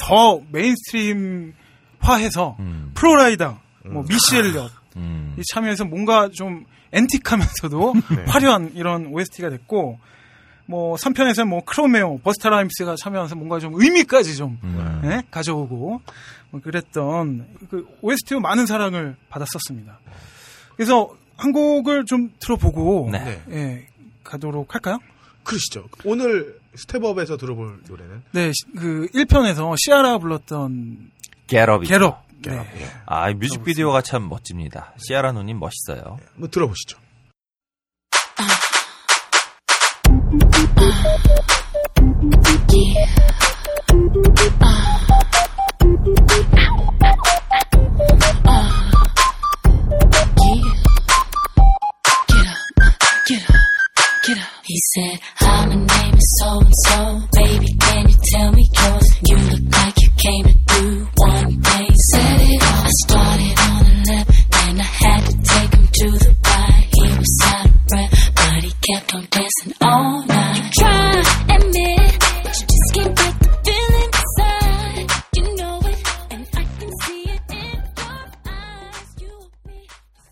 더 0.00 0.40
mainstream화해서 0.50 2.56
음. 2.58 2.90
플로 2.94 3.27
라이다, 3.27 3.60
뭐 3.86 4.04
미시 4.08 4.36
엘리엇 4.36 4.70
음. 4.96 5.34
이 5.38 5.42
참여해서 5.52 5.84
뭔가 5.84 6.28
좀 6.28 6.64
앤틱하면서도 6.92 7.94
네. 8.16 8.24
화려한 8.26 8.72
이런 8.74 9.06
OST가 9.06 9.48
됐고, 9.50 9.98
뭐 10.66 10.96
3편에서는 10.96 11.46
뭐 11.48 11.64
크로메오, 11.64 12.18
버스타 12.18 12.50
라임스가 12.50 12.96
참여하면서 12.96 13.36
뭔가 13.36 13.58
좀 13.58 13.72
의미까지 13.74 14.36
좀 14.36 14.58
음. 14.64 15.00
예? 15.04 15.22
가져오고 15.30 16.00
뭐 16.50 16.60
그랬던 16.60 17.46
그 17.70 17.86
OST로 18.02 18.40
많은 18.40 18.66
사랑을 18.66 19.16
받았었습니다. 19.28 19.98
그래서 20.76 21.10
한 21.36 21.52
곡을 21.52 22.04
좀 22.04 22.30
들어보고 22.38 23.08
네. 23.12 23.42
예, 23.50 23.86
가도록 24.24 24.74
할까요? 24.74 24.98
그러시죠. 25.42 25.86
오늘 26.04 26.58
스텝업에서 26.74 27.36
들어볼 27.36 27.80
노래는 27.88 28.22
네, 28.32 28.52
시- 28.52 28.64
그 28.76 29.06
1편에서 29.14 29.74
시아라 29.78 30.18
불렀던 30.18 31.10
겟업이 31.46 31.86
겟업. 31.88 32.22
네. 32.46 32.52
예. 32.80 32.90
아, 33.06 33.28
이 33.30 33.34
뮤직비디오가 33.34 34.02
참 34.02 34.28
멋집니다. 34.28 34.94
시아라 34.98 35.32
누님 35.32 35.58
멋있어요. 35.58 36.18
뭐 36.36 36.48
들어보시죠. 36.48 36.98
아 38.36 38.70
He 54.70 54.78
said, 54.94 55.18
Hi, 55.40 55.66
my 55.66 55.74
name 55.74 56.14
is 56.14 56.36
so 56.38 56.60
and 56.60 56.72
so. 56.86 57.20
Baby, 57.32 57.74
can 57.80 58.08
you 58.08 58.16
tell 58.32 58.52
me 58.52 58.70
yours? 58.72 59.20
You 59.26 59.36
look 59.36 59.74
like 59.74 59.94
you 60.00 60.10
came 60.16 60.44
to 60.44 60.54
do 60.54 61.08
on 69.14 69.26
dancing 69.30 69.74
all 69.80 70.24
night. 70.26 70.56
You 70.56 70.70
try 70.78 71.22
and 71.48 71.62
admit, 71.62 72.18
but 72.44 72.54
you 72.60 72.66
just 72.70 72.94
can't 72.94 73.14
break 73.16 73.38
the 73.40 73.50
feeling 73.64 74.10
inside. 74.20 75.06
You 75.36 75.56
know 75.56 75.80
it, 75.84 75.98
and 76.30 76.46
I 76.54 76.64
can 76.78 76.90
see 77.02 77.22
it 77.30 77.40
in 77.50 77.82
your 77.98 78.24
eyes. 78.46 79.08
You 79.20 79.34
and 79.40 79.52
me. 79.66 79.86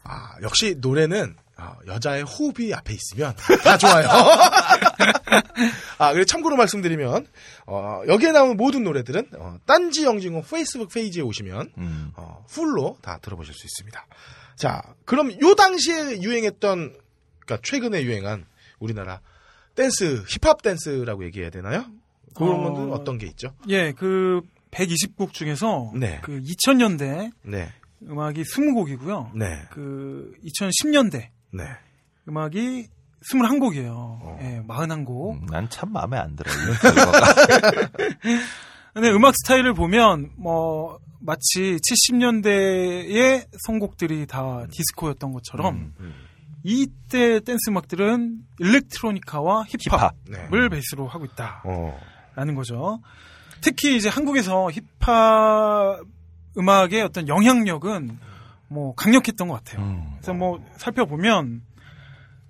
아, 0.04 0.36
역시 0.42 0.76
노래는 0.78 1.34
어, 1.58 1.76
여자의 1.88 2.22
호흡이 2.22 2.72
앞에 2.72 2.94
있으면 2.94 3.34
다 3.64 3.78
좋아요. 3.78 4.08
아, 5.98 6.12
그리고 6.12 6.24
참고로 6.24 6.56
말씀드리면 6.56 7.26
어, 7.66 8.02
여기에 8.06 8.30
나오는 8.30 8.56
모든 8.56 8.84
노래들은 8.84 9.30
어, 9.38 9.56
딴지 9.66 10.04
영진공 10.04 10.44
페이스북 10.48 10.92
페이지에 10.92 11.22
오시면 11.22 11.72
음. 11.78 12.12
어, 12.16 12.44
풀로 12.48 12.96
다 13.02 13.18
들어보실 13.20 13.52
수 13.54 13.66
있습니다. 13.66 14.06
자, 14.56 14.82
그럼 15.04 15.32
요 15.40 15.54
당시에 15.56 16.22
유행했던 16.22 16.96
그러니까 17.40 17.58
최근에 17.64 18.02
유행한 18.02 18.46
우리나라 18.78 19.20
댄스 19.74 20.24
힙합 20.28 20.62
댄스라고 20.62 21.24
얘기해야 21.24 21.50
되나요? 21.50 21.84
그런 22.34 22.56
어, 22.56 22.62
것들은 22.68 22.92
어떤 22.92 23.18
게 23.18 23.26
있죠? 23.28 23.54
예, 23.68 23.92
그 23.92 24.40
120곡 24.70 25.32
중에서 25.32 25.92
네. 25.94 26.20
그 26.22 26.40
2000년대 26.40 27.32
네, 27.42 27.68
음악이 28.02 28.42
20곡이고요. 28.42 29.36
네, 29.36 29.62
그 29.70 30.32
2010년대 30.44 31.28
네. 31.52 31.64
음악이 32.28 32.88
21곡이에요. 33.24 33.90
어. 33.92 34.38
예, 34.42 34.62
41곡. 34.66 35.32
음, 35.32 35.46
난참 35.46 35.92
마음에 35.92 36.16
안 36.16 36.36
들어. 36.36 36.50
이 36.50 36.78
결과가. 36.80 37.34
근데 38.94 39.10
음악 39.10 39.34
스타일을 39.36 39.74
보면 39.74 40.32
뭐 40.36 40.98
마치 41.20 41.78
70년대의 41.78 43.46
선곡들이 43.66 44.26
다 44.26 44.66
디스코였던 44.70 45.32
것처럼 45.32 45.92
음, 46.00 46.14
이때 46.64 47.40
댄스 47.40 47.70
음악들은 47.70 48.38
electronica와 48.58 49.64
힙합을 49.68 50.10
네. 50.28 50.68
베이스로 50.68 51.06
하고 51.06 51.24
있다라는 51.24 51.62
어, 51.64 52.54
거죠. 52.54 53.00
특히 53.60 53.96
이제 53.96 54.08
한국에서 54.08 54.70
힙합 54.70 56.00
음악의 56.56 57.02
어떤 57.02 57.28
영향력은 57.28 58.18
뭐 58.68 58.94
강력했던 58.94 59.48
것 59.48 59.54
같아요. 59.64 59.84
음. 59.84 60.10
그래서 60.16 60.34
뭐 60.34 60.60
살펴보면 60.76 61.62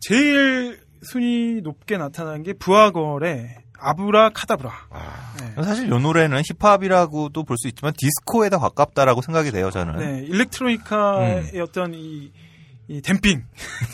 제일 0.00 0.80
순위 1.02 1.60
높게 1.62 1.96
나타나는 1.96 2.42
게 2.42 2.52
브아걸의 2.54 3.56
아브라카다브라. 3.80 4.70
아, 4.90 5.34
네. 5.40 5.62
사실 5.62 5.86
이 5.86 5.88
노래는 5.88 6.42
힙합이라고도 6.58 7.44
볼 7.44 7.56
수 7.58 7.68
있지만 7.68 7.92
디스코에 7.96 8.48
더 8.50 8.58
가깝다라고 8.58 9.22
생각이 9.22 9.52
돼요, 9.52 9.70
저는. 9.70 9.96
네, 9.98 10.24
일렉트로니카의 10.26 11.52
음. 11.54 11.60
어떤 11.62 11.94
이, 11.94 12.32
이 12.88 13.02
댐핑. 13.02 13.44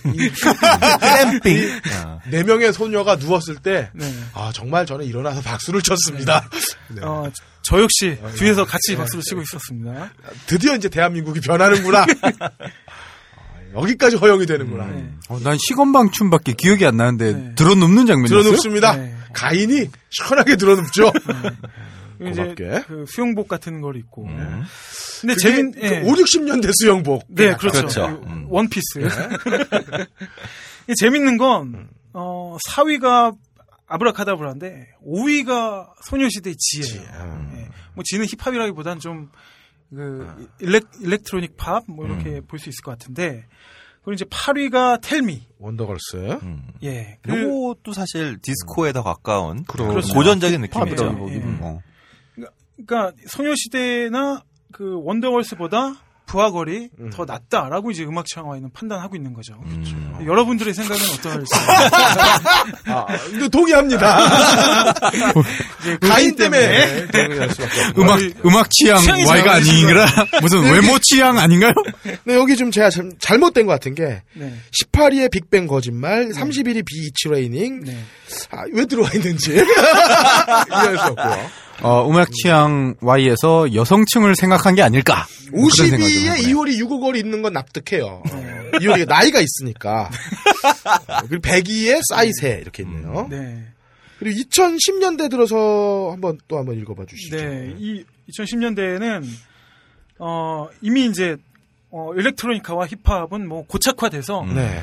댐핑. 0.05 1.81
어. 2.07 2.21
네 2.31 2.45
명의 2.45 2.73
소녀가 2.73 3.17
누웠을 3.17 3.57
때 3.57 3.91
네. 3.93 4.09
아, 4.35 4.53
정말 4.55 4.87
저는 4.87 5.05
일어나서 5.05 5.41
박수를 5.43 5.83
쳤습니다. 5.83 6.49
네. 6.89 7.03
어, 7.03 7.29
저 7.63 7.83
역시 7.83 8.17
뒤에서 8.37 8.65
같이 8.65 8.97
박수를 8.97 9.23
치고 9.25 9.43
있었습니다. 9.43 10.13
드디어 10.47 10.77
이제 10.77 10.89
대한민국이 10.89 11.41
변하는구나. 11.41 12.07
아, 12.31 12.51
여기까지 13.75 14.15
허용이 14.15 14.47
되는구나. 14.47 14.87
네. 14.87 15.11
어, 15.29 15.41
난 15.41 15.59
시건방 15.59 16.13
춤밖에 16.13 16.53
기억이 16.53 16.87
안 16.87 16.97
나는데 16.97 17.33
네. 17.33 17.55
들어눕는 17.57 18.07
장면이었어요? 18.07 18.43
들어눕습니다. 18.43 18.97
네. 18.97 19.17
가인이 19.33 19.91
시원하게 20.11 20.55
들어눕죠. 20.55 21.11
그리고 22.19 22.31
이제 22.31 22.43
고맙게. 22.43 22.85
그 22.87 23.05
수영복 23.09 23.49
같은 23.49 23.81
걸 23.81 23.97
입고. 23.97 24.25
음. 24.27 24.63
근데 25.21 25.35
그게 25.35 25.49
재밌, 25.57 25.73
그 25.75 25.81
예. 25.83 26.01
5, 26.01 26.13
60년대 26.13 26.71
수영복. 26.75 27.25
네, 27.29 27.55
그렇죠. 27.55 27.79
그렇죠. 27.79 28.21
그 28.21 28.27
음. 28.27 28.47
원피스. 28.49 28.99
이게 30.85 30.95
재밌는 30.99 31.39
건, 31.39 31.89
어, 32.13 32.57
4위가 32.69 33.37
아브라카다브라인데, 33.87 34.89
5위가 35.07 35.89
소녀시대의 36.05 36.57
지예요. 36.57 37.49
예. 37.57 37.69
뭐, 37.95 38.03
지는 38.05 38.27
힙합이라기보단 38.27 38.99
좀, 38.99 39.31
그, 39.91 40.49
elec-, 40.61 40.85
electronic 41.01 41.57
pop, 41.57 41.85
뭐, 41.87 42.07
이렇게 42.07 42.41
볼수 42.41 42.69
있을 42.69 42.83
것 42.83 42.91
같은데, 42.93 43.47
그리고 44.05 44.13
이제 44.13 44.25
8위가 44.27 45.01
Tell 45.01 45.27
Me. 45.27 45.47
원더걸스. 45.59 46.39
음. 46.43 46.67
예. 46.83 47.19
그, 47.23 47.41
요것도 47.43 47.95
사실 47.95 48.37
디스코에 48.43 48.93
더 48.93 49.03
가까운 49.03 49.65
그렇죠. 49.65 50.13
고전적인 50.13 50.67
힙합이죠. 50.67 51.13
느낌이죠. 51.13 51.35
예. 51.35 51.39
뭐. 51.39 51.81
그러니까 52.77 53.13
소녀시대나 53.29 54.43
그 54.73 55.01
원더걸스보다 55.05 55.95
부하걸이 56.27 56.89
더 57.13 57.27
낫다라고 57.27 57.91
이제 57.91 58.03
음악 58.03 58.25
취향와는 58.27 58.71
판단하고 58.73 59.15
있는 59.15 59.35
거죠. 59.35 59.55
음. 59.67 60.19
여러분들의 60.27 60.73
생각은 60.73 61.03
어떨지. 61.19 61.53
아, 62.91 63.07
동의합니다. 63.53 64.19
가인 66.01 66.35
때문에. 66.35 67.07
음악, 67.99 68.19
음악 68.45 68.71
취향 68.71 68.97
잘 69.03 69.49
아닌가? 69.49 70.07
무슨 70.41 70.63
외모 70.65 70.99
취향 70.99 71.39
아닌가요? 71.39 71.73
근데 72.03 72.35
여기 72.35 72.57
좀 72.57 72.71
제가 72.71 72.89
잘- 72.91 73.11
잘못된 73.21 73.67
것 73.67 73.73
같은 73.73 73.95
게 73.95 74.23
네. 74.33 74.55
18위에 74.93 75.31
빅뱅 75.31 75.67
거짓말, 75.67 76.31
31위 76.31 76.85
비이치 76.87 77.29
레이닝. 77.31 77.85
네. 77.85 77.99
아, 78.51 78.63
왜 78.73 78.87
들어와 78.87 79.11
있는지 79.15 79.53
이해할 79.53 80.99
수 80.99 81.05
없고요. 81.05 81.51
어, 81.83 82.09
음악 82.09 82.31
취향 82.33 82.95
Y에서 83.01 83.75
여성층을 83.75 84.37
생각한 84.37 84.75
게 84.75 84.83
아닐까? 84.83 85.27
뭐 85.51 85.69
그런 85.69 85.89
생각을 85.89 86.13
좀 86.13 86.23
52에 86.23 86.27
해보네요. 86.27 86.49
이효리 86.49 86.79
유고걸이 86.81 87.19
있는 87.19 87.43
건 87.43 87.53
납득해요. 87.53 88.23
어, 88.31 88.79
이효리가 88.81 89.13
나이가 89.13 89.41
있으니까. 89.41 90.11
어, 91.09 91.27
그리고 91.29 91.43
102에 91.43 92.01
싸이세 92.09 92.59
이렇게 92.61 92.83
있네요. 92.85 93.27
네. 93.31 93.65
그리고 94.19 94.41
2010년대 94.41 95.31
들어서 95.31 96.11
한번 96.13 96.39
또 96.49 96.59
한번 96.59 96.79
읽어봐 96.79 97.05
주시죠. 97.07 97.37
네. 97.37 97.75
이 97.79 98.05
2010년대에는 98.31 99.25
어 100.21 100.69
이미 100.81 101.07
이제 101.07 101.37
어 101.91 102.13
일렉트로니카와 102.15 102.87
힙합은 103.05 103.47
뭐 103.49 103.67
고착화돼서 103.67 104.43
음. 104.43 104.55
네. 104.55 104.83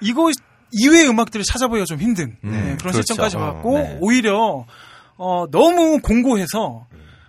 이거 0.00 0.30
이외의 0.72 1.08
음악들을 1.08 1.44
찾아보기가 1.44 1.84
좀 1.84 1.98
힘든 1.98 2.36
음, 2.44 2.50
네, 2.50 2.60
그런 2.60 2.76
그렇죠. 2.92 3.02
시점까지 3.02 3.36
어, 3.36 3.40
왔고 3.40 3.78
네. 3.78 3.98
오히려 4.00 4.66
어, 5.22 5.46
너무 5.50 6.00
공고해서 6.00 6.86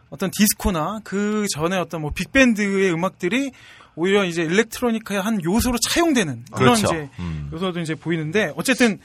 어떤 0.09 0.31
디스코나 0.31 1.01
그 1.03 1.45
전에 1.53 1.77
어떤 1.77 2.01
뭐 2.01 2.11
빅밴드의 2.11 2.93
음악들이 2.93 3.51
오히려 3.95 4.23
이제 4.23 4.43
일렉트로니카의 4.43 5.21
한 5.21 5.43
요소로 5.43 5.77
차용되는 5.89 6.45
그런 6.53 6.75
그렇죠. 6.75 6.87
이제 6.87 7.09
음. 7.19 7.49
요소도 7.51 7.81
이제 7.81 7.95
보이는데 7.95 8.53
어쨌든 8.55 8.97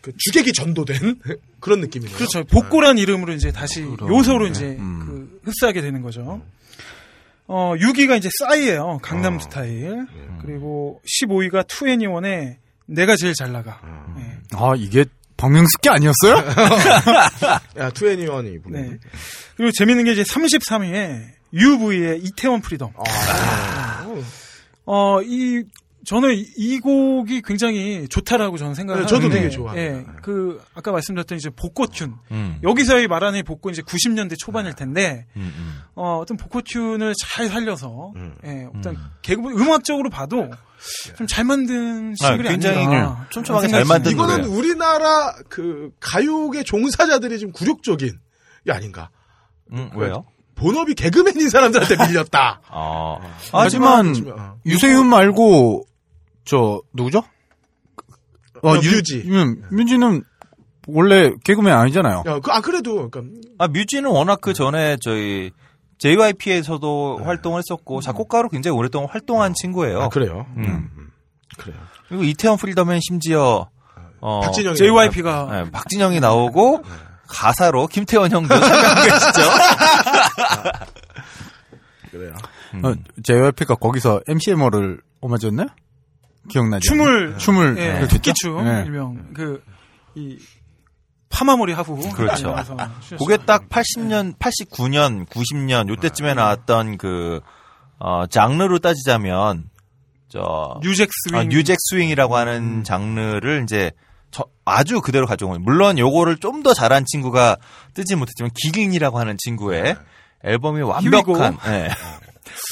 그 0.00 0.12
주객이 0.18 0.52
전도된 0.52 1.20
그런 1.60 1.80
느낌이네요. 1.80 2.16
그렇죠 2.16 2.42
복고란 2.42 2.98
이름으로 2.98 3.32
이제 3.34 3.52
다시 3.52 3.82
요소로 3.82 4.48
이제 4.48 4.76
음. 4.80 4.98
그 5.06 5.40
흡수하게 5.44 5.80
되는 5.80 6.02
거죠. 6.02 6.42
어 7.46 7.74
6위가 7.76 8.16
이제 8.18 8.28
싸이예요 8.40 8.98
강남 9.00 9.38
스타일 9.38 10.06
그리고 10.42 11.00
15위가 11.06 11.68
투애니원의 11.68 12.58
내가 12.86 13.14
제일 13.14 13.32
잘 13.34 13.52
나가. 13.52 13.80
네. 14.16 14.38
아, 14.52 14.72
이게 14.76 15.04
박명숙기 15.44 15.90
아니었어요? 15.90 16.36
야, 17.78 17.90
투애니원이. 17.90 18.58
네. 18.66 18.98
그리고 19.56 19.72
재밌는 19.76 20.04
게 20.04 20.12
이제 20.12 20.22
33위에 20.22 21.22
UV의 21.52 22.20
이태원 22.22 22.62
Freedom. 22.62 22.92
아. 22.96 24.06
어, 24.86 25.20
이, 25.22 25.62
저는 26.04 26.34
이- 26.34 26.46
이 26.56 26.78
곡이 26.80 27.42
굉장히 27.42 28.06
좋다라고 28.08 28.56
저는 28.58 28.74
생각을 28.74 29.02
네, 29.02 29.06
저도 29.06 29.22
하는데, 29.22 29.36
되게 29.36 29.48
좋아합니다. 29.50 29.82
예, 29.98 30.04
그, 30.22 30.62
아까 30.74 30.92
말씀드렸던 30.92 31.38
이제 31.38 31.50
복고 31.50 31.86
tune. 31.86 32.12
음. 32.30 32.58
여기서의 32.62 33.08
말하는 33.08 33.38
이 33.40 33.42
복고 33.42 33.70
이제 33.70 33.82
90년대 33.82 34.38
초반일 34.38 34.74
텐데, 34.74 35.26
음, 35.36 35.52
음. 35.56 35.80
어, 35.94 36.18
어떤 36.18 36.36
복고 36.36 36.60
tune을 36.62 37.14
잘 37.18 37.48
살려서, 37.48 38.12
음. 38.16 38.34
예, 38.44 38.66
어떤 38.76 38.96
개그, 39.22 39.40
음악적으로 39.50 40.10
봐도 40.10 40.48
좀 41.16 41.26
잘 41.26 41.44
만든 41.44 42.14
아, 42.22 42.26
싱글이 42.26 42.48
굉장히 42.50 42.76
아닌가. 42.84 43.26
촘촘하게 43.30 43.68
잘 43.68 43.84
만든 43.86 44.12
이거는 44.12 44.42
노래요. 44.42 44.56
우리나라 44.58 45.34
그 45.48 45.90
가요계 46.00 46.62
종사자들이 46.64 47.38
좀 47.38 47.52
굴욕적인 47.52 48.10
게 48.66 48.72
아닌가. 48.72 49.08
음, 49.72 49.90
왜요? 49.94 50.26
본업이 50.56 50.94
개그맨인 50.94 51.48
사람들한테 51.48 51.96
밀렸다. 52.06 52.60
아, 52.68 53.16
하지만 53.50 54.14
어. 54.36 54.56
유세윤 54.66 55.06
말고 55.06 55.86
저 56.44 56.80
누구죠? 56.92 57.22
어, 58.62 58.74
뮤지. 58.74 59.24
음, 59.26 59.62
뮤지는 59.70 60.22
원래 60.86 61.32
개그맨 61.44 61.72
아니잖아요. 61.72 62.24
야, 62.26 62.40
그, 62.40 62.50
아, 62.50 62.60
그래도, 62.60 63.10
그러니까, 63.10 63.22
아, 63.58 63.68
뮤지는 63.68 64.10
워낙 64.10 64.40
그 64.40 64.52
전에 64.52 64.96
저희 65.00 65.50
JYP에서도 65.98 67.20
활동을 67.22 67.58
했었고 67.58 68.00
작곡가로 68.00 68.48
굉장히 68.48 68.76
오랫동안 68.76 69.08
활동한 69.10 69.54
친구예요. 69.54 70.02
아, 70.02 70.08
그래요. 70.08 70.46
음. 70.56 71.10
그래요. 71.58 71.76
그리고 72.08 72.24
이태원 72.24 72.58
Freedom엔 72.58 73.00
심지어 73.00 73.68
어, 74.20 74.40
박진영이 74.40 74.76
JYP가 74.76 75.48
네, 75.50 75.70
박진영이 75.70 76.20
나오고 76.20 76.82
가사로 77.28 77.86
김태원 77.86 78.30
형도 78.30 78.58
참여한 78.58 79.08
계시죠. 79.08 79.40
그래요. 82.10 82.34
음. 82.74 82.84
어, 82.84 82.94
JYP가 83.22 83.76
거기서 83.76 84.20
MC해머를 84.26 85.00
오마주했나요? 85.20 85.68
기억나죠? 86.48 86.80
춤을. 86.82 87.38
춤을. 87.38 87.76
예, 87.78 87.92
그렇게 87.94 88.06
토끼춤. 88.08 88.66
예. 88.66 88.82
일명. 88.86 89.32
그이 89.34 90.38
파마머리 91.30 91.72
하부 91.72 92.10
그렇죠. 92.10 92.54
그게 93.18 93.36
딱 93.38 93.68
80년, 93.68 94.36
89년, 94.38 95.26
90년 95.26 95.88
요때쯤에 95.88 96.34
나왔던 96.34 96.96
그 96.98 97.40
어, 97.98 98.26
장르로 98.26 98.78
따지자면 98.78 99.64
저 100.28 100.78
new 100.82 100.94
jack 100.94 101.10
swing. 101.12 101.40
아, 101.40 101.44
new 101.44 101.58
jack 101.58 101.76
swing이라고 101.80 102.36
하는 102.36 102.84
장르를 102.84 103.62
이제 103.64 103.90
저- 104.30 104.46
아주 104.64 105.00
그대로 105.00 105.26
가져온 105.26 105.50
거예요. 105.52 105.60
물론 105.62 105.98
요거를 105.98 106.38
좀 106.38 106.62
더 106.62 106.72
잘한 106.74 107.04
친구가 107.06 107.56
뜨지 107.94 108.16
못했지만 108.16 108.50
기린이라고 108.54 109.18
하는 109.18 109.36
친구의 109.38 109.96
앨범이 110.42 110.82
완벽한 110.82 111.58
예. 111.66 111.88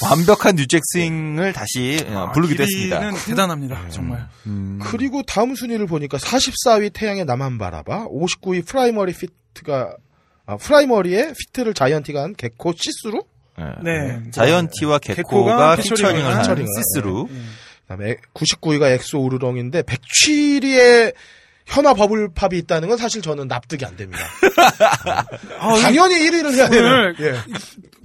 완벽한 0.02 0.56
new 0.56 0.68
jack 0.68 0.82
swing을 0.92 1.52
다시 1.52 2.04
어, 2.08 2.30
부르기도 2.32 2.62
했습니다. 2.62 2.98
기린은 3.00 3.18
대단합니다 3.24 3.88
정말 3.90 4.28
음. 4.46 4.78
그리고 4.82 5.22
다음 5.22 5.54
순위를 5.54 5.86
보니까 5.86 6.18
44위 6.18 6.92
태양의 6.92 7.24
나만 7.24 7.58
바라봐, 7.58 8.08
59위 8.08 8.66
프라이머리 8.66 9.12
feat가, 9.12 9.96
아, 10.46 10.56
프라이머리의 10.56 11.34
feat를 11.38 11.74
자이언티가 11.74 12.22
한 12.22 12.34
개코 12.34 12.72
See 12.76 12.89
Through? 12.89 13.22
예. 13.58 13.64
네 13.82 14.30
자이언티와 14.30 14.98
개코가 14.98 15.76
개코가 15.76 15.76
피처링을 15.76 16.36
한 16.36 16.44
See 16.44 16.67
Through. 16.67 17.28
그다음에 17.82 18.16
99위가 18.34 18.90
엑소 18.92 19.18
으르렁인데 19.18 19.82
107위에 19.82 21.14
현아 21.66 21.94
Bubble 21.94 22.33
Pop이 22.33 22.58
있다는 22.58 22.88
건 22.88 22.98
사실 22.98 23.22
저는 23.22 23.48
납득이 23.48 23.84
안 23.84 23.96
됩니다. 23.96 24.24
아, 25.58 25.76
당연히 25.80 26.16
1위를 26.16 26.52
해야 26.54 26.68
되는. 26.68 27.14
예. 27.20 27.34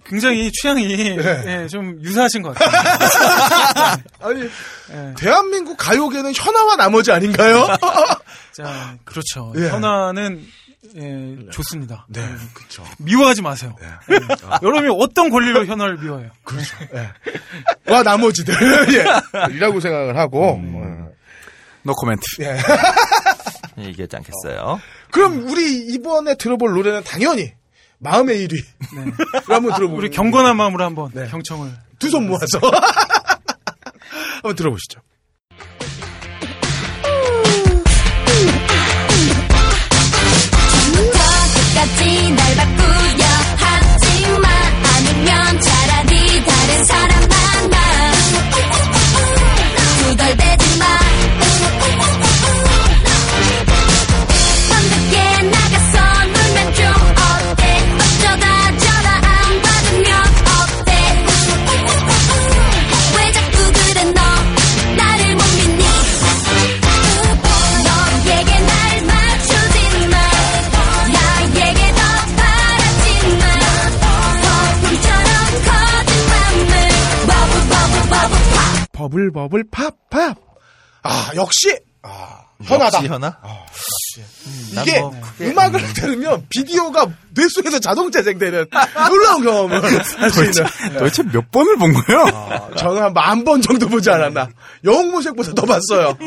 굉장히 0.05 0.49
취향이 0.51 0.87
네. 1.17 1.63
예, 1.63 1.67
좀 1.67 1.99
유사하신 2.01 2.41
것 2.41 2.55
같아요 2.55 3.97
아니 4.21 4.43
예. 4.43 5.13
대한민국 5.17 5.75
가요계는 5.77 6.31
현아와 6.33 6.77
나머지 6.77 7.11
아닌가요? 7.11 7.67
자 8.55 8.95
그렇죠 9.03 9.51
예. 9.57 9.67
현아는 9.67 10.45
예, 10.95 11.49
좋습니다 11.51 12.05
네, 12.07 12.25
그렇죠. 12.53 12.85
미워하지 12.99 13.41
마세요 13.41 13.75
예. 13.81 14.15
여러분이 14.63 14.95
어떤 14.97 15.29
권리로 15.29 15.65
현아를 15.65 15.97
미워해요 15.97 16.29
와 17.89 18.01
나머지들 18.01 18.55
예. 18.93 19.53
이라고 19.53 19.81
생각을 19.81 20.17
하고 20.17 20.57
어. 20.57 21.07
No 21.87 21.93
comment. 21.93 22.21
예. 22.41 22.57
얘기하지 23.77 24.15
않겠어요. 24.17 24.79
그럼 25.11 25.47
우리 25.49 25.85
이번에 25.93 26.35
들어볼 26.35 26.71
노래는 26.71 27.03
당연히 27.03 27.53
마음의 27.99 28.47
1위. 28.47 28.63
네. 28.95 29.11
한번 29.53 29.73
들어보고 29.75 29.97
우리 29.97 30.09
경건한 30.09 30.55
마음으로 30.57 30.83
한번 30.83 31.11
네. 31.13 31.27
경청을 31.27 31.71
두 31.99 32.09
손 32.09 32.27
모아서 32.27 32.59
한번 34.41 34.55
들어보시죠. 34.55 35.01
끝까지 41.03 42.31
날 42.31 42.55
바꾸려 42.55 43.25
하지마 43.57 44.47
아니면 44.95 45.61
차라리 45.61 46.45
다른 46.45 46.85
사람 46.85 47.19
만나 47.29 48.11
투덜대 49.99 50.56
버블 79.07 79.31
버블 79.31 79.63
팝 79.71 79.93
팝. 80.09 80.37
아 81.03 81.31
역시 81.35 81.77
아, 82.03 82.41
현아다. 82.63 82.97
역시 82.97 83.07
현아? 83.09 83.37
난 84.73 84.85
이게 84.87 84.99
뭐 84.99 85.13
음악을 85.39 85.93
들으면 85.93 86.45
비디오가 86.49 87.05
뇌 87.33 87.47
속에서 87.49 87.79
자동 87.79 88.11
재생되는 88.11 88.65
놀라운 89.09 89.43
경험을 89.43 89.81
할 89.83 90.03
수 90.31 90.43
있는. 90.43 90.65
도대체 90.97 91.23
몇 91.23 91.49
번을 91.51 91.77
본 91.77 91.93
거예요? 91.93 92.25
아, 92.33 92.69
저는 92.75 93.01
한 93.03 93.13
만 93.13 93.43
번 93.45 93.61
정도 93.61 93.87
보지 93.87 94.09
않았나. 94.09 94.49
영웅모색보다 94.83 95.53
더 95.53 95.61
봤어요. 95.65 96.17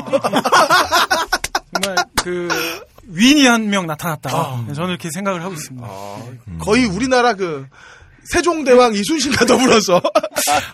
정말 1.83 2.05
그 2.23 2.49
윈이 3.13 3.45
한 3.47 3.69
명 3.71 3.87
나타났다 3.87 4.31
아. 4.33 4.65
네, 4.69 4.73
저는 4.75 4.91
이렇게 4.91 5.09
생각을 5.13 5.43
하고 5.43 5.55
있습니다 5.55 5.87
거의 6.61 6.85
우리나라 6.87 7.35
그 7.35 7.67
세종대왕 8.25 8.95
이순신과 8.95 9.47
더불어서 9.47 10.01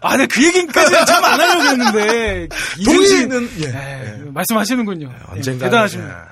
아, 0.03 0.11
근데 0.11 0.27
그 0.27 0.45
얘기까지는 0.45 1.07
참 1.07 1.25
안 1.25 1.41
하려고 1.41 1.63
했는데 1.69 2.49
동의는 2.85 3.51
예. 3.61 3.67
예, 3.67 4.31
말씀하시는군요 4.31 5.13
예, 5.13 5.23
언젠가 5.33 5.65
대단하십니다 5.67 6.29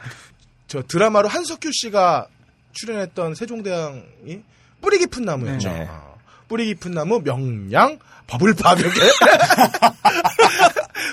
저 0.68 0.82
드라마로 0.82 1.28
한석규 1.28 1.70
씨가 1.72 2.26
출연했던 2.72 3.34
세종대왕이 3.34 4.42
뿌리 4.80 4.98
깊은 4.98 5.24
나무였죠. 5.24 5.68
네. 5.70 5.86
어, 5.88 6.16
뿌리 6.48 6.66
깊은 6.66 6.90
나무 6.90 7.20
명량 7.22 7.98
버블팝 8.26 8.80
이렇게 8.80 9.00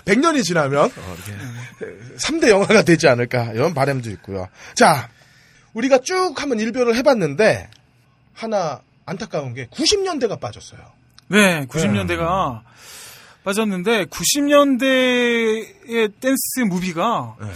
100년이 0.06 0.44
지나면 0.44 0.86
어, 0.86 1.16
이렇게 1.80 2.18
3대 2.18 2.50
영화가 2.50 2.82
되지 2.84 3.08
않을까 3.08 3.52
이런 3.54 3.74
바람도 3.74 4.10
있고요. 4.12 4.48
자, 4.76 5.10
우리가 5.74 6.00
쭉 6.00 6.34
한번 6.42 6.60
일별을 6.60 6.96
해봤는데 6.96 7.70
하나 8.34 8.82
안타까운 9.06 9.54
게 9.54 9.68
90년대가 9.68 10.40
빠졌어요. 10.40 10.80
네 11.28 11.66
90년대가 11.68 12.62
빠졌는데 13.44 14.06
90년대의 14.06 16.12
dance 16.20 16.62
movie가 16.68 17.36
네. 17.40 17.48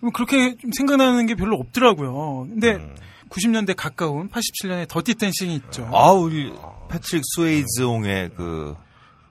뭐 0.00 0.10
그렇게 0.12 0.56
좀 0.56 0.70
생각나는 0.72 1.26
게 1.26 1.34
별로 1.34 1.56
없더라고요 1.56 2.46
근데 2.50 2.74
음. 2.74 2.94
90년대 3.30 3.74
가까운 3.76 4.28
87년에 4.28 4.86
Dirty 4.88 5.14
Dancing이 5.14 5.54
있죠 5.56 5.88
아 5.92 6.10
우리 6.12 6.52
패트릭 6.90 7.22
스웨이지옹의 7.34 8.30
그 8.36 8.76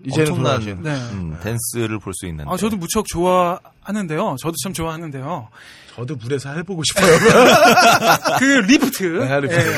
이제는 0.03 0.31
엄청난. 0.31 0.81
네. 0.81 0.95
음, 1.11 1.39
댄스를 1.43 1.99
볼 1.99 2.11
수 2.15 2.26
있는. 2.26 2.48
아, 2.48 2.57
저도 2.57 2.76
무척 2.77 3.06
좋아 3.06 3.60
하는데요. 3.81 4.35
저도 4.39 4.55
참 4.63 4.73
좋아하는데요. 4.73 5.49
저도 5.95 6.15
물에서 6.15 6.53
해보고 6.53 6.83
싶어요. 6.83 7.17
그 8.39 8.45
리프트. 8.45 9.03
네, 9.03 9.41
리프트. 9.41 9.59
예. 9.59 9.73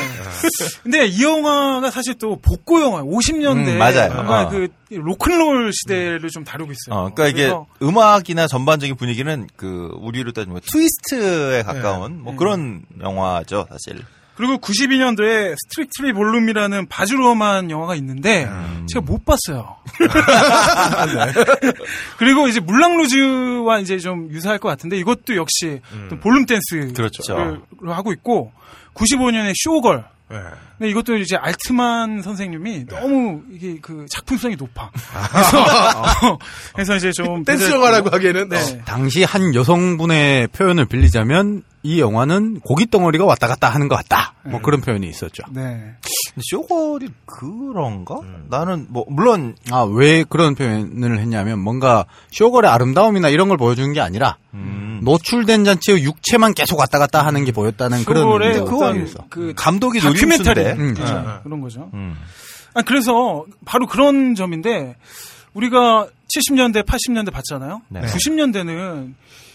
근데 0.82 1.06
이 1.06 1.22
영화가 1.22 1.90
사실 1.90 2.14
또 2.14 2.36
복고 2.36 2.80
영화, 2.82 3.02
50년대. 3.02 3.68
음, 3.68 3.78
맞아요. 3.78 4.12
뭔가 4.14 4.42
어. 4.42 4.48
그 4.50 4.68
로큰롤 4.90 5.72
시대를 5.72 6.30
좀 6.30 6.44
다루고 6.44 6.72
있어요. 6.72 7.00
어, 7.00 7.10
그러니까 7.12 7.26
이게 7.26 7.52
음악이나 7.82 8.46
전반적인 8.46 8.96
분위기는 8.96 9.48
그 9.56 9.90
우리로 10.00 10.32
따지면 10.32 10.60
트위스트에 10.70 11.62
가까운 11.62 12.22
뭐 12.22 12.32
네. 12.32 12.38
그런 12.38 12.82
영화죠, 13.00 13.66
사실. 13.68 14.04
그리고 14.36 14.58
92년도에 14.58 15.54
Strictly 15.56 16.12
Ballroom이라는 16.12 16.88
바즈 16.88 17.22
루어만 17.22 17.70
영화가 17.70 17.94
있는데 17.96 18.44
음. 18.44 18.86
제가 18.88 19.04
못 19.04 19.24
봤어요. 19.24 19.76
그리고 22.18 22.48
이제 22.48 22.60
물랑루즈와 22.60 23.78
이제 23.78 23.98
좀 23.98 24.28
유사할 24.30 24.58
것 24.58 24.68
같은데 24.68 24.98
이것도 24.98 25.36
역시 25.36 25.80
또 26.10 26.18
볼룸 26.18 26.46
댄스를 26.46 26.82
음. 26.84 26.94
그렇죠. 26.94 27.22
하고 27.86 28.12
있고 28.12 28.52
95년에 28.94 29.52
쇼걸 29.62 30.04
네. 30.30 30.38
근데 30.78 30.90
이것도 30.90 31.16
이제 31.18 31.36
알트만 31.36 32.22
선생님이 32.22 32.86
너무 32.86 33.42
이게 33.52 33.78
그 33.80 34.06
작품성이 34.08 34.56
높아. 34.56 34.90
아. 35.14 35.28
그래서 35.30 36.38
그래서 36.74 36.96
이제 36.96 37.12
좀 37.12 37.44
댄스. 37.44 37.70
영화라고 37.70 38.08
하기에는 38.10 38.48
네. 38.48 38.82
당시 38.86 39.22
한 39.22 39.54
여성분의 39.54 40.48
표현을 40.48 40.86
빌리자면 40.86 41.62
이 41.82 42.00
영화는 42.00 42.60
고기 42.60 42.86
덩어리가 42.86 43.26
왔다 43.26 43.46
갔다 43.46 43.68
하는 43.68 43.88
것 43.88 43.96
같다. 43.96 44.32
뭐 44.44 44.60
그런 44.62 44.80
표현이 44.80 45.06
있었죠. 45.06 45.42
네. 45.50 45.62
근데 46.02 46.40
쇼걸이 46.50 47.08
그런가? 47.26 48.16
나는 48.48 48.86
뭐 48.88 49.04
물론 49.08 49.54
아, 49.70 49.82
왜 49.82 50.24
그런 50.24 50.54
표현을 50.54 51.18
했냐면 51.18 51.58
뭔가 51.60 52.06
쇼걸의 52.30 52.70
아름다움이나 52.70 53.28
이런 53.28 53.48
걸 53.48 53.58
보여주는 53.58 53.92
게 53.92 54.00
아니라 54.00 54.38
음, 54.54 54.83
노출된 55.04 55.64
잔치의 55.64 56.02
육체만 56.04 56.54
계속 56.54 56.78
왔다 56.78 56.98
갔다 56.98 57.24
하는 57.24 57.44
게 57.44 57.52
보였다는 57.52 58.04
그런 58.04 59.04
있어. 59.04 59.24
그 59.28 59.52
감독이 59.56 60.00
다큐멘터리. 60.00 60.60
음. 60.60 60.94
그렇죠. 60.94 61.40
그런 61.44 61.60
거죠. 61.60 61.90
음. 61.94 62.16
아, 62.74 62.82
그래서 62.82 63.44
바로 63.64 63.86
그런 63.86 64.34
점인데 64.34 64.96
우리가 65.54 66.08
70년대, 66.34 66.84
80년대 66.84 67.32
봤잖아요. 67.32 67.82
네. 67.88 68.00
90년대는 68.00 69.14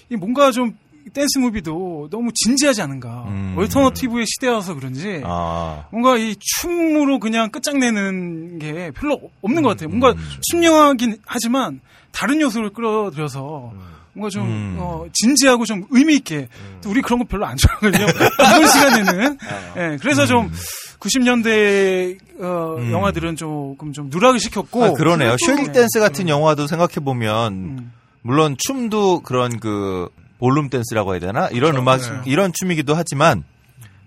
이 0.10 0.16
뭔가 0.16 0.52
좀 0.52 0.78
댄스 1.14 1.40
무비도 1.40 2.10
너무 2.12 2.32
진지하지 2.34 2.82
않은가. 2.82 3.26
음. 3.28 3.56
얼터너티브의 3.58 4.26
시대여서 4.28 4.76
그런지 4.76 5.22
아. 5.26 5.86
뭔가 5.92 6.18
이 6.18 6.36
춤으로 6.40 7.20
그냥 7.20 7.50
끝장내는 7.50 8.60
게 8.60 8.92
별로 8.92 9.20
없는 9.42 9.64
것 9.64 9.70
같아요. 9.70 9.90
뭔가 9.90 10.12
음. 10.12 10.30
춤 10.50 10.64
영화긴 10.64 11.18
하지만 11.26 11.82
다른 12.12 12.40
요소를 12.42 12.72
끌어들여서 12.72 13.74
뭔가 14.20 14.30
좀 14.30 14.44
음. 14.46 14.76
어, 14.78 15.06
진지하고 15.14 15.66
좀 15.66 15.86
의미 15.90 16.16
있게 16.16 16.50
또 16.82 16.90
우리 16.90 17.02
그런 17.02 17.20
거 17.20 17.26
별로 17.26 17.46
안 17.46 17.56
좋아하거든요. 17.58 18.06
이번 18.58 18.68
시간에는 18.68 19.38
예, 19.78 19.98
그래서 20.02 20.26
좀 20.26 20.52
90년대 21.00 22.18
어, 22.42 22.76
음. 22.78 22.92
영화들은 22.92 23.38
조금 23.38 23.94
좀 23.94 24.10
누락을 24.10 24.40
시켰고 24.40 24.84
아, 24.84 24.92
그러네요. 24.92 25.36
그것도- 25.38 25.46
쉐리 25.46 25.72
댄스 25.72 26.00
같은 26.00 26.28
영화도 26.28 26.68
생각해 26.68 26.96
보면 27.04 27.54
음. 27.54 27.92
물론 28.22 28.56
춤도 28.60 29.22
그런 29.22 29.60
그 29.60 30.10
볼룸 30.40 30.70
댄스라고 30.70 31.14
해야 31.14 31.20
되나 31.20 31.48
이런 31.48 31.72
그렇죠. 31.72 31.80
음악 31.82 32.02
네. 32.26 32.32
이런 32.32 32.52
춤이기도 32.54 32.96
하지만 32.96 33.44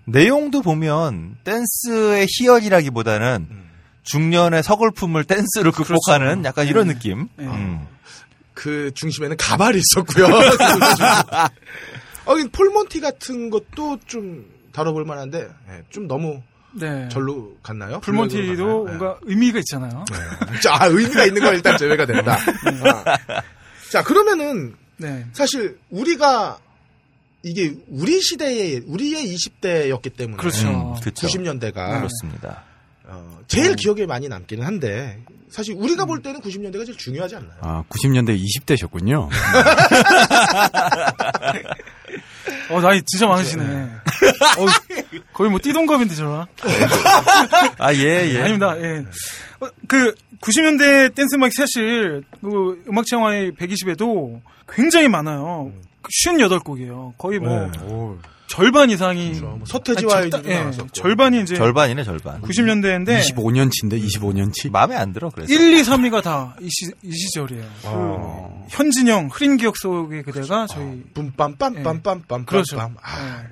내용도 0.05 0.61
보면 0.61 1.37
댄스의 1.43 2.27
희열이라기보다는 2.29 3.47
중년의 4.03 4.63
서글픔을 4.63 5.23
댄스로 5.23 5.71
극복하는 5.71 6.43
약간 6.45 6.67
이런 6.67 6.87
느낌. 6.87 7.29
네. 7.37 7.45
음. 7.45 7.87
그 8.53 8.91
중심에는 8.93 9.37
가발이 9.37 9.79
있었고요. 9.79 10.25
어, 12.25 12.35
폴몬티 12.51 13.01
같은 13.01 13.49
것도 13.49 13.99
좀 14.05 14.45
다뤄볼 14.71 15.05
만한데 15.05 15.49
예, 15.69 15.83
좀 15.89 16.07
너무 16.07 16.41
네. 16.73 17.07
절로 17.09 17.55
갔나요? 17.61 17.99
갔나요? 17.99 18.65
뭔가 18.65 19.17
의미가 19.23 19.59
있잖아요. 19.59 20.05
예. 20.11 20.59
자, 20.59 20.75
아, 20.79 20.85
의미가 20.87 21.25
있는 21.25 21.41
건 21.41 21.53
일단 21.55 21.77
제외가 21.77 22.05
된다. 22.05 22.37
아. 22.37 23.17
자, 23.91 24.03
그러면은 24.03 24.75
네. 24.97 25.25
사실 25.33 25.77
우리가 25.89 26.59
이게 27.43 27.75
우리 27.89 28.21
시대의 28.21 28.83
우리의 28.87 29.35
20대였기 29.35 30.15
때문에 30.15 30.37
그렇죠. 30.37 30.69
음, 30.69 30.99
그쵸. 31.01 31.27
90년대가 31.27 31.97
그렇습니다. 31.97 32.63
어, 33.03 33.39
제일 33.47 33.75
기억에 33.75 34.05
많이 34.05 34.29
남기는 34.29 34.65
한데 34.65 35.21
사실 35.53 35.75
우리가 35.77 36.05
볼 36.05 36.23
때는 36.23 36.41
90년대가 36.41 36.83
제일 36.83 36.97
중요하지 36.97 37.35
않나요? 37.35 37.53
아, 37.61 37.83
90년대 37.87 38.41
20대셨군요. 38.41 39.29
어, 42.71 42.81
나이 42.81 42.99
진짜 43.03 43.27
많으시네. 43.27 43.63
어, 43.63 44.65
거의 45.31 45.51
뭐 45.51 45.59
띠동갑인데, 45.61 46.15
저랑. 46.15 46.47
아, 47.77 47.93
예, 47.93 48.33
예. 48.33 48.41
아닙니다, 48.41 48.75
예. 48.81 49.05
어, 49.59 49.69
그, 49.87 50.15
90년대 50.41 51.13
댄스 51.13 51.35
음악이 51.35 51.53
사실, 51.55 52.23
그, 52.41 52.83
음악 52.89 53.05
창화의 53.05 53.51
120에도 53.51 54.41
굉장히 54.67 55.07
많아요. 55.07 55.71
그 56.01 56.09
58곡이에요. 56.25 57.15
거의 57.19 57.37
뭐, 57.37 57.67
네. 57.67 57.71
절반 58.53 58.91
이상이. 58.91 59.31
뭐 59.41 59.59
서태지와 59.65 60.17
아니, 60.17 60.29
예. 60.45 60.69
절반이 60.91 61.41
이제 61.41 61.55
절반이네, 61.55 62.03
절반. 62.03 62.39
90년대인데, 62.43 63.19
25년치인데 63.21 63.99
25년치. 63.99 64.69
마음에 64.71 64.95
안 64.95 65.11
들어, 65.11 65.31
그래서. 65.31 65.51
1, 65.51 65.73
2, 65.73 65.81
3위가 65.81 66.21
다 66.21 66.53
이 66.61 66.69
시절이에요. 66.69 67.63
그 67.63 67.87
어. 67.87 68.65
현진영, 68.69 69.29
흐린 69.31 69.57
기억 69.57 69.75
속의 69.77 70.21
그대가 70.21 70.67
저희, 70.67 71.03
빰빰빰빰빰빰빰. 71.15 72.45
그렇죠. 72.45 72.79
아, 72.79 72.89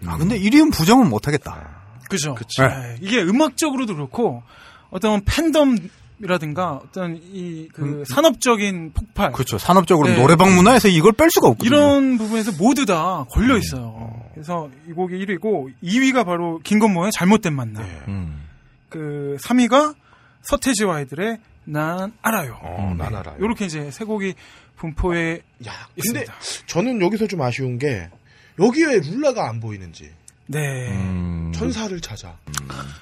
예. 0.03 0.07
아, 0.07 0.17
근데 0.17 0.39
1위는 0.39 0.71
부정은 0.71 1.09
못하겠다. 1.09 1.81
그죠. 2.07 2.35
그치. 2.35 2.61
예, 2.61 2.97
이게 3.01 3.23
음악적으로도 3.23 3.95
그렇고 3.95 4.43
어떤 4.91 5.21
팬덤 5.25 5.77
이라든가 6.23 6.73
어떤 6.73 7.19
이그 7.33 8.03
산업적인 8.07 8.91
폭발 8.93 9.31
그렇죠. 9.31 9.57
산업적으로 9.57 10.09
네. 10.09 10.15
노래방 10.17 10.53
문화에서 10.55 10.87
이걸 10.89 11.13
뺄 11.13 11.31
수가 11.31 11.47
없거든요. 11.47 11.75
이런 11.75 12.17
부분에서 12.19 12.51
모두 12.59 12.85
다 12.85 13.25
걸려 13.31 13.57
있어요. 13.57 14.20
그래서 14.33 14.69
이 14.87 14.93
곡이 14.93 15.13
1위고 15.25 15.73
2위가 15.83 16.25
바로 16.25 16.59
김건모의 16.63 17.11
잘못된 17.11 17.53
만남. 17.53 17.83
네. 17.83 18.01
음. 18.07 18.47
그 18.89 19.37
3위가 19.43 19.95
서태지와 20.41 20.97
아이들의 20.97 21.37
난 21.65 22.13
알아요. 22.21 22.57
어, 22.61 22.93
난 22.97 23.15
알아요. 23.15 23.37
요렇게 23.39 23.65
이제 23.65 23.91
세 23.91 24.05
곡이 24.05 24.33
분포에 24.77 25.41
야, 25.67 25.71
근데 25.95 25.97
있습니다. 25.97 26.33
저는 26.65 27.01
여기서 27.01 27.27
좀 27.27 27.41
아쉬운 27.41 27.77
게 27.77 28.09
여기에 28.59 28.85
왜 28.87 28.99
룰라가 28.99 29.47
안 29.47 29.59
보이는지. 29.59 30.11
네. 30.47 30.89
음. 30.91 31.51
천사를 31.53 31.99
찾아. 32.01 32.37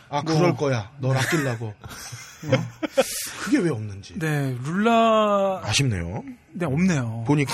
아, 0.09 0.21
뭐. 0.21 0.35
그럴 0.35 0.55
거야. 0.55 0.91
널 0.99 1.17
아끼려고. 1.17 1.67
어? 2.45 2.51
그게 3.43 3.57
왜 3.57 3.69
없는지. 3.69 4.17
네, 4.19 4.55
룰라 4.63 5.61
아쉽네요. 5.63 6.23
네 6.53 6.65
없네요. 6.65 7.23
보니까. 7.27 7.53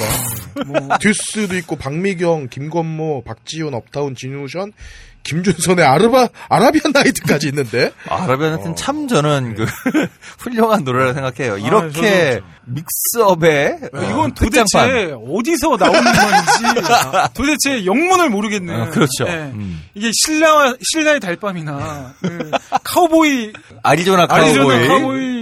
뭐 0.67 0.79
듀스도 0.99 1.55
있고, 1.57 1.75
박미경, 1.75 2.47
김건모, 2.49 3.23
박지훈, 3.25 3.73
업타운, 3.73 4.15
진우션, 4.15 4.71
김준선의 5.23 5.83
아르바, 5.83 6.29
아라비안 6.49 6.91
나이트까지 6.93 7.47
있는데. 7.47 7.91
아라비아는 8.07 8.75
참 8.75 9.07
저는 9.07 9.55
그 9.55 9.65
훌륭한 10.39 10.83
노래라 10.83 11.13
생각해요. 11.13 11.57
이렇게 11.57 12.41
아, 12.43 12.61
믹스업에 12.65 13.79
어, 13.91 13.97
이건 14.03 14.33
끝장판. 14.35 14.87
도대체 14.87 15.15
어디서 15.27 15.77
나오는 15.77 16.03
건지 16.03 16.63
도대체 17.33 17.85
영문을 17.87 18.29
모르겠는. 18.29 18.81
어, 18.81 18.89
그렇죠. 18.91 19.25
예. 19.27 19.51
음. 19.53 19.81
이게 19.95 20.11
신라와 20.25 20.75
신라의 20.93 21.19
달밤이나 21.19 22.13
그 22.21 22.51
카우보이 22.83 23.51
아리조나 23.81 24.27
아리조나 24.29 24.63
카우보이. 24.63 24.79
그다음에 24.79 24.87
카우보이 24.87 25.34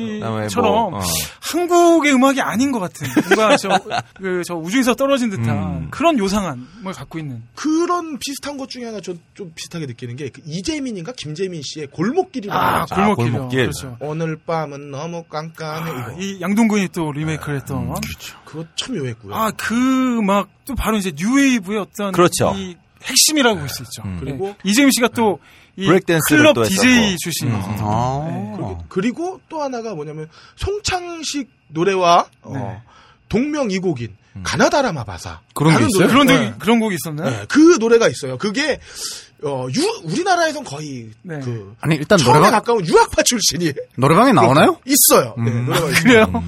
처럼 0.50 0.92
뭐, 0.92 1.00
어. 1.00 1.04
한국의 1.42 2.14
음악이 2.14 2.42
아닌 2.42 2.72
것 2.72 2.80
같은 2.80 3.08
뭔가 3.28 3.58
저 3.58 3.70
그 4.16 4.42
저 4.46 4.56
우주에서 4.56 4.96
떨어진 4.96 5.30
듯한 5.30 5.50
음. 5.50 5.88
그런 5.92 6.18
요상함을 6.18 6.94
갖고 6.96 7.20
있는. 7.20 7.44
그런 7.56 8.18
비슷한 8.20 8.58
것 8.58 8.70
중에 8.70 8.86
하나 8.86 9.00
전좀 9.00 9.52
비슷하게 9.56 9.86
느끼는 9.88 10.16
게, 10.16 10.30
그 10.30 10.42
이재민인가 10.46 11.14
김재민 11.16 11.62
씨의 11.64 11.88
골목길이라는 11.88 12.62
아. 12.62 12.86
골목길이요. 12.86 13.32
골목길. 13.34 13.60
그렇죠. 13.64 13.98
오늘 14.00 14.38
밤은 14.38 14.92
너무 14.92 15.24
깜깜해. 15.24 15.92
아, 15.92 16.12
이거. 16.12 16.22
이 16.22 16.42
양동근이 16.42 16.90
또 16.90 17.12
리메이크를 17.12 17.58
했던. 17.60 17.94
그거 18.46 18.66
참 18.76 18.98
묘했고요. 18.98 19.34
아, 19.36 19.52
그 19.58 20.18
음악, 20.20 20.50
또 20.66 20.76
바로 20.76 20.98
이제 20.98 21.12
뉴웨이브의 21.16 21.80
어떤. 21.80 22.12
그렇죠. 22.12 22.54
이 22.56 22.78
핵심이라고 23.06 23.60
볼 23.60 23.70
수 23.70 23.84
있죠. 23.84 24.02
음. 24.06 24.18
그리고- 24.20 24.48
네. 24.48 24.56
이재민 24.64 24.92
씨가 24.96 25.10
또, 25.10 25.40
이 25.76 25.86
브레이크 25.86 26.06
댄스를 26.06 26.40
클럽 26.44 26.54
또 26.54 26.64
DJ. 26.64 27.18
출신이어서. 27.18 27.68
음. 27.70 27.76
아. 27.82 28.28
네. 28.30 28.52
그리고, 28.56 28.86
그리고 28.90 29.42
또 29.50 29.62
하나가 29.64 29.96
뭐냐면 29.96 30.30
송창식 30.56 31.50
노래와 31.70 32.28
어, 32.44 32.54
네. 32.54 32.82
동명이곡인 33.30 34.16
가나다라 34.44 34.92
마 34.92 35.04
바사 35.04 35.42
그런 35.54 35.78
게 35.78 35.86
있어요? 35.86 36.08
노래- 36.08 36.08
그런, 36.08 36.28
네. 36.28 36.38
곡이, 36.50 36.60
그런 36.60 36.80
곡이 36.80 36.96
있었나요? 36.96 37.30
네, 37.30 37.46
그 37.48 37.78
노래가 37.80 38.08
있어요. 38.08 38.38
그게 38.38 38.80
어, 39.44 39.68
유, 39.76 40.02
우리나라에선 40.06 40.64
거의 40.64 41.10
네. 41.22 41.40
그 41.40 41.76
아니 41.82 41.96
일단 41.96 42.18
노래방 42.20 42.52
가까운 42.52 42.86
유학파 42.88 43.22
출신이 43.24 43.74
노래방에 43.98 44.32
나오나요? 44.32 44.78
있어요. 44.86 45.36
네, 45.38 45.52
음. 45.52 45.66
노래가 45.66 45.90
있어요. 45.90 46.04
그래요? 46.04 46.44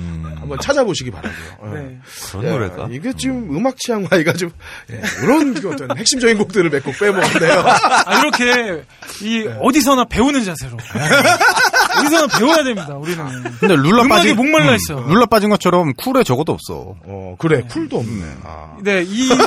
한번 0.45 0.59
찾아보시기 0.59 1.11
바라고요. 1.11 1.73
네. 1.73 1.97
그런 2.31 2.45
예, 2.45 2.49
노래가. 2.49 2.87
이게 2.91 3.11
지금 3.17 3.55
음 3.55 3.65
악 3.65 3.75
취향 3.77 4.07
와이가 4.11 4.33
좀 4.33 4.51
예, 4.91 5.01
이런 5.23 5.53
그 5.55 5.71
어떤 5.71 5.97
핵심적인 5.97 6.37
곡들을 6.37 6.69
몇 6.69 6.83
곡 6.83 6.97
빼먹었네요. 6.99 7.63
아, 8.05 8.19
이렇게, 8.19 8.83
이, 9.23 9.47
어디서나 9.59 10.05
배우는 10.05 10.43
자세로. 10.45 10.77
어디서나 11.97 12.27
배워야 12.37 12.63
됩니다, 12.63 12.93
우리는. 12.95 13.25
근데 13.59 13.75
룰라 13.75 14.07
빠진 14.07 14.35
목말라 14.35 14.75
있어. 14.75 14.99
룰라 15.07 15.25
빠진 15.25 15.49
것처럼 15.49 15.93
쿨에 15.95 16.23
적어도 16.23 16.51
없어. 16.53 16.95
어 17.05 17.35
그래 17.39 17.61
쿨도 17.69 17.97
없네. 17.99 18.23
아. 18.43 18.77
네, 18.83 19.03
이. 19.07 19.29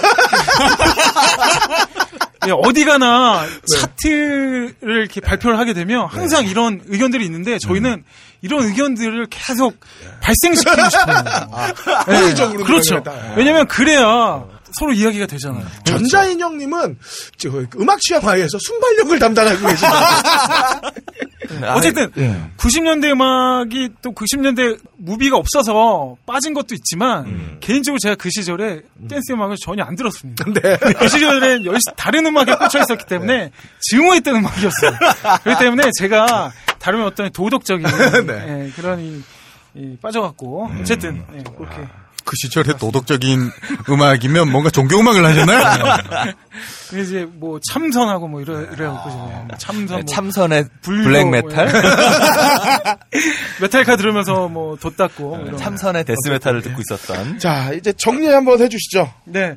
네, 2.46 2.52
어디 2.52 2.84
가나 2.84 3.44
차트를 3.74 4.74
이렇게 4.80 5.20
발표를 5.20 5.58
하게 5.58 5.72
되면 5.74 6.06
항상 6.06 6.46
이런 6.46 6.80
의견들이 6.86 7.24
있는데 7.26 7.58
저희는 7.58 8.04
이런 8.40 8.64
의견들을 8.64 9.26
계속 9.30 9.74
발생시키고 10.20 10.90
싶어요. 10.90 11.22
네, 12.06 12.20
호의적으로 12.20 12.64
그렇죠. 12.64 13.02
왜냐면 13.36 13.66
그래야 13.66 14.44
서로 14.72 14.92
이야기가 14.92 15.26
되잖아요. 15.26 15.66
전자인형님은 15.84 16.98
저 17.36 17.48
음악 17.76 18.00
취향 18.00 18.24
와이에서 18.24 18.58
순발력을 18.58 19.18
담당하고 19.18 19.68
계십니다. 19.68 20.80
어쨌든 21.74 22.10
예. 22.18 22.50
90년대 22.56 23.10
음악이 23.12 23.90
또 24.02 24.12
90년대 24.12 24.78
무비가 24.98 25.36
없어서 25.36 26.16
빠진 26.26 26.52
것도 26.52 26.74
있지만 26.74 27.26
음. 27.26 27.56
개인적으로 27.60 27.98
제가 27.98 28.16
그 28.16 28.28
시절에 28.30 28.82
댄스 29.08 29.32
음악을 29.32 29.56
전혀 29.62 29.82
안 29.84 29.96
들었습니다. 29.96 30.44
그 30.98 31.08
시절에 31.08 31.64
열 31.64 31.78
다른 31.96 32.26
음악에 32.26 32.54
꽂혀 32.56 32.80
있었기 32.80 33.06
때문에 33.06 33.50
증오했던 33.80 34.36
음악이었어요. 34.36 34.92
그렇기 35.42 35.64
때문에 35.64 35.90
제가 35.98 36.52
다른 36.78 37.04
어떤 37.04 37.30
도덕적인 37.30 37.86
네. 38.26 38.66
예, 38.66 38.72
그런 38.74 39.00
이, 39.00 39.22
이 39.74 39.96
빠져갖고 40.00 40.70
어쨌든 40.80 41.24
예, 41.34 41.42
그렇게 41.56 41.86
그 42.28 42.34
시절에 42.36 42.76
도덕적인 42.76 43.50
음악이면 43.88 44.52
뭔가 44.52 44.68
종교 44.68 45.00
음악을 45.00 45.24
하셨나요? 45.24 45.96
그게 46.90 47.02
이제 47.02 47.26
뭐 47.26 47.58
참선하고 47.70 48.28
뭐 48.28 48.42
이래 48.42 48.52
이래갖고 48.70 49.08
이제 49.08 49.18
뭐 49.18 49.48
참선 49.56 49.96
뭐 49.96 50.04
참선의 50.04 50.68
불교 50.82 51.04
블랙 51.04 51.22
뭐 51.22 51.30
메탈? 51.30 51.72
메탈가 53.62 53.96
들으면서 53.96 54.46
뭐 54.48 54.79
도 54.79 54.94
닦고 54.96 55.36
뭐 55.36 55.46
이런. 55.46 55.56
참선의 55.56 56.04
데스메탈을 56.04 56.60
듣고 56.60 56.82
있었던. 56.82 57.38
자, 57.38 57.72
이제 57.72 57.94
정리 57.94 58.26
한번 58.26 58.60
해주시죠. 58.60 59.10
네. 59.24 59.56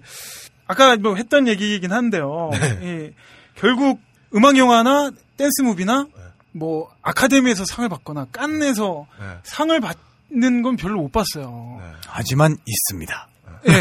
아까 0.66 0.96
뭐 0.96 1.16
했던 1.16 1.50
얘기이긴 1.50 1.92
한데요. 1.92 2.52
네. 2.54 2.80
이, 2.82 3.14
결국 3.56 4.00
음악 4.34 4.58
영화나 4.58 5.12
댄스 5.36 5.62
movie나 5.62 6.08
뭐 6.54 6.90
아카데미에서 7.02 7.66
상을 7.66 7.90
받거나 7.90 8.28
칸에서 8.32 9.08
네. 9.20 9.26
상을 9.44 9.78
받 9.82 9.98
는 10.34 10.62
건 10.64 10.76
별로 10.78 11.02
못 11.02 11.12
봤어요. 11.12 11.80
하지만 12.08 12.58
있습니다. 12.66 13.28
예. 13.70 13.74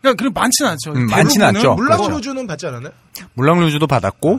그러니까 0.00 0.14
그럼 0.18 0.32
많지는 0.34 0.70
않죠. 0.72 0.92
음, 0.92 1.06
많지는 1.06 1.46
대부분은 1.46 1.46
않죠. 1.56 1.74
물랑 1.74 1.98
그렇죠. 1.98 2.16
루즈는 2.16 2.46
받지 2.46 2.66
않았나요? 2.66 2.92
물랑루즈도 3.34 3.86
받았고 3.86 4.38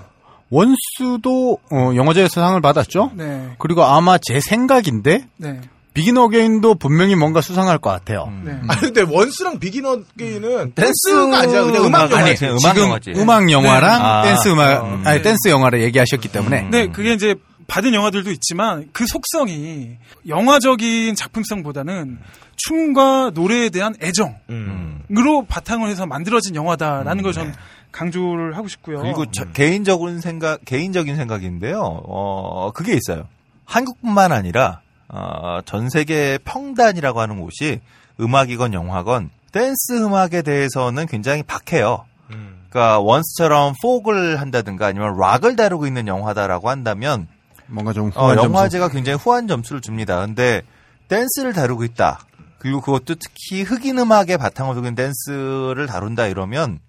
Once도 0.50 1.58
어, 1.72 1.92
영화제에서 1.96 2.42
상을 2.42 2.60
받았죠. 2.62 3.12
네. 3.16 3.56
그리고 3.60 3.84
아마 3.84 4.18
제 4.22 4.40
생각인데 4.40 5.28
네. 5.38 5.62
Begin 5.94 6.18
Again도 6.18 6.76
분명히 6.76 7.16
뭔가 7.16 7.40
수상할 7.42 7.78
것 7.78 7.90
같아요. 7.90 8.32
네. 8.44 8.60
아니 8.68 8.82
근데 8.82 9.02
Once랑 9.02 9.60
Begin 9.60 9.86
Again은 9.86 10.74
댄스 10.74 10.92
댄스가 11.08 11.40
아니라 11.40 11.64
그냥 11.64 11.86
음악 11.86 12.02
아니, 12.04 12.12
영화지. 12.14 12.36
그냥 12.40 12.58
음악 12.62 12.74
지금 12.74 12.88
영화지. 12.88 13.12
음악 13.16 13.52
영화랑 13.52 14.00
네. 14.02 14.06
아. 14.08 14.22
댄스 14.24 14.50
음악 14.50 14.84
음. 14.86 15.02
아니 15.06 15.22
댄스 15.22 15.48
영화를 15.50 15.82
얘기하셨기 15.84 16.28
때문에 16.30 16.68
네, 16.70 16.88
그게 16.88 17.14
이제 17.14 17.36
받은 17.68 17.94
영화들도 17.94 18.32
있지만 18.32 18.90
그 18.94 19.06
속성이 19.08 19.98
영화적인 20.28 21.16
작품성보다는 21.16 22.20
춤과 22.58 23.32
노래에 23.34 23.70
대한 23.70 23.96
애정으로 24.02 24.36
음. 24.50 25.02
바탕을 25.48 25.90
해서 25.90 26.06
만들어진 26.06 26.56
영화다라는 26.56 27.24
걸전 27.24 27.54
강조를 27.92 28.56
하고 28.58 28.68
싶고요. 28.68 29.00
그리고 29.02 29.26
저- 29.32 29.46
개인적인 29.52 30.20
생각, 30.22 30.64
개인적인 30.66 31.16
생각인데요. 31.16 31.80
어, 31.82 32.72
그게 32.74 32.94
있어요. 32.94 33.28
한국뿐만 33.66 34.32
아니라, 34.32 34.82
어, 35.08 35.60
전 35.66 35.90
세계 35.90 36.38
평단이라고 36.46 37.20
하는 37.20 37.40
곳이 37.40 37.80
음악이건 38.20 38.74
영화건 38.74 39.30
댄스 39.52 40.04
음악에 40.04 40.42
대해서는 40.42 41.06
굉장히 41.08 41.42
박해요. 41.44 42.06
음. 42.32 42.66
그러니까 42.70 43.00
원스처럼 43.00 43.74
포크를 43.82 44.40
한다든가 44.42 44.88
아니면 44.88 45.18
락을 45.18 45.56
다루고 45.56 45.88
있는 45.88 46.08
영화다라고 46.08 46.70
한다면 46.70 47.28
뭔가 47.68 47.94
좀 47.94 48.12
어, 48.16 48.22
후한 48.26 48.36
점수. 48.36 48.50
영화제가 48.50 48.90
굉장히 48.90 49.18
후한 49.18 49.48
점수를 49.48 49.82
줍니다. 49.82 50.26
근데 50.26 50.62
댄스를 51.08 51.54
다루고 51.54 51.84
있다. 51.84 52.20
그리고 52.60 52.82
그것도 52.82 53.16
특히 53.16 53.62
흑인 53.62 53.98
바탕을 54.38 54.74
두고 54.76 54.88
있는 54.88 54.96
댄스를 54.96 55.86
다룬다 55.88 56.28
이러면 56.28 56.80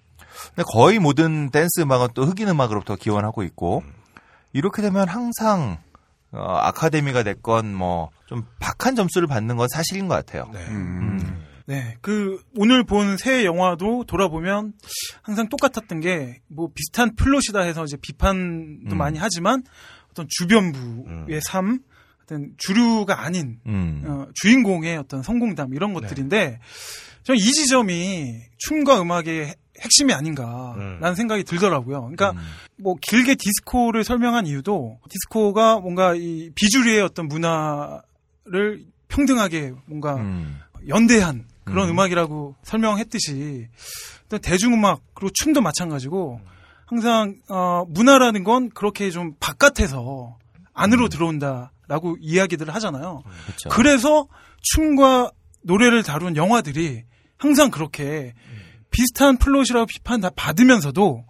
근데 0.54 0.62
거의 0.72 0.98
모든 0.98 1.50
댄스 1.50 1.80
음악은 1.80 2.08
또 2.14 2.24
흑인 2.24 2.48
음악으로부터 2.48 2.96
기원하고 2.96 3.42
있고 3.42 3.82
이렇게 4.52 4.80
되면 4.80 5.08
항상 5.08 5.78
어, 6.32 6.56
아카데미가 6.58 7.22
됐건 7.22 7.74
뭐 7.74 8.10
좀 8.26 8.44
박한 8.58 8.96
점수를 8.96 9.28
받는 9.28 9.56
건 9.56 9.68
사실인 9.68 10.08
것 10.08 10.14
같아요. 10.14 10.50
네. 10.52 10.58
음. 10.68 11.44
네, 11.68 11.96
그 12.00 12.40
오늘 12.56 12.84
본 12.84 13.16
세 13.18 13.44
영화도 13.44 14.04
돌아보면 14.06 14.72
항상 15.22 15.48
똑같았던 15.48 16.00
게 16.00 16.40
뭐 16.48 16.68
비슷한 16.74 17.14
플롯이다 17.16 17.60
해서 17.60 17.84
이제 17.84 17.96
비판도 17.96 18.94
음. 18.94 18.98
많이 18.98 19.18
하지만 19.18 19.62
어떤 20.16 20.26
주변부의 20.30 21.40
삶, 21.42 21.80
어떤 22.24 22.54
주류가 22.56 23.20
아닌 23.22 23.60
음. 23.66 24.02
어, 24.06 24.26
주인공의 24.34 24.96
어떤 24.96 25.22
성공담 25.22 25.74
이런 25.74 25.92
것들인데 25.92 26.58
저는 27.24 27.38
이 27.38 27.42
지점이 27.52 28.40
춤과 28.58 29.02
음악의 29.02 29.46
핵- 29.48 29.58
핵심이 29.78 30.14
아닌가라는 30.14 31.02
음. 31.04 31.14
생각이 31.14 31.44
들더라고요. 31.44 32.00
그러니까 32.00 32.30
음. 32.30 32.38
뭐 32.78 32.96
길게 33.00 33.34
디스코를 33.34 34.04
설명한 34.04 34.46
이유도 34.46 34.98
디스코가 35.10 35.80
뭔가 35.80 36.14
이 36.14 36.50
비주류의 36.54 37.02
어떤 37.02 37.28
문화를 37.28 38.86
평등하게 39.08 39.74
뭔가 39.84 40.16
음. 40.16 40.58
연대한 40.88 41.44
그런 41.64 41.88
음. 41.90 41.94
음. 41.94 41.98
악이라고 41.98 42.56
설명했듯이 42.62 43.68
또 44.30 44.38
대중음악 44.38 45.02
그리고 45.14 45.30
춤도 45.34 45.60
마찬가지고 45.60 46.40
항상 46.86 47.36
어, 47.48 47.84
문화라는 47.88 48.44
건 48.44 48.70
그렇게 48.70 49.10
좀 49.10 49.34
바깥에서 49.40 50.38
안으로 50.72 51.08
들어온다라고 51.08 52.16
이야기들을 52.20 52.74
하잖아요. 52.74 53.22
그렇죠. 53.46 53.68
그래서 53.70 54.28
춤과 54.62 55.32
노래를 55.62 56.02
다룬 56.02 56.36
영화들이 56.36 57.04
항상 57.38 57.70
그렇게 57.70 58.34
비슷한 58.90 59.36
플롯이라고 59.36 59.86
비판 59.86 60.20
다 60.20 60.30
받으면서도 60.34 61.24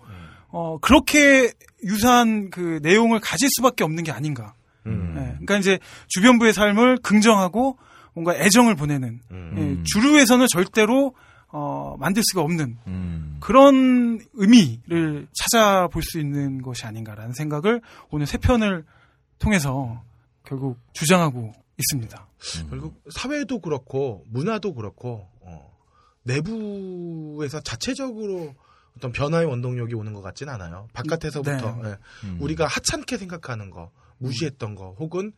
어 0.49 0.79
그렇게 0.79 1.53
유사한 1.85 2.51
그 2.51 2.79
내용을 2.83 3.19
가질 3.21 3.49
수밖에 3.51 3.83
없는 3.83 4.05
게 4.05 4.13
아닌가. 4.13 4.55
음. 4.87 5.15
예, 5.17 5.21
그러니까 5.45 5.59
이제 5.59 5.79
주변부의 6.09 6.53
삶을 6.53 6.99
긍정하고 6.99 7.79
뭔가 8.15 8.35
애정을 8.35 8.77
보내는 8.77 9.21
음. 9.31 9.55
예, 9.59 9.83
주류에서는 9.85 10.47
절대로 10.51 11.15
어, 11.49 11.97
만들 11.99 12.23
수가 12.25 12.43
없는 12.43 12.77
음. 12.87 13.37
그런 13.41 14.21
의미를 14.35 15.29
찾아볼 15.33 16.03
수 16.03 16.19
있는 16.19 16.61
것이 16.63 16.87
아닌가라는 16.87 17.35
생각을 17.35 17.81
오늘 18.11 18.27
세 18.27 18.39
편을 18.39 18.85
통해서 19.39 20.03
결국 20.45 20.79
주장하고 20.93 21.53
있습니다. 21.79 22.27
결국 22.71 23.03
사회도 23.11 23.61
그렇고 23.61 24.25
문화도 24.29 24.75
그렇고 24.75 25.29
어, 25.41 25.73
내부에서 26.23 27.61
자체적으로 27.61 28.55
어떤 28.97 29.13
변화의 29.13 29.47
원동력이 29.47 29.95
오는 29.95 30.15
것 30.15 30.23
같진 30.23 30.49
않아요. 30.49 30.89
바깥에서부터 30.95 31.77
네. 31.83 31.91
예. 31.91 31.97
음. 32.25 32.39
우리가 32.41 32.67
하찮게 32.67 33.19
생각하는 33.19 33.71
거, 33.71 33.91
무시했던 34.19 34.75
거, 34.75 34.97
혹은 34.99 35.33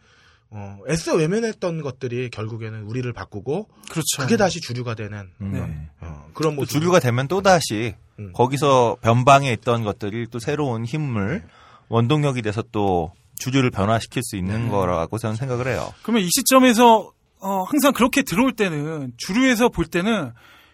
어, 0.51 0.79
애써 0.89 1.15
외면했던 1.15 1.83
것들이 1.83 2.31
결국에는 2.31 2.83
우리를 2.85 3.13
바꾸고 3.13 3.69
그렇죠. 3.91 4.23
그게 4.23 4.37
다시 4.37 4.61
주류가 4.61 4.95
되는 4.95 5.31
음. 5.43 5.53
네. 5.53 5.61
어, 6.01 6.27
그런 6.33 6.55
또 6.55 6.63
모습. 6.63 6.73
주류가 6.73 7.01
되면 7.01 7.29
또 7.29 7.43
다시 7.43 7.95
음. 8.19 8.33
거기서 8.33 8.97
변방에 9.03 9.53
있던 9.53 9.85
것들이 9.85 10.27
또 10.31 10.39
새로운 10.39 10.85
힘을 10.85 11.45
원동력이 11.89 12.43
돼서 12.43 12.63
또 12.73 13.13
주류를 13.39 13.71
변화시킬 13.71 14.23
수 14.23 14.37
있는 14.37 14.69
거라고 14.69 15.19
저는 15.19 15.37
생각을 15.37 15.69
해요. 15.69 15.93
그러면 16.03 16.23
이 16.23 16.29
시점에서 16.31 17.13
어, 17.41 17.63
항상 17.63 17.93
그렇게 17.93 18.23
들어올 18.23 18.53
때는 18.53 19.13
주류에서 19.17 19.69
볼 19.69 19.85
때는 19.85 20.33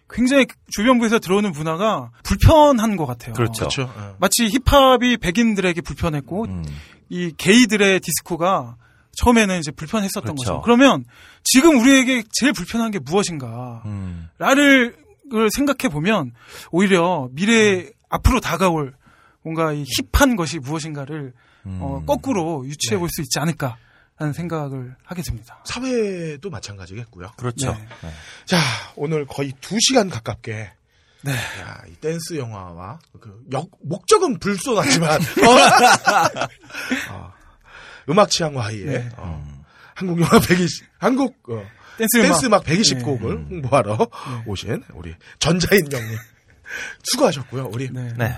굉장히 0.09 0.47
주변부에서 0.71 1.19
들어오는 1.19 1.53
문화가 1.53 2.11
불편한 2.23 2.97
것 2.97 3.07
같아요. 3.07 3.35
그렇죠. 3.35 3.69
그렇죠. 3.69 3.83
어. 3.97 4.17
마치 4.19 4.49
힙합이 4.49 5.17
백인들에게 5.19 5.81
불편했고 5.81 6.45
음. 6.45 6.65
이 7.09 7.33
게이들의 7.37 8.01
디스코가 8.01 8.77
처음에는 9.17 9.59
이제 9.59 9.71
불편했었던 9.71 10.23
그렇죠. 10.23 10.37
거죠. 10.37 10.61
그러면 10.63 11.05
지금 11.43 11.81
우리에게 11.81 12.25
제일 12.33 12.53
불편한 12.53 12.91
게 12.91 12.99
무엇인가? 12.99 13.83
음. 13.87 14.29
라를 14.39 15.05
을 15.33 15.51
생각해 15.51 15.91
보면 15.91 16.33
오히려 16.71 17.31
미래 17.33 17.89
앞으로 18.11 18.41
다가올 18.41 18.93
뭔가 19.43 19.73
이 19.73 19.85
힙한 20.13 20.37
것이 20.37 20.59
무엇인가를 20.59 21.33
음. 21.65 21.79
어, 21.81 22.05
거꾸로 22.05 22.67
유추해 22.67 22.97
네. 22.97 23.01
볼수 23.01 23.23
있지 23.23 23.39
않을까라는 23.39 24.35
생각을 24.35 24.97
하게 25.03 25.23
됩니다. 25.23 25.63
사회도 25.65 26.51
마찬가지겠고요. 26.51 27.33
그렇죠. 27.39 27.73
네. 27.73 27.89
네. 28.03 28.11
자, 28.45 28.59
오늘 28.97 29.25
거의 29.25 29.55
두 29.63 29.79
시간 29.81 30.11
가깝게. 30.11 30.71
네. 31.23 31.33
야, 31.33 31.83
이 31.89 31.95
댄스 31.95 32.37
영화와 32.37 32.99
그 33.19 33.45
역, 33.53 33.71
목적은 33.83 34.39
불손하지만 34.39 35.21
어, 37.11 37.33
음악 38.09 38.31
취향 38.31 38.57
Y의 38.57 38.85
네. 38.87 39.09
어, 39.17 39.45
한국 39.95 40.21
영화 40.21 40.39
120 40.41 40.87
한국 40.99 41.37
어, 41.49 41.65
댄스 41.99 42.19
음악. 42.19 42.27
댄스 42.29 42.47
음악 42.47 42.65
120곡을 42.65 43.21
네. 43.39 43.45
홍보하러 43.51 44.09
오신 44.47 44.83
우리 44.95 45.15
전자인 45.39 45.91
형님 45.91 46.19
수고하셨고요. 47.05 47.71
우리 47.73 47.91
네. 47.93 48.13
네. 48.17 48.35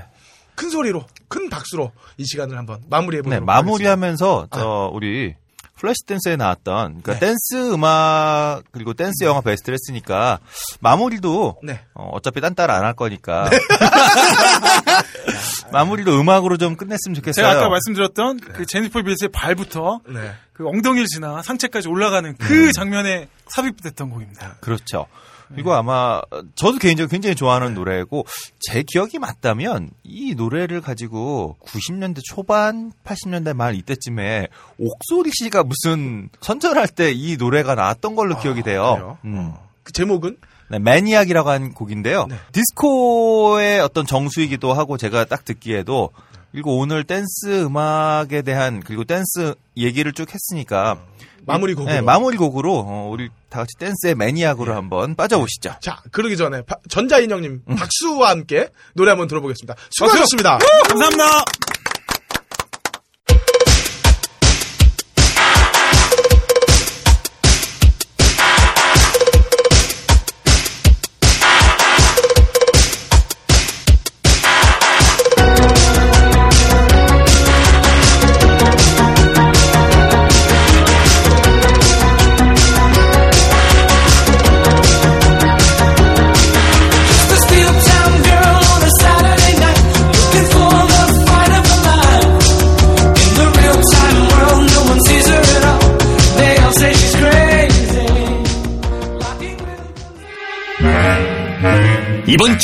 큰 0.54 0.70
소리로 0.70 1.04
큰 1.28 1.50
박수로 1.50 1.92
이 2.16 2.24
시간을 2.24 2.56
한번 2.56 2.82
마무리해 2.88 3.22
보도록 3.22 3.40
네, 3.40 3.44
마무리하면서 3.44 4.48
저 4.52 4.90
우리 4.92 5.34
Flashdance에 5.78 6.36
나왔던 6.36 7.02
그러니까 7.02 7.12
네. 7.14 7.18
댄스 7.20 7.72
음악 7.72 8.62
그리고 8.72 8.94
댄스 8.94 9.24
영화 9.24 9.40
베스트를 9.42 9.74
했으니까 9.76 10.38
마무리도 10.80 11.58
네. 11.62 11.80
어, 11.94 12.08
어차피 12.12 12.40
딴 12.40 12.54
따라 12.54 12.76
안 12.76 12.84
할 12.84 12.94
거니까 12.94 13.50
마무리도 15.72 16.18
음악으로 16.20 16.56
좀 16.56 16.76
끝냈으면 16.76 17.14
좋겠어요. 17.16 17.44
제가 17.44 17.50
아까 17.58 17.68
말씀드렸던 17.68 18.38
그 18.40 18.66
제니퍼 18.66 19.02
빌스의 19.02 19.30
발부터 19.32 20.00
네. 20.08 20.32
그 20.52 20.66
엉덩이를 20.68 21.06
지나 21.06 21.42
상체까지 21.42 21.88
올라가는 21.88 22.34
그 22.38 22.72
장면에 22.72 23.28
삽입됐던 23.48 24.10
곡입니다. 24.10 24.56
그렇죠. 24.60 25.06
그리고 25.54 25.74
아마 25.74 26.20
저도 26.54 26.78
개인적으로 26.78 27.10
굉장히 27.10 27.34
좋아하는 27.34 27.74
노래고 27.74 28.26
제 28.60 28.82
기억이 28.82 29.18
맞다면 29.18 29.90
이 30.04 30.34
노래를 30.34 30.80
가지고 30.80 31.56
90년대 31.64 32.20
초반, 32.24 32.92
80년대 33.04 33.54
말 33.54 33.74
이때쯤에 33.74 34.48
옥소리 34.78 35.30
씨가 35.32 35.64
무슨 35.64 36.28
선전할 36.40 36.88
때 36.88 37.16
이 37.16 37.36
노래가 37.36 37.74
나왔던 37.74 38.14
걸로 38.14 38.38
기억이 38.38 38.62
돼요. 38.62 39.18
음. 39.24 39.52
그 39.82 39.92
제목은 39.92 40.36
네, 40.68 40.78
매니악이라고 40.78 41.48
한 41.48 41.72
곡인데요. 41.72 42.26
네. 42.28 42.36
디스코의 42.52 43.80
어떤 43.80 44.04
정수이기도 44.04 44.72
하고 44.72 44.96
제가 44.96 45.24
딱 45.24 45.44
듣기에도 45.44 46.10
그리고 46.50 46.78
오늘 46.78 47.04
댄스 47.04 47.64
음악에 47.64 48.42
대한 48.42 48.80
그리고 48.80 49.04
댄스 49.04 49.54
얘기를 49.76 50.12
쭉 50.12 50.26
했으니까 50.32 50.98
마무리 51.46 51.74
곡으로. 51.74 51.92
네, 51.94 52.00
마무리 52.00 52.36
곡으로 52.36 52.84
어, 52.86 53.08
우리 53.10 53.28
다 53.48 53.60
같이 53.60 53.72
댄스의 53.78 54.14
매니악으로 54.16 54.74
한번 54.74 55.14
빠져보시죠. 55.14 55.76
자, 55.80 56.02
그러기 56.10 56.36
전에 56.36 56.62
바- 56.62 56.76
전자인형님 56.88 57.62
박수와 57.76 58.30
함께 58.30 58.68
노래 58.94 59.10
한번 59.10 59.28
들어보겠습니다. 59.28 59.74
수고하셨습니다. 59.90 60.58
감사합니다. 60.88 61.44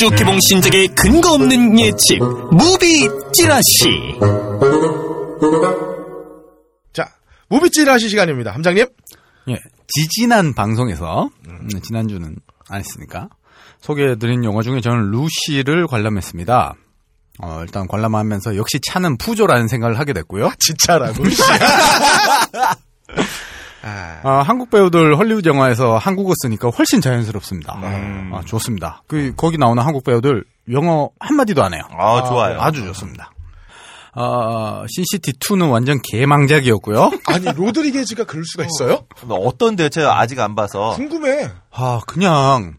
주 0.03 0.09
개봉 0.09 0.37
신작의 0.49 0.87
근거 0.89 1.31
없는 1.33 1.79
예측 1.79 2.17
movie 2.51 3.07
찌라시 3.33 4.19
자, 6.91 7.09
movie 7.47 7.69
찌라시 7.69 8.09
시간입니다. 8.09 8.51
함장님. 8.51 8.85
예, 9.49 9.55
지지난 9.87 10.53
방송에서 10.53 11.29
음, 11.47 11.69
지난주는 11.81 12.35
안 12.67 12.79
했으니까 12.79 13.29
소개해드린 13.79 14.43
영화 14.43 14.61
중에 14.61 14.81
저는 14.81 15.11
루시를 15.11 15.87
관람했습니다. 15.87 16.73
어, 17.41 17.59
일단 17.61 17.87
관람하면서 17.87 18.57
역시 18.57 18.79
차는 18.85 19.17
푸조라는 19.17 19.69
생각을 19.69 19.99
하게 19.99 20.11
됐고요. 20.11 20.51
진짜라고. 20.59 21.23
아, 23.83 24.43
한국 24.45 24.69
배우들 24.69 25.17
헐리우드 25.17 25.47
영화에서 25.47 25.97
한국어 25.97 26.33
쓰니까 26.41 26.69
훨씬 26.69 27.01
자연스럽습니다. 27.01 27.79
아, 28.31 28.41
좋습니다. 28.45 29.03
그 29.07 29.33
거기 29.35 29.57
나오는 29.57 29.81
한국 29.83 30.03
배우들 30.03 30.45
영어 30.71 31.09
한 31.19 31.35
마디도 31.35 31.63
안 31.63 31.73
해요. 31.73 31.83
아, 31.91 32.23
좋아요. 32.23 32.59
아주 32.61 32.83
좋습니다. 32.85 33.31
아, 34.15 34.85
신시티 34.87 35.33
2는 35.33 35.71
완전 35.71 35.99
개망작이었고요. 36.03 37.11
아니, 37.27 37.45
로드리게즈가 37.51 38.25
그럴 38.25 38.45
수가 38.45 38.65
있어요? 38.65 39.05
어떤데요? 39.27 39.89
제가 39.89 40.19
아직 40.19 40.39
안 40.39 40.55
봐서. 40.55 40.91
궁금해. 40.95 41.49
아, 41.71 41.99
그냥 42.05 42.75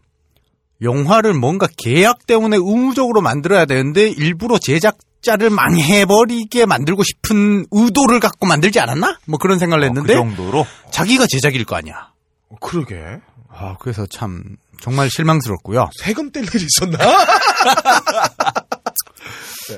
영화를 0.81 1.33
뭔가 1.33 1.67
계약 1.77 2.25
때문에 2.25 2.57
의무적으로 2.57 3.21
만들어야 3.21 3.65
되는데 3.65 4.09
일부러 4.09 4.57
제작 4.57 4.97
자를 5.25 5.49
망해버리게 5.49 6.65
만들고 6.65 7.03
싶은 7.03 7.65
의도를 7.71 8.19
갖고 8.19 8.45
만들지 8.45 8.79
않았나? 8.79 9.17
뭐 9.25 9.37
그런 9.39 9.59
생각을 9.59 9.81
그 9.81 9.87
했는데 9.87 10.13
정도로. 10.13 10.65
자기가 10.91 11.25
제작일 11.27 11.65
거 11.65 11.75
아니야. 11.75 12.11
어, 12.49 12.55
그러게. 12.61 12.95
아, 13.49 13.75
그래서 13.79 14.05
참 14.05 14.43
정말 14.81 15.09
실망스럽고요. 15.09 15.89
세금 16.01 16.31
뗄 16.31 16.43
일이 16.43 16.65
있었나? 16.65 16.97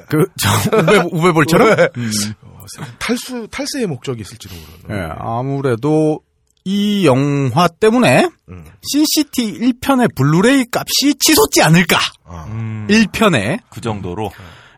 그, 0.10 0.26
저, 0.38 0.78
우베, 0.78 0.98
우베 1.12 1.28
볼처럼? 1.28 1.88
음. 1.96 2.12
어, 2.42 2.66
탈수, 3.00 3.48
탈세의 3.50 3.88
목적이 3.88 4.22
있을지도 4.22 4.54
모르는. 4.84 5.04
예, 5.04 5.10
아무래도 5.18 6.20
이 6.66 7.06
영화 7.06 7.70
때문에 7.70 8.28
음. 8.50 8.66
Sin 8.92 9.21
City 9.21 9.60
1편의 9.60 10.14
블루레이 10.16 10.66
값이 10.74 11.16
치솟지 11.18 11.62
않을까? 11.62 11.98
음, 12.50 12.88
1편에. 12.90 13.60
그 13.70 13.80
정도로. 13.80 14.32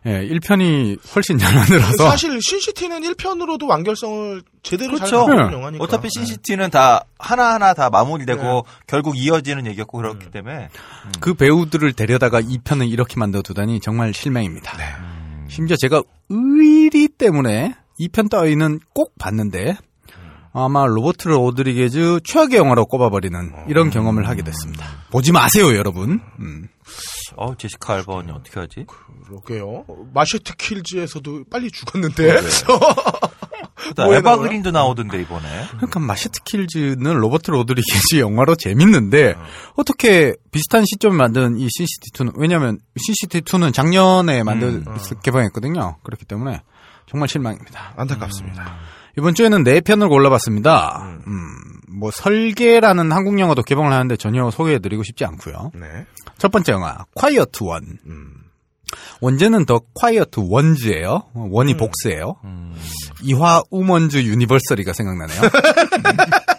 예, 0.06 0.26
1편이 0.28 0.98
훨씬 1.14 1.36
잘 1.38 1.54
만들어서. 1.54 2.10
사실 2.10 2.40
Sin 2.40 2.57
City는 2.57 3.02
1편으로도 3.02 3.68
완결성을 3.68 4.42
제대로 4.62 4.96
잘 4.98 5.10
그렇죠. 5.10 5.30
있는 5.30 5.48
네. 5.48 5.52
영화니까. 5.56 5.84
어차피 5.84 6.08
Sin 6.10 6.26
City는 6.26 6.70
다 6.70 7.04
하나하나 7.18 7.74
다 7.74 7.90
마무리되고 7.90 8.64
결국 8.86 9.18
이어지는 9.18 9.66
얘기였고 9.66 9.98
그렇기 9.98 10.30
때문에 10.30 10.68
그 11.20 11.34
배우들을 11.34 11.92
데려다가 11.92 12.40
2편을 12.40 12.90
이렇게 12.90 13.18
만들어 13.18 13.42
두다니 13.42 13.80
정말 13.80 14.14
실망입니다. 14.14 14.72
심지어 15.48 15.76
제가 15.76 16.02
의리 16.30 17.08
때문에 17.08 17.74
2편 18.00 18.30
따위는 18.30 18.80
꼭 18.94 19.12
봤는데 19.18 19.76
아마 20.52 20.84
로버트 20.86 21.28
로드리게즈 21.28 22.20
최악의 22.24 22.56
영화로 22.58 22.86
꼽아버리는 22.86 23.52
이런 23.68 23.90
경험을 23.90 24.28
하게 24.28 24.42
됐습니다. 24.42 24.84
보지 25.10 25.32
마세요, 25.32 25.76
여러분. 25.76 26.20
음. 26.40 26.68
어 27.36 27.54
제시카 27.56 27.94
알바 27.94 28.11
언니 28.11 28.32
어떻게 28.32 28.58
하지? 28.58 28.84
그러게요. 29.26 29.84
Machete 30.12 30.56
Kills에서도 30.56 31.44
빨리 31.50 31.70
죽었는데. 31.70 32.40
또 32.66 32.78
뭐에 34.04 34.18
에바 34.18 34.30
나와요? 34.30 34.48
그린도 34.48 34.72
나오던데 34.72 35.20
이번에. 35.22 35.46
그러니까 35.76 36.00
Machete 36.00 36.42
Kills는 36.42 37.14
로버트 37.14 37.52
로드리게즈 37.52 38.18
영화로 38.18 38.56
재밌는데 38.56 39.36
어떻게 39.76 40.34
비슷한 40.50 40.84
시점에 40.84 41.16
만든 41.16 41.56
이 41.58 41.68
Sin 41.68 41.84
City 41.84 42.05
2는 42.05 42.32
왜냐하면 42.36 42.80
Sin 42.98 43.16
City 43.16 43.41
2는 43.41 43.72
작년에 43.72 44.42
만들 44.42 44.84
개봉했거든요. 45.22 45.98
그렇기 46.02 46.24
때문에 46.24 46.62
정말 47.08 47.28
실망입니다. 47.28 47.94
안타깝습니다. 47.96 48.76
이번 49.18 49.34
주에는 49.34 49.64
네 49.64 49.80
편을 49.80 50.08
골라봤습니다. 50.08 51.18
음, 51.26 51.50
뭐 51.88 52.10
설계라는 52.10 53.12
한국 53.12 53.38
영화도 53.38 53.62
개봉을 53.62 53.92
하는데 53.92 54.16
전혀 54.16 54.50
소개해드리고 54.50 55.02
싶지 55.02 55.24
않고요. 55.24 55.72
네. 55.74 56.06
첫 56.38 56.50
번째 56.50 56.72
영화 56.72 57.04
Quiet 57.14 57.64
One. 57.64 57.98
음. 58.06 58.34
원제는 59.20 59.66
The 59.66 59.80
Quiet 59.94 60.40
Ones예요. 60.48 61.24
One이 61.34 61.76
복수예요. 61.76 62.36
Ewha 63.22 63.62
Womans 63.70 64.16
University가 64.18 64.92
생각나네요. 64.92 65.40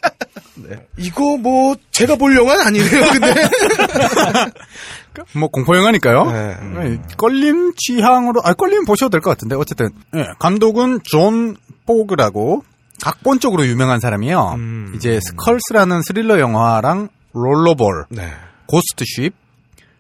이거 0.98 1.38
뭐 1.38 1.76
제가 1.92 2.16
볼 2.16 2.36
영화는 2.36 2.66
아니네요. 2.68 3.12
근데 3.12 3.34
뭐 5.36 5.50
공포 5.50 5.76
영화니까요. 5.76 6.32
네. 6.32 6.58
네, 6.74 7.02
껄림 7.18 7.74
취향으로 7.76 8.42
아 8.44 8.54
껄림 8.54 8.86
보셔도 8.86 9.10
될 9.10 9.22
것 9.22 9.32
같은데 9.32 9.56
어쨌든 9.56 9.90
예, 10.16 10.26
감독은 10.40 11.00
존 11.04 11.58
포그라고 11.86 12.64
각본 13.02 13.29
쪽으로 13.29 13.66
유명한 13.66 14.00
사람이에요. 14.00 14.54
음. 14.58 14.94
이제 14.96 15.20
Skulls라는 15.22 16.02
스릴러 16.04 16.40
영화랑 16.40 17.10
Rollerball, 17.34 18.06
네. 18.10 18.32
Ghost 18.68 19.01
Ship, 19.01 19.34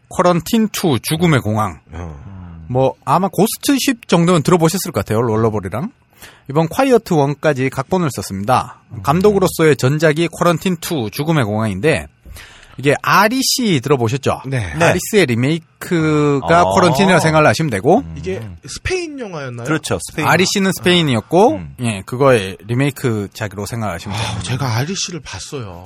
Quarantine 0.10 0.69
2 0.72 0.99
죽음의 1.02 1.41
공항. 1.41 1.80
어. 1.91 2.66
뭐 2.68 2.94
아마 3.06 3.28
Ghost 3.28 3.72
Ship 3.72 4.07
정도는 4.08 4.44
들어보셨을 4.44 4.91
것 4.91 5.03
같아요. 5.03 5.22
Rollerball이랑. 5.22 5.91
이번 6.49 6.68
Quiet 6.68 7.15
One까지 7.15 7.69
각본을 7.70 8.10
썼습니다. 8.12 8.82
감독으로서의 9.03 9.76
전작이 9.78 10.28
Quarantine 10.28 10.78
2 10.82 11.10
죽음의 11.12 11.45
공항인데 11.45 12.08
이게 12.77 12.95
REC 13.02 13.80
들어보셨죠? 13.81 14.43
네. 14.48 14.73
아리스의 14.73 15.26
리메이크가 15.27 16.60
아. 16.60 16.64
Quarantine이라 16.64 17.19
생각을 17.19 17.48
하시면 17.48 17.69
되고 17.69 18.03
이게 18.15 18.41
스페인 18.68 19.19
영화였나요? 19.19 19.65
그렇죠. 19.65 19.99
스페인. 20.10 20.27
REC는 20.28 20.72
스페인이었고 20.77 21.52
음. 21.56 21.76
예 21.81 22.02
그거의 22.06 22.57
리메이크 22.65 23.30
작으로 23.34 23.65
생각하시면 23.65 24.18
돼요. 24.18 24.27
아, 24.38 24.39
제가 24.41 24.77
아리 24.77 24.95
씨를 24.95 25.19
봤어요. 25.22 25.85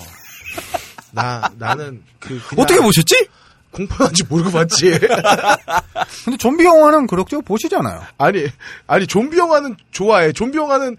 나 1.11 1.49
나는 1.57 2.03
그 2.19 2.39
어떻게 2.57 2.79
보셨지? 2.79 3.27
공포한지 3.71 4.23
모르고 4.23 4.51
봤지. 4.51 4.91
근데 6.23 6.37
좀비 6.37 6.63
영화는 6.63 7.07
그렇게 7.07 7.37
보시잖아요. 7.37 8.03
아니 8.17 8.47
아니 8.87 9.05
좀비 9.05 9.37
영화는 9.37 9.75
좋아해. 9.91 10.31
좀비 10.31 10.57
영화는 10.57 10.95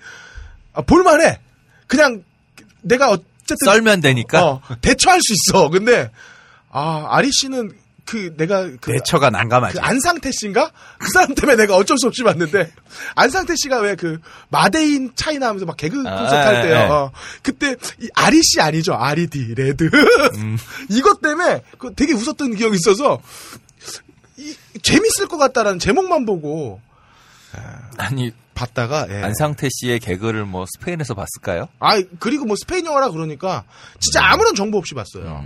아, 0.74 0.82
볼만해. 0.82 1.40
그냥 1.86 2.22
내가 2.82 3.12
어 3.12 3.18
쨌든 3.46 3.64
썰면 3.64 4.00
되니까. 4.00 4.44
어, 4.44 4.62
대처할 4.80 5.20
수 5.22 5.32
있어. 5.32 5.68
근데 5.70 6.10
아 6.70 7.06
아리 7.10 7.30
씨는 7.32 7.72
그 8.04 8.34
내가 8.36 8.62
그, 8.80 8.92
대처가 8.92 9.30
난감하지. 9.30 9.74
그 9.78 9.80
안상태 9.80 10.30
씨인가? 10.32 10.70
그 10.98 11.10
사람 11.12 11.34
때문에 11.34 11.56
내가 11.56 11.74
어쩔 11.74 11.98
수 11.98 12.06
없이 12.06 12.22
봤는데 12.22 12.70
안상태 13.16 13.54
씨가 13.56 13.80
왜 13.80 13.96
그 13.96 14.20
마데 14.48 14.90
in 14.90 15.10
China 15.16 15.48
하면서 15.48 15.66
막 15.66 15.76
개그 15.76 16.02
아, 16.06 16.16
콘서트 16.16 16.34
할 16.34 16.56
예, 16.56 16.62
때요. 16.62 16.74
예. 16.76 16.82
어, 16.84 17.12
그때 17.42 17.74
이 18.00 18.08
아리 18.14 18.40
씨 18.42 18.60
아니죠? 18.60 18.94
아리디 18.94 19.54
레드. 19.56 19.90
음. 20.36 20.56
이것 20.90 21.20
때문에 21.20 21.62
그 21.78 21.92
되게 21.94 22.12
웃었던 22.12 22.54
기억이 22.54 22.76
있어서 22.76 23.20
이, 24.36 24.54
재밌을 24.82 25.26
것 25.28 25.36
같다라는 25.38 25.78
제목만 25.78 26.26
보고 26.26 26.80
아니 27.96 28.32
봤다가 28.56 29.06
예. 29.10 29.22
안상태 29.22 29.68
씨의 29.70 30.00
개그를 30.00 30.44
뭐 30.46 30.64
스페인에서 30.76 31.14
봤을까요? 31.14 31.68
아 31.78 32.00
그리고 32.18 32.44
뭐 32.46 32.56
스페인 32.56 32.84
영화라 32.86 33.10
그러니까 33.10 33.62
진짜 34.00 34.24
아무런 34.24 34.54
정보 34.56 34.78
없이 34.78 34.94
봤어요. 34.94 35.44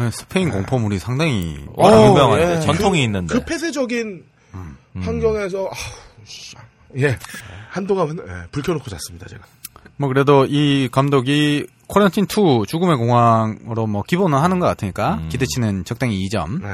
네, 0.00 0.10
스페인 0.10 0.50
공포물이 0.50 0.98
상당히 0.98 1.64
어, 1.76 1.88
유명한데 1.88 2.56
예. 2.56 2.60
전통이 2.60 2.98
그- 2.98 3.04
있는데. 3.04 3.34
그 3.34 3.44
폐쇄적인 3.44 4.24
환경에서 5.00 5.58
아우, 5.66 6.24
씨. 6.24 6.56
예 6.98 7.16
한동안 7.70 8.18
예, 8.18 8.46
불 8.50 8.62
켜놓고 8.62 8.90
잤습니다 8.90 9.26
제가. 9.28 9.44
뭐 9.96 10.08
그래도 10.08 10.44
이 10.46 10.88
감독이 10.90 11.66
쿼런틴 11.86 12.24
2 12.24 12.64
죽음의 12.66 12.96
공항으로 12.96 13.86
뭐 13.86 14.02
기본은 14.02 14.38
하는 14.38 14.58
것 14.58 14.66
같으니까 14.66 15.20
기대치는 15.30 15.84
적당히 15.84 16.26
2점. 16.28 16.62
네. 16.62 16.68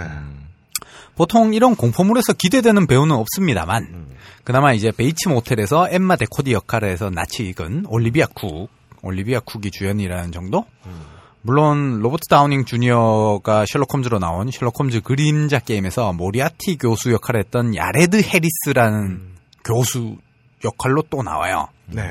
보통 1.16 1.54
이런 1.54 1.76
공포물에서 1.76 2.32
기대되는 2.32 2.86
배우는 2.86 3.14
없습니다만 3.14 4.08
그나마 4.44 4.72
이제 4.72 4.90
베이츠 4.90 5.28
모텔에서 5.28 5.88
엠마 5.90 6.16
데코디 6.16 6.52
역할을 6.52 6.88
해서 6.90 7.10
낯이 7.10 7.48
익은 7.50 7.86
올리비아 7.88 8.26
쿡, 8.34 8.68
올리비아 9.02 9.40
쿡이 9.40 9.70
주연이라는 9.70 10.32
정도? 10.32 10.66
물론 11.42 12.00
로버트 12.00 12.28
다우닝 12.28 12.64
주니어가 12.64 13.66
셜록 13.66 13.92
홈즈로 13.92 14.18
나온 14.18 14.50
셜록 14.50 14.78
홈즈 14.78 15.02
그림자 15.02 15.58
게임에서 15.58 16.14
모리아티 16.14 16.78
교수 16.78 17.12
역할을 17.12 17.40
했던 17.40 17.76
야레드 17.76 18.22
해리스라는 18.22 19.34
교수 19.62 20.16
역할로 20.64 21.02
또 21.10 21.22
나와요. 21.22 21.68
네. 21.86 22.02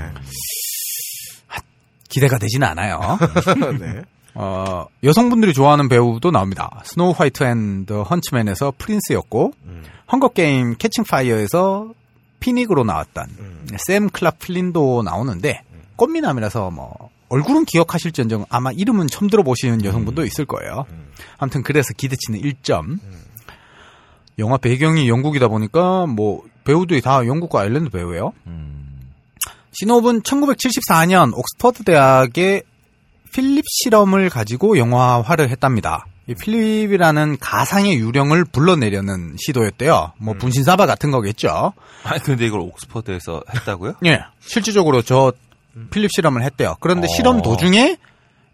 기대가 2.09 2.38
되지는 2.38 2.67
않아요. 2.67 3.17
네. 3.80 4.03
어, 4.35 4.85
여성분들이 5.03 5.53
좋아하는 5.53 5.89
배우도 5.89 6.31
나옵니다. 6.31 6.81
Snow 6.85 7.14
White 7.15 7.43
and 7.43 7.93
Huntsman에서 7.93 8.73
프린스였고, 8.77 9.53
헝거 10.11 10.30
게임 10.30 10.76
Catching 10.77 11.03
Fire에서 11.03 11.93
피닉으로 12.39 12.84
나왔던 12.84 13.27
샘 13.88 14.10
클라플린도 14.10 15.03
나오는데 15.03 15.64
꽃미남이라서 15.95 16.72
뭐 16.72 17.10
얼굴은 17.30 17.65
기억하실지언정 17.65 18.45
아마 18.49 18.72
이름은 18.72 19.07
처음 19.07 19.30
들어보시는 19.30 19.85
여성분도 19.85 20.26
있을 20.26 20.45
거예요. 20.45 20.85
아무튼 21.38 21.64
그래서 21.64 21.93
기대치는 21.95 22.41
1점. 22.41 22.99
영화 24.39 24.57
배경이 24.57 25.07
영국이다 25.07 25.47
보니까 25.47 26.05
뭐 26.05 26.43
배우들이 26.64 27.01
다 27.01 27.26
영국과 27.26 27.61
아일랜드 27.61 27.89
배우예요. 27.89 28.34
신호흡은 29.72 30.22
1974년 30.22 31.34
옥스퍼드 31.35 31.84
대학의 31.84 32.64
필립 33.34 33.65
실험을 33.68 34.30
가지고 34.30 34.77
영화화를 34.77 35.49
했답니다. 35.49 36.05
이 36.27 36.35
필립이라는 36.35 37.38
가상의 37.39 37.97
유령을 37.97 38.45
불러내려는 38.45 39.35
시도였대요. 39.38 40.14
뭐 40.18 40.35
분신사바 40.35 40.85
같은 40.85 41.11
거겠죠. 41.11 41.73
아 42.03 42.18
근데 42.19 42.45
이걸 42.45 42.61
옥스퍼드에서 42.61 43.43
했다고요? 43.53 43.95
예. 44.05 44.22
실질적으로 44.39 45.01
저 45.01 45.34
필립 45.91 46.11
실험을 46.14 46.43
했대요. 46.43 46.77
그런데 46.80 47.07
어. 47.07 47.14
실험 47.14 47.41
도중에 47.41 47.97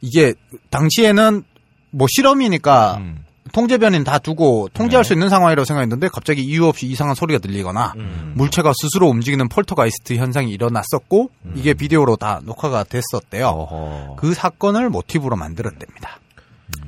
이게 0.02 0.34
당시에는 0.72 1.44
뭐 1.92 2.08
실험이니까 2.10 2.98
음. 2.98 3.26
통제변인 3.54 4.04
다 4.04 4.20
두고 4.20 4.70
통제할 4.74 5.04
수 5.04 5.14
있는 5.14 5.30
상황이라고 5.30 5.66
생각했는데 5.66 6.08
갑자기 6.10 6.44
이유 6.44 6.66
없이 6.66 6.86
이상한 6.88 7.16
소리가 7.16 7.40
들리거나 7.40 7.94
물체가 8.36 8.72
스스로 8.82 9.08
움직이는 9.10 9.48
폴터가이스트 9.50 10.16
현상이 10.16 10.52
일어났었고 10.52 11.32
이게 11.56 11.74
비디오로 11.74 12.16
다 12.18 12.40
녹화가 12.44 12.84
됐었대요. 12.84 13.48
어허. 13.48 14.16
그 14.18 14.34
사건을 14.34 14.90
모티브로 14.90 15.36
만들었답니다. 15.36 16.20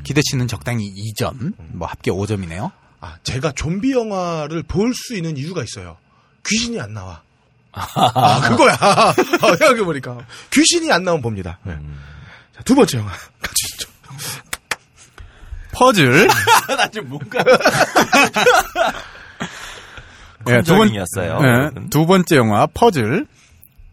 기대치는 0.04 0.48
적당히 0.48 0.92
2점, 0.94 1.54
뭐 1.74 1.88
합계 1.88 2.12
5점이네요. 2.12 2.72
아 3.00 3.16
제가 3.24 3.52
좀비 3.54 3.92
영화를 3.94 4.64
볼 4.64 4.94
수 4.94 5.16
있는 5.16 5.38
이유가 5.38 5.64
있어요. 5.64 5.98
귀신이 6.48 6.80
안 6.80 6.94
나와. 6.94 7.22
아 7.74 8.42
그거야. 8.50 8.74
어, 9.42 9.56
생각해 9.56 9.84
보니까 9.84 10.18
귀신이 10.52 10.92
안 10.92 11.04
나오면 11.04 11.22
봅니다. 11.22 11.58
네. 11.64 11.76
자, 12.56 12.62
두 12.64 12.76
번째 12.76 12.98
영화 13.00 13.12
가주시죠. 13.42 13.90
퍼즐. 15.74 16.28
나 16.78 16.88
지금 16.88 17.10
뭔가 17.10 17.44
예, 20.50 20.62
두 20.64 20.76
번-. 20.76 20.90
네, 20.92 21.70
두 21.90 22.06
번째 22.06 22.36
영화 22.36 22.68
퍼즐. 22.68 23.26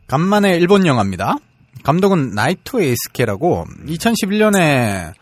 간만에 0.07 0.57
일본 0.57 0.87
영화입니다. 0.87 1.37
감독은 1.85 2.31
나이토 2.35 2.81
에이스케라고 2.81 3.67
2011년에 3.87 5.13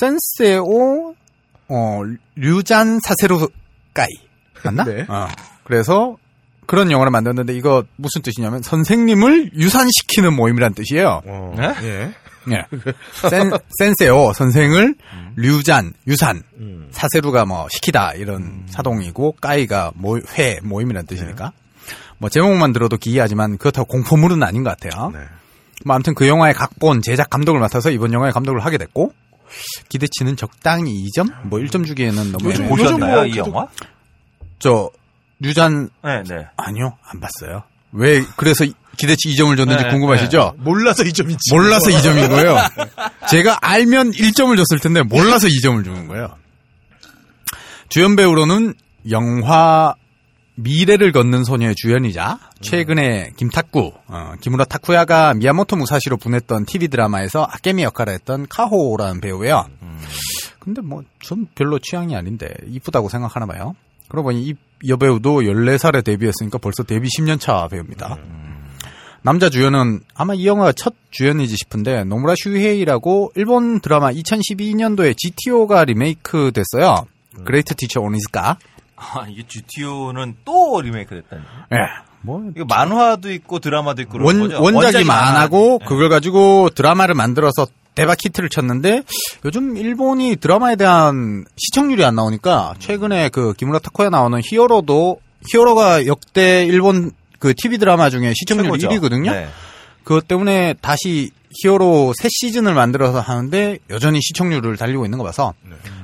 센세오 0.00 1.14
어, 1.68 2.00
류잔 2.34 3.00
사세로 3.02 3.48
까이 3.94 4.08
맞나? 4.64 4.84
네. 4.84 5.04
어, 5.08 5.28
그래서 5.64 6.16
그런 6.66 6.90
영화를 6.90 7.10
만들었는데 7.10 7.54
이거 7.54 7.84
무슨 7.96 8.22
뜻이냐면 8.22 8.62
선생님을 8.62 9.52
유산시키는 9.54 10.34
모임이란 10.34 10.74
뜻이에요. 10.74 11.20
어, 11.26 11.54
네? 11.56 11.74
예. 11.82 12.14
예. 12.50 12.64
센, 13.28 13.50
센세오 13.78 14.32
선생을 14.32 14.94
류잔 15.36 15.94
유산 16.06 16.42
음. 16.58 16.88
사세루가 16.90 17.44
뭐 17.44 17.68
시키다 17.70 18.14
이런 18.14 18.64
사동이고 18.68 19.32
까이가 19.40 19.92
모, 19.94 20.18
회 20.36 20.58
모임이라는 20.62 21.06
뜻이니까 21.06 21.52
뭐 22.18 22.28
제목만 22.30 22.72
들어도 22.72 22.96
기이하지만 22.96 23.58
그렇다고 23.58 23.86
공포물은 23.88 24.42
아닌 24.42 24.62
것 24.64 24.76
같아요. 24.78 25.10
네. 25.10 25.20
뭐 25.84 25.94
아무튼 25.96 26.14
그 26.14 26.28
영화의 26.28 26.54
각본 26.54 27.02
제작 27.02 27.30
감독을 27.30 27.60
맡아서 27.60 27.90
이번 27.90 28.12
영화의 28.12 28.32
감독을 28.32 28.64
하게 28.64 28.78
됐고 28.78 29.12
기대치는 29.88 30.36
적당히 30.36 31.04
2점 31.06 31.30
뭐 31.48 31.58
1점 31.58 31.86
주기에는 31.86 32.32
너무 32.32 32.48
요즘. 32.50 32.64
요즘 32.64 32.68
보셨나요 32.68 33.14
뭐 33.16 33.26
이 33.26 33.36
영화? 33.36 33.66
저 34.58 34.90
류잔 35.40 35.90
네, 36.04 36.22
네. 36.28 36.46
아니요 36.56 36.96
안 37.04 37.20
봤어요. 37.20 37.64
왜 37.92 38.22
그래서 38.36 38.64
기대치 38.96 39.28
2점을 39.30 39.56
줬는지 39.56 39.84
네, 39.84 39.90
궁금하시죠? 39.90 40.54
몰라서 40.58 41.02
이 41.04 41.12
점이지. 41.12 41.52
몰라서 41.52 41.90
2점인 41.90 42.28
거예요. 42.28 42.56
제가 43.30 43.58
알면 43.62 44.12
1점을 44.12 44.56
줬을 44.56 44.78
텐데 44.80 45.02
몰라서 45.02 45.48
2점을 45.48 45.82
주는 45.84 46.06
거예요. 46.08 46.36
주연 47.88 48.16
배우로는 48.16 48.74
영화 49.10 49.94
미래를 50.54 51.12
걷는 51.12 51.44
소녀의 51.44 51.74
주연이자 51.76 52.38
최근에 52.60 53.32
김탁구, 53.36 53.92
어, 54.06 54.32
기무라 54.40 54.64
타쿠야가 54.64 55.34
미야모토 55.34 55.76
무사시로 55.76 56.18
분했던 56.18 56.66
TV 56.66 56.88
드라마에서 56.88 57.46
아케미 57.50 57.82
역할을 57.84 58.12
했던 58.12 58.46
카호라는 58.48 59.20
배우예요. 59.20 59.66
근데 60.60 60.80
뭐 60.82 61.02
전 61.24 61.46
별로 61.54 61.78
취향이 61.78 62.14
아닌데 62.14 62.52
이쁘다고 62.68 63.08
생각하나 63.08 63.46
봐요. 63.46 63.74
그러고 64.08 64.28
보니 64.28 64.42
이 64.46 64.54
여배우도 64.86 65.40
14살에 65.42 66.04
데뷔했으니까 66.04 66.58
벌써 66.58 66.82
데뷔 66.82 67.08
10년 67.08 67.40
차 67.40 67.66
배우입니다. 67.68 68.18
남자 69.22 69.48
주연은 69.48 70.00
아마 70.14 70.34
이 70.34 70.46
영화가 70.46 70.72
첫 70.72 70.94
주연이지 71.10 71.56
싶은데 71.56 72.04
노무라 72.04 72.34
슈헤이라고 72.36 73.32
일본 73.36 73.80
드라마 73.80 74.10
2012년도에 74.10 75.16
GTO가 75.16 75.84
리메이크 75.84 76.52
됐어요. 76.52 77.06
Great 77.44 77.74
Teacher 77.74 78.00
오니즈카. 78.00 78.58
아, 78.96 79.26
이게 79.28 79.44
GTO는 79.46 80.36
또 80.44 80.80
리메이크 80.80 81.14
됐다니. 81.14 81.42
예. 81.72 81.76
뭐 82.22 82.42
이거 82.54 82.64
만화도 82.64 83.32
있고 83.32 83.58
드라마도 83.58 84.02
있고 84.02 84.24
원, 84.24 84.40
거죠? 84.40 84.62
원작이 84.62 85.04
만화고 85.04 85.78
만화. 85.78 85.88
그걸 85.88 86.08
가지고 86.08 86.70
드라마를 86.70 87.14
만들어서 87.14 87.66
대박 87.94 88.16
히트를 88.24 88.48
쳤는데 88.48 89.02
요즘 89.44 89.76
일본이 89.76 90.36
드라마에 90.36 90.76
대한 90.76 91.44
시청률이 91.56 92.04
안 92.04 92.14
나오니까 92.14 92.74
최근에 92.78 93.28
그 93.28 93.52
기무라 93.54 93.80
타코야 93.80 94.08
나오는 94.10 94.40
히어로도 94.42 95.20
히어로가 95.50 96.06
역대 96.06 96.64
일본 96.64 97.10
그 97.42 97.54
TV 97.54 97.78
드라마 97.78 98.08
중에 98.08 98.32
시청률 98.36 98.66
최고죠. 98.66 98.88
1위거든요. 98.88 99.32
네. 99.32 99.48
그것 100.04 100.28
때문에 100.28 100.74
다시 100.80 101.32
히어로 101.60 102.12
새 102.16 102.28
시즌을 102.30 102.72
만들어서 102.72 103.20
하는데 103.20 103.78
여전히 103.90 104.20
시청률을 104.22 104.76
달리고 104.76 105.04
있는 105.04 105.18
거 105.18 105.24
봐서 105.24 105.52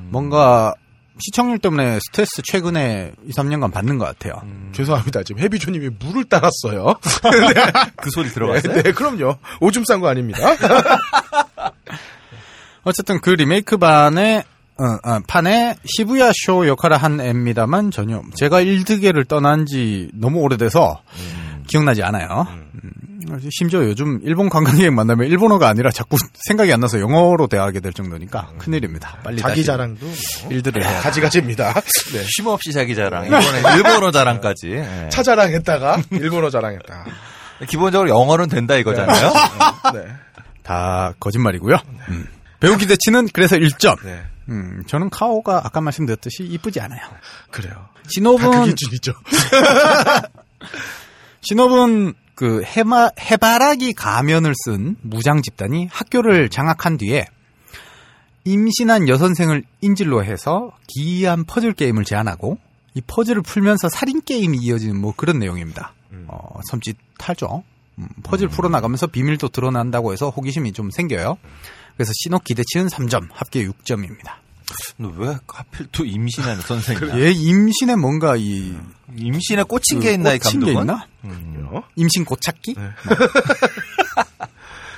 뭔가 0.09 0.73
시청률 1.17 1.59
때문에 1.59 1.99
스트레스 2.01 2.41
최근에 2.43 3.13
2, 3.25 3.31
3년간 3.31 3.71
받는 3.71 3.97
것 3.97 4.03
같아요. 4.03 4.41
죄송합니다. 4.73 5.23
지금 5.23 5.41
해비조님이 5.41 5.91
물을 5.99 6.25
따랐어요. 6.25 6.95
그 7.95 8.09
소리 8.11 8.27
들어갔어요? 8.27 8.73
네, 8.73 8.83
네, 8.83 8.91
그럼요. 8.91 9.37
오줌 9.61 9.85
싼 9.85 10.01
거 10.01 10.09
아닙니다. 10.09 10.39
어쨌든 12.83 13.21
그 13.21 13.29
리메이크 13.29 13.77
반에 13.77 14.43
어, 14.79 15.11
어, 15.11 15.19
판에 15.27 15.75
시부야 15.85 16.31
쇼 16.33 16.67
역할을 16.67 16.97
한 16.97 17.19
애입니다만 17.19 17.91
전혀 17.91 18.21
제가 18.35 18.61
일드계를 18.61 19.25
떠난 19.25 19.65
지 19.65 20.09
너무 20.13 20.39
오래돼서 20.39 21.01
기억나지 21.67 22.01
않아요. 22.03 22.47
음, 22.49 23.39
심지어 23.51 23.83
요즘 23.83 24.19
일본 24.23 24.49
관광객 24.49 24.91
만나면 24.91 25.27
일본어가 25.27 25.67
아니라 25.67 25.91
자꾸 25.91 26.17
생각이 26.47 26.71
안 26.73 26.79
나서 26.79 26.99
영어로 26.99 27.47
대화하게 27.47 27.79
될 27.81 27.93
정도니까 27.93 28.53
큰일입니다. 28.57 29.17
빨리 29.23 29.37
자기 29.37 29.63
자랑도 29.63 30.05
뭐 30.05 30.51
일들을 30.51 30.83
해야 30.83 30.99
가지가지입니다. 31.01 31.73
네. 32.13 32.23
쉼없이 32.35 32.71
자기 32.71 32.95
자랑. 32.95 33.27
이번에 33.27 33.75
일본어 33.75 34.11
자랑까지. 34.11 34.67
네. 34.69 35.09
차 35.11 35.21
자랑했다가 35.21 36.01
일본어 36.11 36.49
자랑했다. 36.49 37.05
기본적으로 37.67 38.09
영어는 38.09 38.47
된다 38.47 38.75
이거잖아요. 38.75 39.33
네. 39.93 40.05
다 40.63 41.13
거짓말이고요. 41.19 41.77
음. 42.09 42.27
배우 42.59 42.77
기 42.77 42.87
대치는 42.87 43.29
그래서 43.33 43.57
1점. 43.57 43.97
네. 44.49 44.55
음, 44.55 44.83
저는 44.87 45.09
카오가 45.09 45.61
아까 45.63 45.81
말씀드렸듯이 45.81 46.43
이쁘지 46.43 46.79
않아요. 46.81 47.01
그래요. 47.51 47.89
그 48.63 48.65
기준이죠. 48.65 49.13
신업은 51.41 52.13
그 52.35 52.63
해마, 52.63 53.09
해바라기 53.19 53.93
가면을 53.93 54.53
쓴 54.65 54.95
무장 55.01 55.41
집단이 55.41 55.87
학교를 55.91 56.49
장악한 56.49 56.97
뒤에 56.97 57.25
임신한 58.45 59.07
여선생을 59.07 59.63
인질로 59.81 60.23
해서 60.23 60.71
기이한 60.87 61.43
퍼즐 61.43 61.73
게임을 61.73 62.05
제안하고 62.05 62.57
이 62.95 63.01
퍼즐을 63.01 63.41
풀면서 63.41 63.89
살인 63.89 64.21
게임이 64.21 64.57
이어지는 64.57 64.99
뭐 64.99 65.13
그런 65.15 65.39
내용입니다. 65.39 65.93
어, 66.27 66.59
섬찟하죠. 66.71 67.63
음, 67.99 68.07
퍼즐 68.23 68.47
풀어나가면서 68.47 69.07
비밀도 69.07 69.49
드러난다고 69.49 70.13
해서 70.13 70.29
호기심이 70.29 70.71
좀 70.71 70.89
생겨요. 70.89 71.37
그래서 71.99 72.13
시놉 72.15 72.39
기대치는 72.39 72.87
3점, 72.87 73.27
합계 73.33 73.67
6점입니다. 73.67 74.35
너 74.95 75.15
왜 75.15 75.35
하필 75.45 75.85
또 75.91 76.05
임신하는 76.05 76.61
선생이야? 76.61 77.19
얘 77.19 77.31
임신에 77.31 77.95
뭔가 77.97 78.37
이 78.37 78.73
임신에 79.17 79.63
꽂힌 79.63 79.99
게 79.99 80.13
있나 80.13 80.33
이 80.33 80.39
감독은? 80.39 80.79
있나? 80.81 81.05
음. 81.25 81.67
임신 81.97 82.23
고착기? 82.23 82.75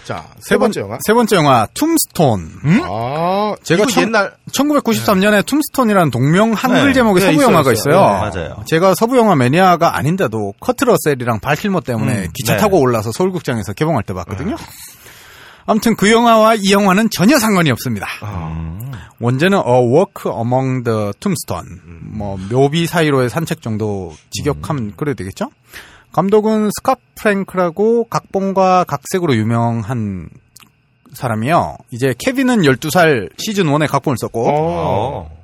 자, 0.03 0.25
세 0.41 0.57
번째 0.57 0.81
영화. 0.81 0.97
세 1.05 1.13
번째 1.13 1.35
영화 1.37 1.67
툼스톤. 1.73 2.51
아, 2.83 3.55
제가 3.63 3.85
참- 3.87 4.03
옛날 4.03 4.35
1993년에 4.51 5.45
툼스톤이라는 5.45 6.11
동명 6.11 6.53
한글 6.53 6.87
네. 6.87 6.93
제목의 6.93 7.23
네, 7.23 7.31
서부 7.31 7.43
영화가 7.43 7.71
있어요. 7.71 7.93
있어요. 7.93 8.31
네, 8.31 8.39
맞아요. 8.41 8.63
제가 8.67 8.93
서부 8.95 9.17
영화 9.17 9.35
매니아가 9.35 9.95
아닌데도 9.95 10.53
커트 10.59 10.85
러셀이랑 10.85 11.39
발킬머 11.39 11.81
때문에 11.81 12.25
음, 12.25 12.31
기차 12.33 12.55
네. 12.55 12.59
타고 12.59 12.79
올라서 12.79 13.11
서울 13.11 13.31
극장에서 13.31 13.73
개봉할 13.73 14.03
때 14.03 14.13
봤거든요. 14.13 14.55
아무튼 15.65 15.95
그 15.95 16.11
영화와 16.11 16.55
이 16.55 16.71
영화는 16.71 17.09
전혀 17.11 17.37
상관이 17.37 17.71
없습니다. 17.71 18.07
음. 18.23 18.91
원제는 19.19 19.57
A 19.59 19.63
Walk 19.63 20.31
Among 20.31 20.83
the 20.83 21.11
Tombstone, 21.19 21.79
뭐 22.01 22.37
묘비 22.51 22.87
사이로의 22.87 23.29
산책 23.29 23.61
정도 23.61 24.13
직역하면 24.31 24.93
그래야 24.97 25.13
되겠죠? 25.13 25.51
감독은 26.11 26.69
스캇 26.69 26.97
프랭크라고 27.15 28.05
각본과 28.05 28.83
각색으로 28.85 29.35
유명한 29.35 30.29
사람이요. 31.13 31.77
이제 31.91 32.13
케빈은 32.17 32.61
12살 32.63 33.29
시즌 33.37 33.65
1에 33.65 33.87
각본을 33.87 34.17
썼고 34.19 34.49
어. 34.49 35.41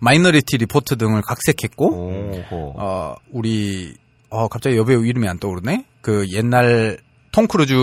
마이너리티 0.00 0.56
리포트 0.58 0.96
등을 0.96 1.22
각색했고 1.22 1.86
오호. 1.86 2.74
어 2.76 3.14
우리 3.30 3.94
어 4.28 4.48
갑자기 4.48 4.76
여배우 4.76 5.04
이름이 5.06 5.28
안 5.28 5.38
떠오르네. 5.38 5.84
그 6.00 6.26
옛날 6.32 6.98
톰 7.32 7.46
크루즈 7.46 7.74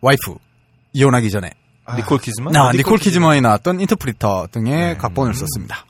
와이프 0.00 0.34
이혼하기 0.92 1.30
전에 1.30 1.50
니콜 1.96 2.18
키드만? 2.18 2.54
아, 2.56 2.72
니콜 2.72 2.98
키드먼이 2.98 3.40
나왔던 3.40 3.80
인터프리터 3.80 4.48
등의 4.52 4.98
각본을 4.98 5.34
썼습니다. 5.34 5.84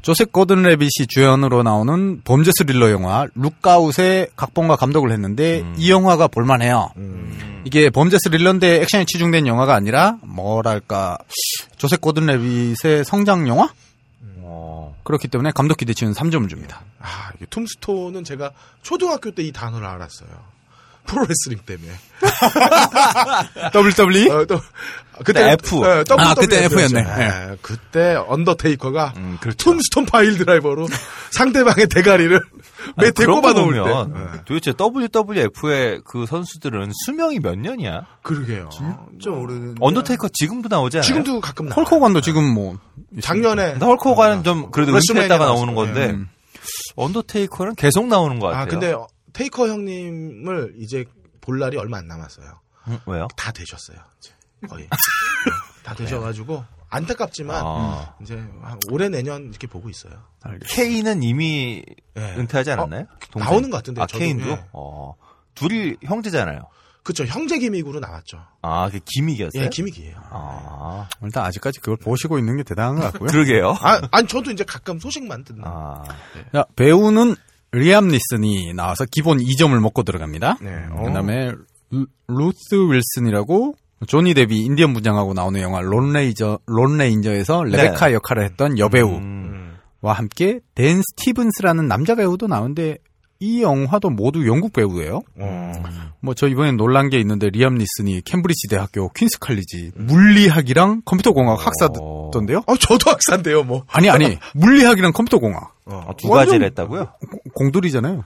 조셉 0.00 0.32
고든 0.32 0.62
레빗이 0.62 1.06
주연으로 1.08 1.62
나오는 1.62 2.22
범죄 2.24 2.50
스릴러 2.56 2.90
영화 2.90 3.26
룩아웃의 3.34 4.28
각본과 4.36 4.76
감독을 4.76 5.12
했는데 5.12 5.64
이 5.76 5.90
영화가 5.90 6.28
볼만해요. 6.28 6.90
이게 7.64 7.90
범죄 7.90 8.16
스릴러인데 8.18 8.80
액션이 8.82 9.04
치중된 9.06 9.46
영화가 9.46 9.74
아니라 9.74 10.16
뭐랄까 10.22 11.18
조셉 11.76 12.00
고든 12.00 12.26
레빗의 12.26 13.04
성장 13.04 13.48
영화? 13.48 13.68
어. 14.40 14.96
그렇기 15.04 15.28
때문에 15.28 15.50
감독 15.54 15.76
기대치는 15.76 16.12
3점을 16.14 16.48
줍니다. 16.48 16.80
아, 17.00 17.30
이게 17.36 17.44
툼스톤은 17.50 18.24
제가 18.24 18.52
초등학교 18.82 19.30
때 19.32 19.42
이 19.42 19.52
단어를 19.52 19.86
알았어요. 19.86 20.28
프로레슬링 21.08 21.58
때문에. 21.66 21.92
WWE? 23.74 24.30
어, 24.30 24.44
또, 24.44 24.60
그때 25.24 25.52
F. 25.52 25.82
어, 25.84 26.04
아, 26.18 26.34
그때. 26.34 26.64
F였네. 26.64 27.00
예, 27.00 27.56
그때 27.62 28.14
언더테이커가 28.28 29.14
음, 29.16 29.38
그렇죠. 29.40 29.56
툼스톤 29.56 30.06
파일 30.06 30.38
드라이버로 30.38 30.86
상대방의 31.32 31.88
대가리를 31.88 32.40
거 32.96 33.40
꼽아 33.40 33.52
놓을 33.52 33.82
때. 33.82 33.90
예, 33.90 34.40
도대체 34.44 34.72
WWF의 34.78 36.02
그 36.04 36.26
선수들은 36.26 36.92
수명이 37.04 37.40
몇 37.40 37.58
년이야? 37.58 38.06
그러게요. 38.22 38.68
진짜 38.72 39.30
오래된. 39.30 39.76
언더테이커 39.80 40.28
지금도 40.32 40.68
나오지 40.68 40.98
않아요? 40.98 41.06
지금도 41.06 41.40
가끔 41.40 41.66
나와요. 41.66 41.74
호간도 41.96 42.20
지금 42.20 42.44
뭐 42.44 42.78
작년에 43.20 43.72
근데 43.72 43.84
헐크 43.86 44.08
호간은 44.08 44.44
좀 44.44 44.70
그래도 44.70 44.92
은퇴했다가. 45.26 45.44
나오는 45.46 45.74
건데 45.74 46.10
음. 46.10 46.28
언더테이커는 46.96 47.74
계속 47.74 48.06
나오는 48.06 48.38
것 48.38 48.48
같아요. 48.48 48.62
아, 48.62 48.66
근데 48.66 48.94
어, 49.38 49.42
테이커 49.42 49.68
형님을 49.68 50.74
이제 50.78 51.04
볼 51.40 51.60
날이 51.60 51.76
얼마 51.78 51.98
안 51.98 52.08
남았어요. 52.08 52.60
음, 52.88 52.98
왜요? 53.06 53.28
다 53.36 53.52
되셨어요. 53.52 53.98
이제 54.18 54.32
거의. 54.68 54.88
다 55.84 55.94
되셔가지고 55.94 56.64
안타깝지만 56.90 57.62
아. 57.64 58.14
이제 58.20 58.36
한 58.60 58.78
올해 58.90 59.08
내년 59.08 59.48
이렇게 59.48 59.66
보고 59.66 59.88
있어요. 59.88 60.24
케인은 60.66 61.22
이미 61.22 61.84
예. 62.16 62.20
은퇴하지 62.20 62.72
않았나요? 62.72 63.06
동생? 63.30 63.50
나오는 63.50 63.70
것 63.70 63.76
같은데, 63.78 64.02
아 64.02 64.06
저도, 64.06 64.18
케인도? 64.18 64.50
예. 64.50 64.64
어. 64.72 65.14
둘이 65.54 65.96
형제잖아요. 66.02 66.60
그쵸 67.02 67.24
형제 67.24 67.58
기믹으로 67.58 68.00
나왔죠. 68.00 68.44
아, 68.60 68.90
그 68.90 68.98
기믹이었어요? 69.02 69.62
예, 69.62 69.68
기믹이에요. 69.68 70.16
아, 70.30 71.08
일단 71.22 71.44
아직까지 71.44 71.80
그걸 71.80 71.96
보시고 71.96 72.38
있는 72.38 72.58
게 72.58 72.62
대단한 72.64 72.96
것 72.96 73.12
같고요. 73.12 73.28
그러게요. 73.32 73.76
아, 73.80 74.00
아니 74.10 74.28
저도 74.28 74.50
이제 74.50 74.62
가끔 74.64 74.98
소식만 74.98 75.44
듣는. 75.44 75.62
아, 75.64 76.04
자, 76.52 76.66
배우는 76.76 77.34
리암 77.72 78.08
니슨이 78.08 78.72
나와서 78.74 79.04
기본 79.10 79.38
2점을 79.38 79.78
먹고 79.80 80.02
들어갑니다. 80.02 80.58
네. 80.62 80.70
그다음에 81.04 81.52
루- 81.90 82.06
루스 82.28 82.74
윌슨이라고 82.90 83.74
조니 84.06 84.34
뎁이 84.34 84.58
인디언 84.64 84.92
분장하고 84.94 85.34
나오는 85.34 85.60
영화 85.60 85.80
론레이저 85.80 86.60
론레인저에서 86.66 87.64
레베카 87.64 88.12
역할을 88.12 88.44
했던 88.44 88.78
여배우와 88.78 89.18
음. 89.18 89.74
함께 90.02 90.60
댄 90.74 91.02
스티븐스라는 91.02 91.88
남자 91.88 92.14
배우도 92.14 92.46
나오는데 92.46 92.98
이 93.40 93.62
영화도 93.62 94.10
모두 94.10 94.46
영국 94.48 94.72
배우예요. 94.72 95.22
어. 95.38 95.72
뭐 96.20 96.36
저 96.36 96.48
이번에 96.48 96.72
놀란 96.72 97.08
게 97.08 97.18
있는데 97.20 97.50
리암 97.50 97.76
니슨이 97.76 98.22
캠브리지 98.22 98.66
대학교 98.68 99.08
퀸스 99.12 99.38
칼리지 99.38 99.92
물리학이랑 99.94 101.02
컴퓨터 101.04 101.30
공학 101.32 101.64
학사던데요? 101.64 102.62
어, 102.66 102.76
저도 102.76 103.10
학사인데요, 103.10 103.62
뭐. 103.62 103.84
아니 103.88 104.10
아니 104.10 104.36
물리학이랑 104.54 105.12
컴퓨터 105.12 105.38
공학 105.38 105.76
어. 105.86 106.04
아, 106.08 106.12
두 106.16 106.28
가지를 106.28 106.66
했다고요? 106.66 107.12
공돌이잖아요. 107.54 108.24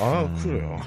아, 0.00 0.34
그래요. 0.42 0.80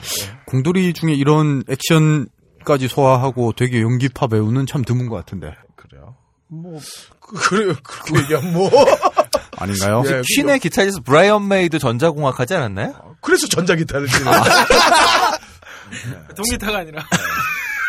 공돌이 0.48 0.93
중에 0.93 1.14
이런 1.14 1.64
액션까지 1.69 2.89
소화하고 2.89 3.53
되게 3.53 3.81
연기파 3.81 4.27
배우는 4.27 4.65
참 4.65 4.84
드문 4.84 5.07
것 5.07 5.15
같은데 5.15 5.53
그래요. 5.77 6.15
뭐, 6.48 6.77
그, 7.22 7.35
그래요. 7.49 7.73
그렇게 7.81 8.23
얘기하면 8.23 8.53
뭐. 8.53 8.69
아닌가요? 9.61 10.03
예, 10.07 10.21
퀸의 10.35 10.59
기타리스트 10.59 11.01
브라이언 11.03 11.47
메이도 11.47 11.79
전자공학 11.79 12.39
하지 12.39 12.55
않았나요? 12.55 13.15
그래서 13.21 13.47
전자기타를 13.47 14.07
치는. 14.07 14.31
동기타가 16.35 16.79
아니라. 16.79 17.05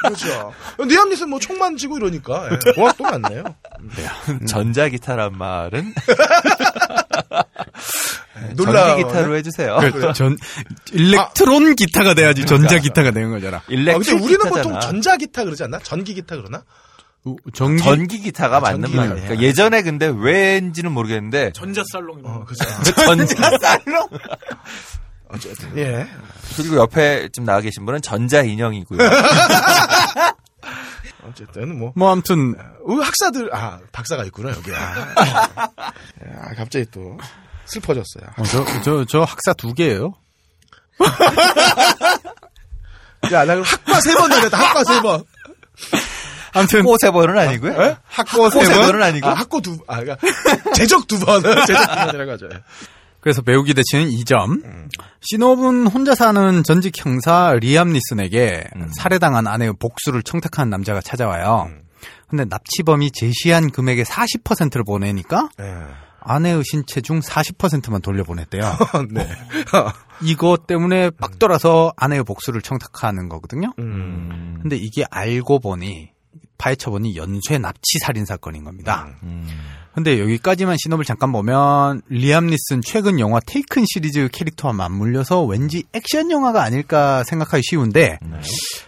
그렇죠. 0.03 0.53
니암릿은 0.85 1.31
뭐 1.31 1.39
총만 1.39 1.77
쥐고 1.77 1.99
이러니까. 1.99 2.49
예, 2.51 2.73
공학도 2.75 3.05
맞네요. 3.05 3.45
전자기타란 4.49 5.39
말은 5.39 5.95
놀라. 8.57 8.89
전기 8.89 9.05
기타로 9.05 9.37
해주세요. 9.37 9.79
그 9.93 10.13
전 10.13 10.37
일렉트론 10.93 11.77
기타가 11.77 12.15
돼야지 12.15 12.45
전자 12.45 12.79
기타가 12.79 13.13
되는 13.13 13.31
거잖아. 13.31 13.59
아, 13.59 13.63
근데 13.67 13.81
일렉트릭 13.81 14.23
우리는 14.25 14.39
기타잖아. 14.41 14.63
보통 14.63 14.81
전자기타 14.81 15.45
그러지 15.45 15.63
않나? 15.65 15.79
전기기타 15.79 16.37
그러나? 16.37 16.65
전기 17.55 17.83
전기 17.83 18.19
기타가 18.21 18.61
맞는 18.61 18.83
전기 18.83 18.97
말이에요. 18.97 19.15
그러니까 19.15 19.43
예전에 19.43 19.83
근데 19.83 20.13
왜인지는 20.15 20.91
모르겠는데 20.93 21.53
전자살롱이. 21.53 22.23
어, 22.25 22.45
그죠. 22.45 22.65
전자살롱 23.07 24.09
어쨌든. 25.29 25.79
예. 25.79 26.09
그리고 26.57 26.77
옆에 26.77 27.29
지금 27.33 27.47
나와 27.47 27.61
계신 27.61 27.87
분은 27.87 28.03
전자 28.03 28.43
인형이고요. 28.43 28.99
어쨌든 31.29 31.79
뭐. 31.79 31.93
뭐 31.95 32.11
아무튼 32.11 32.55
우리 32.83 33.03
학사들, 33.03 33.55
아, 33.55 33.79
박사가 33.93 34.25
있구나, 34.25 34.51
여기. 34.51 34.73
아, 34.75 35.15
아, 35.71 36.55
갑자기 36.57 36.85
또 36.91 37.17
슬퍼졌어요. 37.65 38.27
저저 38.45 39.05
저 39.07 39.23
학사 39.23 39.53
두 39.55 39.73
개예요. 39.73 40.15
야, 43.33 43.45
나 43.45 43.55
그럼 43.55 43.63
학과 43.63 44.01
세번 44.01 44.31
다녔다, 44.31 44.59
학과 44.59 44.85
세 44.85 45.01
번. 45.01 45.25
아무튼 46.53 46.83
꼬세 46.85 47.11
번은 47.11 47.39
아니고요. 47.39 47.73
예? 47.83 47.97
학고 48.05 48.43
꼬세 48.51 48.65
세 48.65 48.75
번. 48.75 48.87
번은 48.87 49.03
아니고. 49.03 49.29
아, 49.29 49.35
학과 49.35 49.61
두, 49.61 49.79
아, 49.87 50.01
그러니까 50.01 50.27
제적 50.75 51.07
두 51.09 51.19
번, 51.21 51.43
제적 51.67 51.67
두 51.67 51.95
번이라고 52.07 52.31
하죠. 52.33 52.49
예. 52.53 52.59
그래서 53.21 53.41
배우 53.43 53.63
기 53.63 53.73
대치는 53.73 54.11
2점. 54.11 54.89
신업은 55.21 55.87
혼자 55.87 56.15
사는 56.17 56.63
전직 56.65 56.93
형사 56.99 57.55
리암 57.61 57.93
니슨에게 57.93 58.65
살해당한 58.99 59.47
아내의 59.47 59.75
복수를 59.79 60.23
청탁한 60.25 60.69
남자가 60.71 61.01
찾아와요. 61.01 61.71
근데 62.29 62.45
납치범이 62.47 63.13
제시한 63.13 63.71
금액의 63.71 64.05
40%를 64.07 64.83
보내니까 64.85 65.49
예. 65.61 65.65
아내의 66.25 66.63
신체 66.65 67.01
중 67.01 67.21
40%만 67.21 68.01
돌려보냈대요. 68.01 68.63
네. 69.13 69.29
이것 70.23 70.67
때문에 70.67 71.11
빡 71.11 71.39
돌아서 71.39 71.93
아내의 71.97 72.25
복수를 72.25 72.61
청탁하는 72.63 73.29
거거든요. 73.29 73.73
음. 73.79 74.59
근데 74.63 74.77
이게 74.77 75.05
알고 75.11 75.61
보니 75.61 76.11
파헤쳐보니 76.63 77.17
연쇄 77.17 77.59
납치 77.59 77.99
살인 77.99 78.25
사건인 78.25 78.63
겁니다. 78.65 79.09
음. 79.25 79.49
근데 79.95 80.19
여기까지만 80.21 80.77
신업을 80.79 81.05
잠깐 81.05 81.33
보면 81.33 82.01
리암 82.09 82.47
니슨 82.47 82.81
최근 82.83 83.21
영화 83.21 83.41
테이큰 83.41 83.85
시리즈 83.87 84.29
캐릭터와 84.33 84.73
맞물려서 84.73 85.45
왠지 85.45 85.85
액션 85.93 86.31
영화가 86.31 86.63
아닐까 86.63 87.25
생각하기 87.25 87.63
쉬운데 87.63 88.19
네. 88.23 88.41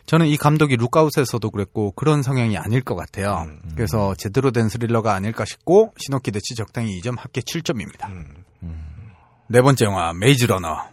저는 0.07 0.27
이 0.29 0.39
감독이 0.39 0.77
룩아웃에서도 0.77 1.51
그랬고 1.51 1.93
그런 1.93 2.23
성향이 2.23 2.57
아닐 2.57 2.81
것 2.81 2.95
같아요. 2.95 3.45
음. 3.47 3.61
그래서 3.75 4.15
제대로 4.15 4.51
된 4.51 4.71
스릴러가 4.71 5.15
아닐까 5.15 5.45
싶고 5.45 5.93
시놉 5.99 6.23
기대치 6.23 6.55
적당히 6.55 6.99
2점 7.01 7.19
합계 7.19 7.43
7점입니다. 7.43 8.09
음. 8.63 8.75
네 9.49 9.61
번째 9.61 9.85
영화 9.85 10.13
메이즈 10.15 10.47
러너. 10.47 10.89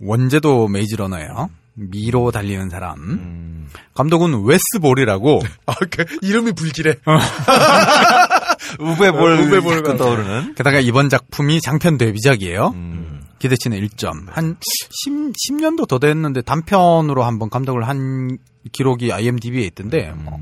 원제도 0.00 0.68
메이즈 0.68 0.94
러너예요. 0.94 1.50
미로 1.74 2.30
달리는 2.30 2.68
사람. 2.68 2.98
음. 2.98 3.68
감독은 3.94 4.44
웨스 4.44 4.78
볼이라고 4.80 5.42
아, 5.66 5.74
그 5.90 6.04
이름이 6.22 6.52
불길해. 6.52 6.96
우베볼 8.78 9.32
우베볼 9.40 9.76
자꾸 9.76 9.96
떠오르는. 9.96 10.54
게다가 10.54 10.80
이번 10.80 11.08
작품이 11.08 11.60
장편 11.60 11.98
데뷔작이에요. 11.98 12.72
음. 12.74 13.20
기대치는 13.38 13.80
1점. 13.80 14.26
한 14.28 14.56
10, 15.04 15.32
10년도 15.32 15.88
더 15.88 15.98
됐는데 15.98 16.42
단편으로 16.42 17.24
한번 17.24 17.48
감독을 17.48 17.88
한 17.88 18.38
기록이 18.72 19.12
IMDb에 19.12 19.62
있던데 19.62 20.12
뭐, 20.14 20.38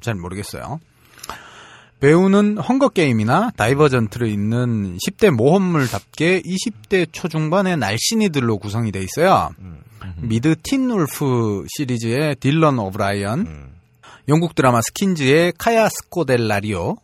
잘 0.00 0.14
모르겠어요. 0.14 0.78
배우는 2.00 2.58
헝거게임이나 2.58 3.52
다이버전트를 3.56 4.28
있는 4.28 4.98
10대 4.98 5.30
모험물답게 5.30 6.42
20대 6.42 7.06
초중반의 7.12 7.76
날씬이들로 7.76 8.58
구성이 8.58 8.90
돼 8.90 9.00
있어요. 9.00 9.50
미드 10.16 10.54
틴 10.62 10.90
울프 10.90 11.66
시리즈의 11.76 12.36
딜런 12.36 12.78
오브라이언, 12.78 13.72
영국 14.28 14.54
드라마 14.54 14.80
스킨즈의 14.82 15.54
카야 15.58 15.88
스코델라리오, 15.88 16.96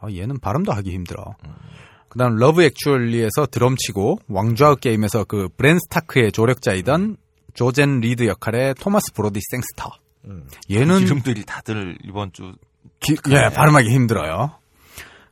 아, 0.00 0.10
얘는 0.10 0.38
발음도 0.40 0.72
하기 0.72 0.90
힘들어. 0.92 1.34
그다음 2.08 2.36
러브 2.36 2.62
액츄얼리에서 2.62 3.46
드럼 3.50 3.76
치고 3.76 4.18
왕좌의 4.28 4.76
게임에서 4.80 5.24
그 5.24 5.48
브랜 5.56 5.78
스타크의 5.78 6.32
조력자이던 6.32 7.16
조젠 7.54 8.00
리드 8.00 8.26
역할의 8.26 8.74
토마스 8.74 9.12
브로디 9.14 9.40
생스터. 9.50 9.90
얘는 10.70 11.00
이름들이 11.02 11.44
다들 11.44 11.98
이번 12.04 12.32
주 12.32 12.54
기- 13.00 13.16
예, 13.30 13.48
발음하기 13.54 13.88
힘들어요. 13.90 14.52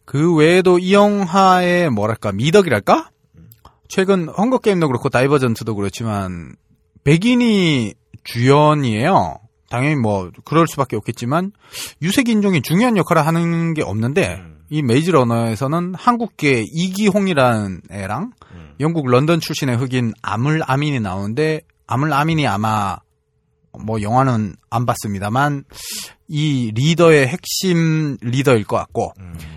그 0.05 0.35
외에도 0.35 0.79
이 0.79 0.93
영화의 0.95 1.91
뭐랄까 1.91 2.31
미덕이랄까? 2.33 3.11
최근 3.89 4.29
헝거 4.29 4.59
게임도 4.59 4.87
그렇고 4.89 5.09
다이버전트도 5.09 5.75
그렇지만 5.75 6.55
백인이 7.05 7.95
주연이에요. 8.25 9.39
당연히 9.69 9.97
뭐 9.97 10.31
그럴 10.45 10.67
수밖에 10.67 10.97
없겠지만 10.97 11.53
유색 12.01 12.29
인종이 12.29 12.63
중요한 12.63 12.97
역할을 12.97 13.27
하는 13.27 13.75
게 13.75 13.83
없는데 13.83 14.43
이 14.71 14.83
메이즈 14.83 15.11
러너에서는 15.11 15.95
한국계 15.95 16.65
이기홍이라는 16.73 17.83
애랑 17.91 18.33
영국 18.81 19.07
런던 19.09 19.41
출신의 19.41 19.77
흑인 19.77 20.13
아물 20.23 20.63
아민이 20.65 21.01
나오는데 21.01 21.61
아물 21.87 22.13
아민이 22.13 22.47
아마 22.47 22.97
뭐 23.85 24.01
영화는 24.01 24.55
안 24.71 24.87
봤습니다만 24.87 25.65
이 26.29 26.71
리더의 26.75 27.27
핵심 27.27 28.17
리더일 28.21 28.65
것 28.65 28.77
같고 28.77 29.13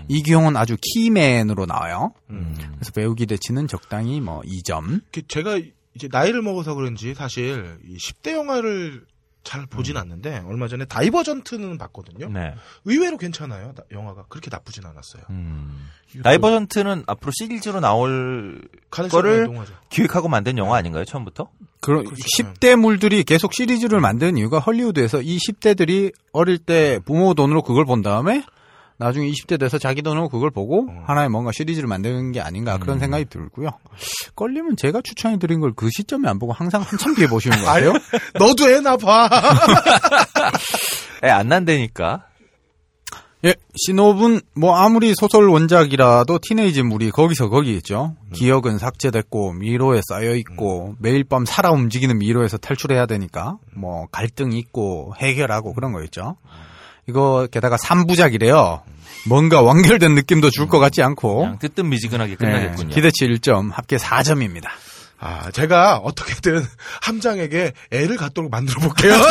이기홍은 0.08 0.56
아주 0.56 0.76
key 0.80 1.06
man으로 1.06 1.66
나와요. 1.66 2.12
그래서 2.26 2.92
배우 2.94 3.14
기 3.14 3.26
대치는 3.26 3.68
적당히 3.68 4.20
뭐 4.20 4.40
2점. 4.42 5.02
그 5.12 5.26
제가 5.26 5.60
이제 5.98 6.08
나이를 6.10 6.42
먹어서 6.42 6.74
그런지 6.74 7.12
사실 7.14 7.76
이 7.84 7.96
10대 7.96 8.32
영화를 8.32 9.04
잘 9.42 9.66
보진 9.66 9.96
않는데 9.96 10.42
얼마 10.46 10.68
전에 10.68 10.84
다이버전트는 10.84 11.78
봤거든요. 11.78 12.28
네. 12.28 12.54
의외로 12.84 13.16
괜찮아요. 13.16 13.72
나- 13.74 13.82
영화가 13.90 14.26
그렇게 14.28 14.48
나쁘진 14.50 14.84
않았어요. 14.84 15.22
음. 15.30 15.88
다이버전트는 16.22 17.04
앞으로 17.06 17.32
시리즈로 17.34 17.80
나올 17.80 18.60
가능성이 18.90 19.22
거를 19.22 19.44
동하죠. 19.46 19.74
기획하고 19.90 20.28
만든 20.28 20.56
영화 20.58 20.76
아닌가요 20.76 21.04
처음부터? 21.04 21.48
그런 21.80 22.04
그렇죠. 22.04 22.22
10대 22.36 22.76
물들이 22.76 23.24
계속 23.24 23.52
시리즈를 23.54 24.00
만든 24.00 24.36
이유가 24.36 24.58
헐리우드에서 24.58 25.22
이 25.22 25.38
10대들이 25.38 26.12
어릴 26.32 26.58
때 26.58 27.00
부모 27.04 27.34
돈으로 27.34 27.62
그걸 27.62 27.84
본 27.86 28.02
다음에 28.02 28.42
나중에 28.98 29.28
20대 29.30 29.58
돼서 29.60 29.78
자기 29.78 30.02
돈으로 30.02 30.28
그걸 30.28 30.50
보고 30.50 30.88
하나의 31.06 31.28
뭔가 31.28 31.52
시리즈를 31.52 31.88
만드는 31.88 32.32
게 32.32 32.40
아닌가 32.40 32.78
그런 32.78 32.98
생각이 32.98 33.26
들고요. 33.26 33.68
걸리면 34.34 34.76
제가 34.76 35.00
추천해 35.02 35.38
드린 35.38 35.60
걸 35.60 35.72
그 35.76 35.88
시점에 35.90 36.28
안 36.28 36.38
보고 36.38 36.52
항상 36.52 36.82
한참 36.82 37.14
뒤에 37.14 37.28
보시는 37.28 37.58
것 37.58 37.64
같아요. 37.66 37.92
너도 38.34 38.68
애나 38.68 38.96
봐. 38.96 39.28
애 41.24 41.28
안 41.30 41.48
난다니까. 41.48 42.24
예, 43.44 43.54
신호분 43.76 44.40
뭐 44.56 44.74
아무리 44.74 45.14
소설 45.14 45.48
원작이라도 45.48 46.40
티네이지 46.42 46.82
물이 46.82 47.12
거기서 47.12 47.48
거기겠죠. 47.50 48.16
기억은 48.34 48.78
삭제됐고 48.78 49.52
미로에 49.52 50.00
쌓여 50.08 50.34
있고 50.34 50.96
매일 50.98 51.22
밤 51.22 51.44
살아 51.44 51.70
움직이는 51.70 52.18
미로에서 52.18 52.56
탈출해야 52.58 53.06
되니까 53.06 53.58
뭐 53.76 54.06
갈등이 54.10 54.58
있고 54.58 55.14
해결하고 55.18 55.72
그런 55.74 55.92
거였죠. 55.92 56.36
이거 57.08 57.48
게다가 57.50 57.76
3부작이래요. 57.76 58.82
뭔가 59.26 59.60
완결된 59.62 60.14
느낌도 60.14 60.50
줄 60.50 60.68
것 60.68 60.78
같지 60.78 61.02
않고 61.02 61.56
뜨뜻미지근하게 61.60 62.36
끝나겠군요. 62.36 62.90
예, 62.90 62.94
기대치 62.94 63.26
1점, 63.26 63.72
합계 63.72 63.96
4점입니다. 63.96 64.66
아, 65.18 65.50
제가 65.50 65.96
어떻게든 65.96 66.64
함장에게 67.02 67.72
애를 67.90 68.16
갖도록 68.16 68.50
만들어 68.50 68.80
볼게요. 68.80 69.14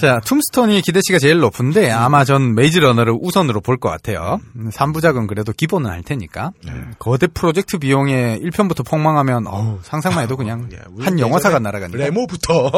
자, 0.00 0.20
툼스톤이 0.24 0.80
기대치가 0.82 1.18
제일 1.18 1.38
높은데 1.40 1.90
아마 1.90 2.24
전 2.24 2.54
메이즈 2.54 2.78
러너를 2.78 3.16
우선으로 3.20 3.60
볼 3.60 3.78
것 3.78 3.88
같아요. 3.88 4.38
3부작은 4.56 5.26
그래도 5.28 5.52
기본은 5.52 5.90
할 5.90 6.02
테니까. 6.02 6.52
거대 6.98 7.26
프로젝트 7.26 7.78
비용에 7.78 8.38
1편부터 8.40 8.86
폭망하면 8.86 9.46
어우, 9.46 9.80
상상만 9.82 10.24
해도 10.24 10.36
그냥 10.36 10.68
예, 10.72 10.78
한 11.04 11.18
영화사가 11.18 11.58
날아가니까. 11.58 11.98
레모부터 11.98 12.70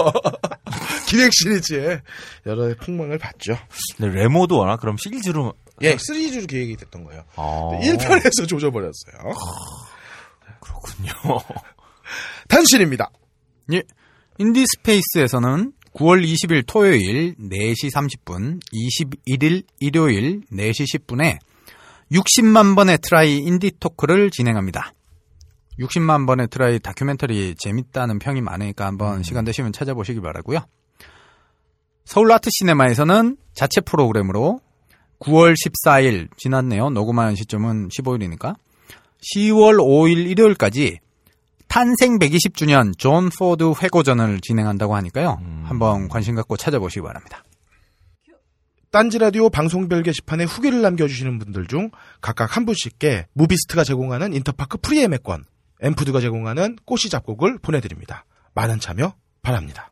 기획 1.06 1.30
시리즈에 1.34 2.00
여러 2.46 2.74
폭망을 2.76 3.18
봤죠. 3.18 3.56
근데 3.96 4.14
레모도 4.20 4.56
워낙 4.58 4.78
그럼 4.80 4.96
시리즈로 4.96 5.54
예, 5.82 5.96
시리즈로 5.98 6.46
기획이 6.46 6.76
됐던 6.76 7.04
거예요. 7.04 7.24
아. 7.36 7.70
1편에서 7.82 8.48
조져버렸어요. 8.48 9.14
그렇군요. 10.60 11.12
단신입니다. 12.48 13.10
예. 13.72 13.82
인디스페이스에서는 14.38 15.72
9월 15.94 16.24
20일 16.26 16.64
토요일 16.66 17.36
4시 17.36 17.94
30분, 17.94 18.60
21일 18.72 19.62
일요일 19.78 20.40
4시 20.50 20.98
10분에 20.98 21.38
60만 22.10 22.74
번의 22.74 22.98
트라이 23.00 23.38
인디 23.38 23.70
토크를 23.78 24.32
진행합니다. 24.32 24.92
60만 25.78 26.26
번의 26.26 26.48
트라이 26.48 26.80
다큐멘터리 26.80 27.54
재밌다는 27.56 28.18
평이 28.18 28.40
많으니까 28.40 28.86
한번 28.86 29.22
시간 29.22 29.44
되시면 29.44 29.72
찾아보시기 29.72 30.20
바라고요. 30.20 30.66
서울 32.04 32.32
아트 32.32 32.50
시네마에서는 32.52 33.36
자체 33.54 33.80
프로그램으로 33.80 34.58
9월 35.20 35.54
14일 35.54 36.28
지났네요. 36.36 36.90
녹음한 36.90 37.36
시점은 37.36 37.88
15일이니까 37.88 38.56
10월 39.36 39.78
5일 39.78 40.28
일요일까지 40.28 40.98
탄생 41.68 42.18
120주년 42.18 42.96
존 42.98 43.30
포드 43.30 43.74
회고전을 43.82 44.40
진행한다고 44.40 44.94
하니까요. 44.96 45.38
한번 45.64 46.08
관심 46.08 46.34
갖고 46.34 46.56
찾아보시기 46.56 47.02
바랍니다. 47.02 47.42
딴지 48.90 49.18
라디오 49.18 49.50
방송별 49.50 50.04
게시판에 50.04 50.44
후기를 50.44 50.80
남겨주시는 50.80 51.40
분들 51.40 51.66
중 51.66 51.90
각각 52.20 52.56
한 52.56 52.64
분씩께 52.64 53.26
무비스트가 53.32 53.82
제공하는 53.82 54.32
인터파크 54.32 54.78
프리 54.78 54.99
예매권, 54.99 55.44
엠푸드가 55.80 56.20
제공하는 56.20 56.76
꼬시 56.84 57.10
잡곡을 57.10 57.58
보내드립니다. 57.58 58.24
많은 58.54 58.78
참여 58.78 59.14
바랍니다. 59.42 59.90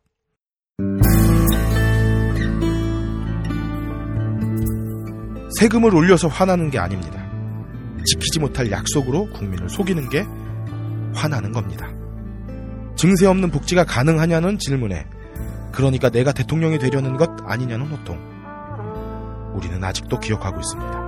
세금을 5.59 5.95
올려서 5.95 6.29
화나는 6.29 6.71
게 6.71 6.79
아닙니다. 6.79 7.29
지키지 8.05 8.39
못할 8.39 8.71
약속으로 8.71 9.31
국민을 9.31 9.69
속이는 9.69 10.09
게 10.11 10.25
화나는 11.15 11.53
겁니다. 11.53 11.89
증세 12.97 13.27
없는 13.27 13.51
복지가 13.51 13.85
가능하냐는 13.85 14.59
질문에 14.59 15.07
그러니까 15.73 16.11
내가 16.11 16.33
대통령이 16.33 16.79
되려는 16.79 17.17
것 17.17 17.31
아니냐는 17.45 17.87
호통. 17.87 18.19
우리는 19.55 19.83
아직도 19.83 20.21
기억하고 20.21 20.61
있습니다. 20.61 21.03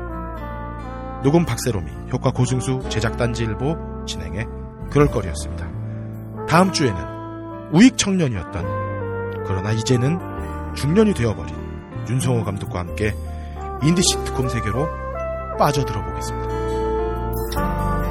녹음 1.23 1.47
박세롬이, 1.47 1.91
효과 2.13 2.31
고승수, 2.31 2.81
제작 2.89 3.17
단지일보, 3.17 4.05
진행해 4.07 4.47
그럴거리였습니다. 4.91 5.69
다음 6.49 6.73
주에는 6.73 7.73
우익 7.73 7.97
청년이었던 7.97 9.45
그러나 9.47 9.73
이제는 9.73 10.19
중년이 10.75 11.15
되어버린 11.15 11.55
윤성호 12.09 12.45
감독과 12.45 12.81
함께 12.81 13.15
인디 13.83 14.03
시트콤 14.03 14.49
세계로 14.49 14.89
빠져들어 15.59 16.05
보겠습니다. 16.05 18.04